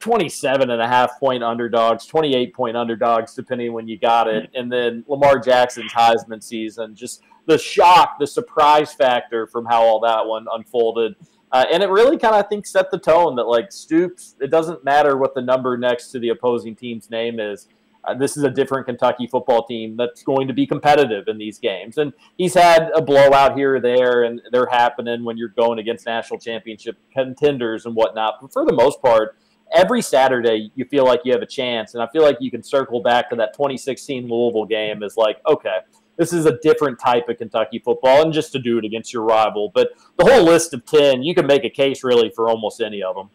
27 0.00 0.70
and 0.70 0.82
a 0.82 0.86
half 0.86 1.18
point 1.18 1.42
underdogs, 1.42 2.06
28 2.06 2.54
point 2.54 2.76
underdogs, 2.76 3.34
depending 3.34 3.72
when 3.72 3.88
you 3.88 3.98
got 3.98 4.28
it. 4.28 4.50
And 4.54 4.70
then 4.70 5.04
Lamar 5.08 5.38
Jackson's 5.38 5.92
Heisman 5.92 6.42
season, 6.42 6.94
just 6.94 7.22
the 7.46 7.58
shock, 7.58 8.18
the 8.18 8.26
surprise 8.26 8.92
factor 8.92 9.46
from 9.46 9.64
how 9.64 9.82
all 9.82 10.00
that 10.00 10.26
one 10.26 10.46
unfolded. 10.52 11.14
Uh, 11.54 11.64
and 11.70 11.84
it 11.84 11.88
really 11.88 12.18
kind 12.18 12.34
of, 12.34 12.44
I 12.44 12.48
think, 12.48 12.66
set 12.66 12.90
the 12.90 12.98
tone 12.98 13.36
that, 13.36 13.44
like, 13.44 13.70
Stoops, 13.70 14.34
it 14.40 14.50
doesn't 14.50 14.82
matter 14.82 15.16
what 15.16 15.36
the 15.36 15.40
number 15.40 15.78
next 15.78 16.08
to 16.08 16.18
the 16.18 16.30
opposing 16.30 16.74
team's 16.74 17.10
name 17.10 17.38
is. 17.38 17.68
Uh, 18.02 18.12
this 18.12 18.36
is 18.36 18.42
a 18.42 18.50
different 18.50 18.86
Kentucky 18.86 19.28
football 19.28 19.64
team 19.64 19.96
that's 19.96 20.24
going 20.24 20.48
to 20.48 20.52
be 20.52 20.66
competitive 20.66 21.28
in 21.28 21.38
these 21.38 21.60
games. 21.60 21.96
And 21.96 22.12
he's 22.36 22.54
had 22.54 22.90
a 22.96 23.00
blowout 23.00 23.56
here 23.56 23.76
or 23.76 23.80
there, 23.80 24.24
and 24.24 24.42
they're 24.50 24.66
happening 24.66 25.22
when 25.22 25.36
you're 25.36 25.50
going 25.50 25.78
against 25.78 26.06
national 26.06 26.40
championship 26.40 26.96
contenders 27.12 27.86
and 27.86 27.94
whatnot. 27.94 28.40
But 28.40 28.52
for 28.52 28.66
the 28.66 28.74
most 28.74 29.00
part, 29.00 29.38
every 29.72 30.02
Saturday 30.02 30.72
you 30.74 30.84
feel 30.86 31.04
like 31.04 31.20
you 31.24 31.32
have 31.32 31.42
a 31.42 31.46
chance. 31.46 31.94
And 31.94 32.02
I 32.02 32.08
feel 32.08 32.22
like 32.22 32.38
you 32.40 32.50
can 32.50 32.64
circle 32.64 33.00
back 33.00 33.30
to 33.30 33.36
that 33.36 33.54
2016 33.54 34.28
Louisville 34.28 34.66
game 34.66 35.04
as 35.04 35.16
like, 35.16 35.40
okay, 35.46 35.78
this 36.16 36.32
is 36.32 36.46
a 36.46 36.58
different 36.58 36.98
type 36.98 37.28
of 37.28 37.38
Kentucky 37.38 37.78
football, 37.78 38.22
and 38.22 38.32
just 38.32 38.52
to 38.52 38.58
do 38.58 38.78
it 38.78 38.84
against 38.84 39.12
your 39.12 39.22
rival. 39.22 39.70
But 39.74 39.90
the 40.16 40.24
whole 40.24 40.42
list 40.44 40.72
of 40.74 40.84
10, 40.86 41.22
you 41.22 41.34
can 41.34 41.46
make 41.46 41.64
a 41.64 41.70
case 41.70 42.04
really 42.04 42.30
for 42.30 42.48
almost 42.48 42.80
any 42.80 43.02
of 43.02 43.16
them. 43.16 43.30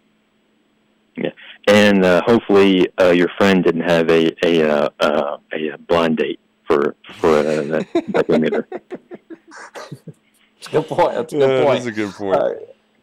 Yeah, 1.17 1.31
and 1.67 2.05
uh, 2.05 2.21
hopefully 2.25 2.87
uh, 3.01 3.09
your 3.09 3.27
friend 3.37 3.63
didn't 3.63 3.81
have 3.81 4.09
a 4.09 4.31
a 4.45 4.69
uh, 4.69 4.89
uh, 4.99 5.37
a 5.51 5.77
blind 5.77 6.17
date 6.17 6.39
for 6.65 6.95
for 7.15 7.39
uh, 7.39 7.43
that, 7.43 7.87
that 8.09 8.29
millimeter. 8.29 8.67
That's 8.71 10.67
a 10.67 10.71
good 10.71 10.87
point. 10.87 11.13
That's 11.15 11.33
a 11.33 11.37
good 11.37 11.49
that 11.49 11.65
point. 11.65 11.79
is 11.79 11.85
a 11.87 11.91
good 11.91 12.11
point. 12.13 12.37
Uh, 12.37 12.49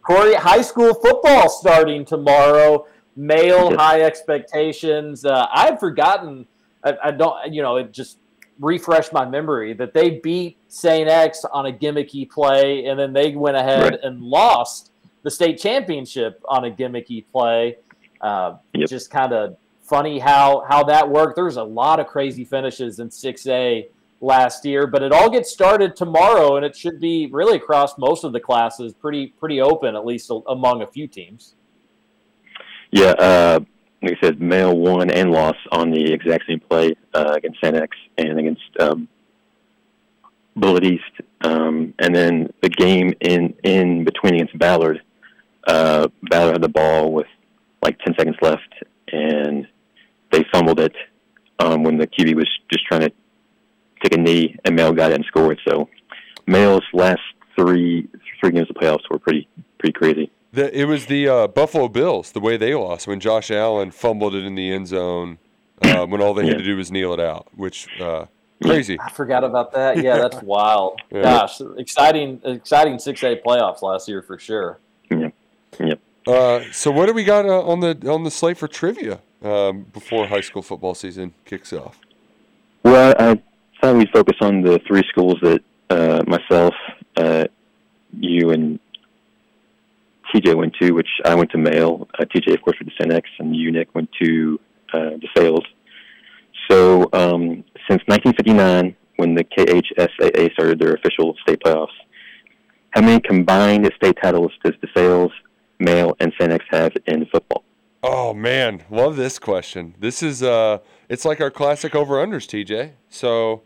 Corey, 0.02 0.34
high 0.34 0.62
school 0.62 0.94
football 0.94 1.48
starting 1.50 2.04
tomorrow. 2.04 2.86
Male 3.16 3.70
Yes. 3.70 3.80
high 3.80 4.02
expectations. 4.02 5.24
Uh, 5.24 5.46
I've 5.52 5.80
forgotten. 5.80 6.46
I, 6.84 6.96
I 7.04 7.10
don't. 7.10 7.52
You 7.52 7.62
know, 7.62 7.76
it 7.76 7.92
just 7.92 8.18
refreshed 8.60 9.12
my 9.12 9.24
memory 9.24 9.72
that 9.74 9.92
they 9.92 10.10
beat 10.20 10.56
Saint 10.68 11.08
X 11.08 11.44
on 11.52 11.66
a 11.66 11.72
gimmicky 11.72 12.28
play, 12.28 12.86
and 12.86 12.98
then 12.98 13.12
they 13.12 13.34
went 13.34 13.56
ahead 13.56 13.82
Right. 13.82 14.00
and 14.02 14.20
lost 14.22 14.92
the 15.22 15.30
state 15.30 15.58
championship 15.58 16.40
on 16.48 16.64
a 16.64 16.70
gimmicky 16.70 17.24
play. 17.32 17.76
Uh, 18.20 18.54
Yep. 18.74 18.88
Just 18.88 19.10
kind 19.10 19.32
of 19.32 19.56
funny 19.82 20.18
how 20.18 20.64
how 20.68 20.82
that 20.84 21.08
worked. 21.08 21.36
There's 21.36 21.56
a 21.58 21.62
lot 21.64 22.00
of 22.00 22.06
crazy 22.06 22.44
finishes 22.44 22.98
in 22.98 23.08
6A 23.10 23.88
last 24.22 24.64
year, 24.64 24.86
but 24.86 25.02
it 25.02 25.12
all 25.12 25.28
gets 25.30 25.50
started 25.50 25.94
tomorrow, 25.94 26.56
and 26.56 26.64
it 26.64 26.74
should 26.74 26.98
be 27.00 27.26
really 27.30 27.56
across 27.56 27.98
most 27.98 28.24
of 28.24 28.32
the 28.32 28.40
classes, 28.40 28.94
pretty 28.94 29.26
pretty 29.28 29.60
open, 29.60 29.94
at 29.94 30.06
least 30.06 30.30
among 30.48 30.80
a 30.82 30.86
few 30.86 31.06
teams. 31.06 31.54
Yeah, 32.90 33.10
uh, 33.18 33.60
like 34.02 34.18
I 34.22 34.26
said, 34.26 34.40
Male 34.40 34.76
won 34.76 35.10
and 35.10 35.30
lost 35.30 35.58
on 35.72 35.90
the 35.90 36.12
exact 36.12 36.44
same 36.48 36.60
play 36.60 36.94
uh, 37.14 37.34
against 37.36 37.60
Saint 37.62 37.76
X 37.76 37.96
and 38.18 38.38
against 38.38 38.62
um, 38.78 39.08
Bullitt 40.54 40.84
East, 40.84 41.02
um, 41.42 41.94
and 41.98 42.14
then 42.14 42.52
the 42.62 42.68
game 42.68 43.14
in 43.20 43.54
in 43.62 44.04
between 44.04 44.34
against 44.34 44.58
Ballard. 44.58 45.02
Uh, 45.66 46.08
Ballard 46.22 46.54
had 46.54 46.62
the 46.62 46.68
ball 46.68 47.12
with 47.12 47.26
like 47.82 47.98
ten 48.00 48.14
seconds 48.16 48.36
left, 48.40 48.74
and 49.12 49.66
they 50.30 50.44
fumbled 50.52 50.80
it 50.80 50.94
um, 51.58 51.82
when 51.82 51.98
the 51.98 52.06
QB 52.06 52.36
was 52.36 52.48
just 52.72 52.86
trying 52.86 53.02
to 53.02 53.12
take 54.02 54.14
a 54.14 54.18
knee, 54.18 54.56
and 54.64 54.76
Male 54.76 54.92
got 54.92 55.10
it 55.10 55.16
and 55.16 55.24
scored. 55.24 55.60
So, 55.66 55.88
Male's 56.46 56.84
last 56.92 57.20
three 57.56 58.08
three 58.40 58.52
games 58.52 58.68
of 58.70 58.76
playoffs 58.76 59.08
were 59.10 59.18
pretty 59.18 59.48
pretty 59.78 59.92
crazy. 59.92 60.30
The, 60.56 60.74
it 60.74 60.86
was 60.86 61.04
the 61.04 61.28
uh, 61.28 61.48
Buffalo 61.48 61.86
Bills, 61.86 62.32
the 62.32 62.40
way 62.40 62.56
they 62.56 62.74
lost 62.74 63.06
when 63.06 63.20
Josh 63.20 63.50
Allen 63.50 63.90
fumbled 63.90 64.34
it 64.34 64.42
in 64.42 64.54
the 64.54 64.72
end 64.72 64.88
zone 64.88 65.36
uh, 65.82 66.06
when 66.06 66.22
all 66.22 66.32
they 66.32 66.46
had 66.46 66.56
to 66.56 66.64
do 66.64 66.78
was 66.78 66.90
kneel 66.90 67.12
it 67.12 67.20
out, 67.20 67.48
which 67.54 67.86
uh, 68.00 68.24
crazy. 68.62 68.98
I 68.98 69.10
forgot 69.10 69.44
about 69.44 69.72
that. 69.72 70.02
Yeah, 70.02 70.16
that's 70.16 70.42
wild. 70.42 71.02
Yeah. 71.10 71.24
Gosh, 71.24 71.60
exciting, 71.76 72.40
exciting 72.42 72.98
six 72.98 73.22
A 73.22 73.36
playoffs 73.36 73.82
last 73.82 74.08
year 74.08 74.22
for 74.22 74.38
sure. 74.38 74.78
Yep. 75.10 75.34
Yep. 75.78 76.00
Uh, 76.26 76.60
so 76.72 76.90
what 76.90 77.04
do 77.04 77.12
we 77.12 77.24
got 77.24 77.44
uh, 77.44 77.60
on 77.60 77.80
the 77.80 78.10
on 78.10 78.24
the 78.24 78.30
slate 78.30 78.56
for 78.56 78.66
trivia 78.66 79.20
um, 79.42 79.82
before 79.92 80.26
high 80.26 80.40
school 80.40 80.62
football 80.62 80.94
season 80.94 81.34
kicks 81.44 81.74
off? 81.74 82.00
Well, 82.82 83.14
I 83.18 83.38
thought 83.82 83.96
we'd 83.96 84.08
focus 84.08 84.38
on 84.40 84.62
the 84.62 84.80
three 84.86 85.02
schools 85.10 85.36
that 85.42 85.62
uh, 85.90 86.24
myself, 86.26 86.74
uh, 87.18 87.44
you, 88.18 88.52
and 88.52 88.80
TJ 90.34 90.54
went 90.56 90.74
to, 90.80 90.92
which 90.92 91.08
I 91.24 91.34
went 91.34 91.50
to 91.50 91.58
Male. 91.58 92.08
Uh, 92.18 92.24
TJ, 92.24 92.54
of 92.54 92.62
course, 92.62 92.76
went 92.80 92.90
to 92.90 93.02
Saint 93.02 93.12
X, 93.12 93.28
and 93.38 93.54
you, 93.54 93.70
Nick, 93.70 93.94
went 93.94 94.10
to 94.20 94.60
uh, 94.92 95.10
DeSales. 95.36 95.64
So 96.70 97.08
um, 97.12 97.64
since 97.88 98.02
1959, 98.06 98.96
when 99.16 99.34
the 99.34 99.44
KHSAA 99.44 100.52
started 100.52 100.78
their 100.78 100.94
official 100.94 101.34
state 101.42 101.60
playoffs, 101.64 101.88
how 102.90 103.02
many 103.02 103.20
combined 103.20 103.90
state 103.96 104.16
titles 104.22 104.52
does 104.64 104.74
DeSales, 104.82 105.30
Male, 105.78 106.16
and 106.20 106.32
Saint 106.40 106.52
X 106.52 106.64
have 106.70 106.92
in 107.06 107.26
football? 107.26 107.62
Oh 108.02 108.32
man, 108.34 108.84
love 108.90 109.16
this 109.16 109.38
question. 109.38 109.94
This 109.98 110.22
is 110.22 110.42
uh, 110.42 110.78
it's 111.08 111.24
like 111.24 111.40
our 111.40 111.50
classic 111.50 111.94
over 111.94 112.14
unders, 112.14 112.46
TJ. 112.46 112.92
So 113.08 113.62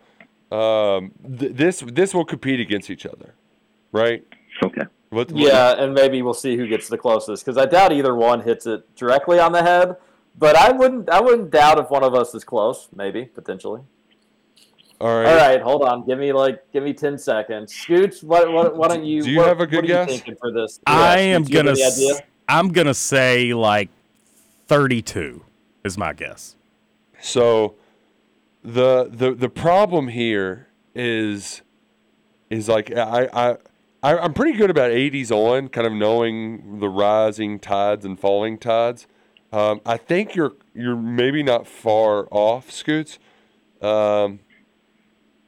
um, 0.50 1.12
th- 1.38 1.52
this 1.52 1.84
this 1.86 2.14
will 2.14 2.24
compete 2.24 2.58
against 2.58 2.90
each 2.90 3.06
other, 3.06 3.34
right? 3.92 4.24
Okay. 4.64 4.82
What, 5.10 5.30
what- 5.32 5.40
Yeah, 5.42 5.72
and 5.72 5.92
maybe 5.94 6.22
we'll 6.22 6.34
see 6.34 6.56
who 6.56 6.66
gets 6.66 6.88
the 6.88 6.98
closest 6.98 7.44
because 7.44 7.58
I 7.58 7.66
doubt 7.66 7.92
either 7.92 8.14
one 8.14 8.40
hits 8.42 8.66
it 8.66 8.94
directly 8.96 9.38
on 9.38 9.52
the 9.52 9.62
head. 9.62 9.96
But 10.38 10.56
I 10.56 10.70
wouldn't, 10.72 11.10
I 11.10 11.20
wouldn't 11.20 11.50
doubt 11.50 11.78
if 11.80 11.90
one 11.90 12.04
of 12.04 12.14
us 12.14 12.34
is 12.34 12.44
close. 12.44 12.88
Maybe 12.94 13.24
potentially. 13.26 13.82
All 15.00 15.08
right. 15.20 15.26
All 15.28 15.36
right, 15.36 15.60
hold 15.60 15.82
on. 15.82 16.06
Give 16.06 16.18
me 16.18 16.32
like, 16.32 16.62
give 16.72 16.84
me 16.84 16.92
ten 16.92 17.18
seconds. 17.18 17.74
Scoots, 17.74 18.22
what, 18.22 18.50
what, 18.52 18.76
why 18.76 18.88
don't 18.88 19.04
you? 19.04 19.22
Do 19.22 19.30
you 19.30 19.38
what, 19.38 19.48
have 19.48 19.60
a 19.60 19.66
good 19.66 19.80
are 19.84 19.86
you 19.86 19.88
guess? 19.88 20.08
thinking 20.08 20.36
for 20.40 20.52
this? 20.52 20.78
I 20.86 21.18
am 21.18 21.44
Scoots, 21.44 21.54
gonna. 21.56 21.70
any 21.72 21.82
idea? 21.82 22.14
s- 22.14 22.22
I'm 22.48 22.68
gonna 22.70 22.94
say 22.94 23.52
like 23.54 23.88
32 24.68 25.42
is 25.84 25.98
my 25.98 26.12
guess. 26.12 26.54
So 27.20 27.74
the 28.62 29.08
the 29.10 29.32
the 29.34 29.48
problem 29.48 30.08
here 30.08 30.68
is 30.94 31.62
is 32.50 32.68
like 32.68 32.94
I 32.96 33.28
I. 33.32 33.56
I 34.02 34.16
I'm 34.16 34.32
pretty 34.32 34.56
good 34.56 34.70
about 34.70 34.90
80s 34.90 35.30
on, 35.30 35.68
kind 35.68 35.86
of 35.86 35.92
knowing 35.92 36.78
the 36.80 36.88
rising 36.88 37.58
tides 37.58 38.04
and 38.04 38.18
falling 38.18 38.58
tides. 38.58 39.06
Um, 39.52 39.80
I 39.84 39.96
think 39.96 40.34
you're 40.34 40.52
you're 40.74 40.96
maybe 40.96 41.42
not 41.42 41.66
far 41.66 42.26
off, 42.30 42.70
Scoots. 42.70 43.18
Um, 43.82 44.40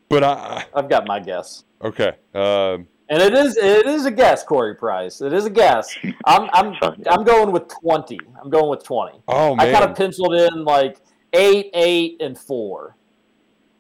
but 0.09 0.23
I 0.25 0.65
I've 0.75 0.89
got 0.89 1.07
my 1.07 1.21
guess. 1.21 1.65
okay. 1.83 2.13
Um, 2.35 2.89
And 3.09 3.23
it 3.23 3.35
is 3.35 3.57
it 3.57 3.87
is 3.87 4.07
a 4.07 4.11
guess, 4.11 4.43
Corey 4.43 4.75
Price. 4.75 5.21
It 5.21 5.33
is 5.33 5.47
a 5.47 5.51
guess. 5.51 5.97
I'm 6.27 6.49
I'm 6.53 6.75
I'm 7.11 7.25
going 7.25 7.53
with 7.53 7.69
twenty. 7.69 8.19
I'm 8.43 8.51
going 8.51 8.69
with 8.69 8.85
twenty. 8.85 9.21
Oh, 9.29 9.55
man. 9.55 9.69
I 9.69 9.73
kind 9.73 9.89
of 9.91 9.97
penciled 9.97 10.35
in 10.35 10.65
like 10.65 10.99
eight, 11.33 11.71
eight, 11.75 12.21
and 12.21 12.37
four. 12.39 12.97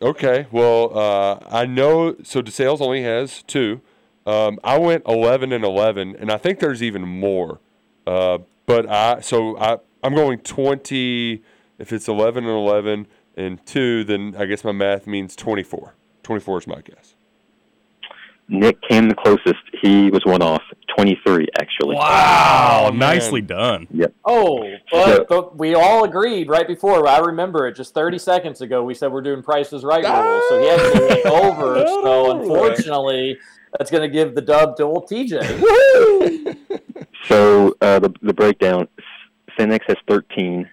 Okay, 0.00 0.46
well, 0.50 0.98
uh, 0.98 1.38
I 1.48 1.64
know. 1.66 2.16
So 2.24 2.42
DeSales 2.42 2.80
only 2.80 3.02
has 3.02 3.42
two. 3.44 3.80
Um, 4.26 4.58
I 4.62 4.78
went 4.78 5.04
eleven 5.06 5.52
and 5.52 5.64
eleven, 5.64 6.16
and 6.16 6.30
I 6.30 6.36
think 6.36 6.60
there's 6.60 6.82
even 6.82 7.02
more. 7.02 7.60
Uh, 8.06 8.38
but 8.66 8.88
I 8.88 9.20
so 9.20 9.58
I 9.58 9.78
I'm 10.02 10.14
going 10.14 10.38
twenty. 10.40 11.42
If 11.78 11.92
it's 11.92 12.08
eleven 12.08 12.44
and 12.44 12.52
eleven 12.52 13.06
and 13.36 13.64
two, 13.66 14.04
then 14.04 14.34
I 14.38 14.46
guess 14.46 14.64
my 14.64 14.72
math 14.72 15.06
means 15.06 15.34
twenty 15.34 15.62
four. 15.62 15.94
Twenty 16.22 16.40
four 16.40 16.58
is 16.58 16.66
my 16.66 16.80
guess. 16.80 17.14
Nick 18.48 18.80
came 18.82 19.08
the 19.08 19.14
closest. 19.14 19.62
He 19.80 20.10
was 20.10 20.24
one 20.24 20.42
off, 20.42 20.62
23 20.96 21.48
actually. 21.58 21.96
Wow, 21.96 22.88
man. 22.90 22.98
nicely 22.98 23.40
done. 23.40 23.86
Yep. 23.90 24.14
Oh, 24.24 24.64
but, 24.90 25.28
but 25.28 25.58
we 25.58 25.74
all 25.74 26.04
agreed 26.04 26.48
right 26.48 26.66
before. 26.66 27.08
I 27.08 27.18
remember 27.18 27.66
it 27.66 27.76
just 27.76 27.94
30 27.94 28.18
seconds 28.18 28.60
ago. 28.60 28.84
We 28.84 28.94
said 28.94 29.10
we're 29.10 29.22
doing 29.22 29.42
Price's 29.42 29.84
Right 29.84 30.04
rules, 30.04 30.44
so 30.48 30.60
he 30.60 30.68
actually 30.68 31.06
went 31.06 31.26
over. 31.26 31.72
So 32.02 32.40
unfortunately, 32.40 33.38
that's 33.78 33.90
going 33.90 34.02
to 34.02 34.08
give 34.08 34.34
the 34.34 34.42
dub 34.42 34.76
to 34.76 34.84
old 34.84 35.08
TJ. 35.08 36.56
So 37.28 37.74
uh, 37.80 37.98
the 37.98 38.12
the 38.22 38.34
breakdown: 38.34 38.88
Saint 39.58 39.72
X 39.72 39.84
has 39.88 39.96
13, 40.08 40.68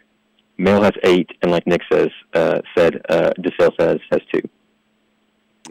Male 0.58 0.82
has 0.82 0.93
eight, 1.04 1.30
and 1.41 1.52
like 1.52 1.66
Nick 1.68 1.82
says, 1.91 2.10
uh, 2.34 2.62
said 2.78 3.02
uh, 3.10 3.32
DeSales 3.39 3.80
has 3.80 4.00
has 4.12 4.22
two. 4.34 4.41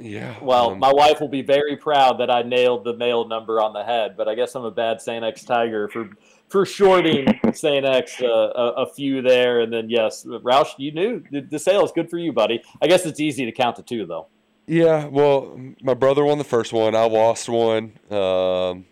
Yeah. 0.00 0.36
Well, 0.40 0.70
um, 0.70 0.78
my 0.78 0.92
wife 0.92 1.20
will 1.20 1.28
be 1.28 1.42
very 1.42 1.76
proud 1.76 2.20
that 2.20 2.30
I 2.30 2.42
nailed 2.42 2.84
the 2.84 2.96
Male 2.96 3.26
number 3.26 3.60
on 3.60 3.72
the 3.72 3.82
head, 3.82 4.16
but 4.16 4.28
I 4.28 4.34
guess 4.36 4.54
I'm 4.54 4.64
a 4.64 4.70
bad 4.70 5.00
Saint 5.00 5.24
X 5.24 5.44
Tiger 5.44 5.88
for 5.88 6.10
for 6.48 6.64
shorting 6.64 7.26
Saint 7.52 7.84
X 7.84 8.22
uh, 8.22 8.26
a, 8.26 8.82
a 8.82 8.86
few 8.86 9.20
there, 9.20 9.60
and 9.60 9.72
then 9.72 9.90
yes, 9.90 10.24
Roush, 10.24 10.70
you 10.78 10.92
knew 10.92 11.24
the, 11.30 11.42
DeSales 11.42 11.92
good 11.92 12.08
for 12.08 12.18
you, 12.18 12.32
buddy. 12.32 12.62
I 12.80 12.86
guess 12.86 13.04
it's 13.04 13.20
easy 13.20 13.44
to 13.44 13.52
count 13.52 13.76
to 13.76 13.82
two 13.82 14.06
though. 14.06 14.28
Yeah, 14.68 15.06
well, 15.06 15.58
my 15.82 15.94
brother 15.94 16.24
won 16.26 16.36
the 16.36 16.44
first 16.44 16.74
one. 16.74 16.94
I 16.94 17.04
lost 17.04 17.48
one. 17.48 17.98
Um, 18.10 18.84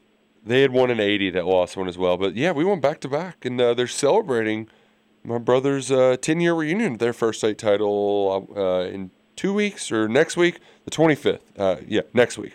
they 0.44 0.62
had 0.62 0.70
won 0.70 0.90
an 0.90 1.00
80 1.00 1.30
that 1.30 1.44
lost 1.44 1.76
one 1.76 1.86
as 1.86 1.98
well. 1.98 2.16
But 2.16 2.34
yeah, 2.34 2.52
we 2.52 2.64
went 2.64 2.80
back 2.80 2.98
to 3.00 3.09
back, 3.09 3.44
and 3.44 3.60
uh, 3.60 3.74
they're 3.74 3.86
celebrating 3.86 4.68
my 5.22 5.36
brother's 5.36 5.90
uh, 5.90 6.16
10 6.18 6.40
year 6.40 6.55
reunion 6.55 6.96
their 6.96 7.12
first 7.12 7.40
state 7.40 7.59
title 7.59 8.48
uh, 8.56 8.88
in 8.88 9.10
two 9.34 9.52
weeks 9.52 9.92
or 9.92 10.09
next 10.09 10.36
week, 10.36 10.60
the 10.86 10.90
25th. 10.90 11.40
Uh, 11.59 11.76
yeah, 11.86 12.02
next 12.14 12.38
week. 12.38 12.55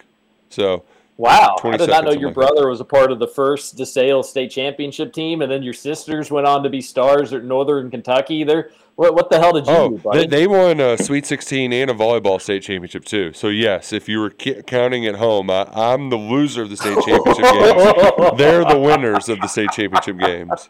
So 0.50 0.84
Wow, 1.22 1.56
I 1.64 1.78
did 1.78 1.88
not 1.88 2.04
know 2.04 2.12
your 2.14 2.32
brother 2.32 2.68
was 2.68 2.80
a 2.80 2.84
part 2.84 3.12
of 3.12 3.20
the 3.20 3.28
first 3.28 3.78
DeSales 3.78 4.26
state 4.26 4.50
championship 4.50 5.14
team, 5.14 5.44
and 5.44 5.52
then 5.52 5.62
your 5.62 5.74
sisters 5.74 6.32
went 6.32 6.48
on 6.48 6.64
to 6.64 6.70
be 6.70 6.82
stars 6.82 7.32
at 7.32 7.44
Northern 7.44 7.92
Kentucky. 7.92 8.44
They're 8.44 8.72
what? 8.96 9.14
What 9.14 9.30
the 9.30 9.38
hell 9.38 9.54
did 9.54 9.68
you 9.68 9.72
Oh, 9.72 9.90
do, 9.90 9.98
buddy? 10.00 10.20
they, 10.22 10.26
they 10.26 10.48
won 10.48 10.80
a 10.80 10.98
Sweet 10.98 11.28
16 11.28 11.72
and 11.74 11.92
a 11.92 11.94
volleyball 11.94 12.42
state 12.42 12.64
championship 12.64 13.06
too. 13.06 13.34
So 13.34 13.50
yes, 13.50 13.94
if 13.94 14.10
you 14.10 14.20
were 14.20 14.32
ki- 14.32 14.64
counting 14.66 15.06
at 15.06 15.14
home, 15.18 15.52
I, 15.52 15.68
I'm 15.74 16.10
the 16.10 16.16
loser 16.18 16.64
of 16.64 16.72
the 16.72 16.78
state 16.78 16.98
championship 17.06 17.44
games. 17.44 18.38
They're 18.40 18.66
the 18.66 18.80
winners 18.80 19.30
of 19.30 19.40
the 19.42 19.48
state 19.48 19.70
championship 19.74 20.18
games. 20.18 20.70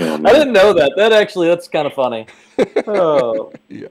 I 0.00 0.16
didn't 0.32 0.52
know 0.52 0.72
that. 0.72 0.94
That 0.96 1.12
actually, 1.12 1.46
that's 1.46 1.68
kind 1.68 1.86
of 1.86 1.92
funny. 1.92 2.26
Oh. 2.86 3.52
Yeah. 3.68 3.86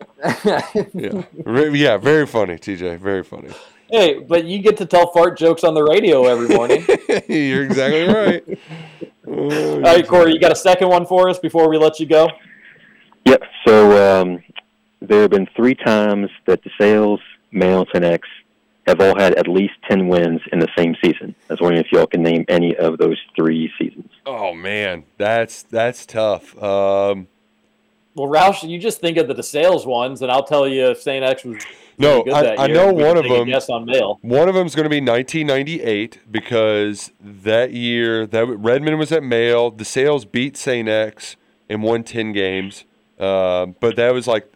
Yeah, 0.93 1.23
yeah, 1.33 1.97
very 1.97 2.27
funny, 2.27 2.55
TJ. 2.55 2.99
Very 2.99 3.23
funny. 3.23 3.49
Hey, 3.89 4.19
but 4.19 4.45
you 4.45 4.59
get 4.59 4.77
to 4.77 4.85
tell 4.85 5.11
fart 5.11 5.37
jokes 5.37 5.63
on 5.63 5.73
the 5.73 5.83
radio 5.83 6.25
every 6.25 6.47
morning. 6.55 6.85
You're 7.27 7.63
exactly 7.63 8.07
right. 8.07 8.59
Oh, 9.27 9.75
All 9.75 9.81
right, 9.81 10.07
Corey, 10.07 10.33
you 10.33 10.39
got 10.39 10.51
a 10.51 10.55
second 10.55 10.89
one 10.89 11.05
for 11.05 11.29
us 11.29 11.39
before 11.39 11.69
we 11.69 11.77
let 11.77 11.99
you 11.99 12.05
go? 12.05 12.29
Yep. 13.25 13.43
So 13.67 14.21
um, 14.21 14.43
there 15.01 15.21
have 15.21 15.31
been 15.31 15.47
three 15.55 15.75
times 15.75 16.29
that 16.45 16.61
DeSales, 16.63 17.19
Male, 17.51 17.81
and 17.81 17.87
St. 17.93 18.05
X 18.05 18.27
have 18.87 19.01
all 19.01 19.15
had 19.19 19.35
at 19.35 19.47
least 19.47 19.73
10 19.87 20.07
wins 20.07 20.41
in 20.51 20.57
the 20.59 20.67
same 20.75 20.95
season. 21.03 21.35
I 21.49 21.53
was 21.53 21.61
wondering 21.61 21.83
if 21.85 21.91
y'all 21.91 22.07
can 22.07 22.23
name 22.23 22.43
any 22.47 22.75
of 22.75 22.97
those 22.97 23.17
three 23.35 23.71
seasons. 23.77 24.09
Oh 24.25 24.53
man, 24.53 25.03
that's 25.17 25.61
that's 25.63 26.07
tough. 26.07 26.55
Um, 26.61 27.27
Well, 28.15 28.27
Roush, 28.27 28.67
you 28.67 28.79
just 28.79 28.99
think 28.99 29.17
of 29.17 29.27
the 29.27 29.35
DeSales 29.35 29.85
ones, 29.85 30.23
and 30.23 30.31
I'll 30.31 30.43
tell 30.43 30.67
you 30.67 30.89
if 30.89 31.01
St. 31.01 31.23
X 31.23 31.43
was 31.43 31.63
no, 31.99 32.23
I, 32.33 32.63
I 32.63 32.67
know 32.67 32.93
one 32.93 33.17
of 33.17 33.27
them. 33.27 33.47
Yes, 33.47 33.69
on 33.69 33.85
mail. 33.85 34.19
One 34.21 34.47
of 34.47 34.55
them 34.55 34.65
is 34.65 34.73
going 34.73 34.85
to 34.85 34.89
be 34.89 35.01
1998 35.01 36.31
because 36.31 37.11
that 37.19 37.71
year 37.73 38.25
that 38.25 38.45
Redmond 38.47 38.97
was 38.97 39.11
at 39.11 39.21
Male. 39.21 39.69
The 39.71 39.85
sales 39.85 40.25
beat 40.25 40.57
St. 40.57 40.87
X 40.87 41.35
and 41.69 41.83
won 41.83 42.03
10 42.03 42.31
games. 42.31 42.85
Um, 43.19 43.75
but 43.79 43.97
that 43.97 44.13
was 44.13 44.27
like 44.27 44.51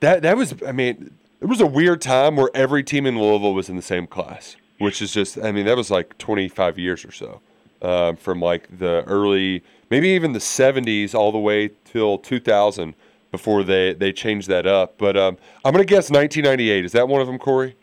that. 0.00 0.22
That 0.22 0.36
was 0.36 0.54
I 0.66 0.72
mean 0.72 1.14
it 1.40 1.46
was 1.46 1.60
a 1.60 1.66
weird 1.66 2.02
time 2.02 2.36
where 2.36 2.50
every 2.54 2.84
team 2.84 3.06
in 3.06 3.18
Louisville 3.18 3.54
was 3.54 3.70
in 3.70 3.76
the 3.76 3.82
same 3.82 4.06
class, 4.06 4.56
which 4.78 5.00
is 5.00 5.12
just 5.12 5.38
I 5.38 5.52
mean 5.52 5.64
that 5.64 5.76
was 5.76 5.90
like 5.90 6.18
25 6.18 6.78
years 6.78 7.04
or 7.04 7.12
so 7.12 7.40
um, 7.80 8.16
from 8.16 8.40
like 8.40 8.78
the 8.78 9.04
early 9.04 9.62
maybe 9.90 10.08
even 10.08 10.32
the 10.32 10.38
70s 10.38 11.14
all 11.14 11.32
the 11.32 11.38
way 11.38 11.70
till 11.84 12.18
2000 12.18 12.94
before 13.34 13.64
they 13.64 13.94
they 13.94 14.12
changed 14.12 14.48
that 14.48 14.64
up. 14.64 14.96
But 14.96 15.16
um, 15.16 15.36
I'm 15.64 15.72
going 15.72 15.84
to 15.84 15.90
guess 15.90 16.08
1998. 16.08 16.84
Is 16.84 16.92
that 16.92 17.08
one 17.08 17.20
of 17.20 17.26
them, 17.26 17.38
Corey? 17.38 17.76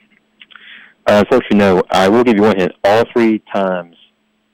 Uh, 1.06 1.24
unfortunately, 1.26 1.58
no. 1.58 1.84
I 1.92 2.08
will 2.08 2.24
give 2.24 2.38
you 2.38 2.44
one 2.44 2.58
hint. 2.58 2.72
All 2.86 3.04
three 3.12 3.40
times 3.54 3.98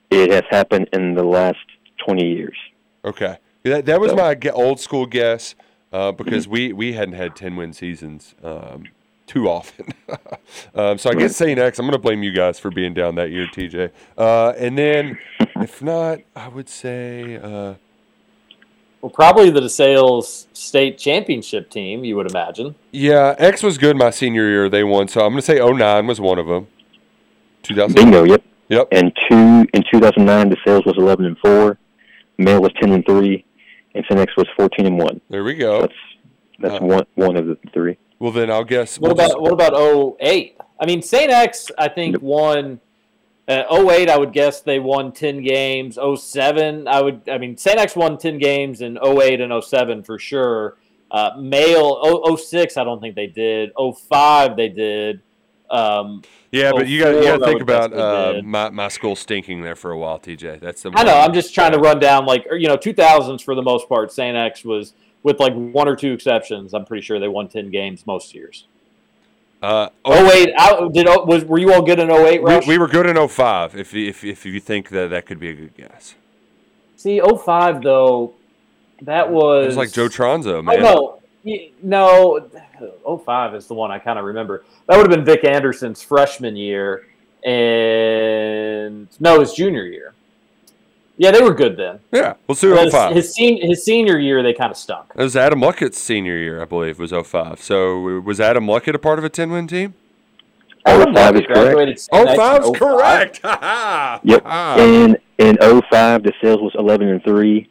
it 0.09 0.31
has 0.31 0.43
happened 0.49 0.89
in 0.93 1.13
the 1.13 1.23
last 1.23 1.59
20 2.05 2.25
years. 2.25 2.57
Okay, 3.05 3.37
that, 3.63 3.85
that 3.85 4.01
was 4.01 4.13
my 4.15 4.35
old 4.51 4.79
school 4.79 5.05
guess 5.05 5.53
uh, 5.93 6.11
because 6.11 6.47
we, 6.47 6.73
we 6.73 6.93
hadn't 6.93 7.13
had 7.13 7.35
ten 7.35 7.55
win 7.55 7.73
seasons 7.73 8.33
um, 8.43 8.85
too 9.27 9.47
often. 9.47 9.93
um, 10.75 10.97
so 10.97 11.11
I 11.11 11.13
guess 11.13 11.35
Saint 11.35 11.59
X, 11.59 11.77
I'm 11.77 11.85
going 11.85 11.93
to 11.93 11.99
blame 11.99 12.23
you 12.23 12.33
guys 12.33 12.59
for 12.59 12.71
being 12.71 12.93
down 12.95 13.15
that 13.15 13.29
year, 13.29 13.45
TJ. 13.45 13.91
Uh, 14.17 14.49
and 14.57 14.77
then 14.77 15.19
if 15.57 15.81
not, 15.81 16.19
I 16.35 16.47
would 16.47 16.69
say 16.69 17.37
uh, 17.37 17.75
Well, 19.01 19.11
probably 19.11 19.49
the 19.51 19.59
DeSales 19.61 20.47
state 20.53 20.97
championship 20.97 21.69
team, 21.69 22.03
you 22.03 22.15
would 22.15 22.29
imagine. 22.29 22.75
yeah, 22.91 23.35
X 23.37 23.61
was 23.63 23.77
good 23.77 23.95
my 23.95 24.09
senior 24.09 24.47
year. 24.49 24.69
They 24.69 24.83
won, 24.83 25.07
so 25.07 25.21
I'm 25.21 25.29
going 25.33 25.41
to 25.41 25.45
say 25.45 25.59
09 25.59 26.07
was 26.07 26.19
one 26.19 26.39
of 26.39 26.47
them. 26.47 26.67
2000. 27.63 27.95
Bingo. 27.95 28.23
Yep. 28.23 28.43
Yep. 28.69 28.87
And 28.91 29.13
two 29.29 29.65
in 29.73 29.83
2009, 29.91 30.49
DeSales 30.51 30.85
was 30.85 30.95
11 30.97 31.25
and 31.25 31.37
four, 31.39 31.77
Male 32.37 32.61
was 32.61 32.71
10 32.81 32.91
and 32.91 33.05
three, 33.05 33.45
and 33.95 34.03
St. 34.09 34.19
X 34.19 34.33
was 34.35 34.47
14 34.57 34.85
and 34.85 34.97
one. 34.99 35.21
There 35.29 35.43
we 35.43 35.53
go. 35.55 35.81
That's 35.81 35.93
that's 36.59 36.81
Uh, 36.81 36.85
one 36.85 37.05
one 37.15 37.37
of 37.37 37.45
the 37.45 37.57
three. 37.73 37.97
Well, 38.19 38.31
then 38.31 38.49
I'll 38.51 38.63
guess. 38.63 38.99
What 38.99 39.09
we'll 39.09 39.25
about 39.25 39.27
just- 39.27 39.39
what 39.41 39.53
about 39.53 40.17
08? 40.19 40.57
I 40.79 40.85
mean, 40.85 41.01
St. 41.01 41.31
X, 41.31 41.71
I 41.77 41.87
think 41.87 42.17
won. 42.21 42.79
Uh, 43.47 43.63
08, 43.89 44.09
I 44.09 44.17
would 44.17 44.33
guess 44.33 44.61
they 44.61 44.79
won 44.79 45.13
10 45.13 45.41
games. 45.41 45.97
07, 45.97 46.87
I 46.87 47.01
would. 47.01 47.29
I 47.29 47.37
mean, 47.37 47.55
St. 47.55 47.79
X 47.79 47.95
won 47.95 48.17
10 48.17 48.39
games 48.39 48.81
in 48.81 48.97
08 48.97 49.39
and 49.39 49.63
07 49.63 50.03
for 50.03 50.19
sure. 50.19 50.77
Uh, 51.09 51.31
Male 51.39 51.97
oh, 52.01 52.35
06, 52.35 52.75
I 52.75 52.83
don't 52.83 52.99
think 52.99 53.15
they 53.15 53.27
did. 53.27 53.71
05, 53.77 54.57
they 54.57 54.67
did. 54.67 55.21
Um, 55.69 56.23
Yeah, 56.51 56.71
but 56.71 56.87
you 56.87 57.01
got 57.01 57.15
you 57.15 57.23
got 57.23 57.37
to 57.39 57.45
think 57.45 57.61
about 57.61 57.93
uh, 57.93 58.41
my 58.43 58.69
my 58.69 58.87
school 58.87 59.15
stinking 59.15 59.61
there 59.61 59.75
for 59.75 59.91
a 59.91 59.97
while, 59.97 60.19
TJ. 60.19 60.61
That's 60.61 60.81
the 60.81 60.91
I 60.95 61.03
know. 61.03 61.17
I'm 61.17 61.33
just 61.33 61.53
trying 61.53 61.73
to 61.73 61.79
run 61.79 61.99
down 61.99 62.25
like 62.25 62.45
you 62.51 62.67
know 62.67 62.77
2000s 62.77 63.43
for 63.43 63.55
the 63.55 63.61
most 63.61 63.89
part. 63.89 64.11
St. 64.11 64.35
X 64.35 64.63
was 64.63 64.93
with 65.23 65.39
like 65.39 65.53
one 65.53 65.87
or 65.87 65.95
two 65.95 66.13
exceptions. 66.13 66.73
I'm 66.73 66.85
pretty 66.85 67.03
sure 67.03 67.19
they 67.19 67.27
won 67.27 67.49
10 67.49 67.69
games 67.69 68.07
most 68.07 68.33
years. 68.33 68.67
Uh, 69.61 69.89
Oh 70.05 70.23
wait, 70.27 70.53
I, 70.57 70.87
did 70.93 71.07
oh, 71.07 71.23
was 71.25 71.43
were 71.45 71.57
you 71.57 71.73
all 71.73 71.81
good 71.81 71.99
in 71.99 72.11
08? 72.11 72.43
we, 72.43 72.51
Rush? 72.53 72.67
we 72.67 72.77
were 72.77 72.87
good 72.87 73.07
in 73.07 73.27
05, 73.27 73.75
if, 73.75 73.93
you- 73.93 74.07
if, 74.09 74.23
if 74.23 74.45
you 74.45 74.59
think 74.59 74.89
that 74.89 75.09
that 75.09 75.25
could 75.25 75.39
be 75.39 75.49
a 75.49 75.53
good 75.55 75.75
guess. 75.75 76.13
See, 76.95 77.19
05 77.19 77.81
though, 77.81 78.33
that 79.01 79.31
was 79.31 79.63
It 79.65 79.67
was 79.69 79.77
like 79.77 79.91
Joe 79.91 80.07
Tronzo, 80.07 80.59
Oh 80.59 80.61
man. 80.61 80.81
no, 80.81 81.19
no, 81.81 83.17
05 83.25 83.55
is 83.55 83.67
the 83.67 83.73
one 83.73 83.89
I 83.91 83.97
kind 83.99 84.19
of 84.19 84.25
remember. 84.25 84.63
That 84.87 84.97
would 84.97 85.09
have 85.09 85.15
been 85.15 85.25
Vic 85.25 85.43
Anderson's 85.43 86.01
freshman 86.03 86.55
year, 86.55 87.07
and 87.43 89.07
no, 89.19 89.39
his 89.39 89.53
junior 89.53 89.85
year. 89.85 90.13
Yeah, 91.17 91.31
they 91.31 91.41
were 91.41 91.53
good 91.53 91.77
then. 91.77 91.99
Yeah, 92.13 92.35
we'll 92.47 92.55
see 92.55 92.69
His, 92.69 92.91
05. 92.91 93.15
his, 93.15 93.35
sen- 93.35 93.57
his 93.61 93.83
senior 93.83 94.19
year, 94.19 94.43
they 94.43 94.53
kind 94.53 94.69
of 94.71 94.77
stunk. 94.77 95.07
It 95.15 95.21
was 95.23 95.35
Adam 95.35 95.59
Luckett's 95.61 95.97
senior 95.97 96.37
year, 96.37 96.61
I 96.61 96.65
believe, 96.65 96.99
was 96.99 97.11
05. 97.11 97.59
So 97.61 97.99
was 98.21 98.39
Adam 98.39 98.67
Luckett 98.67 98.93
a 98.93 98.99
part 98.99 99.17
of 99.17 99.25
a 99.25 99.29
10 99.29 99.49
win 99.51 99.67
team? 99.67 99.95
Adam 100.85 101.13
05 101.15 101.35
is 101.37 101.41
correct. 101.47 101.99
St. 101.99 102.27
X 102.27 102.29
in 102.31 102.35
05 102.37 102.63
's 102.65 102.69
05. 102.69 102.79
correct. 102.79 103.39
Ha 103.43 103.57
ha. 103.61 104.19
Yep. 104.23 104.41
Ah. 104.45 104.77
And 104.79 105.17
in 105.39 105.57
05, 105.57 106.21
DeSales 106.21 106.61
was 106.61 106.73
11 106.77 107.09
and 107.09 107.23
three, 107.23 107.67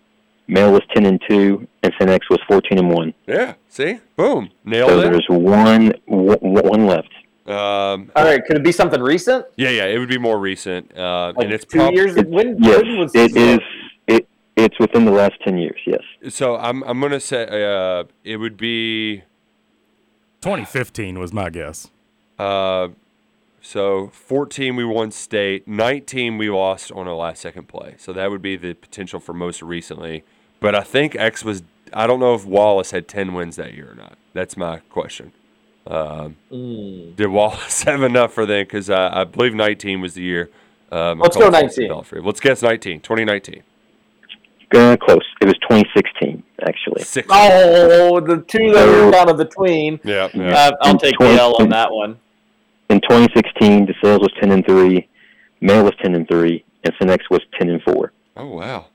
Male 0.48 0.72
was 0.72 0.82
10 0.94 1.06
and 1.06 1.20
two, 1.28 1.66
and 1.82 1.92
St. 2.00 2.22
Was 2.30 2.40
14 2.48 2.78
and 2.78 2.90
one. 2.90 3.14
Yeah, 3.26 3.54
see? 3.68 3.98
Boom. 4.16 4.50
Nailed 4.64 4.90
So 4.90 5.00
it. 5.00 5.10
there's 5.10 5.26
one 5.28 5.92
one 6.06 6.38
one 6.40 6.86
left. 6.86 7.08
Um, 7.48 8.10
All 8.16 8.24
right, 8.24 8.44
could 8.44 8.56
it 8.56 8.64
be 8.64 8.72
something 8.72 9.00
recent? 9.00 9.46
yeah, 9.56 9.70
yeah, 9.70 9.84
it 9.84 9.98
would 9.98 10.08
be 10.08 10.18
more 10.18 10.38
recent. 10.38 10.96
Uh, 10.96 11.32
Like 11.36 11.44
and 11.44 11.54
it's 11.54 11.64
two 11.64 11.78
prob- 11.78 11.94
years? 11.94 12.14
When, 12.16 12.56
Yes, 12.62 12.82
when 12.82 12.98
was 12.98 13.14
it 13.14 13.36
is. 13.36 13.60
It 14.08 14.28
it's 14.56 14.78
within 14.80 15.04
the 15.04 15.12
last 15.12 15.34
10 15.44 15.58
years. 15.58 15.78
Yes. 15.86 16.00
So 16.34 16.56
I'm, 16.56 16.82
I'm 16.84 16.98
going 16.98 17.12
to 17.12 17.20
say 17.20 17.42
uh, 17.44 18.04
it 18.24 18.38
would 18.38 18.56
be 18.56 19.22
2015 20.40 21.18
was 21.18 21.32
my 21.32 21.50
guess. 21.50 21.90
Uh, 22.38 22.88
so 23.60 24.08
14 24.08 24.76
we 24.76 24.84
won 24.84 25.10
state, 25.10 25.66
19 25.68 26.38
we 26.38 26.48
lost 26.50 26.90
on 26.92 27.06
a 27.06 27.14
last 27.16 27.42
second 27.42 27.68
play. 27.68 27.94
So 27.98 28.12
that 28.12 28.30
would 28.30 28.42
be 28.42 28.56
the 28.56 28.74
potential 28.74 29.20
for 29.20 29.32
most 29.32 29.60
recently. 29.62 30.24
But 30.60 30.74
I 30.74 30.80
think 30.82 31.14
X 31.16 31.44
was. 31.44 31.62
I 31.92 32.06
don't 32.06 32.18
know 32.18 32.34
if 32.34 32.44
Wallace 32.44 32.90
had 32.90 33.06
10 33.08 33.32
wins 33.34 33.56
that 33.56 33.74
year 33.74 33.92
or 33.92 33.94
not. 33.94 34.16
That's 34.32 34.56
my 34.56 34.78
question. 34.90 35.32
Um, 35.86 36.36
Mm. 36.52 37.16
Did 37.16 37.28
Wallace 37.28 37.82
have 37.84 38.02
enough 38.02 38.32
for 38.32 38.46
them? 38.46 38.62
Because 38.64 38.90
I, 38.90 39.20
I 39.20 39.24
believe 39.24 39.54
19 39.54 40.00
was 40.00 40.14
the 40.14 40.22
year. 40.22 40.50
Um, 40.92 41.18
Let's 41.18 41.36
go 41.36 41.48
19. 41.48 41.88
Belfry. 41.88 42.20
Let's 42.22 42.40
guess 42.40 42.62
19. 42.62 43.00
2019. 43.00 43.62
Uh, 44.74 44.96
close. 44.96 45.22
It 45.40 45.46
was 45.46 45.54
2016 45.68 46.42
actually. 46.66 47.02
Six. 47.02 47.28
Oh, 47.30 48.20
the 48.20 48.42
two 48.48 48.72
that 48.72 48.86
were 48.86 49.12
kind 49.12 49.30
of 49.30 49.36
between. 49.36 50.00
Yeah. 50.04 50.28
yeah. 50.34 50.52
Uh, 50.52 50.72
I'll 50.82 50.98
take 50.98 51.18
the 51.18 51.26
L 51.26 51.56
on 51.60 51.68
that 51.70 51.92
one. 51.92 52.18
In 52.88 53.00
2016, 53.00 53.86
DeSales 53.86 54.20
was 54.20 54.32
10 54.40 54.52
and 54.52 54.64
three, 54.66 55.08
Male 55.60 55.84
was 55.84 55.94
10 56.02 56.14
and 56.14 56.28
three, 56.28 56.64
and 56.84 56.94
St. 57.00 57.10
X 57.10 57.24
was 57.30 57.40
10 57.58 57.68
and 57.68 57.82
four. 57.82 58.12
Oh 58.36 58.46
wow. 58.46 58.86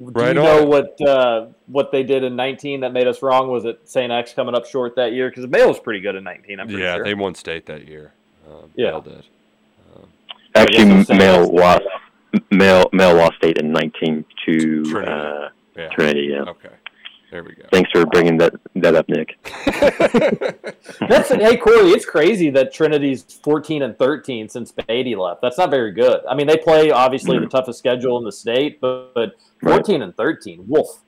Do 0.00 0.06
Right 0.12 0.28
you 0.28 0.34
know 0.34 0.60
it. 0.62 0.66
what 0.68 1.00
uh, 1.06 1.46
what 1.66 1.92
they 1.92 2.02
did 2.02 2.24
in 2.24 2.34
19 2.34 2.80
that 2.80 2.92
made 2.94 3.06
us 3.06 3.20
wrong? 3.22 3.48
Was 3.50 3.66
it 3.66 3.80
St. 3.88 4.10
X 4.10 4.32
coming 4.32 4.54
up 4.54 4.64
short 4.66 4.96
that 4.96 5.12
year? 5.12 5.28
Because 5.28 5.46
Male 5.46 5.68
was 5.68 5.78
pretty 5.78 6.00
good 6.00 6.14
in 6.14 6.24
19. 6.24 6.58
I'm 6.58 6.66
pretty 6.68 6.82
Yeah, 6.82 6.94
sure. 6.96 7.04
they 7.04 7.12
won 7.14 7.34
state 7.34 7.66
that 7.66 7.86
year. 7.86 8.12
Um, 8.50 8.70
Yeah. 8.74 8.86
Yale 8.92 9.00
did. 9.02 9.24
Actually, 10.54 10.84
guess 10.84 11.10
I'm 11.10 11.18
saying 11.18 11.54
lost. 11.54 11.82
Male 12.50 12.88
Male 12.92 13.14
lost 13.14 13.36
state 13.36 13.58
in 13.58 13.72
19 13.72 14.24
to 14.46 14.84
Trinity. 14.84 15.12
Uh, 15.12 15.48
Yeah. 15.76 15.88
Trinity. 15.90 16.28
Yeah. 16.32 16.42
Okay. 16.50 16.68
There 17.30 17.44
we 17.44 17.54
go. 17.54 17.62
Thanks 17.70 17.90
for 17.92 18.04
bringing 18.06 18.38
that 18.38 18.54
that 18.74 18.96
up, 18.96 19.08
Nick. 19.08 19.38
That's 21.08 21.28
hey 21.28 21.56
Corey. 21.56 21.90
It's 21.90 22.04
crazy 22.04 22.50
that 22.50 22.72
Trinity's 22.72 23.22
14 23.22 23.82
and 23.82 23.96
13 23.96 24.48
since 24.48 24.72
Beatty 24.72 25.14
left. 25.14 25.40
That's 25.40 25.58
not 25.58 25.70
very 25.70 25.92
good. 25.92 26.22
I 26.28 26.34
mean, 26.34 26.48
they 26.48 26.56
play 26.56 26.90
obviously 26.90 27.38
the 27.38 27.46
toughest 27.46 27.78
schedule 27.78 28.18
in 28.18 28.24
the 28.24 28.32
state, 28.32 28.80
but, 28.80 29.14
but 29.14 29.36
14 29.62 30.02
and 30.02 30.16
13, 30.16 30.64
wolf. 30.66 31.02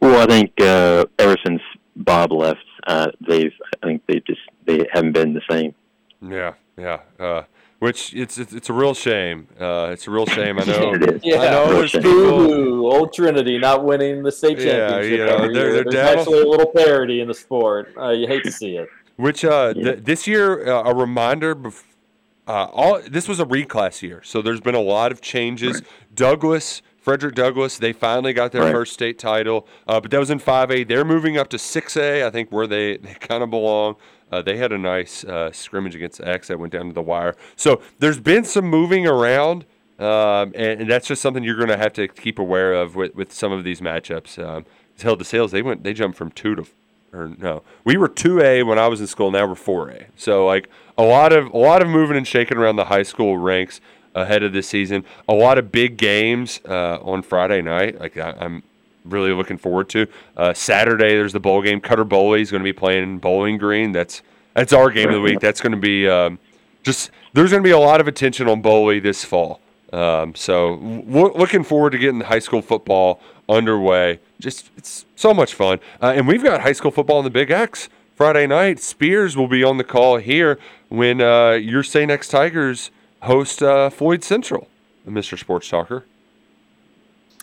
Well, 0.00 0.20
I 0.20 0.26
think 0.26 0.52
uh, 0.60 1.06
ever 1.18 1.36
since 1.46 1.62
Bob 1.96 2.32
left, 2.32 2.60
uh, 2.86 3.10
they've 3.26 3.52
I 3.82 3.86
think 3.86 4.02
they 4.06 4.20
just 4.26 4.40
they 4.66 4.86
haven't 4.92 5.12
been 5.12 5.32
the 5.32 5.42
same. 5.50 5.74
Yeah, 6.20 6.54
yeah. 6.76 7.00
Uh, 7.18 7.44
which 7.84 8.14
it's, 8.14 8.38
it's 8.38 8.52
it's 8.52 8.70
a 8.70 8.72
real 8.72 8.94
shame. 8.94 9.46
Uh, 9.60 9.90
it's 9.92 10.06
a 10.06 10.10
real 10.10 10.26
shame. 10.26 10.58
I 10.58 10.64
know. 10.72 10.94
It 10.94 11.02
is. 11.16 11.20
Yeah, 11.24 11.40
I 11.40 11.50
know 11.50 11.74
there's 11.74 11.92
people. 11.92 12.10
Boo-hoo, 12.10 12.86
old 12.90 13.12
Trinity 13.12 13.58
not 13.58 13.84
winning 13.84 14.22
the 14.22 14.32
state 14.32 14.58
Yeah, 14.58 14.64
championship 14.88 15.10
you 15.10 15.18
know, 15.18 15.38
they're- 15.38 15.52
they're 15.52 15.72
There's 15.84 15.94
down- 15.94 16.18
actually 16.18 16.40
a 16.40 16.46
little 16.46 16.70
parity 16.72 17.20
in 17.20 17.28
the 17.28 17.34
sport. 17.34 17.92
Uh, 17.96 18.08
you 18.10 18.26
hate 18.26 18.42
to 18.44 18.52
see 18.52 18.76
it. 18.76 18.88
Which 19.16 19.44
uh, 19.44 19.74
th- 19.74 19.98
this 20.02 20.26
year, 20.26 20.66
uh, 20.68 20.90
a 20.90 20.94
reminder. 20.94 21.54
Bef- 21.54 21.84
uh, 22.46 22.66
all 22.72 23.00
this 23.08 23.26
was 23.28 23.38
a 23.40 23.44
reclass 23.46 24.02
year, 24.02 24.20
so 24.22 24.42
there's 24.42 24.60
been 24.60 24.74
a 24.74 24.80
lot 24.96 25.12
of 25.12 25.20
changes. 25.22 25.80
Douglas, 26.14 26.82
Frederick 26.98 27.34
Douglas, 27.34 27.78
they 27.78 27.92
finally 27.92 28.32
got 28.32 28.52
their 28.52 28.62
Right. 28.64 28.72
first 28.72 28.92
state 28.92 29.18
title, 29.18 29.66
uh, 29.88 30.00
but 30.00 30.10
that 30.10 30.18
was 30.18 30.30
in 30.30 30.38
5A. 30.40 30.84
They're 30.88 31.04
moving 31.04 31.38
up 31.38 31.48
to 31.50 31.56
6A, 31.58 32.26
I 32.26 32.30
think, 32.30 32.50
where 32.52 32.66
they, 32.66 32.96
they 32.98 33.14
kind 33.14 33.42
of 33.42 33.50
belong. 33.50 33.96
Uh, 34.34 34.42
they 34.42 34.56
had 34.56 34.72
a 34.72 34.78
nice 34.78 35.24
uh, 35.24 35.52
scrimmage 35.52 35.94
against 35.94 36.20
X 36.20 36.48
that 36.48 36.58
went 36.58 36.72
down 36.72 36.88
to 36.88 36.92
the 36.92 37.02
wire. 37.02 37.36
So 37.54 37.80
there's 38.00 38.18
been 38.18 38.44
some 38.44 38.64
moving 38.64 39.06
around, 39.06 39.64
um, 39.98 40.52
and, 40.54 40.80
and 40.80 40.90
that's 40.90 41.06
just 41.06 41.22
something 41.22 41.44
you're 41.44 41.56
going 41.56 41.68
to 41.68 41.76
have 41.76 41.92
to 41.94 42.08
keep 42.08 42.38
aware 42.40 42.74
of 42.74 42.96
with, 42.96 43.14
with 43.14 43.32
some 43.32 43.52
of 43.52 43.62
these 43.62 43.80
matchups. 43.80 44.44
Um, 44.44 44.66
Hill 44.98 45.16
to 45.16 45.24
Sales, 45.24 45.52
they 45.52 45.62
went, 45.62 45.84
they 45.84 45.92
jumped 45.92 46.18
from 46.18 46.30
two 46.32 46.56
to 46.56 46.66
or 47.12 47.28
no, 47.38 47.62
we 47.84 47.96
were 47.96 48.08
two 48.08 48.40
A 48.40 48.64
when 48.64 48.76
I 48.76 48.88
was 48.88 49.00
in 49.00 49.06
school. 49.06 49.30
Now 49.30 49.46
we're 49.46 49.54
four 49.54 49.88
A. 49.90 50.06
So 50.16 50.44
like 50.44 50.68
a 50.98 51.04
lot 51.04 51.32
of 51.32 51.46
a 51.54 51.56
lot 51.56 51.80
of 51.80 51.88
moving 51.88 52.16
and 52.16 52.26
shaking 52.26 52.58
around 52.58 52.74
the 52.74 52.86
high 52.86 53.04
school 53.04 53.38
ranks 53.38 53.80
ahead 54.16 54.42
of 54.42 54.52
this 54.52 54.68
season. 54.68 55.04
A 55.28 55.34
lot 55.34 55.56
of 55.56 55.70
big 55.70 55.96
games 55.96 56.60
uh, 56.68 56.98
on 57.00 57.22
Friday 57.22 57.62
night. 57.62 58.00
Like 58.00 58.16
I, 58.16 58.34
I'm 58.38 58.64
really 59.04 59.32
looking 59.32 59.58
forward 59.58 59.88
to. 59.90 60.06
Uh, 60.36 60.52
Saturday 60.54 61.10
there's 61.10 61.32
the 61.32 61.40
bowl 61.40 61.62
game. 61.62 61.80
Cutter 61.80 62.04
Boley 62.04 62.40
is 62.40 62.50
going 62.50 62.62
to 62.62 62.64
be 62.64 62.72
playing 62.72 63.02
in 63.02 63.18
Bowling 63.18 63.58
Green. 63.58 63.92
That's 63.92 64.22
that's 64.54 64.72
our 64.72 64.90
game 64.90 65.08
of 65.08 65.14
the 65.14 65.20
week. 65.20 65.40
That's 65.40 65.60
going 65.60 65.72
to 65.72 65.78
be 65.78 66.08
um, 66.08 66.38
just 66.82 67.10
there's 67.32 67.50
going 67.50 67.62
to 67.62 67.66
be 67.66 67.72
a 67.72 67.78
lot 67.78 68.00
of 68.00 68.08
attention 68.08 68.48
on 68.48 68.62
Boley 68.62 69.02
this 69.02 69.24
fall. 69.24 69.60
Um, 69.92 70.34
so 70.34 70.76
w- 70.76 71.32
looking 71.34 71.62
forward 71.62 71.90
to 71.90 71.98
getting 71.98 72.20
high 72.20 72.38
school 72.40 72.62
football 72.62 73.20
underway. 73.48 74.20
Just 74.40 74.70
it's 74.76 75.04
so 75.16 75.32
much 75.32 75.54
fun, 75.54 75.78
uh, 76.02 76.12
and 76.16 76.26
we've 76.26 76.42
got 76.42 76.62
high 76.62 76.72
school 76.72 76.90
football 76.90 77.18
in 77.18 77.24
the 77.24 77.30
Big 77.30 77.50
X 77.50 77.88
Friday 78.14 78.46
night. 78.46 78.80
Spears 78.80 79.36
will 79.36 79.48
be 79.48 79.62
on 79.62 79.76
the 79.76 79.84
call 79.84 80.18
here 80.18 80.58
when 80.88 81.20
uh, 81.20 81.52
your 81.52 81.82
St. 81.82 82.10
X 82.10 82.28
Tigers 82.28 82.90
host 83.22 83.62
uh, 83.62 83.90
Floyd 83.90 84.22
Central, 84.24 84.68
Mr. 85.06 85.38
Sports 85.38 85.68
Talker. 85.68 86.04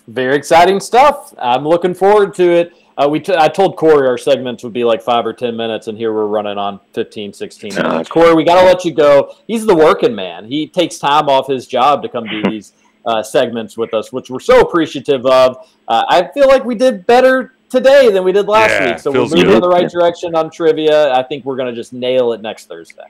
Very 0.08 0.36
exciting 0.36 0.80
stuff. 0.80 1.34
I'm 1.38 1.68
looking 1.68 1.94
forward 1.94 2.34
to 2.36 2.44
it. 2.52 2.74
Uh, 2.98 3.08
we 3.08 3.20
t- 3.20 3.36
I 3.38 3.48
told 3.48 3.78
Corey 3.78 4.08
our 4.08 4.18
segments 4.18 4.64
would 4.64 4.74
be 4.74 4.84
like 4.84 5.02
five 5.02 5.26
or 5.26 5.34
10 5.34 5.56
minutes, 5.56 5.88
and 5.88 5.98
here 5.98 6.14
we're 6.14 6.26
running 6.26 6.58
on 6.58 6.80
15, 6.94 7.34
16 7.34 7.76
minutes. 7.76 8.10
Corey, 8.10 8.36
we 8.36 8.44
got 8.44 8.60
to 8.60 8.66
let 8.66 8.84
you 8.84 8.94
go. 8.94 9.36
He's 9.48 9.66
the 9.66 9.76
working 9.76 10.14
man. 10.14 10.46
He 10.46 10.68
takes 10.68 10.98
time 11.00 11.30
off 11.30 11.48
his 11.48 11.68
job 11.68 12.02
to 12.04 12.10
come 12.10 12.26
do 12.26 12.44
these 12.50 12.74
uh, 13.06 13.24
segments 13.24 13.78
with 13.78 13.94
us, 13.94 14.12
which 14.12 14.30
we're 14.30 14.40
so 14.40 14.60
appreciative 14.60 15.26
of. 15.26 15.68
Uh, 15.88 16.04
I 16.10 16.30
feel 16.34 16.48
like 16.48 16.66
we 16.66 16.76
did 16.76 17.06
better 17.08 17.54
today 17.70 18.12
than 18.12 18.24
we 18.24 18.32
did 18.34 18.48
last 18.48 18.72
Yeah, 18.72 18.92
week. 18.92 19.00
So 19.00 19.12
we're 19.12 19.20
moving 19.22 19.46
good. 19.46 19.56
in 19.56 19.62
the 19.62 19.70
right 19.70 19.90
direction 19.90 20.36
on 20.36 20.52
trivia. 20.52 21.14
I 21.14 21.24
think 21.24 21.46
we're 21.46 21.56
going 21.56 21.74
to 21.74 21.76
just 21.76 21.94
nail 21.94 22.34
it 22.34 22.42
next 22.42 22.66
Thursday. 22.68 23.08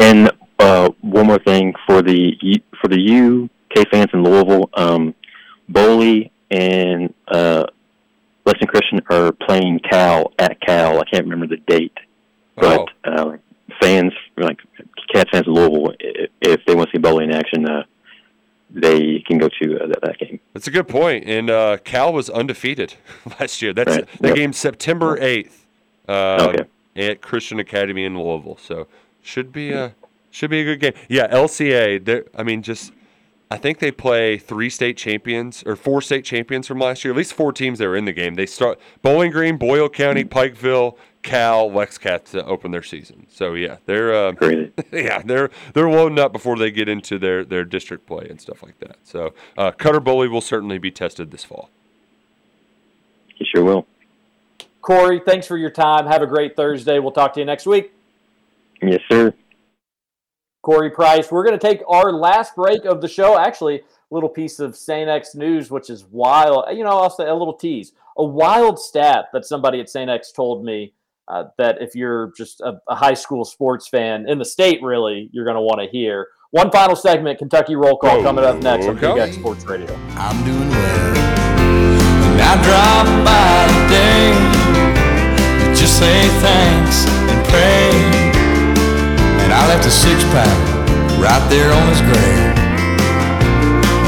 And 0.00 0.32
uh, 0.58 0.90
one 1.02 1.26
more 1.26 1.38
thing 1.38 1.74
for 1.86 2.02
the 2.02 2.32
for 2.80 2.88
the 2.88 3.48
UK 3.76 3.88
fans 3.90 4.10
in 4.12 4.24
Louisville, 4.24 4.70
um, 4.74 5.14
Boley 5.72 6.30
and 6.50 7.12
uh, 7.28 7.64
Lexington 8.44 8.68
Christian 8.68 9.00
are 9.10 9.32
playing 9.32 9.80
Cal 9.90 10.32
at 10.38 10.60
Cal. 10.60 11.00
I 11.00 11.04
can't 11.04 11.24
remember 11.24 11.46
the 11.46 11.56
date, 11.66 11.96
but 12.56 12.88
uh, 13.04 13.36
fans 13.80 14.12
like 14.36 14.58
Cats 15.12 15.30
fans 15.32 15.46
in 15.46 15.52
Louisville, 15.54 15.94
if 16.40 16.60
they 16.66 16.74
want 16.74 16.90
to 16.90 16.96
see 16.98 17.02
Boley 17.02 17.24
in 17.24 17.32
action, 17.32 17.68
uh, 17.68 17.84
they 18.70 19.20
can 19.26 19.38
go 19.38 19.48
to 19.60 19.78
uh, 19.82 19.86
that, 19.88 20.00
that 20.02 20.18
game. 20.18 20.40
That's 20.54 20.66
a 20.66 20.70
good 20.70 20.88
point. 20.88 21.24
And 21.26 21.50
uh, 21.50 21.76
Cal 21.84 22.12
was 22.12 22.30
undefeated 22.30 22.94
last 23.40 23.60
year. 23.62 23.72
That's 23.72 23.90
Right. 23.96 24.08
that 24.20 24.28
Yep. 24.28 24.36
game 24.36 24.52
September 24.52 25.18
eighth 25.20 25.66
um, 26.08 26.14
Okay. 26.40 26.64
at 26.96 27.20
Christian 27.20 27.58
Academy 27.60 28.04
in 28.04 28.18
Louisville. 28.18 28.56
So 28.60 28.86
should 29.22 29.52
be 29.52 29.72
a 29.72 29.94
should 30.30 30.48
be 30.50 30.60
a 30.62 30.64
good 30.64 30.80
game. 30.80 30.94
Yeah, 31.08 31.26
LCA. 31.28 32.24
I 32.34 32.42
mean, 32.42 32.62
just 32.62 32.92
I 33.52 33.58
think 33.58 33.80
they 33.80 33.92
play 33.92 34.38
three 34.38 34.70
state 34.70 34.96
champions 34.96 35.62
or 35.66 35.76
four 35.76 36.00
state 36.00 36.24
champions 36.24 36.66
from 36.66 36.78
last 36.78 37.04
year. 37.04 37.12
At 37.12 37.18
least 37.18 37.34
four 37.34 37.52
teams 37.52 37.80
that 37.80 37.86
were 37.86 37.96
in 37.96 38.06
the 38.06 38.12
game. 38.14 38.34
They 38.34 38.46
start 38.46 38.80
Bowling 39.02 39.30
Green, 39.30 39.58
Boyle 39.58 39.90
County, 39.90 40.24
Pikeville, 40.24 40.96
Cal, 41.22 41.70
Lex 41.70 41.98
Cats 41.98 42.30
to 42.30 42.42
open 42.46 42.70
their 42.70 42.82
season. 42.82 43.26
So 43.28 43.52
yeah, 43.52 43.76
they're 43.84 44.14
uh, 44.14 44.32
yeah 44.90 45.20
they're 45.22 45.50
they're 45.74 45.90
loading 45.90 46.18
up 46.18 46.32
before 46.32 46.56
they 46.56 46.70
get 46.70 46.88
into 46.88 47.18
their 47.18 47.44
their 47.44 47.66
district 47.66 48.06
play 48.06 48.26
and 48.30 48.40
stuff 48.40 48.62
like 48.62 48.78
that. 48.78 48.96
So 49.04 49.34
uh, 49.58 49.70
Cutter 49.72 50.00
Boley 50.00 50.30
will 50.30 50.40
certainly 50.40 50.78
be 50.78 50.90
tested 50.90 51.30
this 51.30 51.44
fall. 51.44 51.68
He 53.34 53.44
sure 53.44 53.64
will. 53.64 53.86
Corey, 54.80 55.20
thanks 55.26 55.46
for 55.46 55.58
your 55.58 55.70
time. 55.70 56.06
Have 56.06 56.22
a 56.22 56.26
great 56.26 56.56
Thursday. 56.56 56.98
We'll 57.00 57.12
talk 57.12 57.34
to 57.34 57.40
you 57.40 57.46
next 57.46 57.66
week. 57.66 57.92
Yes, 58.80 59.00
sir. 59.10 59.34
Corey 60.62 60.90
Price. 60.90 61.30
We're 61.30 61.44
going 61.44 61.58
to 61.58 61.66
take 61.66 61.82
our 61.88 62.12
last 62.12 62.54
break 62.54 62.84
of 62.84 63.00
the 63.00 63.08
show. 63.08 63.38
Actually, 63.38 63.80
a 63.80 63.82
little 64.10 64.28
piece 64.28 64.60
of 64.60 64.76
St. 64.76 65.08
X 65.08 65.34
news, 65.34 65.70
which 65.70 65.90
is 65.90 66.04
wild. 66.04 66.64
You 66.76 66.84
know, 66.84 66.98
I'll 66.98 67.10
say 67.10 67.26
a 67.26 67.34
little 67.34 67.54
tease. 67.54 67.92
A 68.16 68.24
wild 68.24 68.78
stat 68.78 69.26
that 69.32 69.44
somebody 69.44 69.80
at 69.80 69.88
St. 69.88 70.08
X 70.08 70.32
told 70.32 70.64
me 70.64 70.92
uh, 71.28 71.44
that 71.58 71.80
if 71.80 71.94
you're 71.94 72.32
just 72.36 72.60
a, 72.60 72.80
a 72.88 72.94
high 72.94 73.14
school 73.14 73.44
sports 73.44 73.88
fan 73.88 74.28
in 74.28 74.38
the 74.38 74.44
state, 74.44 74.82
really, 74.82 75.28
you're 75.32 75.44
going 75.44 75.56
to 75.56 75.62
want 75.62 75.80
to 75.80 75.88
hear. 75.88 76.28
One 76.50 76.70
final 76.70 76.94
segment, 76.94 77.38
Kentucky 77.38 77.74
Roll 77.74 77.96
Call, 77.96 78.22
coming 78.22 78.44
up 78.44 78.62
next 78.62 78.86
on 78.86 78.96
Big 78.96 79.16
X 79.16 79.36
Sports 79.36 79.64
Radio. 79.64 79.92
I'm 80.16 80.44
doing 80.44 80.68
well. 80.68 81.16
And 82.32 82.40
I 82.40 82.62
drop 82.62 83.06
by 83.24 83.66
today 83.86 84.32
to 85.64 85.80
just 85.80 85.98
say 85.98 86.28
thanks 86.40 87.06
and. 87.52 88.11
And 89.62 89.70
I 89.70 89.74
left 89.76 89.86
a 89.86 89.92
six 89.92 90.24
pack 90.24 90.48
right 91.20 91.48
there 91.48 91.70
on 91.72 91.88
his 91.88 92.00
grave. 92.00 92.58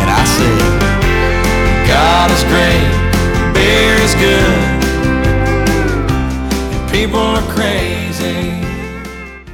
And 0.00 0.10
I 0.10 0.24
said, 0.24 0.58
God 1.86 2.28
is 2.32 2.42
great, 2.50 2.90
beer 3.54 3.94
is 4.02 4.14
good, 4.16 4.84
and 6.74 6.90
people 6.90 7.20
are 7.20 7.42
crazy. 7.52 8.50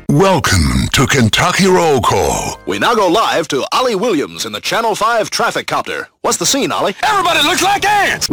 Welcome 0.09 0.89
to 0.95 1.07
Kentucky 1.07 1.67
Roll 1.67 2.01
Call. 2.01 2.59
We 2.67 2.79
now 2.79 2.95
go 2.95 3.07
live 3.07 3.47
to 3.49 3.67
Ollie 3.71 3.95
Williams 3.95 4.47
in 4.47 4.53
the 4.53 4.61
Channel 4.63 4.95
5 4.95 5.29
traffic 5.29 5.67
copter. 5.67 6.09
What's 6.23 6.39
the 6.39 6.47
scene, 6.47 6.73
Ollie? 6.73 6.95
Everybody 7.03 7.43
looks 7.47 7.63
like 7.63 7.85
ants! 7.85 8.31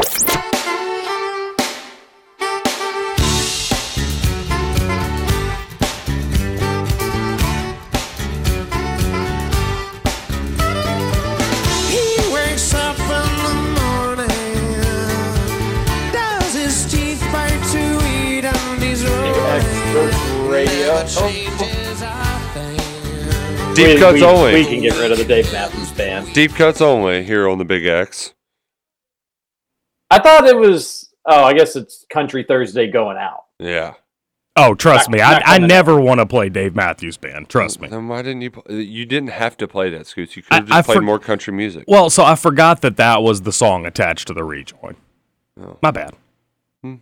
Rolling. 21.06 21.36
Radio. 21.36 21.58
Deep 23.76 23.88
We- 23.96 24.00
cuts 24.00 24.14
we- 24.16 24.24
only. 24.24 24.54
We 24.54 24.66
can 24.66 24.82
get 24.82 24.98
rid 24.98 25.12
of 25.12 25.18
the 25.20 25.26
Dave 25.26 25.52
Matthews 25.54 25.92
Band. 25.92 26.34
Deep 26.34 26.52
cuts 26.56 26.82
only 26.82 27.24
here 27.24 27.48
on 27.48 27.58
the 27.60 27.66
Big 27.66 27.86
X. 27.86 28.34
I 30.10 30.20
thought 30.20 30.46
it 30.48 30.58
was. 30.58 31.14
Oh, 31.26 31.44
I 31.44 31.54
guess 31.54 31.76
it's 31.76 32.06
Country 32.10 32.44
Thursday 32.48 32.88
going 32.90 33.18
out. 33.18 33.44
Yeah. 33.60 33.96
Oh, 34.56 34.74
trust 34.74 35.10
Not- 35.10 35.14
me, 35.18 35.22
I, 35.22 35.32
not 35.34 35.42
I 35.46 35.54
coming 35.58 35.68
never 35.68 36.00
want 36.02 36.20
to 36.20 36.26
play 36.26 36.50
Dave 36.50 36.76
Matthews 36.76 37.18
Band. 37.18 37.48
Trust 37.50 37.80
me. 37.80 37.90
Then 37.90 38.08
why 38.08 38.24
didn't 38.24 38.42
you? 38.42 38.50
pl- 38.52 38.64
You 38.72 39.06
didn't 39.06 39.30
have 39.30 39.56
to 39.58 39.68
play 39.68 39.92
that, 39.92 40.08
Scoots. 40.08 40.36
You 40.36 40.42
could 40.42 40.54
have 40.54 40.66
just 40.66 40.76
I 40.76 40.82
played 40.82 40.96
for- 40.96 41.02
more 41.04 41.20
country 41.20 41.54
music. 41.54 41.84
Well, 41.88 42.10
so 42.10 42.24
I 42.24 42.36
forgot 42.36 42.82
that 42.82 42.98
that 42.98 43.22
was 43.22 43.42
the 43.44 43.52
song 43.52 43.86
attached 43.86 44.26
to 44.30 44.34
the 44.34 44.44
rejoin. 44.44 44.96
Oh. 45.62 45.78
My 45.84 45.92
bad. 45.92 46.16
hmm 46.82 46.96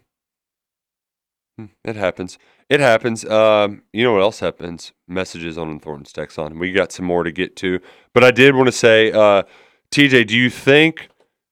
It 1.85 1.95
happens. 1.95 2.37
It 2.69 2.79
happens. 2.79 3.23
Um, 3.25 3.83
you 3.93 4.03
know 4.03 4.13
what 4.13 4.21
else 4.21 4.39
happens? 4.39 4.91
Messages 5.07 5.57
on 5.57 5.79
Thornton's 5.79 6.11
text 6.11 6.39
on. 6.39 6.57
We 6.57 6.71
got 6.71 6.91
some 6.91 7.05
more 7.05 7.23
to 7.23 7.31
get 7.31 7.55
to, 7.57 7.79
but 8.13 8.23
I 8.23 8.31
did 8.31 8.55
want 8.55 8.67
to 8.67 8.71
say, 8.71 9.11
uh, 9.11 9.43
TJ, 9.91 10.27
do 10.27 10.35
you 10.35 10.49
think 10.49 11.09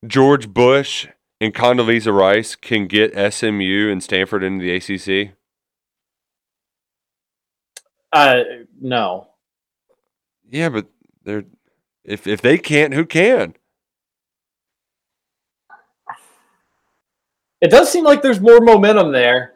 George 0.07 0.49
Bush 0.49 1.07
and 1.40 1.53
Condoleezza 1.53 2.15
Rice 2.15 2.56
can 2.56 2.88
get 2.88 3.14
SMU 3.34 3.91
and 3.91 4.02
Stanford 4.02 4.44
into 4.44 4.64
the 4.64 4.76
ACC? 4.76 5.35
Uh, 8.11 8.44
no. 8.81 9.27
Yeah, 10.49 10.69
but 10.69 10.88
they're 11.23 11.45
if 12.03 12.27
if 12.27 12.41
they 12.41 12.57
can't, 12.57 12.94
who 12.94 13.06
can? 13.06 13.56
It 17.61 17.72
does 17.72 17.90
seem 17.90 18.03
like 18.03 18.22
there's 18.22 18.41
more 18.41 18.60
momentum 18.60 19.14
there, 19.14 19.52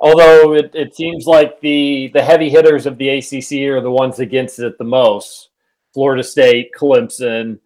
although 0.00 0.54
it, 0.54 0.70
it 0.74 0.94
seems 0.94 1.26
like 1.26 1.60
the 1.60 2.10
the 2.14 2.22
heavy 2.22 2.50
hitters 2.50 2.86
of 2.86 2.98
the 2.98 3.08
ACC 3.08 3.70
are 3.70 3.80
the 3.80 3.90
ones 3.90 4.18
against 4.18 4.58
it 4.58 4.78
the 4.78 4.84
most. 4.84 5.50
Florida 5.92 6.22
State, 6.22 6.70
Clemson, 6.76 7.58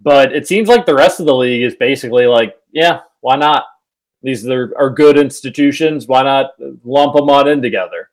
but 0.00 0.32
it 0.32 0.46
seems 0.48 0.68
like 0.68 0.86
the 0.86 0.94
rest 0.94 1.20
of 1.20 1.26
the 1.26 1.34
league 1.34 1.62
is 1.62 1.74
basically 1.74 2.26
like, 2.26 2.56
yeah, 2.72 3.00
why 3.20 3.36
not? 3.36 3.64
These 4.22 4.46
are, 4.48 4.72
are 4.78 4.90
good 4.90 5.18
institutions. 5.18 6.06
Why 6.06 6.22
not 6.22 6.52
lump 6.84 7.14
them 7.14 7.30
on 7.30 7.48
in 7.48 7.62
together? 7.62 8.10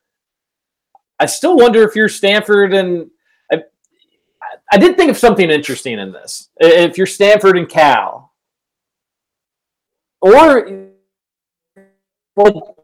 I 1.18 1.26
still 1.26 1.56
wonder 1.56 1.82
if 1.82 1.96
you're 1.96 2.08
Stanford 2.08 2.74
and 2.74 3.10
I, 3.50 3.62
I 4.70 4.78
did 4.78 4.96
think 4.96 5.10
of 5.10 5.18
something 5.18 5.50
interesting 5.50 5.98
in 5.98 6.12
this. 6.12 6.50
If 6.58 6.96
you're 6.96 7.06
Stanford 7.06 7.58
and 7.58 7.68
Cal, 7.68 8.32
or 10.20 10.90
well, 12.36 12.77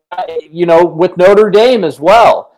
you 0.51 0.67
know, 0.67 0.85
with 0.85 1.17
Notre 1.17 1.51
Dame 1.51 1.85
as 1.85 2.01
well. 2.01 2.53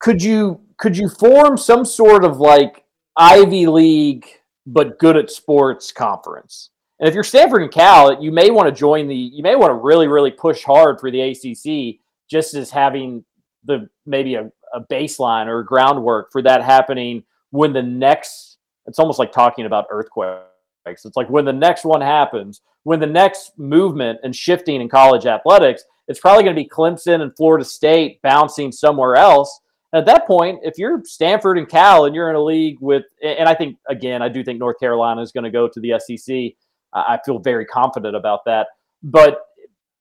Could 0.00 0.22
you 0.22 0.60
could 0.76 0.96
you 0.96 1.08
form 1.08 1.58
some 1.58 1.84
sort 1.84 2.24
of 2.24 2.38
like 2.38 2.84
Ivy 3.16 3.66
League 3.66 4.26
but 4.66 4.98
good 4.98 5.16
at 5.16 5.30
sports 5.30 5.92
conference? 5.92 6.70
And 7.00 7.08
if 7.08 7.14
you're 7.14 7.24
Stanford 7.24 7.62
and 7.62 7.70
Cal, 7.70 8.22
you 8.22 8.32
may 8.32 8.50
want 8.50 8.68
to 8.68 8.74
join 8.74 9.06
the. 9.06 9.16
You 9.16 9.42
may 9.42 9.54
want 9.54 9.70
to 9.70 9.74
really, 9.74 10.08
really 10.08 10.30
push 10.30 10.64
hard 10.64 10.98
for 10.98 11.10
the 11.10 11.20
ACC, 11.20 12.00
just 12.28 12.54
as 12.54 12.70
having 12.70 13.24
the 13.64 13.88
maybe 14.06 14.34
a, 14.34 14.50
a 14.74 14.80
baseline 14.90 15.46
or 15.46 15.62
groundwork 15.62 16.32
for 16.32 16.42
that 16.42 16.62
happening 16.62 17.24
when 17.50 17.72
the 17.72 17.82
next. 17.82 18.56
It's 18.86 18.98
almost 18.98 19.18
like 19.18 19.32
talking 19.32 19.66
about 19.66 19.86
earthquakes. 19.90 20.44
It's 20.86 21.16
like 21.16 21.28
when 21.28 21.44
the 21.44 21.52
next 21.52 21.84
one 21.84 22.00
happens, 22.00 22.62
when 22.84 23.00
the 23.00 23.06
next 23.06 23.58
movement 23.58 24.20
and 24.22 24.34
shifting 24.34 24.80
in 24.80 24.88
college 24.88 25.26
athletics, 25.26 25.84
it's 26.08 26.20
probably 26.20 26.42
going 26.42 26.56
to 26.56 26.62
be 26.62 26.68
Clemson 26.68 27.20
and 27.20 27.36
Florida 27.36 27.64
State 27.64 28.20
bouncing 28.22 28.72
somewhere 28.72 29.14
else. 29.14 29.60
At 29.94 30.06
that 30.06 30.26
point, 30.26 30.60
if 30.62 30.76
you're 30.76 31.02
Stanford 31.04 31.56
and 31.58 31.68
Cal 31.68 32.04
and 32.04 32.14
you're 32.14 32.28
in 32.28 32.36
a 32.36 32.42
league 32.42 32.78
with, 32.80 33.04
and 33.22 33.48
I 33.48 33.54
think 33.54 33.78
again, 33.88 34.20
I 34.20 34.28
do 34.28 34.42
think 34.42 34.58
North 34.58 34.78
Carolina 34.80 35.22
is 35.22 35.32
going 35.32 35.44
to 35.44 35.50
go 35.50 35.68
to 35.68 35.80
the 35.80 35.98
SEC. 35.98 36.52
I 36.92 37.18
feel 37.24 37.38
very 37.38 37.64
confident 37.64 38.16
about 38.16 38.44
that. 38.46 38.68
But 39.02 39.40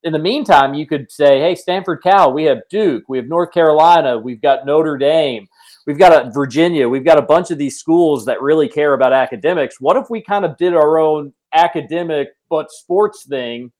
in 0.03 0.13
the 0.13 0.19
meantime, 0.19 0.73
you 0.73 0.87
could 0.87 1.11
say, 1.11 1.39
hey, 1.39 1.55
Stanford 1.55 2.01
Cal, 2.01 2.31
we 2.31 2.43
have 2.45 2.61
Duke, 2.69 3.03
we 3.09 3.17
have 3.17 3.27
North 3.27 3.51
Carolina, 3.51 4.17
we've 4.17 4.41
got 4.41 4.65
Notre 4.65 4.97
Dame, 4.97 5.47
we've 5.85 5.99
got 5.99 6.27
a 6.27 6.29
Virginia, 6.31 6.87
we've 6.87 7.05
got 7.05 7.17
a 7.17 7.23
bunch 7.23 7.51
of 7.51 7.57
these 7.57 7.77
schools 7.77 8.25
that 8.25 8.41
really 8.41 8.69
care 8.69 8.93
about 8.93 9.11
academics. 9.11 9.81
What 9.81 9.97
if 9.97 10.09
we 10.09 10.21
kind 10.21 10.45
of 10.45 10.57
did 10.57 10.73
our 10.73 10.97
own 10.97 11.33
academic 11.53 12.29
but 12.49 12.71
sports 12.71 13.25
thing, 13.25 13.71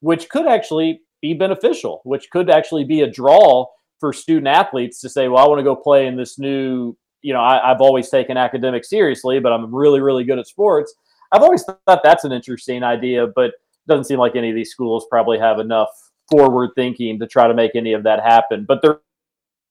which 0.00 0.28
could 0.28 0.46
actually 0.46 1.00
be 1.22 1.32
beneficial, 1.32 2.02
which 2.04 2.28
could 2.30 2.50
actually 2.50 2.84
be 2.84 3.00
a 3.00 3.10
draw 3.10 3.66
for 4.00 4.12
student 4.12 4.48
athletes 4.48 5.00
to 5.00 5.08
say, 5.08 5.28
well, 5.28 5.42
I 5.42 5.48
want 5.48 5.60
to 5.60 5.64
go 5.64 5.76
play 5.76 6.08
in 6.08 6.16
this 6.16 6.38
new, 6.38 6.96
you 7.22 7.32
know, 7.32 7.40
I, 7.40 7.68
have 7.68 7.80
always 7.80 8.10
taken 8.10 8.36
academics 8.36 8.90
seriously, 8.90 9.38
but 9.38 9.52
I'm 9.52 9.72
really, 9.74 10.00
really 10.00 10.24
good 10.24 10.40
at 10.40 10.48
sports. 10.48 10.92
I've 11.30 11.42
always 11.42 11.62
thought 11.62 12.00
that's 12.02 12.24
an 12.24 12.32
interesting 12.32 12.82
idea, 12.82 13.28
but 13.34 13.46
it 13.46 13.54
doesn't 13.88 14.04
seem 14.04 14.18
like 14.18 14.36
any 14.36 14.50
of 14.50 14.56
these 14.56 14.70
schools 14.70 15.06
probably 15.08 15.38
have 15.38 15.60
enough 15.60 15.88
forward 16.30 16.70
thinking 16.74 17.18
to 17.20 17.26
try 17.26 17.46
to 17.46 17.54
make 17.54 17.76
any 17.76 17.92
of 17.92 18.02
that 18.02 18.20
happen. 18.20 18.64
But 18.66 18.82
there, 18.82 19.00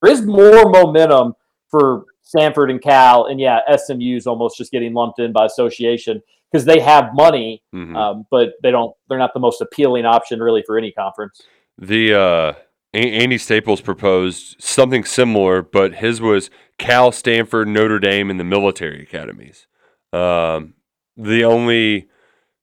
is 0.07 0.23
more 0.23 0.69
momentum 0.71 1.35
for 1.69 2.05
Stanford 2.23 2.71
and 2.71 2.81
Cal, 2.81 3.25
and 3.25 3.39
yeah, 3.39 3.59
SMU's 3.75 4.25
almost 4.25 4.57
just 4.57 4.71
getting 4.71 4.93
lumped 4.93 5.19
in 5.19 5.31
by 5.31 5.45
association 5.45 6.23
because 6.51 6.65
they 6.65 6.79
have 6.79 7.13
money, 7.13 7.61
Mhm. 7.73 7.95
um, 7.95 8.25
but 8.29 8.53
they 8.63 8.71
don't. 8.71 8.93
They're 9.09 9.17
not 9.17 9.33
the 9.33 9.39
most 9.39 9.61
appealing 9.61 10.05
option 10.05 10.39
really 10.39 10.63
for 10.65 10.77
any 10.77 10.91
conference. 10.91 11.41
The 11.77 12.13
uh, 12.13 12.53
A- 12.93 12.97
Andy 13.23 13.37
Staples 13.37 13.81
proposed 13.81 14.55
something 14.61 15.03
similar, 15.03 15.61
but 15.61 15.95
his 15.95 16.19
was 16.21 16.49
Cal, 16.77 17.11
Stanford, 17.11 17.67
Notre 17.67 17.99
Dame, 17.99 18.29
and 18.29 18.39
the 18.39 18.43
military 18.43 19.01
academies. 19.03 19.67
Um, 20.13 20.73
the 21.15 21.43
only, 21.45 22.07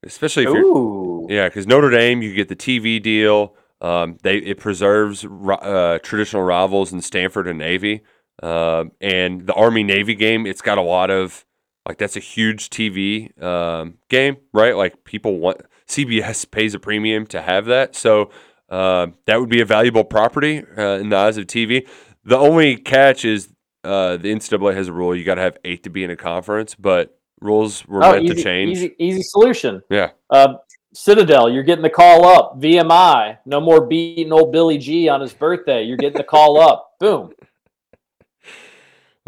especially 0.05 0.43
if 0.43 0.49
Ooh. 0.49 1.25
you're, 1.29 1.37
yeah, 1.37 1.47
because 1.47 1.65
Notre 1.67 1.89
Dame, 1.89 2.21
you 2.21 2.33
get 2.33 2.47
the 2.49 2.55
TV 2.55 3.01
deal. 3.01 3.55
Um, 3.81 4.17
they 4.23 4.37
it 4.37 4.59
preserves 4.59 5.25
uh, 5.25 5.99
traditional 6.03 6.43
rivals 6.43 6.91
in 6.91 7.01
Stanford 7.01 7.47
and 7.47 7.57
Navy, 7.57 8.01
um, 8.43 8.91
and 9.01 9.47
the 9.47 9.53
Army 9.53 9.83
Navy 9.83 10.15
game. 10.15 10.45
It's 10.45 10.61
got 10.61 10.77
a 10.77 10.81
lot 10.81 11.09
of 11.09 11.45
like 11.89 11.97
that's 11.97 12.15
a 12.15 12.19
huge 12.21 12.69
TV 12.69 13.41
um, 13.41 13.97
game, 14.09 14.37
right? 14.53 14.77
Like 14.77 15.03
people 15.05 15.39
want 15.39 15.61
CBS 15.87 16.49
pays 16.51 16.75
a 16.75 16.79
premium 16.79 17.25
to 17.27 17.41
have 17.41 17.65
that, 17.65 17.95
so 17.95 18.29
uh, 18.69 19.07
that 19.25 19.39
would 19.39 19.49
be 19.49 19.59
a 19.59 19.65
valuable 19.65 20.03
property 20.03 20.63
uh, 20.77 20.99
in 20.99 21.09
the 21.09 21.17
eyes 21.17 21.37
of 21.37 21.47
TV. 21.47 21.89
The 22.23 22.37
only 22.37 22.77
catch 22.77 23.25
is 23.25 23.49
uh, 23.83 24.17
the 24.17 24.31
NCAA 24.31 24.75
has 24.75 24.87
a 24.87 24.93
rule 24.93 25.15
you 25.15 25.23
got 25.23 25.35
to 25.35 25.41
have 25.41 25.57
eight 25.65 25.81
to 25.83 25.89
be 25.89 26.03
in 26.03 26.11
a 26.11 26.15
conference, 26.15 26.75
but 26.75 27.19
rules 27.41 27.87
were 27.87 28.03
Oh, 28.03 28.11
meant 28.11 28.25
easy, 28.25 28.35
to 28.35 28.43
change. 28.43 28.71
Easy, 28.77 28.95
easy 28.99 29.21
solution. 29.23 29.81
Yeah. 29.89 30.11
Uh, 30.29 30.57
Citadel, 30.93 31.49
you're 31.49 31.63
getting 31.63 31.81
the 31.81 31.89
call 31.89 32.23
up. 32.25 32.61
VMI, 32.61 33.39
no 33.47 33.59
more 33.59 33.87
beating 33.87 34.31
old 34.31 34.51
Billy 34.51 34.77
G 34.77 35.09
on 35.09 35.21
his 35.21 35.33
birthday. 35.33 35.81
You're 35.83 35.97
getting 35.97 36.17
the 36.17 36.23
call 36.23 36.59
up. 36.59 36.91
Boom. 36.99 37.31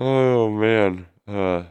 Oh 0.03 0.49
man, 0.49 1.05
uh, 1.27 1.63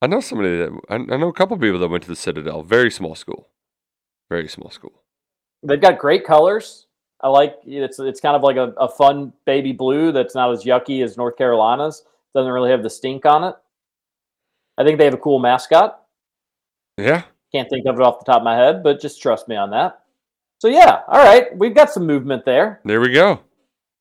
I 0.00 0.06
know 0.06 0.20
somebody 0.20 0.56
that 0.58 0.80
I, 0.88 0.94
I 0.94 1.16
know 1.16 1.28
a 1.28 1.32
couple 1.32 1.56
people 1.58 1.80
that 1.80 1.88
went 1.88 2.04
to 2.04 2.08
the 2.08 2.16
Citadel. 2.16 2.62
Very 2.62 2.90
small 2.90 3.14
school, 3.14 3.48
very 4.28 4.48
small 4.48 4.70
school. 4.70 5.02
They've 5.62 5.80
got 5.80 5.98
great 5.98 6.24
colors. 6.24 6.86
I 7.20 7.28
like 7.28 7.56
it's 7.66 7.98
it's 7.98 8.20
kind 8.20 8.36
of 8.36 8.42
like 8.42 8.56
a, 8.56 8.72
a 8.78 8.88
fun 8.88 9.32
baby 9.44 9.72
blue 9.72 10.12
that's 10.12 10.34
not 10.34 10.52
as 10.52 10.64
yucky 10.64 11.02
as 11.02 11.16
North 11.16 11.36
Carolina's. 11.36 12.04
Doesn't 12.34 12.52
really 12.52 12.70
have 12.70 12.82
the 12.82 12.90
stink 12.90 13.26
on 13.26 13.42
it. 13.42 13.56
I 14.76 14.84
think 14.84 14.98
they 14.98 15.04
have 15.04 15.14
a 15.14 15.18
cool 15.18 15.40
mascot. 15.40 16.00
Yeah, 16.96 17.22
Can't 17.52 17.68
think 17.68 17.86
of 17.86 17.96
it 17.96 18.02
off 18.02 18.20
the 18.20 18.24
top 18.24 18.38
of 18.38 18.44
my 18.44 18.56
head, 18.56 18.82
but 18.82 19.00
just 19.00 19.22
trust 19.22 19.48
me 19.48 19.56
on 19.56 19.70
that. 19.70 20.02
So 20.60 20.68
yeah, 20.68 21.02
all 21.08 21.18
right, 21.18 21.56
we've 21.56 21.74
got 21.74 21.90
some 21.90 22.06
movement 22.06 22.44
there. 22.44 22.80
there 22.84 23.00
we 23.00 23.12
go. 23.12 23.40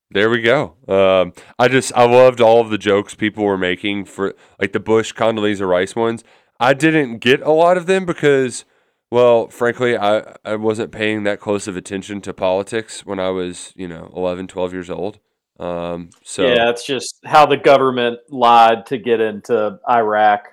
There 0.09 0.29
we 0.29 0.41
go. 0.41 0.75
Um, 0.87 1.33
I 1.59 1.67
just 1.67 1.91
I 1.93 2.05
loved 2.05 2.39
all 2.39 2.61
of 2.61 2.69
the 2.69 2.77
jokes 2.77 3.13
people 3.13 3.43
were 3.43 3.57
making 3.57 4.05
for 4.05 4.35
like 4.59 4.71
the 4.71 4.79
Bush 4.79 5.13
Condoleezza 5.13 5.67
Rice 5.67 5.95
ones. 5.95 6.23
I 6.59 6.73
didn't 6.73 7.19
get 7.19 7.41
a 7.41 7.51
lot 7.51 7.77
of 7.77 7.85
them 7.85 8.05
because, 8.05 8.65
well, 9.11 9.47
frankly, 9.47 9.97
I, 9.97 10.35
I 10.43 10.55
wasn't 10.55 10.91
paying 10.91 11.23
that 11.23 11.39
close 11.39 11.67
of 11.67 11.77
attention 11.77 12.21
to 12.21 12.33
politics 12.33 13.05
when 13.05 13.19
I 13.19 13.29
was, 13.29 13.73
you 13.75 13.87
know, 13.87 14.11
11, 14.15 14.47
12 14.47 14.73
years 14.73 14.89
old. 14.89 15.19
Um, 15.59 16.09
so 16.23 16.47
yeah, 16.47 16.69
it's 16.69 16.85
just 16.85 17.19
how 17.25 17.45
the 17.45 17.57
government 17.57 18.19
lied 18.29 18.85
to 18.87 18.97
get 18.97 19.19
into 19.19 19.79
Iraq. 19.89 20.49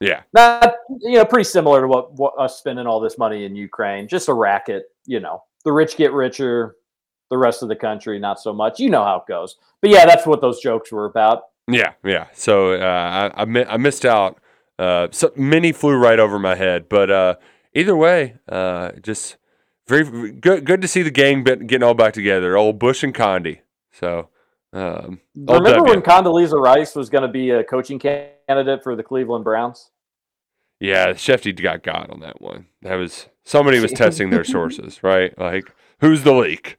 yeah, 0.00 0.22
Not 0.32 0.74
you 1.00 1.14
know, 1.14 1.24
pretty 1.24 1.44
similar 1.44 1.82
to 1.82 1.88
what, 1.88 2.12
what 2.14 2.34
us 2.38 2.58
spending 2.58 2.86
all 2.86 3.00
this 3.00 3.16
money 3.16 3.44
in 3.44 3.54
Ukraine. 3.54 4.08
Just 4.08 4.28
a 4.28 4.34
racket, 4.34 4.84
you 5.06 5.20
know. 5.20 5.42
The 5.64 5.72
rich 5.72 5.96
get 5.96 6.12
richer, 6.12 6.76
the 7.30 7.38
rest 7.38 7.62
of 7.62 7.68
the 7.68 7.76
country 7.76 8.18
not 8.18 8.40
so 8.40 8.52
much. 8.52 8.80
You 8.80 8.90
know 8.90 9.04
how 9.04 9.16
it 9.16 9.26
goes. 9.26 9.56
But 9.80 9.90
yeah, 9.90 10.04
that's 10.04 10.26
what 10.26 10.40
those 10.40 10.60
jokes 10.60 10.92
were 10.92 11.06
about. 11.06 11.44
Yeah, 11.68 11.92
yeah. 12.04 12.26
So 12.32 12.72
uh, 12.74 13.30
I 13.34 13.42
I, 13.42 13.44
mi- 13.44 13.64
I 13.64 13.76
missed 13.76 14.04
out. 14.04 14.40
Uh, 14.78 15.08
so 15.10 15.30
many 15.36 15.72
flew 15.72 15.94
right 15.94 16.18
over 16.18 16.38
my 16.38 16.54
head, 16.54 16.88
but 16.88 17.10
uh, 17.10 17.34
either 17.74 17.94
way, 17.94 18.36
uh, 18.48 18.92
just 19.02 19.36
very 19.86 20.04
very 20.04 20.32
good. 20.32 20.64
Good 20.64 20.80
to 20.82 20.88
see 20.88 21.02
the 21.02 21.10
gang 21.10 21.44
getting 21.44 21.82
all 21.82 21.94
back 21.94 22.14
together. 22.14 22.56
Old 22.56 22.78
Bush 22.78 23.02
and 23.02 23.14
Condi. 23.14 23.60
So 23.92 24.30
um, 24.72 25.20
Remember 25.34 25.82
when 25.82 26.00
Condoleezza 26.00 26.60
Rice 26.60 26.94
was 26.94 27.10
going 27.10 27.22
to 27.22 27.28
be 27.28 27.50
a 27.50 27.64
coaching 27.64 27.98
candidate 27.98 28.82
for 28.82 28.94
the 28.94 29.02
Cleveland 29.02 29.44
Browns? 29.44 29.90
Yeah, 30.78 31.08
Schefty 31.08 31.60
got 31.60 31.82
got 31.82 32.08
on 32.10 32.20
that 32.20 32.40
one. 32.40 32.66
That 32.82 32.94
was 32.94 33.28
somebody 33.44 33.80
was 33.80 33.92
testing 33.92 34.30
their 34.30 34.44
sources, 34.56 35.02
right? 35.02 35.36
Like 35.38 35.70
who's 36.00 36.22
the 36.22 36.32
leak? 36.32 36.78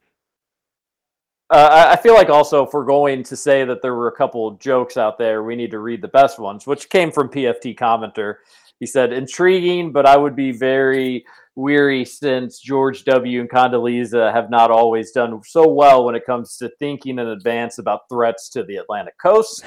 Uh, 1.52 1.68
I- 1.70 1.92
I 1.92 1.96
feel 1.98 2.14
like 2.14 2.30
also 2.30 2.66
if 2.66 2.72
we're 2.74 2.86
going 2.86 3.24
to 3.24 3.36
say 3.36 3.66
that 3.66 3.82
there 3.82 3.94
were 3.94 4.08
a 4.08 4.16
couple 4.16 4.48
of 4.48 4.58
jokes 4.58 4.96
out 4.96 5.18
there, 5.18 5.44
we 5.44 5.58
need 5.58 5.72
to 5.72 5.80
read 5.80 6.02
the 6.02 6.08
best 6.08 6.40
ones, 6.40 6.66
which 6.66 6.90
came 6.90 7.12
from 7.12 7.28
PFT 7.28 7.76
commenter. 7.78 8.36
He 8.80 8.86
said, 8.86 9.12
"Intriguing, 9.12 9.92
but 9.92 10.06
I 10.06 10.16
would 10.16 10.36
be 10.36 10.54
very 10.54 11.26
weary 11.56 12.06
since 12.06 12.60
George 12.62 13.04
W. 13.04 13.42
and 13.42 13.50
Condoleezza 13.50 14.32
have 14.32 14.50
not 14.50 14.72
always 14.72 15.12
done 15.12 15.42
so 15.44 15.68
well 15.68 16.06
when 16.06 16.16
it 16.16 16.26
comes 16.26 16.56
to 16.58 16.70
thinking 16.80 17.20
in 17.20 17.28
advance 17.28 17.78
about 17.80 18.08
threats 18.10 18.48
to 18.52 18.64
the 18.64 18.78
Atlantic 18.78 19.18
coast." 19.22 19.66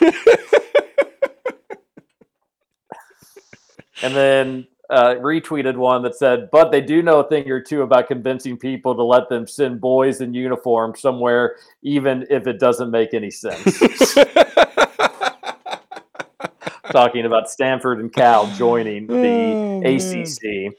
and 4.02 4.14
then 4.16 4.66
uh, 4.90 5.14
retweeted 5.16 5.76
one 5.76 6.02
that 6.02 6.16
said, 6.16 6.50
"But 6.50 6.70
they 6.72 6.80
do 6.80 7.02
know 7.02 7.20
a 7.20 7.28
thing 7.28 7.48
or 7.50 7.60
two 7.60 7.82
about 7.82 8.08
convincing 8.08 8.56
people 8.56 8.94
to 8.94 9.02
let 9.02 9.28
them 9.28 9.46
send 9.46 9.80
boys 9.80 10.20
in 10.20 10.34
uniform 10.34 10.94
somewhere, 10.96 11.56
even 11.82 12.26
if 12.28 12.46
it 12.46 12.58
doesn't 12.58 12.90
make 12.90 13.14
any 13.14 13.30
sense." 13.30 13.80
Talking 16.90 17.24
about 17.24 17.48
Stanford 17.48 18.00
and 18.00 18.12
Cal 18.12 18.48
joining 18.56 19.06
the 19.06 19.80
ACC. 19.84 20.74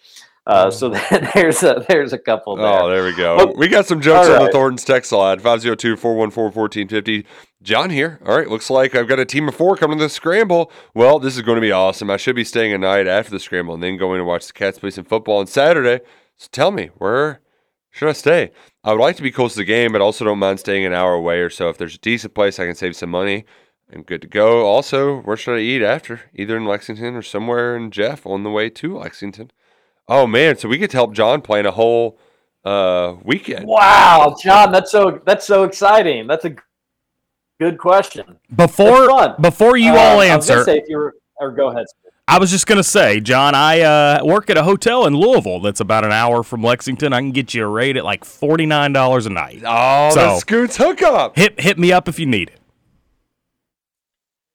Uh, 0.48 0.72
so 0.72 0.90
there's 1.34 1.62
a 1.64 1.86
there's 1.88 2.14
a 2.14 2.18
couple 2.18 2.56
there. 2.56 2.66
Oh, 2.66 2.90
there 2.90 3.04
we 3.04 3.16
go. 3.16 3.54
We 3.56 3.68
got 3.68 3.86
some 3.86 4.02
jokes 4.02 4.28
on 4.28 4.46
the. 4.46 4.52
Thornton's 4.52 4.84
text 4.84 5.12
line 5.12 5.40
502 5.40 5.96
414 5.96 6.62
1450. 6.62 7.26
John 7.62 7.92
here. 7.92 8.20
All 8.26 8.38
right. 8.38 8.50
Looks 8.50 8.70
like 8.70 8.96
I've 8.96 9.08
got 9.08 9.20
a 9.20 9.26
team 9.26 9.48
of 9.48 9.56
four 9.56 9.76
coming 9.76 10.00
to 10.00 10.06
the 10.06 10.10
scramble. 10.10 10.72
Well, 10.96 11.20
this 11.20 11.36
is 11.36 11.44
going 11.44 11.58
to 11.58 11.62
be 11.62 11.72
awesome. 11.72 12.10
I 12.10 12.18
should 12.18 12.36
be 12.36 12.44
staying 12.44 12.74
a 12.74 12.78
night 12.78 13.08
after 13.08 13.32
the 13.32 13.40
scramble 13.40 13.76
and 13.76 13.84
then 13.84 13.98
going 13.98 14.18
to 14.18 14.26
watch 14.26 14.48
the 14.48 14.54
Cats 14.54 14.80
play 14.80 14.90
some 14.90 15.06
football 15.06 15.38
on 15.38 15.48
Saturday. 15.48 16.04
So 16.38 16.48
tell 16.52 16.72
me, 16.72 16.90
where 16.98 17.42
should 17.92 18.10
I 18.10 18.14
stay? 18.14 18.52
I 18.84 18.94
would 18.94 19.02
like 19.02 19.18
to 19.18 19.24
be 19.24 19.32
close 19.32 19.54
to 19.54 19.60
the 19.60 19.66
game, 19.66 19.92
but 19.92 20.02
also 20.02 20.26
don't 20.26 20.40
mind 20.40 20.60
staying 20.60 20.86
an 20.86 20.94
hour 20.94 21.14
away 21.14 21.40
or 21.40 21.52
so. 21.52 21.70
If 21.70 21.78
there's 21.78 21.96
a 21.96 22.00
decent 22.00 22.34
place 22.34 22.60
I 22.60 22.66
can 22.66 22.74
save 22.74 22.96
some 22.96 23.12
money, 23.12 23.46
I'm 23.94 24.02
good 24.02 24.24
to 24.24 24.28
go. 24.28 24.66
Also, 24.66 25.22
where 25.22 25.38
should 25.38 25.58
I 25.58 25.62
eat 25.62 25.84
after? 25.84 26.22
Either 26.34 26.58
in 26.58 26.66
Lexington 26.66 27.16
or 27.16 27.22
somewhere 27.22 27.76
in 27.76 27.92
Jeff 27.92 28.26
on 28.26 28.42
the 28.44 28.50
way 28.50 28.72
to 28.72 28.98
Lexington. 28.98 29.52
Oh, 30.12 30.28
man. 30.28 30.58
So 30.58 30.68
we 30.68 30.78
get 30.78 30.92
to 30.92 30.98
help 30.98 31.14
John 31.14 31.42
plan 31.42 31.66
a 31.66 31.72
whole 31.72 32.20
uh, 32.64 33.16
weekend. 33.24 33.66
Wow, 33.66 34.36
John, 34.42 34.72
that's 34.72 34.92
so 34.92 35.22
that's 35.26 35.46
so 35.46 35.64
exciting. 35.64 36.28
That's 36.28 36.46
a 36.46 36.56
good 37.60 37.78
question. 37.78 38.38
Before 38.56 39.36
before 39.40 39.78
you 39.78 39.92
Uh, 39.92 39.98
all 39.98 40.20
I 40.20 40.36
was 40.36 40.50
answer, 40.50 40.64
say 40.64 40.78
if 40.78 40.90
you 40.90 40.98
were, 40.98 41.16
or 41.38 41.52
go 41.52 41.70
ahead. 41.70 41.86
I 42.28 42.38
was 42.40 42.52
just 42.52 42.68
gonna 42.68 42.84
say, 42.84 43.20
John, 43.20 43.56
I 43.56 43.82
uh, 43.82 44.24
work 44.24 44.50
at 44.50 44.58
a 44.58 44.64
hotel 44.64 45.06
in 45.06 45.16
Louisville 45.16 45.60
that's 45.60 45.80
about 45.80 46.06
an 46.06 46.12
hour 46.12 46.44
from 46.44 46.64
Lexington. 46.64 47.14
I 47.14 47.20
can 47.20 47.32
get 47.32 47.54
you 47.54 47.66
a 47.66 47.68
rate 47.68 47.98
at 47.98 48.06
like 48.06 48.24
forty 48.24 48.66
nine 48.66 48.94
dollars 48.94 49.26
a 49.26 49.32
night. 49.32 49.64
Oh, 49.66 50.14
the 50.14 50.40
Scoots 50.40 50.78
hookup. 50.78 51.36
Hit 51.36 51.60
hit 51.60 51.80
me 51.80 51.92
up 51.92 52.08
if 52.08 52.20
you 52.20 52.26
need 52.26 52.50
it. 52.50 52.60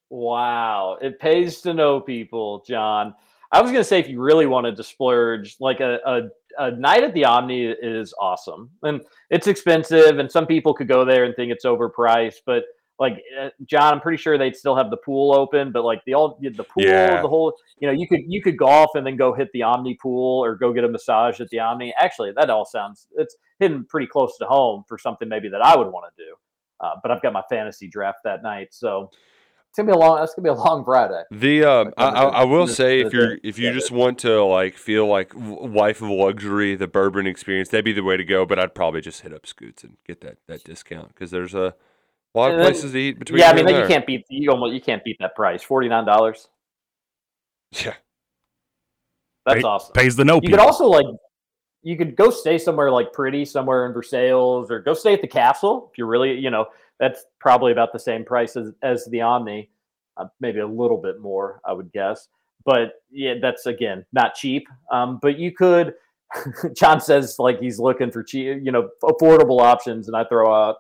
Wow, 0.09 0.99
it 1.03 1.19
pays 1.19 1.61
to 1.63 1.75
know 1.75 2.01
people, 2.01 2.63
John. 2.67 3.15
I 3.57 3.63
was 3.63 3.71
gonna 3.73 3.85
say 3.85 3.99
if 3.99 4.09
you 4.09 4.21
really 4.21 4.47
wanted 4.47 4.77
to 4.77 4.85
splurge, 4.85 5.57
like 5.61 5.81
a, 5.81 5.99
a 6.07 6.23
a 6.59 6.71
night 6.73 7.05
at 7.05 7.13
the 7.15 7.25
Omni 7.25 7.65
is 7.67 8.15
awesome, 8.21 8.71
and 8.83 9.01
it's 9.31 9.47
expensive, 9.47 10.19
and 10.19 10.31
some 10.31 10.47
people 10.47 10.75
could 10.75 10.89
go 10.89 11.05
there 11.05 11.25
and 11.25 11.35
think 11.35 11.53
it's 11.53 11.65
overpriced, 11.65 12.41
but 12.45 12.65
like 12.99 13.23
uh, 13.41 13.51
John, 13.67 13.95
I'm 13.95 14.01
pretty 14.01 14.17
sure 14.17 14.37
they'd 14.39 14.57
still 14.57 14.75
have 14.77 14.91
the 14.91 14.97
pool 14.99 15.35
open, 15.35 15.71
but 15.73 15.85
like 15.85 16.03
the 16.07 16.15
all 16.15 16.39
the 16.41 16.51
pool, 16.65 16.83
Yeah. 16.85 17.21
the 17.23 17.29
whole, 17.29 17.55
you 17.79 17.87
know, 17.87 17.93
you 17.93 18.07
could 18.09 18.21
you 18.27 18.43
could 18.43 18.59
golf 18.59 18.91
and 18.95 19.07
then 19.07 19.17
go 19.17 19.33
hit 19.35 19.49
the 19.53 19.63
Omni 19.63 19.95
pool 20.03 20.45
or 20.45 20.55
go 20.55 20.73
get 20.73 20.85
a 20.85 20.89
massage 20.89 21.41
at 21.41 21.49
the 21.51 21.59
Omni. 21.61 21.95
Actually, 21.99 22.33
that 22.37 22.51
all 22.51 22.65
sounds 22.65 23.07
it's 23.17 23.37
hidden 23.59 23.85
pretty 23.85 24.07
close 24.07 24.37
to 24.39 24.47
home 24.47 24.85
for 24.89 24.99
something 24.99 25.29
maybe 25.29 25.49
that 25.49 25.63
I 25.63 25.77
would 25.77 25.89
want 25.89 26.07
to 26.15 26.25
do. 26.25 26.35
Uh, 26.81 26.95
but 27.03 27.11
I've 27.11 27.23
got 27.23 27.33
my 27.33 27.43
fantasy 27.49 27.89
draft 27.89 28.19
that 28.25 28.43
night, 28.43 28.69
so 28.71 29.11
it's 29.79 29.83
gonna 29.83 29.93
be 29.93 29.93
a 29.93 29.99
long. 29.99 30.17
That's 30.19 30.35
gonna 30.35 30.45
be 30.45 30.49
a 30.49 30.55
long 30.55 30.85
Friday. 30.87 31.23
The 31.31 31.65
um, 31.65 31.93
I, 31.99 32.05
I, 32.07 32.23
I 32.25 32.45
will 32.45 32.67
the- 32.67 32.73
say 32.73 33.03
the- 33.03 33.07
if 33.09 33.13
you're 33.13 33.37
the- 33.37 33.41
if 33.47 33.59
you 33.59 33.67
yeah, 33.67 33.73
just 33.75 33.91
want 33.91 34.19
to 34.21 34.43
like 34.43 34.79
feel 34.79 35.07
like 35.07 35.35
w- 35.35 35.67
wife 35.71 36.01
of 36.01 36.09
luxury, 36.09 36.75
the 36.77 36.87
bourbon 36.87 37.27
experience, 37.27 37.69
that'd 37.69 37.85
be 37.85 37.93
the 37.93 38.03
way 38.03 38.17
to 38.17 38.25
go. 38.25 38.47
But 38.47 38.59
I'd 38.59 38.75
probably 38.75 39.03
just 39.03 39.21
hit 39.21 39.35
up 39.35 39.47
Scoots 39.47 39.85
and 39.85 39.99
get 40.07 40.23
that 40.23 40.39
that 40.49 40.65
discount 40.65 41.09
because 41.09 41.31
there's 41.31 41.53
a 41.55 41.75
lot 42.35 42.47
of 42.51 42.55
And 42.55 42.61
then- 42.63 42.73
places 42.73 42.93
to 42.93 42.99
eat 42.99 43.19
between. 43.19 43.41
Yeah, 43.41 43.51
I 43.51 43.53
mean, 43.53 43.67
and 43.67 43.69
then 43.77 43.83
you 43.83 43.87
can't 43.87 44.07
beat 44.07 44.25
you 44.31 44.51
almost 44.51 44.73
you 44.73 44.81
can't 44.81 45.05
beat 45.05 45.19
that 45.21 45.35
price. 45.35 45.63
Forty 45.63 45.89
nine 45.91 46.07
dollars. 46.07 46.49
Yeah, 47.73 47.95
that's 49.45 49.61
Pay- 49.61 49.63
awesome. 49.63 49.93
pays 49.93 50.17
the 50.17 50.25
no 50.25 50.41
You 50.43 50.49
could 50.51 50.59
also 50.59 50.87
like 50.87 51.05
you 51.83 51.97
could 51.97 52.17
go 52.17 52.31
stay 52.31 52.59
somewhere 52.59 52.91
like 52.91 53.13
pretty 53.13 53.45
somewhere 53.45 53.87
in 53.87 53.93
Versailles 53.93 54.33
or 54.71 54.81
go 54.81 54.95
stay 54.95 55.13
at 55.13 55.21
the 55.21 55.29
castle 55.29 55.89
if 55.93 55.99
you're 55.99 56.07
really 56.07 56.33
you 56.39 56.51
know 56.51 56.67
that's 56.99 57.25
probably 57.41 57.73
about 57.73 57.93
the 57.93 57.99
same 57.99 58.25
price 58.25 58.57
as, 58.57 58.73
as 58.83 59.07
the 59.11 59.21
Omni, 59.21 59.71
uh, 60.17 60.27
maybe 60.41 60.61
a 60.61 60.67
little 60.67 60.97
bit 60.97 61.21
more 61.21 61.61
I 61.65 61.73
would 61.73 61.93
guess. 61.93 62.29
But 62.65 62.95
yeah, 63.11 63.35
that's 63.41 63.67
again 63.67 64.05
not 64.13 64.35
cheap. 64.35 64.69
Um, 64.91 65.19
but 65.23 65.39
you 65.39 65.53
could. 65.53 65.95
John 66.77 67.01
says 67.01 67.37
like 67.39 67.61
he's 67.61 67.79
looking 67.79 68.11
for 68.11 68.25
cheap, 68.25 68.59
you 68.63 68.73
know, 68.73 68.89
affordable 69.05 69.61
options, 69.61 70.09
and 70.09 70.17
I 70.17 70.25
throw 70.25 70.53
out 70.53 70.77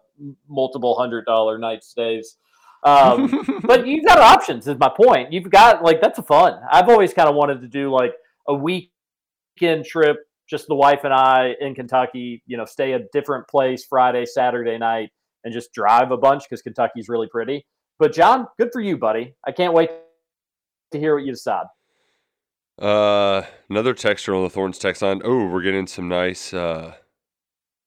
multiple 0.48 0.97
hundred 0.97 1.24
dollar 1.24 1.59
night 1.59 1.84
stays. 1.84 2.36
Um, 2.82 3.44
but 3.62 3.86
you've 3.86 4.05
got 4.05 4.18
options. 4.18 4.66
Is 4.66 4.78
my 4.78 4.88
point. 4.88 5.32
You've 5.32 5.51
got 5.51 5.82
like 5.82 6.01
that's 6.01 6.18
fun. 6.20 6.59
I've 6.70 6.88
always 6.88 7.14
kind 7.14 7.28
of 7.28 7.34
wanted 7.34 7.60
to 7.60 7.68
do 7.68 7.93
like 7.93 8.14
a 8.48 8.55
weekend 8.55 9.84
trip, 9.84 10.18
just 10.48 10.66
the 10.66 10.74
wife 10.74 11.05
and 11.05 11.14
I 11.14 11.55
in 11.60 11.74
Kentucky. 11.74 12.43
You 12.47 12.56
know, 12.56 12.64
stay 12.64 12.93
a 12.93 13.01
different 13.12 13.47
place 13.48 13.84
Friday, 13.84 14.26
Saturday 14.26 14.78
night, 14.78 15.10
and 15.47 15.55
just 15.55 15.73
drive 15.73 16.10
a 16.10 16.16
bunch 16.16 16.43
because 16.43 16.60
Kentucky's 16.60 17.09
really 17.09 17.28
pretty. 17.28 17.64
But 18.01 18.12
John, 18.12 18.48
good 18.59 18.70
for 18.73 18.81
you, 18.81 18.98
buddy. 18.98 19.35
I 19.47 19.52
can't 19.52 19.73
wait 19.73 19.90
to 20.90 20.98
hear 20.98 21.14
what 21.14 21.24
you 21.24 21.31
decide. 21.31 21.66
Uh, 22.78 23.43
another 23.70 23.94
texture 23.94 24.35
on 24.35 24.43
the 24.43 24.51
Thorns 24.51 24.77
text 24.77 25.02
line. 25.02 25.23
Oh, 25.24 25.47
we're 25.47 25.62
getting 25.62 25.86
some 25.86 26.09
nice. 26.09 26.52
Uh, 26.52 26.94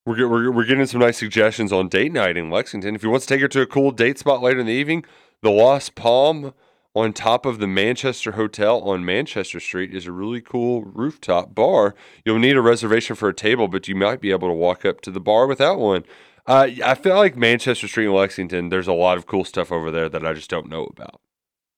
we're, 0.05 0.27
we're 0.27 0.51
we're 0.51 0.65
getting 0.65 0.85
some 0.87 1.01
nice 1.01 1.17
suggestions 1.17 1.73
on 1.73 1.89
date 1.89 2.13
night 2.13 2.37
in 2.37 2.49
Lexington. 2.49 2.95
If 2.95 3.03
you 3.03 3.09
want 3.09 3.23
to 3.23 3.27
take 3.27 3.41
her 3.41 3.49
to 3.49 3.61
a 3.61 3.67
cool 3.67 3.91
date 3.91 4.17
spot 4.17 4.41
later 4.41 4.61
in 4.61 4.65
the 4.65 4.73
evening, 4.73 5.03
the 5.41 5.51
Lost 5.51 5.95
Palm 5.95 6.53
on 6.95 7.13
top 7.13 7.45
of 7.45 7.59
the 7.59 7.67
Manchester 7.67 8.31
Hotel 8.31 8.79
on 8.81 9.05
Manchester 9.05 9.59
Street 9.59 9.93
is 9.93 10.07
a 10.07 10.11
really 10.11 10.41
cool 10.41 10.83
rooftop 10.83 11.53
bar. 11.53 11.93
You'll 12.25 12.39
need 12.39 12.55
a 12.55 12.61
reservation 12.61 13.15
for 13.15 13.29
a 13.29 13.33
table, 13.33 13.67
but 13.67 13.87
you 13.87 13.95
might 13.95 14.21
be 14.21 14.31
able 14.31 14.47
to 14.47 14.53
walk 14.53 14.85
up 14.85 15.01
to 15.01 15.11
the 15.11 15.19
bar 15.19 15.45
without 15.45 15.77
one. 15.77 16.03
Uh, 16.49 16.67
I 16.83 16.95
feel 16.95 17.15
like 17.15 17.37
Manchester 17.37 17.87
Street 17.87 18.07
in 18.07 18.13
Lexington. 18.13 18.69
There's 18.69 18.87
a 18.87 18.93
lot 18.93 19.17
of 19.19 19.27
cool 19.27 19.43
stuff 19.45 19.71
over 19.71 19.91
there 19.91 20.09
that 20.09 20.25
I 20.25 20.33
just 20.33 20.49
don't 20.49 20.67
know 20.67 20.89
about. 20.97 21.21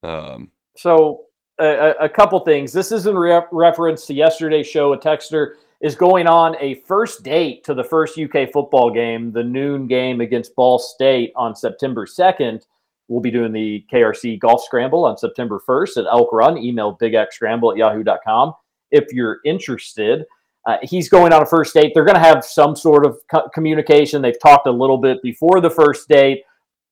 Um, 0.01 0.51
So, 0.77 1.25
a, 1.59 1.93
a- 1.99 2.09
couple 2.09 2.39
things. 2.39 2.71
This 2.71 2.91
is 2.93 3.05
in 3.05 3.17
re- 3.17 3.41
reference 3.51 4.05
to 4.05 4.13
yesterday's 4.13 4.67
show. 4.67 4.93
A 4.93 4.97
texter 4.97 5.55
is 5.81 5.95
going 5.95 6.25
on 6.25 6.55
a 6.61 6.75
first 6.87 7.21
date 7.23 7.65
to 7.65 7.73
the 7.73 7.83
first 7.83 8.17
UK 8.17 8.49
football 8.51 8.89
game, 8.89 9.31
the 9.33 9.43
noon 9.43 9.87
game 9.87 10.21
against 10.21 10.55
Ball 10.55 10.79
State 10.79 11.33
on 11.35 11.53
September 11.53 12.05
2nd. 12.05 12.61
We'll 13.09 13.19
be 13.19 13.29
doing 13.31 13.51
the 13.51 13.83
KRC 13.91 14.39
Golf 14.39 14.63
Scramble 14.63 15.03
on 15.03 15.17
September 15.17 15.61
1st 15.67 15.97
at 15.97 16.05
Elk 16.05 16.31
Run. 16.31 16.57
Email 16.57 16.97
bigxscramble 16.97 17.73
at 17.73 17.77
yahoo.com 17.77 18.53
if 18.89 19.11
you're 19.11 19.39
interested. 19.43 20.23
Uh, 20.67 20.77
he's 20.83 21.09
going 21.09 21.33
on 21.33 21.41
a 21.41 21.45
first 21.45 21.73
date. 21.73 21.91
They're 21.93 22.05
going 22.05 22.15
to 22.15 22.21
have 22.21 22.45
some 22.45 22.75
sort 22.75 23.05
of 23.05 23.19
co- 23.29 23.49
communication. 23.53 24.21
They've 24.21 24.39
talked 24.39 24.67
a 24.67 24.71
little 24.71 24.97
bit 24.97 25.21
before 25.23 25.59
the 25.59 25.69
first 25.69 26.07
date, 26.07 26.43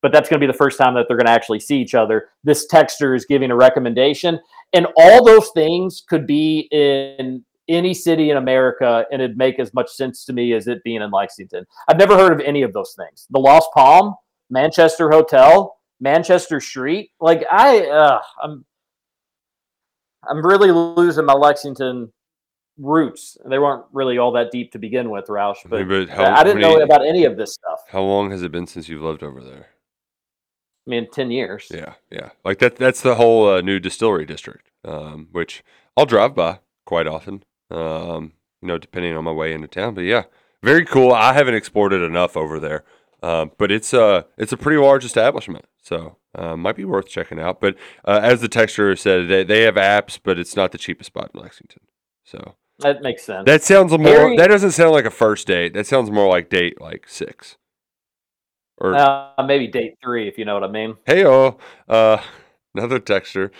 but 0.02 0.12
that's 0.12 0.28
going 0.28 0.40
to 0.40 0.46
be 0.46 0.52
the 0.52 0.58
first 0.58 0.78
time 0.78 0.96
that 0.96 1.06
they're 1.08 1.18
going 1.18 1.28
to 1.28 1.32
actually 1.32 1.60
see 1.60 1.80
each 1.80 1.94
other. 1.94 2.30
This 2.44 2.68
texter 2.68 3.16
is 3.16 3.26
giving 3.26 3.52
a 3.52 3.56
recommendation, 3.56 4.40
and 4.74 4.88
all 4.98 5.24
those 5.24 5.50
things 5.50 6.04
could 6.08 6.26
be 6.26 6.68
in 6.72 7.44
any 7.68 7.94
city 7.94 8.32
in 8.32 8.38
America, 8.38 9.06
and 9.12 9.22
it'd 9.22 9.38
make 9.38 9.60
as 9.60 9.74
much 9.76 9.92
sense 9.92 10.26
to 10.26 10.34
me 10.34 10.54
as 10.54 10.68
it 10.68 10.84
being 10.84 11.04
in 11.04 11.12
Lexington. 11.12 11.66
I've 11.88 11.98
never 11.98 12.18
heard 12.18 12.34
of 12.34 12.40
any 12.40 12.64
of 12.64 12.74
those 12.74 12.96
things. 12.98 13.28
The 13.30 13.40
Lost 13.40 13.70
Palm, 13.76 14.16
Manchester 14.50 15.12
Hotel, 15.12 15.78
Manchester 16.00 16.60
Street. 16.60 17.12
Like 17.20 17.46
I, 17.52 17.86
uh, 17.86 18.20
I'm, 18.42 18.66
I'm 20.28 20.44
really 20.44 20.72
losing 20.72 21.26
my 21.26 21.34
Lexington 21.34 22.12
roots. 22.80 23.38
They 23.46 23.60
weren't 23.60 23.86
really 23.92 24.18
all 24.18 24.32
that 24.32 24.52
deep 24.52 24.72
to 24.72 24.80
begin 24.80 25.10
with, 25.10 25.28
Roush. 25.28 25.58
But, 25.68 25.88
but 25.88 26.10
how- 26.10 26.34
I 26.34 26.44
didn't 26.44 26.62
how 26.62 26.76
know 26.76 26.82
about 26.82 27.06
any 27.06 27.26
of 27.26 27.38
this 27.38 27.54
stuff. 27.54 27.82
how 27.90 28.02
long 28.02 28.32
has 28.32 28.42
it 28.42 28.52
been 28.52 28.68
since 28.68 28.88
you've 28.90 29.02
lived 29.02 29.24
over 29.24 29.44
there? 29.44 29.68
I 30.88 30.90
mean, 30.90 31.08
ten 31.12 31.30
years. 31.30 31.68
Yeah, 31.72 31.94
yeah. 32.10 32.30
Like 32.44 32.60
that. 32.60 32.78
That's 32.78 33.02
the 33.02 33.16
whole 33.16 33.48
uh, 33.48 33.62
new 33.62 33.80
distillery 33.80 34.26
district, 34.26 34.72
um, 34.84 35.28
which 35.32 35.64
I'll 35.96 36.08
drive 36.08 36.34
by 36.34 36.60
quite 36.86 37.06
often. 37.06 37.44
Um, 37.70 38.34
you 38.62 38.68
know, 38.68 38.78
depending 38.80 39.16
on 39.16 39.24
my 39.24 39.32
way 39.32 39.54
into 39.54 39.68
town. 39.68 39.94
But 39.94 40.02
yeah, 40.06 40.24
very 40.64 40.86
cool. 40.86 41.12
I 41.12 41.34
haven't 41.34 41.54
explored 41.54 41.94
it 41.94 42.02
enough 42.02 42.36
over 42.36 42.60
there, 42.60 42.84
um, 43.22 43.52
but 43.58 43.72
it's 43.72 43.94
uh 43.94 44.24
it's 44.38 44.52
a 44.52 44.58
pretty 44.58 44.80
large 44.82 45.06
establishment, 45.06 45.66
so 45.82 46.18
uh, 46.34 46.56
might 46.58 46.76
be 46.76 46.86
worth 46.86 47.08
checking 47.08 47.40
out. 47.40 47.62
But 47.62 47.76
uh, 48.06 48.20
as 48.24 48.42
the 48.42 48.50
texturer 48.50 48.98
said, 48.98 49.28
they 49.28 49.44
they 49.44 49.62
have 49.64 49.76
apps, 49.76 50.18
but 50.22 50.40
it's 50.40 50.56
not 50.56 50.72
the 50.72 50.78
cheapest 50.80 51.08
spot 51.08 51.32
in 51.34 51.40
Lexington. 51.40 51.82
So 52.24 52.56
That 52.80 53.02
makes 53.02 53.24
sense. 53.24 53.46
that 53.46 53.64
sounds 53.64 53.92
more. 53.92 54.08
Harry- 54.08 54.38
that 54.38 54.48
doesn't 54.48 54.72
sound 54.72 54.92
like 54.92 55.06
a 55.06 55.12
first 55.12 55.48
date. 55.48 55.74
That 55.74 55.86
sounds 55.88 56.10
more 56.12 56.28
like 56.28 56.50
date 56.50 56.80
like 56.80 57.08
six. 57.08 57.58
Or 58.78 58.96
Uh, 58.96 59.32
maybe 59.46 59.68
date 59.68 59.96
three, 60.02 60.28
if 60.28 60.38
you 60.38 60.46
know 60.46 60.54
what 60.54 60.64
I 60.64 60.70
mean. 60.72 60.96
Hey, 61.06 61.26
oh, 61.26 61.58
uh, 61.90 62.22
another 62.74 63.00
texture 63.00 63.52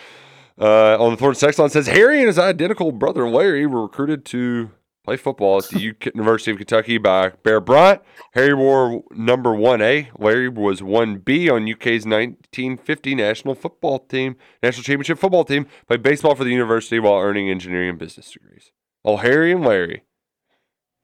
uh, 0.60 0.98
on 0.98 1.12
the 1.12 1.18
Thorns 1.18 1.40
text 1.40 1.60
line 1.60 1.70
says 1.70 1.88
Harry 1.88 2.20
and 2.20 2.28
his 2.28 2.40
identical 2.40 2.92
brother 2.92 3.28
Larry 3.30 3.66
were 3.66 3.82
recruited 3.82 4.26
to 4.26 4.72
play 5.06 5.18
football 5.18 5.58
at 5.58 5.66
the 5.70 5.80
University 6.14 6.52
of 6.52 6.58
Kentucky 6.58 6.98
by 6.98 7.30
Bear 7.44 7.60
Bryant. 7.60 8.02
Harry 8.34 8.54
wore 8.54 9.04
number 9.12 9.54
one 9.54 9.82
A. 9.82 10.10
Larry 10.18 10.50
was 10.50 10.84
one 10.84 11.18
B 11.18 11.50
on 11.50 11.70
UK's 11.70 12.06
1950 12.06 13.16
national 13.16 13.56
football 13.56 14.00
team, 14.00 14.36
national 14.62 14.84
championship 14.84 15.18
football 15.18 15.44
team. 15.44 15.66
Played 15.88 16.04
baseball 16.04 16.36
for 16.36 16.44
the 16.44 16.52
university 16.52 17.00
while 17.00 17.20
earning 17.20 17.50
engineering 17.50 17.90
and 17.90 18.00
business 18.00 18.32
degrees. 18.32 18.72
Oh, 19.10 19.18
Harry 19.18 19.52
and 19.52 19.66
Larry. 19.66 20.04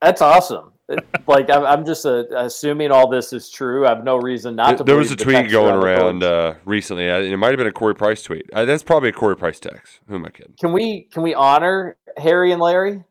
That's 0.02 0.22
awesome. 0.22 0.72
Like 1.27 1.49
I'm, 1.49 1.65
I'm 1.65 1.84
just 1.84 2.06
uh, 2.06 2.26
assuming 2.36 2.91
all 2.91 3.10
this 3.10 3.34
is 3.34 3.49
true. 3.49 3.88
I 3.88 3.90
have 3.90 4.03
no 4.03 4.18
reason 4.18 4.56
not 4.56 4.68
Th- 4.68 4.77
to. 4.77 4.84
there 4.84 4.95
was 4.98 5.11
a 5.11 5.15
the 5.15 5.23
tweet 5.23 5.49
going 5.49 5.73
around 5.73 6.23
uh, 6.23 6.53
recently. 6.65 7.06
It 7.07 7.36
might 7.38 7.48
have 7.48 7.57
been 7.57 7.65
a 7.65 7.72
Corey 7.72 7.95
Price 7.95 8.22
tweet. 8.22 8.48
Uh, 8.53 8.65
that's 8.65 8.84
probably 8.84 9.10
a 9.10 9.11
Corey 9.11 9.36
Price 9.36 9.60
text. 9.60 10.02
Who 10.07 10.14
am 10.14 10.26
I 10.26 10.30
kidding? 10.30 10.53
Can 10.60 10.72
we 10.72 11.07
can 11.11 11.23
we 11.23 11.34
honor 11.34 11.98
Harry 12.18 12.52
and 12.52 12.61
Larry? 12.61 13.03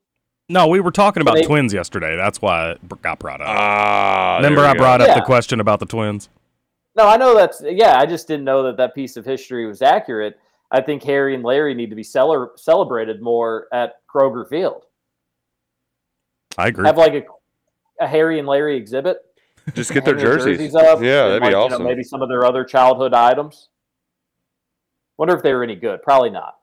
No, 0.49 0.69
we 0.69 0.79
were 0.79 0.93
talking 0.93 1.21
about 1.23 1.35
They- 1.35 1.43
twins 1.43 1.75
yesterday. 1.75 2.15
That's 2.17 2.41
why 2.41 2.71
it 2.73 3.03
got 3.03 3.19
brought 3.19 3.41
up. 3.41 3.49
Ah, 3.49 4.37
Remember, 4.37 4.61
I 4.65 4.75
brought 4.75 5.01
go. 5.01 5.07
up 5.07 5.17
the 5.17 5.25
question 5.25 5.59
about 5.59 5.81
the 5.81 5.87
twins. 5.87 6.29
No, 6.97 7.09
I 7.09 7.17
know 7.17 7.35
that's 7.35 7.61
yeah. 7.67 7.99
I 7.99 8.07
just 8.07 8.29
didn't 8.29 8.45
know 8.45 8.63
that 8.63 8.77
that 8.77 8.95
piece 8.95 9.17
of 9.17 9.25
history 9.25 9.67
was 9.67 9.83
accurate. 9.83 10.39
I 10.71 10.81
think 10.81 11.03
Harry 11.05 11.35
and 11.35 11.45
Larry 11.45 11.75
need 11.75 11.91
to 11.91 11.97
be 11.97 12.03
cele- 12.03 12.53
celebrated 12.57 13.23
more 13.23 13.69
at 13.73 13.97
Kroger 14.13 14.49
Field. 14.49 14.85
I 16.59 16.69
agree. 16.69 16.87
Have 16.87 16.99
like 16.99 17.15
a, 17.15 18.05
a 18.05 18.07
Harry 18.07 18.39
and 18.39 18.49
Larry 18.49 18.77
exhibit. 18.77 19.19
Just 19.75 19.93
get 19.93 20.05
their 20.05 20.15
hang 20.15 20.25
their 20.25 20.39
jerseys. 20.39 20.75
up. 20.75 21.03
Yeah, 21.03 21.25
and, 21.25 21.33
that'd 21.33 21.41
be 21.41 21.47
like, 21.47 21.51
you 21.51 21.51
know, 21.53 21.65
awesome. 21.65 21.85
maybe 21.85 22.03
some 22.03 22.23
of 22.23 22.29
their 22.29 22.45
other 22.45 22.65
childhood 22.65 23.15
items. 23.15 23.69
Wonder 25.17 25.35
if 25.37 25.43
they 25.43 25.53
were 25.53 25.63
any 25.63 25.77
good. 25.77 26.03
Probably 26.03 26.31
not. 26.31 26.59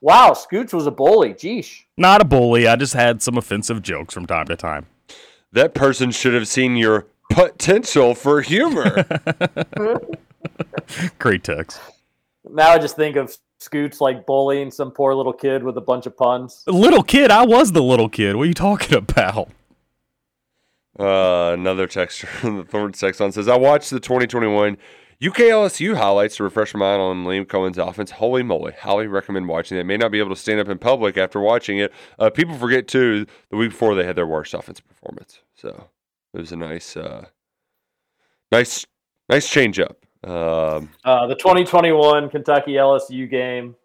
Wow, 0.00 0.30
Scooch 0.32 0.72
was 0.72 0.86
a 0.86 0.90
bully. 0.90 1.34
Geesh. 1.34 1.82
Not 1.96 2.20
a 2.20 2.24
bully. 2.24 2.68
I 2.68 2.76
just 2.76 2.94
had 2.94 3.22
some 3.22 3.36
offensive 3.36 3.82
jokes 3.82 4.14
from 4.14 4.26
time 4.26 4.46
to 4.46 4.56
time. 4.56 4.86
That 5.52 5.74
person 5.74 6.10
should 6.10 6.34
have 6.34 6.46
seen 6.46 6.76
your 6.76 7.06
potential 7.30 8.14
for 8.14 8.42
humor. 8.42 9.04
Great 11.18 11.44
text. 11.44 11.80
Now 12.48 12.70
I 12.70 12.78
just 12.78 12.96
think 12.96 13.16
of 13.16 13.36
Scoots 13.58 14.00
like 14.00 14.26
bullying 14.26 14.70
some 14.70 14.90
poor 14.90 15.14
little 15.14 15.32
kid 15.32 15.62
with 15.62 15.76
a 15.78 15.80
bunch 15.80 16.06
of 16.06 16.16
puns. 16.16 16.62
Little 16.66 17.02
kid, 17.02 17.30
I 17.30 17.44
was 17.44 17.72
the 17.72 17.82
little 17.82 18.08
kid. 18.08 18.36
What 18.36 18.42
are 18.42 18.46
you 18.46 18.54
talking 18.54 18.94
about? 18.98 19.48
Uh, 20.98 21.52
another 21.52 21.86
texter 21.86 22.26
from 22.26 22.56
the 22.58 22.64
Thorn 22.64 22.92
text 22.92 23.20
on 23.20 23.32
says, 23.32 23.48
I 23.48 23.56
watched 23.56 23.90
the 23.90 24.00
2021 24.00 24.76
UKLSU 25.22 25.96
highlights 25.96 26.36
to 26.36 26.44
refresh 26.44 26.74
my 26.74 26.80
mind 26.80 27.00
on 27.00 27.24
Liam 27.24 27.48
Coen's 27.48 27.78
offense. 27.78 28.10
Holy 28.10 28.42
moly. 28.42 28.72
Highly 28.72 29.06
recommend 29.06 29.48
watching 29.48 29.78
it. 29.78 29.84
May 29.84 29.96
not 29.96 30.12
be 30.12 30.18
able 30.18 30.30
to 30.30 30.40
stand 30.40 30.60
up 30.60 30.68
in 30.68 30.76
public 30.78 31.16
after 31.16 31.40
watching 31.40 31.78
it. 31.78 31.92
Uh, 32.18 32.28
people 32.28 32.54
forget, 32.56 32.86
too, 32.86 33.26
the 33.48 33.56
week 33.56 33.70
before 33.70 33.94
they 33.94 34.04
had 34.04 34.16
their 34.16 34.26
worst 34.26 34.52
offensive 34.52 34.86
performance. 34.86 35.40
So 35.54 35.88
it 36.34 36.40
was 36.40 36.52
a 36.52 36.56
nice, 36.56 36.96
uh, 36.98 37.26
nice, 38.52 38.84
nice 39.30 39.48
change 39.48 39.80
up. 39.80 40.04
Um, 40.26 40.90
Uh, 41.04 41.26
the 41.28 41.36
2021 41.36 42.30
Kentucky 42.30 42.72
LSU 42.72 43.30
game, 43.30 43.76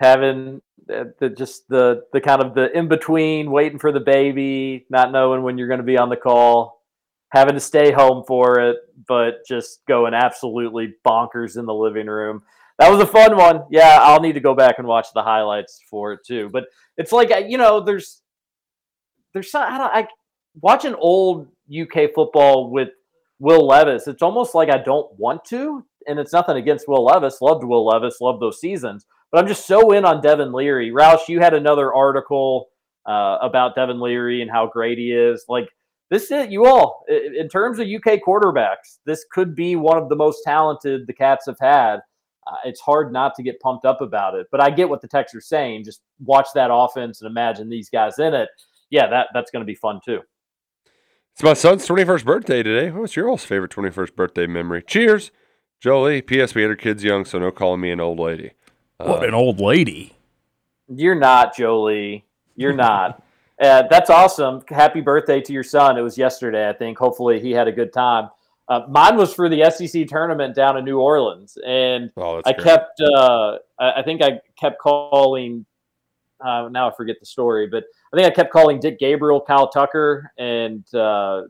having 0.00 0.62
the, 0.86 1.12
the 1.18 1.28
just 1.28 1.68
the 1.68 2.04
the 2.12 2.20
kind 2.20 2.40
of 2.40 2.54
the 2.54 2.76
in 2.76 2.88
between, 2.88 3.50
waiting 3.50 3.78
for 3.78 3.92
the 3.92 4.00
baby, 4.00 4.86
not 4.90 5.12
knowing 5.12 5.42
when 5.42 5.58
you're 5.58 5.68
going 5.68 5.80
to 5.80 5.84
be 5.84 5.98
on 5.98 6.08
the 6.08 6.16
call, 6.16 6.82
having 7.30 7.54
to 7.54 7.60
stay 7.60 7.90
home 7.90 8.24
for 8.26 8.60
it, 8.60 8.76
but 9.08 9.44
just 9.46 9.80
going 9.86 10.14
absolutely 10.14 10.94
bonkers 11.06 11.58
in 11.58 11.66
the 11.66 11.74
living 11.74 12.06
room. 12.06 12.42
That 12.78 12.90
was 12.90 13.00
a 13.00 13.06
fun 13.06 13.36
one. 13.36 13.64
Yeah, 13.70 13.98
I'll 14.00 14.20
need 14.20 14.34
to 14.34 14.40
go 14.40 14.54
back 14.54 14.78
and 14.78 14.86
watch 14.86 15.08
the 15.12 15.22
highlights 15.22 15.80
for 15.90 16.12
it 16.12 16.20
too. 16.24 16.48
But 16.50 16.64
it's 16.96 17.12
like 17.12 17.30
you 17.48 17.58
know, 17.58 17.80
there's 17.80 18.22
there's 19.34 19.50
some, 19.50 19.62
I 19.62 19.78
don't 19.78 19.94
I 19.94 20.08
watching 20.60 20.94
old 20.94 21.48
UK 21.70 22.14
football 22.14 22.70
with 22.70 22.90
Will 23.40 23.66
Levis. 23.66 24.06
It's 24.06 24.22
almost 24.22 24.54
like 24.54 24.70
I 24.70 24.78
don't 24.78 25.10
want 25.18 25.44
to, 25.46 25.84
and 26.06 26.18
it's 26.18 26.32
nothing 26.32 26.56
against 26.56 26.86
Will 26.86 27.04
Levis. 27.04 27.40
Loved 27.40 27.64
Will 27.64 27.84
Levis, 27.86 28.20
loved 28.20 28.40
those 28.40 28.60
seasons, 28.60 29.06
but 29.32 29.40
I'm 29.40 29.48
just 29.48 29.66
so 29.66 29.90
in 29.92 30.04
on 30.04 30.20
Devin 30.20 30.52
Leary. 30.52 30.92
Roush, 30.92 31.26
you 31.26 31.40
had 31.40 31.54
another 31.54 31.92
article 31.92 32.68
uh, 33.06 33.38
about 33.40 33.74
Devin 33.74 33.98
Leary 33.98 34.42
and 34.42 34.50
how 34.50 34.68
great 34.68 34.98
he 34.98 35.12
is. 35.12 35.44
Like 35.48 35.68
this 36.10 36.24
is 36.24 36.30
it, 36.32 36.50
you 36.50 36.66
all 36.66 37.04
in 37.08 37.48
terms 37.48 37.78
of 37.78 37.86
UK 37.88 38.20
quarterbacks. 38.26 38.98
This 39.06 39.24
could 39.32 39.56
be 39.56 39.74
one 39.74 39.96
of 39.96 40.08
the 40.08 40.16
most 40.16 40.42
talented 40.44 41.06
the 41.06 41.12
Cats 41.14 41.46
have 41.46 41.58
had. 41.60 42.00
Uh, 42.46 42.56
it's 42.64 42.80
hard 42.80 43.12
not 43.12 43.34
to 43.36 43.42
get 43.42 43.60
pumped 43.60 43.84
up 43.84 44.00
about 44.00 44.34
it, 44.34 44.46
but 44.50 44.60
I 44.60 44.70
get 44.70 44.88
what 44.88 45.00
the 45.00 45.08
text 45.08 45.34
are 45.34 45.40
saying. 45.40 45.84
Just 45.84 46.00
watch 46.18 46.48
that 46.54 46.70
offense 46.72 47.20
and 47.20 47.30
imagine 47.30 47.68
these 47.68 47.88
guys 47.88 48.18
in 48.18 48.34
it. 48.34 48.48
Yeah, 48.90 49.08
that 49.08 49.28
that's 49.32 49.50
going 49.50 49.62
to 49.62 49.66
be 49.66 49.74
fun 49.74 50.00
too. 50.04 50.20
It's 51.40 51.44
my 51.46 51.54
son's 51.54 51.88
21st 51.88 52.26
birthday 52.26 52.62
today. 52.62 52.90
What's 52.90 53.16
your 53.16 53.30
all's 53.30 53.46
favorite 53.46 53.70
21st 53.70 54.14
birthday 54.14 54.46
memory? 54.46 54.82
Cheers. 54.82 55.30
Jolie. 55.80 56.20
P.S. 56.20 56.54
We 56.54 56.60
had 56.60 56.68
our 56.68 56.76
kids 56.76 57.02
young, 57.02 57.24
so 57.24 57.38
no 57.38 57.50
calling 57.50 57.80
me 57.80 57.90
an 57.90 57.98
old 57.98 58.18
lady. 58.18 58.50
What 58.98 59.24
an 59.24 59.32
old 59.32 59.58
lady. 59.58 60.12
You're 60.88 61.14
not, 61.14 61.56
Jolie. 61.56 62.26
You're 62.56 62.74
not. 62.74 63.22
Uh, 63.58 63.82
that's 63.90 64.08
awesome. 64.08 64.62
Happy 64.68 65.00
birthday 65.02 65.38
to 65.38 65.52
your 65.52 65.62
son. 65.62 65.98
It 65.98 66.00
was 66.00 66.16
yesterday, 66.16 66.66
I 66.68 66.72
think. 66.72 66.96
Hopefully, 66.98 67.40
he 67.40 67.50
had 67.52 67.68
a 67.68 67.72
good 67.72 67.92
time. 67.92 68.30
Uh, 68.68 68.80
mine 68.88 69.18
was 69.18 69.34
for 69.34 69.50
the 69.50 69.70
SEC 69.70 70.06
tournament 70.08 70.54
down 70.54 70.78
in 70.78 70.84
New 70.86 70.98
Orleans, 70.98 71.58
and 71.66 72.10
Oh, 72.16 72.40
I 72.46 72.52
great. 72.52 72.64
kept. 72.64 73.00
Uh, 73.02 73.58
I 73.78 73.92
I 74.00 74.02
think 74.02 74.22
I 74.22 74.40
kept 74.58 74.78
calling. 74.78 75.66
Uh, 76.42 76.68
now 76.70 76.90
I 76.90 76.94
forget 76.96 77.16
the 77.20 77.26
story, 77.26 77.66
but 77.66 77.84
I 78.12 78.16
think 78.16 78.26
I 78.26 78.34
kept 78.34 78.52
calling 78.52 78.80
Dick 78.80 78.98
Gabriel 78.98 79.40
Kyle 79.40 79.68
Tucker, 79.68 80.32
and 80.36 80.84
uh, 80.94 81.42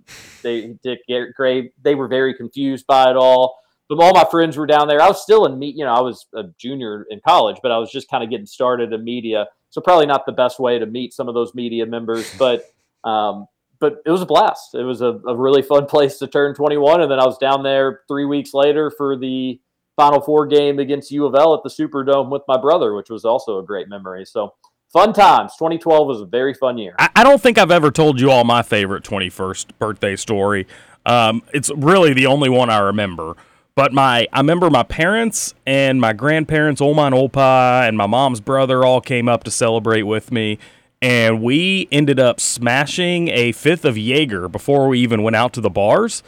they 0.42 0.74
Dick 0.82 1.00
Gray. 1.34 1.72
They 1.82 1.94
were 1.94 2.08
very 2.08 2.34
confused 2.34 2.86
by 2.86 3.10
it 3.10 3.16
all. 3.16 3.56
But 3.88 3.98
all 3.98 4.12
my 4.14 4.24
friends 4.30 4.56
were 4.56 4.66
down 4.66 4.86
there. 4.86 5.02
I 5.02 5.08
was 5.08 5.20
still 5.20 5.46
in 5.46 5.58
meet. 5.58 5.74
You 5.74 5.84
know, 5.84 5.92
I 5.92 6.00
was 6.00 6.26
a 6.34 6.44
junior 6.58 7.06
in 7.10 7.20
college, 7.26 7.56
but 7.62 7.72
I 7.72 7.78
was 7.78 7.90
just 7.90 8.08
kind 8.08 8.22
of 8.22 8.30
getting 8.30 8.46
started 8.46 8.92
in 8.92 9.02
media. 9.02 9.46
So 9.70 9.80
probably 9.80 10.06
not 10.06 10.26
the 10.26 10.32
best 10.32 10.60
way 10.60 10.78
to 10.78 10.86
meet 10.86 11.12
some 11.12 11.28
of 11.28 11.34
those 11.34 11.54
media 11.54 11.86
members, 11.86 12.32
but 12.38 12.72
um, 13.08 13.46
but 13.80 14.02
it 14.04 14.10
was 14.10 14.20
a 14.20 14.26
blast. 14.26 14.74
It 14.74 14.84
was 14.84 15.00
a, 15.00 15.18
a 15.26 15.34
really 15.34 15.62
fun 15.62 15.86
place 15.86 16.18
to 16.18 16.26
turn 16.26 16.54
21, 16.54 17.00
and 17.00 17.10
then 17.10 17.18
I 17.18 17.24
was 17.24 17.38
down 17.38 17.62
there 17.62 18.02
three 18.06 18.26
weeks 18.26 18.52
later 18.52 18.90
for 18.90 19.16
the 19.16 19.58
Final 19.96 20.20
Four 20.20 20.46
game 20.46 20.78
against 20.78 21.10
U 21.10 21.24
of 21.26 21.34
L 21.34 21.54
at 21.54 21.62
the 21.62 21.70
Superdome 21.70 22.30
with 22.30 22.42
my 22.46 22.58
brother, 22.58 22.94
which 22.94 23.10
was 23.10 23.24
also 23.24 23.58
a 23.58 23.64
great 23.64 23.88
memory. 23.88 24.24
So 24.26 24.54
fun 24.92 25.12
times. 25.12 25.52
2012 25.58 26.06
was 26.06 26.20
a 26.20 26.26
very 26.26 26.54
fun 26.54 26.78
year. 26.78 26.94
I, 26.98 27.08
I 27.16 27.24
don't 27.24 27.40
think 27.40 27.58
I've 27.58 27.70
ever 27.70 27.90
told 27.90 28.20
you 28.20 28.30
all 28.30 28.44
my 28.44 28.62
favorite 28.62 29.04
21st 29.04 29.78
birthday 29.78 30.16
story. 30.16 30.66
Um, 31.06 31.42
it's 31.52 31.70
really 31.74 32.12
the 32.12 32.26
only 32.26 32.48
one 32.48 32.70
I 32.70 32.78
remember. 32.78 33.36
But 33.74 33.92
my, 33.92 34.26
I 34.32 34.40
remember 34.40 34.68
my 34.68 34.82
parents 34.82 35.54
and 35.64 36.00
my 36.00 36.12
grandparents, 36.12 36.80
Oma 36.80 37.02
and 37.02 37.14
Opa, 37.14 37.88
and 37.88 37.96
my 37.96 38.06
mom's 38.06 38.40
brother 38.40 38.84
all 38.84 39.00
came 39.00 39.28
up 39.28 39.44
to 39.44 39.50
celebrate 39.50 40.02
with 40.02 40.32
me, 40.32 40.58
and 41.00 41.40
we 41.40 41.88
ended 41.90 42.18
up 42.18 42.40
smashing 42.40 43.28
a 43.28 43.52
fifth 43.52 43.84
of 43.84 43.96
Jaeger 43.96 44.48
before 44.48 44.88
we 44.88 45.00
even 45.00 45.22
went 45.22 45.36
out 45.36 45.52
to 45.54 45.60
the 45.60 45.70
bars. 45.70 46.22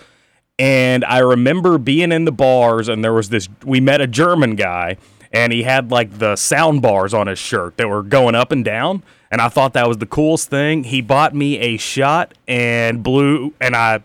And 0.58 1.04
I 1.04 1.18
remember 1.18 1.76
being 1.78 2.12
in 2.12 2.24
the 2.24 2.32
bars, 2.32 2.88
and 2.88 3.04
there 3.04 3.12
was 3.12 3.28
this. 3.28 3.48
We 3.64 3.80
met 3.80 4.00
a 4.00 4.06
German 4.06 4.54
guy, 4.54 4.96
and 5.32 5.52
he 5.52 5.62
had 5.62 5.90
like 5.90 6.18
the 6.18 6.36
sound 6.36 6.82
bars 6.82 7.14
on 7.14 7.26
his 7.26 7.38
shirt 7.38 7.76
that 7.76 7.88
were 7.88 8.02
going 8.02 8.34
up 8.34 8.52
and 8.52 8.64
down. 8.64 9.02
And 9.30 9.40
I 9.40 9.48
thought 9.48 9.72
that 9.72 9.88
was 9.88 9.96
the 9.96 10.06
coolest 10.06 10.50
thing. 10.50 10.84
He 10.84 11.00
bought 11.00 11.34
me 11.34 11.58
a 11.58 11.78
shot 11.78 12.34
and 12.46 13.02
blew, 13.02 13.54
and 13.60 13.74
I, 13.74 14.00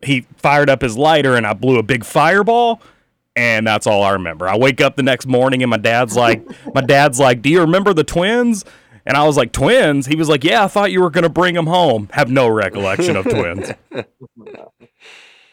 he 0.00 0.22
fired 0.36 0.70
up 0.70 0.80
his 0.80 0.96
lighter, 0.96 1.36
and 1.36 1.46
I 1.46 1.52
blew 1.52 1.78
a 1.78 1.82
big 1.82 2.02
fireball. 2.04 2.80
And 3.36 3.66
that's 3.66 3.86
all 3.86 4.02
I 4.02 4.12
remember. 4.12 4.48
I 4.48 4.56
wake 4.56 4.80
up 4.80 4.96
the 4.96 5.02
next 5.02 5.26
morning, 5.26 5.62
and 5.62 5.70
my 5.70 5.76
dad's 5.76 6.16
like, 6.16 6.42
my 6.74 6.80
dad's 6.80 7.20
like, 7.20 7.42
"Do 7.42 7.50
you 7.50 7.60
remember 7.60 7.92
the 7.92 8.04
twins?" 8.04 8.64
And 9.06 9.16
I 9.16 9.24
was 9.24 9.36
like, 9.36 9.52
"Twins?" 9.52 10.06
He 10.06 10.16
was 10.16 10.28
like, 10.28 10.44
"Yeah, 10.44 10.64
I 10.64 10.68
thought 10.68 10.90
you 10.90 11.00
were 11.00 11.10
gonna 11.10 11.28
bring 11.28 11.54
them 11.54 11.66
home." 11.66 12.08
Have 12.12 12.30
no 12.30 12.48
recollection 12.48 13.16
of 13.16 13.24
twins. 13.28 13.70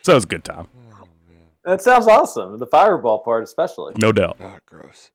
So 0.03 0.13
it 0.13 0.15
was 0.15 0.23
a 0.23 0.27
good 0.27 0.45
time. 0.45 0.69
That 1.65 1.81
sounds 1.81 2.07
awesome. 2.07 2.59
The 2.59 2.65
fireball 2.65 3.19
part, 3.19 3.43
especially. 3.43 3.93
No 3.97 4.13
doubt. 4.13 4.37
Oh, 4.39 4.55
gross. 4.65 5.11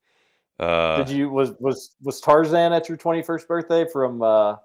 Uh, 0.63 1.03
Did 1.03 1.11
you 1.11 1.29
was 1.29 1.55
was 1.59 1.97
was 2.03 2.21
Tarzan 2.21 2.73
at 2.73 2.89
your 2.89 2.97
21st 2.97 3.49
birthday 3.49 3.85
from 3.93 4.23
uh, 4.23 4.57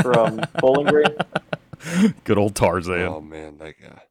from 0.00 0.40
Bowling 0.60 0.86
Green? 0.86 2.14
Good 2.22 2.38
old 2.38 2.54
Tarzan. 2.54 3.02
Oh 3.02 3.20
man, 3.20 3.58
that 3.58 3.74
guy. 3.80 4.02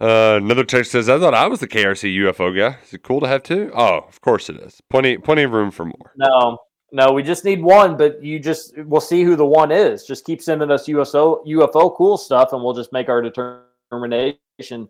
Uh, 0.00 0.36
another 0.36 0.64
text 0.64 0.92
says, 0.92 1.10
"I 1.10 1.18
thought 1.18 1.34
I 1.34 1.46
was 1.46 1.60
the 1.60 1.68
KRC 1.68 2.16
UFO 2.20 2.56
guy. 2.56 2.78
Is 2.84 2.94
it 2.94 3.02
cool 3.02 3.20
to 3.20 3.28
have 3.28 3.42
two? 3.42 3.70
Oh, 3.74 3.98
of 4.08 4.18
course 4.22 4.48
it 4.48 4.56
is. 4.56 4.80
Plenty, 4.88 5.18
plenty 5.18 5.42
of 5.42 5.52
room 5.52 5.70
for 5.70 5.84
more. 5.84 6.12
No, 6.16 6.58
no, 6.90 7.12
we 7.12 7.22
just 7.22 7.44
need 7.44 7.60
one, 7.60 7.98
but 7.98 8.22
you 8.24 8.38
just 8.38 8.78
we'll 8.78 9.02
see 9.02 9.24
who 9.24 9.36
the 9.36 9.44
one 9.44 9.70
is. 9.70 10.04
Just 10.04 10.24
keep 10.24 10.40
sending 10.40 10.70
us 10.70 10.88
USO 10.88 11.44
UFO 11.46 11.94
cool 11.94 12.16
stuff, 12.16 12.54
and 12.54 12.62
we'll 12.62 12.74
just 12.74 12.94
make 12.94 13.10
our 13.10 13.20
determination. 13.20 14.88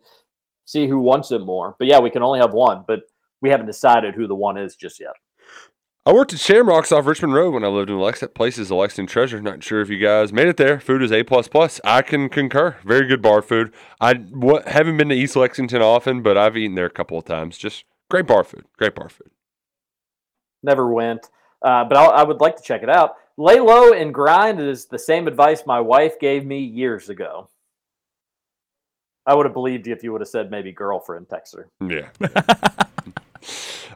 See 0.64 0.86
who 0.86 1.00
wants 1.00 1.32
it 1.32 1.40
more. 1.40 1.74
But 1.80 1.88
yeah, 1.88 1.98
we 1.98 2.10
can 2.10 2.22
only 2.22 2.38
have 2.38 2.52
one, 2.52 2.84
but 2.86 3.00
we 3.40 3.50
haven't 3.50 3.66
decided 3.66 4.14
who 4.14 4.28
the 4.28 4.34
one 4.34 4.56
is 4.56 4.76
just 4.76 5.00
yet. 5.00 5.14
I 6.06 6.12
worked 6.12 6.32
at 6.32 6.38
Shamrocks 6.38 6.92
off 6.92 7.04
Richmond 7.04 7.34
Road 7.34 7.52
when 7.52 7.64
I 7.64 7.66
lived 7.66 7.90
in 7.90 7.98
Lexington. 7.98 8.28
That 8.28 8.36
place 8.36 8.58
is 8.58 8.70
a 8.70 8.76
Lexington 8.76 9.12
treasure. 9.12 9.42
Not 9.42 9.64
sure 9.64 9.80
if 9.80 9.90
you 9.90 9.98
guys 9.98 10.32
made 10.32 10.46
it 10.46 10.56
there. 10.56 10.78
Food 10.78 11.02
is 11.02 11.10
a 11.10 11.24
plus 11.24 11.48
plus. 11.48 11.80
I 11.82 12.02
can 12.02 12.28
concur. 12.28 12.76
Very 12.84 13.08
good 13.08 13.20
bar 13.20 13.42
food. 13.42 13.74
I 14.00 14.14
what, 14.14 14.68
haven't 14.68 14.98
been 14.98 15.08
to 15.08 15.16
East 15.16 15.34
Lexington 15.34 15.82
often, 15.82 16.22
but 16.22 16.38
I've 16.38 16.56
eaten 16.56 16.76
there 16.76 16.86
a 16.86 16.90
couple 16.90 17.18
of 17.18 17.24
times. 17.24 17.58
Just 17.58 17.86
great 18.08 18.28
bar 18.28 18.44
food. 18.44 18.66
Great 18.78 18.94
bar 18.94 19.08
food. 19.08 19.32
Never 20.62 20.92
went, 20.92 21.26
uh, 21.62 21.84
but 21.84 21.96
I'll, 21.96 22.10
I 22.12 22.22
would 22.22 22.40
like 22.40 22.54
to 22.56 22.62
check 22.62 22.84
it 22.84 22.88
out. 22.88 23.16
Lay 23.36 23.58
low 23.58 23.92
and 23.92 24.14
grind 24.14 24.60
is 24.60 24.86
the 24.86 25.00
same 25.00 25.26
advice 25.26 25.64
my 25.66 25.80
wife 25.80 26.20
gave 26.20 26.46
me 26.46 26.60
years 26.60 27.08
ago. 27.08 27.50
I 29.26 29.34
would 29.34 29.44
have 29.44 29.52
believed 29.52 29.88
you 29.88 29.92
if 29.92 30.04
you 30.04 30.12
would 30.12 30.20
have 30.20 30.28
said 30.28 30.52
maybe 30.52 30.70
girlfriend 30.70 31.26
texter. 31.26 31.64
Yeah. 31.80 32.10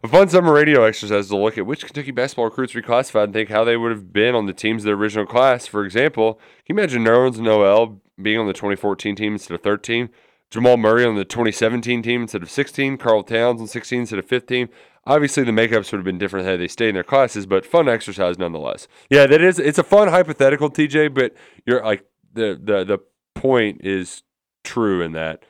A 0.02 0.09
fun 0.09 0.28
summer 0.28 0.52
radio 0.52 0.85
exercise 0.85 1.28
to 1.28 1.36
look 1.36 1.59
at 1.59 1.66
which 1.66 1.85
Kentucky 1.85 2.10
basketball 2.10 2.47
recruits 2.47 2.72
reclassified 2.72 3.24
and 3.24 3.32
think 3.32 3.51
how 3.51 3.64
they 3.64 3.77
would 3.77 3.90
have 3.90 4.12
been 4.12 4.35
on 4.35 4.47
the 4.47 4.52
teams 4.52 4.82
of 4.82 4.86
their 4.86 4.94
original 4.94 5.27
class. 5.27 5.66
For 5.66 5.85
example, 5.85 6.35
can 6.64 6.77
you 6.77 6.81
imagine 6.81 7.05
Nerlens 7.05 7.39
Noel 7.39 8.01
being 8.20 8.39
on 8.39 8.47
the 8.47 8.52
2014 8.52 9.14
team 9.16 9.35
instead 9.35 9.55
of 9.55 9.62
13? 9.62 10.09
Jamal 10.51 10.77
Murray 10.77 11.05
on 11.05 11.14
the 11.14 11.24
2017 11.24 12.02
team 12.02 12.22
instead 12.22 12.43
of 12.43 12.51
16? 12.51 12.97
Karl 12.97 13.22
Towns 13.22 13.60
on 13.60 13.66
16 13.66 14.01
instead 14.01 14.18
of 14.18 14.27
15? 14.27 14.68
Obviously, 15.06 15.44
the 15.44 15.52
makeups 15.52 15.93
would 15.93 15.98
have 15.98 16.05
been 16.05 16.18
different 16.18 16.47
had 16.47 16.60
they 16.60 16.68
stayed 16.68 16.90
in 16.90 16.94
their 16.94 17.05
classes, 17.05 17.47
but 17.47 17.64
fun 17.64 17.89
exercise 17.89 18.39
nonetheless. 18.39 18.86
Yeah, 19.09 19.27
that 19.27 19.40
is. 19.40 19.59
It's 19.59 19.78
a 19.78 19.82
fun 19.82 20.09
hypothetical, 20.09 20.70
TJ. 20.70 21.14
But 21.14 21.35
you're 21.64 21.82
like 21.85 22.05
the 22.32 22.60
the 22.62 22.85
the 22.85 22.98
point 23.35 23.81
is 23.82 24.22
true 24.62 25.01
in 25.01 25.12
that 25.12 25.44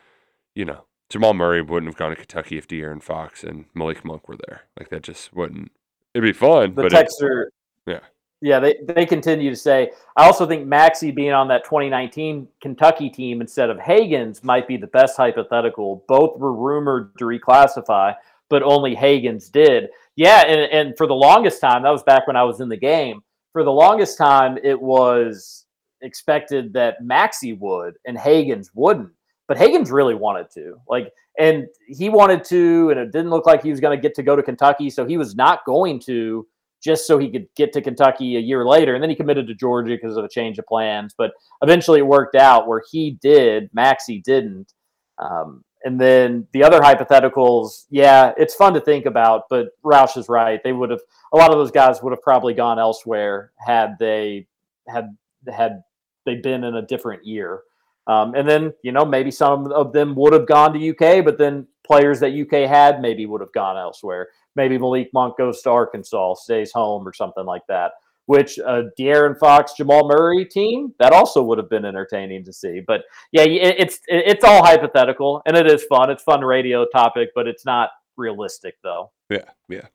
you 0.54 0.64
know 0.64 0.84
Jamal 1.10 1.34
Murray 1.34 1.60
wouldn't 1.60 1.90
have 1.90 1.98
gone 1.98 2.10
to 2.10 2.16
Kentucky 2.16 2.56
if 2.56 2.66
De'Aaron 2.68 3.02
Fox 3.02 3.42
and 3.44 3.64
Malik 3.74 4.04
Monk 4.04 4.28
were 4.28 4.36
there. 4.46 4.62
Like 4.78 4.88
that 4.90 5.02
just 5.02 5.32
wouldn't. 5.34 5.70
It'd 6.14 6.26
be 6.26 6.32
fun, 6.32 6.74
The 6.74 6.82
but 6.84 6.92
it- 6.92 7.08
texter, 7.20 7.44
yeah. 7.86 8.00
yeah, 8.40 8.58
they, 8.60 8.76
they 8.88 9.04
continue 9.06 9.50
to 9.50 9.56
say. 9.56 9.90
I 10.16 10.24
also 10.26 10.46
think 10.46 10.66
Maxey 10.66 11.10
being 11.10 11.32
on 11.32 11.48
that 11.48 11.64
2019 11.64 12.48
Kentucky 12.62 13.10
team 13.10 13.40
instead 13.40 13.70
of 13.70 13.76
Hagans 13.78 14.42
might 14.44 14.66
be 14.68 14.76
the 14.76 14.86
best 14.88 15.16
hypothetical. 15.16 16.04
Both 16.08 16.38
were 16.38 16.52
rumored 16.54 17.16
to 17.18 17.24
reclassify. 17.24 18.14
but 18.48 18.62
only 18.64 18.96
Hagans 18.96 19.50
did. 19.50 19.88
Yeah, 20.16 20.40
and, 20.46 20.60
and 20.72 20.96
for 20.96 21.06
the 21.06 21.14
longest 21.14 21.60
time, 21.60 21.82
that 21.84 21.90
was 21.90 22.02
back 22.02 22.26
when 22.26 22.36
I 22.36 22.42
was 22.42 22.60
in 22.60 22.68
the 22.68 22.76
game. 22.76 23.22
For 23.52 23.62
the 23.64 23.70
longest 23.72 24.18
time, 24.18 24.58
it 24.62 24.80
was 24.80 25.66
expected 26.02 26.72
that 26.72 27.02
Maxey 27.02 27.52
would 27.52 27.94
and 28.06 28.16
Hagans 28.16 28.70
wouldn't. 28.74 29.10
But 29.50 29.58
Hagans 29.58 29.90
really 29.90 30.14
wanted 30.14 30.48
to. 30.54 30.80
Like, 30.88 31.12
and 31.36 31.66
he 31.88 32.08
wanted 32.08 32.44
to, 32.44 32.90
and 32.90 33.00
it 33.00 33.10
didn't 33.10 33.30
look 33.30 33.46
like 33.46 33.64
he 33.64 33.70
was 33.72 33.80
going 33.80 33.98
to 33.98 34.00
get 34.00 34.14
to 34.14 34.22
go 34.22 34.36
to 34.36 34.44
Kentucky. 34.44 34.90
So 34.90 35.04
he 35.04 35.16
was 35.16 35.34
not 35.34 35.64
going 35.64 35.98
to 36.02 36.46
just 36.80 37.04
so 37.04 37.18
he 37.18 37.28
could 37.28 37.48
get 37.56 37.72
to 37.72 37.82
Kentucky 37.82 38.36
a 38.36 38.40
year 38.40 38.64
later. 38.64 38.94
And 38.94 39.02
then 39.02 39.10
he 39.10 39.16
committed 39.16 39.48
to 39.48 39.54
Georgia 39.56 39.98
because 40.00 40.16
of 40.16 40.24
a 40.24 40.28
change 40.28 40.60
of 40.60 40.66
plans. 40.66 41.16
But 41.18 41.32
eventually 41.62 41.98
it 41.98 42.06
worked 42.06 42.36
out 42.36 42.68
where 42.68 42.80
he 42.92 43.18
did, 43.20 43.70
Maxey 43.72 44.22
didn't. 44.24 44.72
Um, 45.18 45.64
and 45.82 46.00
then 46.00 46.46
the 46.52 46.62
other 46.62 46.78
hypotheticals, 46.78 47.86
yeah, 47.90 48.32
it's 48.36 48.54
fun 48.54 48.72
to 48.74 48.80
think 48.80 49.04
about, 49.04 49.46
but 49.50 49.70
Roush 49.84 50.16
is 50.16 50.28
right. 50.28 50.62
They 50.62 50.72
would 50.72 50.90
have 50.90 51.02
a 51.32 51.36
lot 51.36 51.50
of 51.50 51.58
those 51.58 51.72
guys 51.72 52.00
would 52.04 52.12
have 52.12 52.22
probably 52.22 52.54
gone 52.54 52.78
elsewhere 52.78 53.50
had 53.58 53.96
they 53.98 54.46
had 54.86 55.08
had 55.52 55.82
they 56.24 56.36
been 56.36 56.62
in 56.62 56.76
a 56.76 56.86
different 56.86 57.26
year. 57.26 57.62
Um, 58.06 58.34
and 58.34 58.48
then 58.48 58.72
you 58.82 58.92
know 58.92 59.04
maybe 59.04 59.30
some 59.30 59.70
of 59.72 59.92
them 59.92 60.14
would 60.16 60.32
have 60.32 60.46
gone 60.46 60.72
to 60.72 60.90
UK, 60.90 61.24
but 61.24 61.38
then 61.38 61.66
players 61.86 62.20
that 62.20 62.32
UK 62.32 62.68
had 62.68 63.00
maybe 63.00 63.26
would 63.26 63.40
have 63.40 63.52
gone 63.52 63.76
elsewhere. 63.76 64.28
Maybe 64.56 64.78
Malik 64.78 65.10
Monk 65.14 65.36
goes 65.38 65.62
to 65.62 65.70
Arkansas, 65.70 66.34
stays 66.34 66.72
home, 66.72 67.06
or 67.06 67.12
something 67.12 67.44
like 67.44 67.62
that 67.68 67.92
which 68.30 68.60
uh, 68.60 68.82
De'Aaron 68.96 69.36
Fox, 69.36 69.72
Jamal 69.76 70.06
Murray 70.06 70.44
team 70.44 70.94
that 71.00 71.12
also 71.12 71.42
would 71.42 71.58
have 71.58 71.68
been 71.68 71.84
entertaining 71.84 72.44
to 72.44 72.52
see. 72.52 72.80
But 72.86 73.02
yeah, 73.32 73.42
it, 73.42 73.74
it's 73.76 73.96
it, 74.06 74.22
it's 74.24 74.44
all 74.44 74.64
hypothetical 74.64 75.42
and 75.46 75.56
it 75.56 75.66
is 75.66 75.82
fun. 75.86 76.10
It's 76.10 76.22
fun 76.22 76.42
radio 76.42 76.86
topic, 76.94 77.30
but 77.34 77.48
it's 77.48 77.64
not 77.64 77.90
realistic 78.16 78.76
though. 78.84 79.10
Yeah, 79.30 79.50
yeah. 79.68 79.88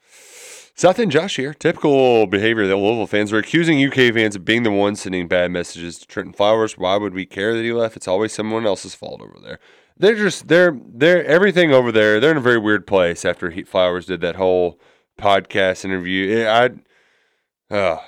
Seth 0.75 0.99
and 0.99 1.11
Josh 1.11 1.37
here. 1.37 1.53
Typical 1.53 2.27
behavior 2.27 2.67
that 2.67 2.75
Louisville 2.75 3.07
fans 3.07 3.31
are 3.31 3.37
accusing 3.37 3.83
UK 3.83 4.13
fans 4.13 4.35
of 4.35 4.43
being 4.43 4.63
the 4.63 4.71
ones 4.71 5.01
sending 5.01 5.27
bad 5.27 5.51
messages 5.51 5.97
to 5.99 6.07
Trenton 6.07 6.33
Flowers. 6.33 6.77
Why 6.77 6.97
would 6.97 7.13
we 7.13 7.25
care 7.25 7.53
that 7.53 7.63
he 7.63 7.71
left? 7.71 7.95
It's 7.95 8.07
always 8.07 8.33
someone 8.33 8.65
else's 8.65 8.93
fault 8.93 9.21
over 9.21 9.37
there. 9.41 9.59
They're 9.97 10.15
just 10.15 10.49
they're 10.49 10.77
they're 10.93 11.23
everything 11.25 11.71
over 11.71 11.91
there. 11.91 12.19
They're 12.19 12.31
in 12.31 12.37
a 12.37 12.41
very 12.41 12.57
weird 12.57 12.85
place 12.85 13.23
after 13.23 13.49
he, 13.51 13.63
Flowers 13.63 14.05
did 14.05 14.19
that 14.21 14.35
whole 14.35 14.77
podcast 15.17 15.85
interview. 15.85 16.45
I, 16.45 16.71
uh, 17.73 17.99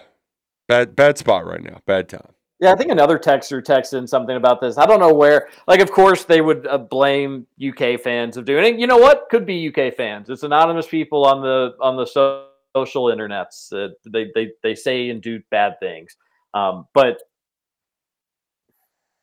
Bad 0.68 0.96
bad 0.96 1.18
spot 1.18 1.46
right 1.46 1.64
now. 1.64 1.80
Bad 1.86 2.10
time. 2.10 2.34
Yeah, 2.60 2.72
I 2.72 2.76
think 2.76 2.92
another 2.92 3.20
texter 3.20 3.64
texted 3.64 4.00
in 4.00 4.08
something 4.08 4.36
about 4.36 4.60
this. 4.60 4.78
I 4.78 4.86
don't 4.86 5.00
know 5.00 5.14
where. 5.14 5.48
Like, 5.68 5.80
of 5.80 5.92
course, 5.92 6.26
they 6.26 6.42
would 6.42 6.66
uh, 6.66 6.80
blame 6.80 7.46
UK 7.66 8.00
fans 8.00 8.36
of 8.36 8.46
doing 8.46 8.66
it. 8.66 8.80
You 8.80 8.88
know 8.88 8.98
what? 8.98 9.30
Could 9.30 9.46
be 9.46 9.70
UK 9.70 9.94
fans. 9.94 10.30
It's 10.30 10.44
anonymous 10.44 10.88
people 10.88 11.24
on 11.26 11.42
the 11.42 11.76
on 11.80 11.96
the 11.96 12.06
so- 12.06 12.47
social 12.78 13.06
internets. 13.06 13.72
Uh, 13.74 13.94
they 14.12 14.32
they 14.36 14.52
they 14.64 14.76
say 14.76 15.10
and 15.10 15.22
do 15.22 15.42
bad 15.52 15.80
things. 15.80 16.16
Um, 16.54 16.88
but 16.94 17.18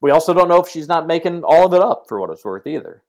we 0.01 0.11
also 0.11 0.35
don't 0.35 0.49
know 0.49 0.61
if 0.61 0.69
she's 0.69 0.89
not 0.89 1.07
making 1.07 1.43
all 1.45 1.67
of 1.67 1.75
it 1.75 1.81
up 1.81 2.05
for 2.09 2.21
what 2.21 2.31
it's 2.31 2.45
worth 2.45 2.67
either. 2.67 3.03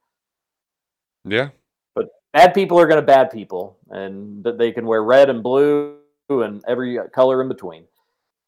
Yeah. 1.24 1.48
But 1.94 2.08
bad 2.32 2.54
people 2.54 2.78
are 2.80 2.86
going 2.86 3.00
to 3.00 3.06
bad 3.06 3.30
people, 3.30 3.78
and 3.90 4.44
they 4.58 4.72
can 4.72 4.86
wear 4.86 5.02
red 5.02 5.28
and 5.28 5.42
blue 5.42 5.98
and 6.28 6.62
every 6.66 6.98
color 7.14 7.42
in 7.42 7.48
between. 7.48 7.84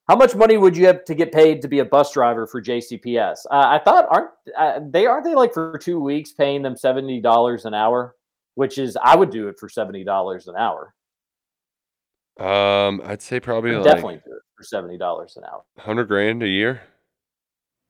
How 0.09 0.17
much 0.17 0.35
money 0.35 0.57
would 0.57 0.75
you 0.75 0.87
have 0.87 1.05
to 1.05 1.15
get 1.15 1.33
paid 1.33 1.61
to 1.61 1.69
be 1.69 1.81
a 1.81 1.85
bus 1.85 2.11
driver 2.13 2.47
for 2.47 2.63
JCPS? 2.63 3.41
Uh, 3.51 3.67
I 3.67 3.79
thought 3.85 4.07
aren't 4.11 4.31
uh, 4.57 4.81
they 4.89 5.05
aren't 5.05 5.25
they 5.25 5.35
like 5.35 5.53
for 5.53 5.77
two 5.77 6.01
weeks 6.01 6.33
paying 6.33 6.63
them 6.63 6.77
seventy 6.77 7.21
dollars 7.21 7.67
an 7.67 7.75
hour, 7.75 8.17
which 8.55 8.79
is 8.79 8.97
I 9.03 9.15
would 9.15 9.31
do 9.31 9.49
it 9.49 9.59
for 9.61 9.69
seventy 9.69 10.05
dollars 10.05 10.49
an 10.49 10.57
hour. 10.57 10.95
Um, 12.39 13.03
I'd 13.05 13.23
say 13.23 13.41
probably 13.41 13.71
I'd 13.73 13.79
like 13.79 13.85
definitely 13.85 14.21
do 14.25 14.33
it 14.33 14.43
for 14.57 14.63
seventy 14.65 14.97
dollars 14.99 15.37
an 15.37 15.45
hour. 15.45 15.63
hundred 15.79 16.07
grand 16.07 16.43
a 16.43 16.49
year. 16.49 16.83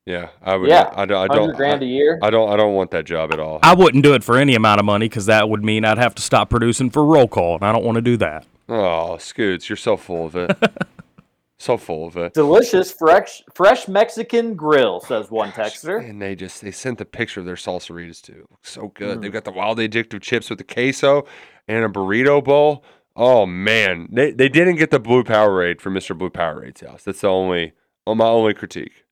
Yeah, 0.06 0.30
I 0.42 0.56
would. 0.56 0.70
Yeah, 0.70 0.90
I, 0.96 1.04
don't- 1.04 1.18
I 1.18 1.26
100 1.26 1.34
don't. 1.48 1.56
grand 1.56 1.82
I- 1.82 1.84
a 1.84 1.88
year. 1.88 2.18
I 2.22 2.30
don't. 2.30 2.50
I 2.50 2.56
don't 2.56 2.74
want 2.74 2.90
that 2.92 3.04
job 3.04 3.30
at 3.32 3.38
all. 3.38 3.58
I 3.62 3.74
wouldn't 3.74 4.02
do 4.02 4.14
it 4.14 4.24
for 4.24 4.38
any 4.38 4.54
amount 4.54 4.78
of 4.80 4.86
money 4.86 5.06
because 5.06 5.26
that 5.26 5.50
would 5.50 5.62
mean 5.62 5.84
I'd 5.84 5.98
have 5.98 6.14
to 6.14 6.22
stop 6.22 6.48
producing 6.48 6.88
for 6.88 7.04
roll 7.04 7.28
call, 7.28 7.56
and 7.56 7.64
I 7.64 7.72
don't 7.72 7.84
want 7.84 7.96
to 7.96 8.02
do 8.02 8.16
that. 8.16 8.46
Oh, 8.70 9.18
Scoots, 9.18 9.68
you're 9.68 9.76
so 9.76 9.96
full 9.98 10.24
of 10.26 10.34
it. 10.36 10.56
so 11.58 11.76
full 11.76 12.06
of 12.06 12.16
it. 12.16 12.32
Delicious 12.32 12.90
fresh 12.90 13.42
fresh 13.54 13.86
Mexican 13.86 14.54
grill, 14.54 15.00
says 15.00 15.30
one 15.30 15.50
texter. 15.52 16.02
And 16.08 16.22
they 16.22 16.34
just 16.34 16.62
they 16.62 16.70
sent 16.70 16.96
the 16.96 17.04
picture 17.04 17.40
of 17.40 17.46
their 17.46 17.56
salsaritas 17.56 18.22
too. 18.22 18.32
It 18.32 18.50
looks 18.50 18.70
so 18.70 18.88
good. 18.94 19.18
Mm. 19.18 19.22
They've 19.22 19.32
got 19.32 19.44
the 19.44 19.52
wild 19.52 19.76
addictive 19.78 20.22
chips 20.22 20.48
with 20.48 20.58
the 20.58 20.64
queso 20.64 21.26
and 21.66 21.84
a 21.84 21.88
burrito 21.88 22.42
bowl. 22.42 22.82
Oh 23.20 23.46
man, 23.46 24.08
they 24.12 24.30
they 24.30 24.48
didn't 24.48 24.76
get 24.76 24.92
the 24.92 25.00
blue 25.00 25.24
Powerade 25.24 25.80
from 25.80 25.94
Mr. 25.94 26.16
Blue 26.16 26.30
Powerade's 26.30 26.82
house. 26.82 27.02
That's 27.02 27.22
the 27.22 27.28
only, 27.28 27.72
oh, 28.06 28.14
my 28.14 28.26
only 28.26 28.54
critique. 28.54 29.04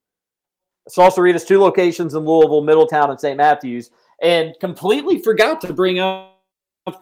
Salsaritas, 0.88 1.44
two 1.44 1.60
locations 1.60 2.14
in 2.14 2.24
Louisville, 2.24 2.62
Middletown, 2.62 3.10
and 3.10 3.18
St. 3.18 3.36
Matthews, 3.36 3.90
and 4.22 4.54
completely 4.60 5.18
forgot 5.18 5.60
to 5.62 5.72
bring 5.72 5.98
up 5.98 6.38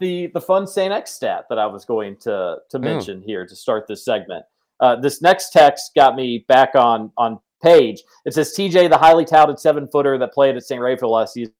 the 0.00 0.28
the 0.28 0.40
fun 0.40 0.66
St. 0.66 0.94
X 0.94 1.10
stat 1.10 1.44
that 1.50 1.58
I 1.58 1.66
was 1.66 1.84
going 1.84 2.16
to 2.22 2.56
to 2.70 2.78
mention 2.78 3.20
here 3.20 3.46
to 3.46 3.54
start 3.54 3.86
this 3.86 4.02
segment. 4.02 4.46
Uh, 4.80 4.96
this 4.96 5.20
next 5.20 5.50
text 5.50 5.94
got 5.94 6.16
me 6.16 6.46
back 6.48 6.74
on 6.74 7.12
on 7.18 7.38
page. 7.62 8.02
It 8.24 8.32
says 8.32 8.54
TJ, 8.56 8.88
the 8.88 8.96
highly 8.96 9.26
touted 9.26 9.58
seven 9.58 9.88
footer 9.88 10.16
that 10.16 10.32
played 10.32 10.56
at 10.56 10.62
St. 10.62 10.80
Raphael 10.80 11.12
last 11.12 11.34
season, 11.34 11.52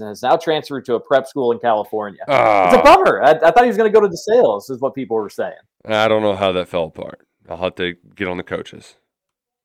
has 0.00 0.22
now 0.22 0.36
transferred 0.36 0.84
to 0.86 0.94
a 0.94 1.00
prep 1.00 1.26
school 1.26 1.52
in 1.52 1.58
California. 1.58 2.20
It's 2.22 2.30
a 2.30 2.78
Ah. 2.78 2.82
bummer. 2.82 3.22
I, 3.22 3.30
I 3.32 3.50
thought 3.50 3.62
he 3.62 3.68
was 3.68 3.76
going 3.76 3.92
to 3.92 4.00
go 4.00 4.06
to 4.06 4.12
DeSales, 4.12 4.70
is 4.70 4.78
what 4.80 4.94
people 4.94 5.16
were 5.16 5.28
saying. 5.30 5.54
I 5.84 6.08
don't 6.08 6.22
know 6.22 6.34
how 6.36 6.52
that 6.52 6.68
fell 6.68 6.84
apart. 6.84 7.26
I'll 7.48 7.56
have 7.58 7.74
to 7.76 7.94
get 8.14 8.28
on 8.28 8.36
the 8.36 8.42
coaches. 8.42 8.96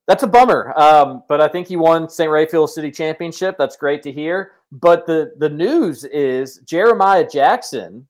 That's 0.08 0.24
a 0.24 0.28
bummer. 0.28 0.74
Um, 0.78 1.24
but 1.30 1.42
I 1.42 1.48
think 1.48 1.68
he 1.68 1.76
won 1.76 2.10
St. 2.10 2.30
Raphael 2.30 2.68
City 2.68 2.92
Championship. 2.92 3.56
That's 3.58 3.76
great 3.78 4.02
to 4.04 4.12
hear. 4.12 4.54
But 4.72 5.06
the 5.06 5.34
the 5.38 5.50
news 5.50 6.04
is 6.06 6.58
Jeremiah 6.66 7.28
Jackson, 7.28 8.08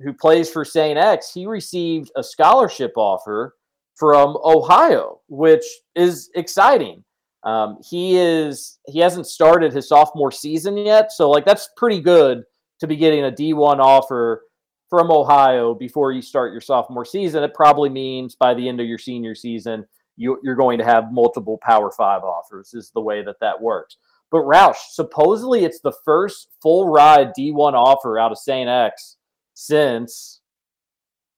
who 0.00 0.12
plays 0.12 0.48
for 0.50 0.64
St. 0.64 0.96
X, 0.98 1.32
he 1.32 1.46
received 1.46 2.10
a 2.16 2.22
scholarship 2.22 2.92
offer 2.96 3.56
from 3.96 4.36
Ohio, 4.44 5.20
which 5.28 5.64
is 5.94 6.30
exciting. 6.34 7.04
Um, 7.42 7.78
he 7.88 8.16
is 8.18 8.78
he 8.86 8.98
hasn't 8.98 9.26
started 9.26 9.72
his 9.72 9.88
sophomore 9.88 10.32
season 10.32 10.76
yet, 10.76 11.10
so 11.12 11.30
like 11.30 11.44
that's 11.46 11.70
pretty 11.76 12.00
good 12.00 12.42
to 12.80 12.86
be 12.86 12.96
getting 12.96 13.24
a 13.24 13.30
D1 13.30 13.78
offer 13.78 14.42
from 14.90 15.10
Ohio 15.10 15.74
before 15.74 16.12
you 16.12 16.20
start 16.20 16.52
your 16.52 16.60
sophomore 16.60 17.04
season. 17.04 17.42
It 17.42 17.54
probably 17.54 17.88
means 17.88 18.34
by 18.34 18.54
the 18.54 18.68
end 18.68 18.80
of 18.80 18.86
your 18.86 18.98
senior 18.98 19.34
season, 19.34 19.86
you, 20.16 20.38
you're 20.42 20.56
going 20.56 20.78
to 20.78 20.84
have 20.84 21.12
multiple 21.12 21.58
Power 21.62 21.90
Five 21.90 22.22
offers. 22.24 22.74
Is 22.74 22.90
the 22.90 23.00
way 23.00 23.22
that 23.22 23.40
that 23.40 23.60
works. 23.60 23.96
But 24.30 24.42
Roush, 24.42 24.76
supposedly 24.90 25.64
it's 25.64 25.80
the 25.80 25.94
first 26.04 26.48
full 26.62 26.88
ride 26.88 27.32
D1 27.38 27.72
offer 27.72 28.18
out 28.18 28.32
of 28.32 28.38
St. 28.38 28.68
X 28.68 29.16
since 29.54 30.40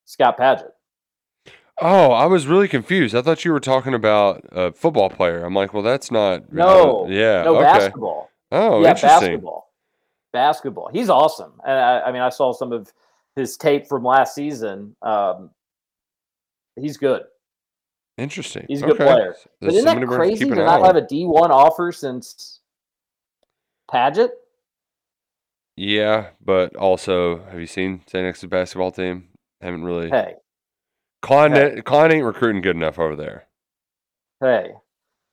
Scott 0.05 0.39
Padgett. 0.39 0.73
Oh, 1.81 2.12
I 2.12 2.27
was 2.27 2.47
really 2.47 2.69
confused. 2.69 3.15
I 3.15 3.23
thought 3.23 3.44
you 3.44 3.53
were 3.53 3.61
talking 3.61 3.94
about 3.94 4.44
a 4.53 4.73
football 4.73 5.11
player. 5.11 5.44
I'm 5.44 5.55
like, 5.55 5.73
well, 5.73 5.82
that's 5.82 6.11
not. 6.11 6.53
No, 6.53 7.07
yeah. 7.09 7.43
no 7.43 7.57
okay. 7.57 7.65
basketball. 7.65 8.31
Oh, 8.51 8.82
yeah, 8.82 8.90
interesting. 8.90 9.09
basketball. 9.09 9.73
Basketball. 10.32 10.90
He's 10.93 11.09
awesome. 11.09 11.53
And 11.66 11.78
I, 11.78 12.01
I 12.03 12.12
mean, 12.12 12.23
I 12.23 12.28
saw 12.28 12.53
some 12.53 12.73
of 12.73 12.93
his 13.35 13.57
tape 13.57 13.86
from 13.86 14.05
last 14.05 14.35
season. 14.35 14.94
Um, 15.03 15.51
he's 16.77 16.97
good. 16.97 17.23
Interesting. 18.19 18.66
He's 18.69 18.82
a 18.82 18.86
good 18.86 18.94
Okay. 19.01 19.05
player. 19.05 19.35
So 19.39 19.51
But 19.61 19.73
isn't 19.73 19.85
that 20.01 20.07
crazy 20.07 20.44
to 20.49 20.55
not 20.55 20.85
have 20.85 20.97
a 20.97 21.03
D1 21.03 21.49
offer 21.51 21.93
since 21.93 22.61
Padgett? 23.90 24.31
Yeah, 25.77 26.28
but 26.44 26.77
also, 26.77 27.43
have 27.44 27.59
you 27.59 27.66
seen 27.66 28.03
St. 28.07 28.27
X's 28.27 28.44
basketball 28.44 28.93
team? 28.93 29.28
Haven't 29.62 29.85
really. 29.85 30.11
Hey, 30.11 30.35
Klein, 31.23 31.53
Hey. 31.53 31.81
Klein 31.82 32.12
ain't 32.12 32.24
recruiting 32.24 32.62
good 32.62 32.77
enough 32.77 32.99
over 32.99 33.16
there. 33.16 33.47
hey. 34.40 34.73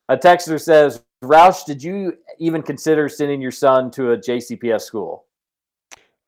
A 0.07 0.17
texter 0.17 0.59
says, 0.59 1.03
Roush, 1.23 1.65
did 1.65 1.83
you 1.83 2.17
even 2.39 2.63
consider 2.63 3.07
sending 3.09 3.41
your 3.41 3.51
son 3.51 3.91
to 3.91 4.11
a 4.13 4.17
JCPS 4.17 4.81
school? 4.81 5.25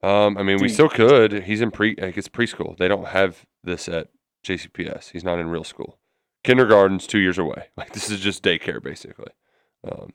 Um, 0.04 0.38
I 0.38 0.44
mean, 0.44 0.60
we 0.62 0.70
still 0.70 0.90
could. 0.90 1.44
He's 1.44 1.62
in 1.62 1.72
pre, 1.72 1.96
like 2.00 2.16
it's 2.18 2.28
preschool. 2.28 2.78
They 2.78 2.88
don't 2.88 3.08
have 3.08 3.44
this 3.64 3.88
at 3.90 4.10
JCPS. 4.46 5.10
He's 5.12 5.24
not 5.24 5.40
in 5.40 5.50
real 5.50 5.64
school. 5.64 5.98
Kindergarten's 6.44 7.08
two 7.08 7.20
years 7.20 7.38
away. 7.40 7.70
Like 7.78 7.94
this 7.94 8.10
is 8.12 8.20
just 8.20 8.44
daycare, 8.44 8.82
basically. 8.84 9.32
Um, 9.90 10.12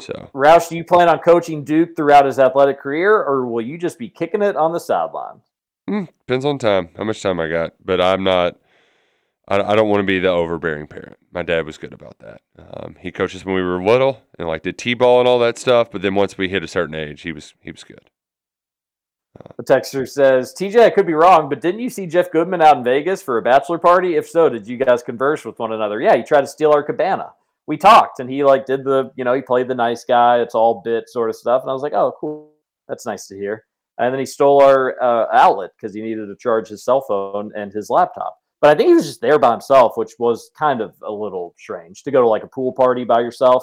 so 0.00 0.30
Roush, 0.34 0.68
do 0.68 0.76
you 0.76 0.84
plan 0.84 1.08
on 1.08 1.18
coaching 1.20 1.64
Duke 1.64 1.96
throughout 1.96 2.26
his 2.26 2.38
athletic 2.38 2.80
career, 2.80 3.12
or 3.14 3.46
will 3.46 3.64
you 3.64 3.78
just 3.78 3.98
be 3.98 4.08
kicking 4.10 4.42
it 4.42 4.56
on 4.56 4.72
the 4.72 4.80
sideline? 4.80 5.40
mm, 5.88 6.06
depends 6.26 6.44
on 6.44 6.58
time, 6.58 6.90
how 6.98 7.04
much 7.04 7.22
time 7.22 7.40
I 7.40 7.48
got. 7.48 7.72
But 7.82 8.00
I'm 8.02 8.24
not. 8.24 8.58
I, 9.48 9.60
I 9.60 9.76
don't 9.76 9.88
want 9.88 10.00
to 10.00 10.06
be 10.06 10.18
the 10.18 10.28
overbearing 10.28 10.86
parent. 10.86 11.16
My 11.32 11.42
dad 11.42 11.66
was 11.66 11.78
good 11.78 11.92
about 11.92 12.18
that. 12.18 12.40
Um, 12.58 12.96
he 13.00 13.12
coached 13.12 13.36
us 13.36 13.44
when 13.44 13.54
we 13.54 13.62
were 13.62 13.82
little 13.82 14.20
and 14.38 14.48
like 14.48 14.62
did 14.62 14.78
t-ball 14.78 15.20
and 15.20 15.28
all 15.28 15.38
that 15.40 15.58
stuff. 15.58 15.90
But 15.90 16.02
then 16.02 16.14
once 16.14 16.36
we 16.36 16.48
hit 16.48 16.64
a 16.64 16.68
certain 16.68 16.94
age, 16.94 17.22
he 17.22 17.32
was 17.32 17.54
he 17.60 17.70
was 17.70 17.84
good. 17.84 18.10
The 19.56 19.64
texter 19.64 20.08
says, 20.08 20.54
TJ, 20.54 20.80
I 20.80 20.90
could 20.90 21.06
be 21.06 21.12
wrong, 21.12 21.48
but 21.48 21.60
didn't 21.60 21.80
you 21.80 21.90
see 21.90 22.06
Jeff 22.06 22.30
Goodman 22.30 22.62
out 22.62 22.78
in 22.78 22.84
Vegas 22.84 23.22
for 23.22 23.36
a 23.36 23.42
bachelor 23.42 23.78
party? 23.78 24.16
If 24.16 24.28
so, 24.28 24.48
did 24.48 24.66
you 24.66 24.78
guys 24.78 25.02
converse 25.02 25.44
with 25.44 25.58
one 25.58 25.72
another? 25.72 26.00
Yeah, 26.00 26.16
he 26.16 26.22
tried 26.22 26.42
to 26.42 26.46
steal 26.46 26.72
our 26.72 26.82
cabana. 26.82 27.32
We 27.66 27.76
talked 27.76 28.20
and 28.20 28.30
he 28.30 28.44
like 28.44 28.64
did 28.64 28.84
the, 28.84 29.10
you 29.16 29.24
know, 29.24 29.34
he 29.34 29.42
played 29.42 29.68
the 29.68 29.74
nice 29.74 30.04
guy. 30.04 30.38
It's 30.38 30.54
all 30.54 30.80
bit 30.82 31.08
sort 31.08 31.28
of 31.28 31.36
stuff. 31.36 31.62
And 31.62 31.70
I 31.70 31.74
was 31.74 31.82
like, 31.82 31.92
oh, 31.92 32.14
cool. 32.18 32.52
That's 32.88 33.04
nice 33.04 33.26
to 33.26 33.36
hear. 33.36 33.64
And 33.98 34.12
then 34.12 34.20
he 34.20 34.26
stole 34.26 34.62
our 34.62 35.02
uh, 35.02 35.26
outlet 35.32 35.70
because 35.76 35.94
he 35.94 36.02
needed 36.02 36.26
to 36.26 36.36
charge 36.36 36.68
his 36.68 36.84
cell 36.84 37.00
phone 37.00 37.50
and 37.56 37.72
his 37.72 37.90
laptop. 37.90 38.36
But 38.66 38.74
I 38.74 38.78
think 38.78 38.88
he 38.88 38.94
was 38.94 39.06
just 39.06 39.20
there 39.20 39.38
by 39.38 39.52
himself, 39.52 39.96
which 39.96 40.14
was 40.18 40.50
kind 40.58 40.80
of 40.80 40.92
a 41.06 41.12
little 41.12 41.54
strange 41.56 42.02
to 42.02 42.10
go 42.10 42.20
to 42.20 42.26
like 42.26 42.42
a 42.42 42.48
pool 42.48 42.72
party 42.72 43.04
by 43.04 43.20
yourself. 43.20 43.62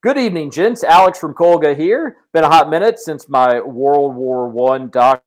Good 0.00 0.16
evening, 0.16 0.52
gents. 0.52 0.84
Alex 0.84 1.18
from 1.18 1.34
Colga 1.34 1.76
here. 1.76 2.18
Been 2.32 2.44
a 2.44 2.48
hot 2.48 2.70
minute 2.70 3.00
since 3.00 3.28
my 3.28 3.60
World 3.60 4.14
War 4.14 4.48
One 4.48 4.90
doc 4.90 5.24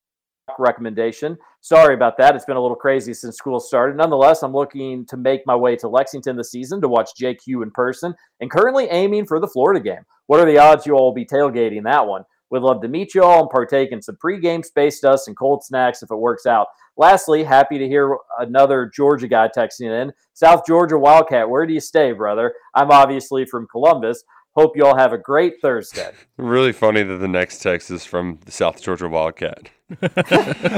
recommendation. 0.58 1.38
Sorry 1.60 1.94
about 1.94 2.18
that. 2.20 2.38
It's 2.38 2.46
been 2.46 2.56
a 2.56 2.62
little 2.62 2.78
crazy 2.78 3.14
since 3.14 3.36
school 3.36 3.60
started. 3.60 3.98
Nonetheless, 3.98 4.44
I'm 4.44 4.54
looking 4.54 5.06
to 5.08 5.18
make 5.18 5.46
my 5.46 5.58
way 5.58 5.76
to 5.76 5.90
Lexington 5.90 6.38
this 6.38 6.52
season 6.52 6.80
to 6.80 6.88
watch 6.88 7.10
JQ 7.22 7.64
in 7.64 7.72
person 7.72 8.16
and 8.40 8.50
currently 8.50 8.86
aiming 8.86 9.26
for 9.26 9.42
the 9.42 9.48
Florida 9.50 9.82
game. 9.82 10.06
What 10.28 10.40
are 10.40 10.46
the 10.46 10.58
odds 10.58 10.86
you 10.86 10.94
all 10.94 11.04
will 11.04 11.14
be 11.14 11.26
tailgating 11.26 11.84
that 11.84 12.08
one? 12.08 12.24
Would 12.52 12.64
love 12.64 12.82
to 12.82 12.88
meet 12.88 13.14
you 13.14 13.24
all 13.24 13.42
and 13.42 13.50
partake 13.50 13.92
in 13.92 14.02
some 14.02 14.18
pregame 14.24 14.66
space 14.66 15.00
dust 15.00 15.28
and 15.28 15.38
cold 15.38 15.64
snacks 15.64 16.02
if 16.02 16.12
it 16.12 16.16
works 16.16 16.46
out. 16.46 16.68
Lastly, 16.98 17.44
happy 17.44 17.78
to 17.78 17.88
hear 17.88 18.18
another 18.40 18.92
Georgia 18.94 19.28
guy 19.28 19.50
texting 19.56 19.90
in. 20.02 20.12
South 20.34 20.66
Georgia 20.66 20.98
Wildcat, 20.98 21.50
where 21.50 21.66
do 21.66 21.74
you 21.74 21.80
stay, 21.80 22.12
brother? 22.12 22.54
I'm 22.76 22.92
obviously 22.92 23.46
from 23.46 23.68
Columbus. 23.68 24.24
Hope 24.56 24.76
you 24.76 24.86
all 24.86 24.98
have 24.98 25.14
a 25.14 25.18
great 25.18 25.62
Thursday. 25.62 26.12
Really 26.38 26.72
funny 26.72 27.04
that 27.04 27.18
the 27.18 27.28
next 27.28 27.60
text 27.62 27.92
is 27.92 28.06
from 28.06 28.40
the 28.46 28.52
South 28.52 28.82
Georgia 28.82 29.10
Wildcat. 29.10 29.70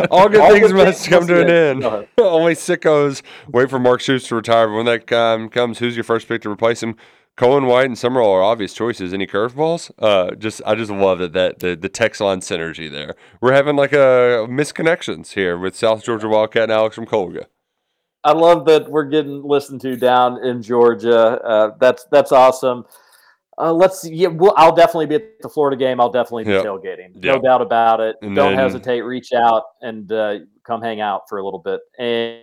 All 0.10 0.28
good 0.28 0.42
All 0.42 0.52
things 0.52 0.74
must 0.74 1.06
things 1.06 1.08
come 1.08 1.28
to 1.28 1.42
an 1.42 1.50
end. 1.50 1.84
end. 1.84 2.08
Only 2.18 2.54
sickos 2.56 3.22
wait 3.48 3.70
for 3.70 3.78
Mark 3.78 4.02
Stoops 4.02 4.28
to 4.30 4.36
retire. 4.36 4.68
But 4.68 4.74
when 4.74 4.86
that 4.88 5.12
um, 5.12 5.50
comes, 5.50 5.78
who's 5.78 5.96
your 5.96 6.04
first 6.04 6.28
pick 6.28 6.42
to 6.42 6.50
replace 6.50 6.82
him? 6.82 6.96
Coen, 7.38 7.66
White, 7.66 7.86
and 7.86 7.96
Sumrall 7.96 8.28
are 8.30 8.44
obvious 8.44 8.74
choices. 8.74 9.14
Any 9.14 9.26
curveballs? 9.26 9.90
Uh, 9.98 10.36
just 10.36 10.62
I 10.66 10.76
just 10.76 10.92
love 10.92 11.20
that 11.20 11.34
that 11.34 11.60
the 11.60 11.76
the 11.76 11.90
text 11.90 12.22
line 12.22 12.40
synergy 12.42 12.92
there. 12.92 13.16
We're 13.40 13.54
having 13.54 13.76
like 13.76 13.94
a 13.94 14.46
misconnections 14.50 15.34
here 15.34 15.58
with 15.58 15.76
South 15.76 16.04
Georgia 16.04 16.28
Wildcat 16.28 16.64
and 16.64 16.72
Alex 16.72 16.96
from 16.96 17.06
Colga. 17.08 17.46
I 18.24 18.34
love 18.34 18.66
that 18.66 18.90
we're 18.92 19.06
getting 19.06 19.42
listened 19.44 19.82
to 19.82 19.96
down 19.96 20.44
in 20.44 20.62
Georgia. 20.62 21.42
Uh, 21.42 21.72
that's 21.80 22.06
that's 22.12 22.32
awesome. 22.32 22.86
Uh, 23.58 23.74
let's 23.74 24.08
yeah, 24.08 24.28
we'll, 24.28 24.54
I'll 24.58 24.76
definitely 24.76 25.08
be 25.08 25.16
at 25.16 25.40
the 25.42 25.50
Florida 25.50 25.78
game. 25.78 26.00
I'll 26.00 26.12
definitely 26.12 26.44
be 26.46 26.52
Yep. 26.52 26.66
tailgating. 26.66 27.16
No 27.24 27.40
doubt 27.40 27.62
about 27.62 28.00
it. 28.00 28.16
And 28.22 28.36
Don't 28.36 28.52
then- 28.56 28.60
hesitate. 28.60 29.02
Reach 29.02 29.34
out 29.34 29.64
and 29.82 30.12
uh, 30.12 30.40
come 30.64 30.82
hang 30.82 31.00
out 31.02 31.24
for 31.30 31.38
a 31.40 31.44
little 31.44 31.60
bit. 31.60 31.80
And 31.98 32.42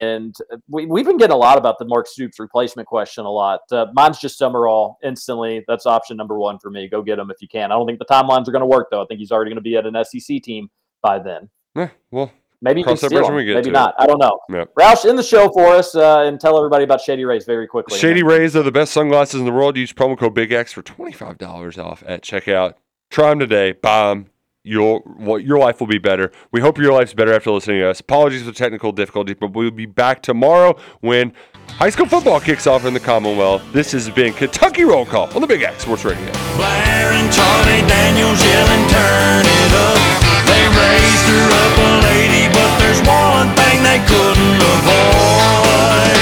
and 0.00 0.34
we, 0.68 0.86
we've 0.86 1.04
been 1.04 1.16
getting 1.18 1.34
a 1.34 1.38
lot 1.38 1.58
about 1.58 1.78
the 1.78 1.84
Mark 1.84 2.06
Stoops 2.06 2.38
replacement 2.38 2.88
question 2.88 3.24
a 3.24 3.30
lot. 3.30 3.60
Uh, 3.70 3.86
mine's 3.92 4.18
just 4.18 4.40
Sumrall 4.40 4.94
instantly. 5.02 5.64
That's 5.68 5.86
option 5.86 6.16
number 6.16 6.38
one 6.38 6.58
for 6.58 6.70
me. 6.70 6.88
Go 6.88 7.02
get 7.02 7.18
him 7.18 7.30
if 7.30 7.40
you 7.42 7.48
can. 7.48 7.70
I 7.70 7.74
don't 7.76 7.86
think 7.86 7.98
the 7.98 8.04
timelines 8.06 8.48
are 8.48 8.52
going 8.52 8.60
to 8.60 8.66
work 8.66 8.88
though. 8.90 9.02
I 9.02 9.06
think 9.06 9.20
he's 9.20 9.32
already 9.32 9.50
going 9.50 9.56
to 9.56 9.62
be 9.62 9.76
at 9.76 9.86
an 9.86 9.96
SEC 10.04 10.42
team 10.42 10.70
by 11.02 11.18
then. 11.18 11.48
Yeah, 11.74 11.90
well, 12.10 12.32
Maybe 12.62 12.82
cross 12.82 13.00
that 13.00 13.10
bridge 13.10 13.22
when 13.24 13.36
we 13.36 13.44
get 13.46 13.54
Maybe 13.54 13.64
to 13.64 13.70
it. 13.70 13.72
not. 13.72 13.94
I 13.98 14.06
don't 14.06 14.18
know. 14.18 14.38
Yep. 14.50 14.74
Roush, 14.74 15.08
in 15.08 15.16
the 15.16 15.22
show 15.22 15.48
for 15.50 15.66
us 15.68 15.94
uh, 15.94 16.22
and 16.26 16.38
tell 16.38 16.58
everybody 16.58 16.84
about 16.84 17.00
Shady 17.00 17.24
Rays 17.24 17.46
very 17.46 17.66
quickly. 17.66 17.98
Shady 17.98 18.22
Rays 18.22 18.54
are 18.54 18.62
the 18.62 18.72
best 18.72 18.92
sunglasses 18.92 19.40
in 19.40 19.46
the 19.46 19.52
world. 19.52 19.76
Use 19.78 19.92
promo 19.94 20.18
code 20.18 20.34
Big 20.34 20.52
X 20.52 20.72
for 20.72 20.82
twenty 20.82 21.12
five 21.12 21.38
dollars 21.38 21.78
off 21.78 22.02
at 22.06 22.22
checkout. 22.22 22.74
Try 23.10 23.30
them 23.30 23.38
today. 23.38 23.72
Buy 23.72 24.10
'em 24.10 24.26
your 24.62 25.02
well, 25.18 25.38
your 25.38 25.58
life 25.58 25.80
will 25.80 25.86
be 25.86 25.98
better. 25.98 26.30
We 26.52 26.60
hope 26.60 26.78
your 26.78 26.92
life's 26.92 27.14
better 27.14 27.32
after 27.32 27.50
listening 27.50 27.80
to 27.80 27.90
us. 27.90 28.00
Apologies 28.00 28.42
for 28.42 28.52
technical 28.52 28.92
difficulties, 28.92 29.36
but 29.40 29.52
we'll 29.52 29.70
be 29.70 29.86
back 29.86 30.22
tomorrow 30.22 30.76
when 31.00 31.32
high 31.68 31.90
school 31.90 32.06
football 32.06 32.40
kicks 32.40 32.66
off 32.66 32.84
in 32.84 32.92
the 32.92 33.00
Commonwealth. 33.00 33.62
This 33.72 33.92
has 33.92 34.10
been 34.10 34.32
Kentucky 34.34 34.84
Roll 34.84 35.06
Call 35.06 35.32
on 35.34 35.40
the 35.40 35.46
Big 35.46 35.62
X 35.62 35.82
Sports 35.84 36.04
Radio. 36.04 36.30
Blair 36.56 37.12
and 37.12 37.32
Charlie 37.32 37.86
Daniels 37.88 38.40
yelling, 38.44 38.84
turn 38.88 39.44
it 39.48 39.72
up. 39.72 40.00
They 40.44 40.64
raised 40.68 41.26
her 41.32 41.46
up 41.56 41.74
a 41.78 41.92
lady, 42.04 42.52
but 42.52 42.78
there's 42.80 43.00
one 43.08 43.48
thing 43.56 43.82
they 43.82 44.00
couldn't 44.04 44.60
avoid. 44.60 46.20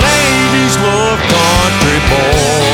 Ladies 0.00 0.74
love 0.80 1.20
country 1.20 2.00
boys. 2.08 2.67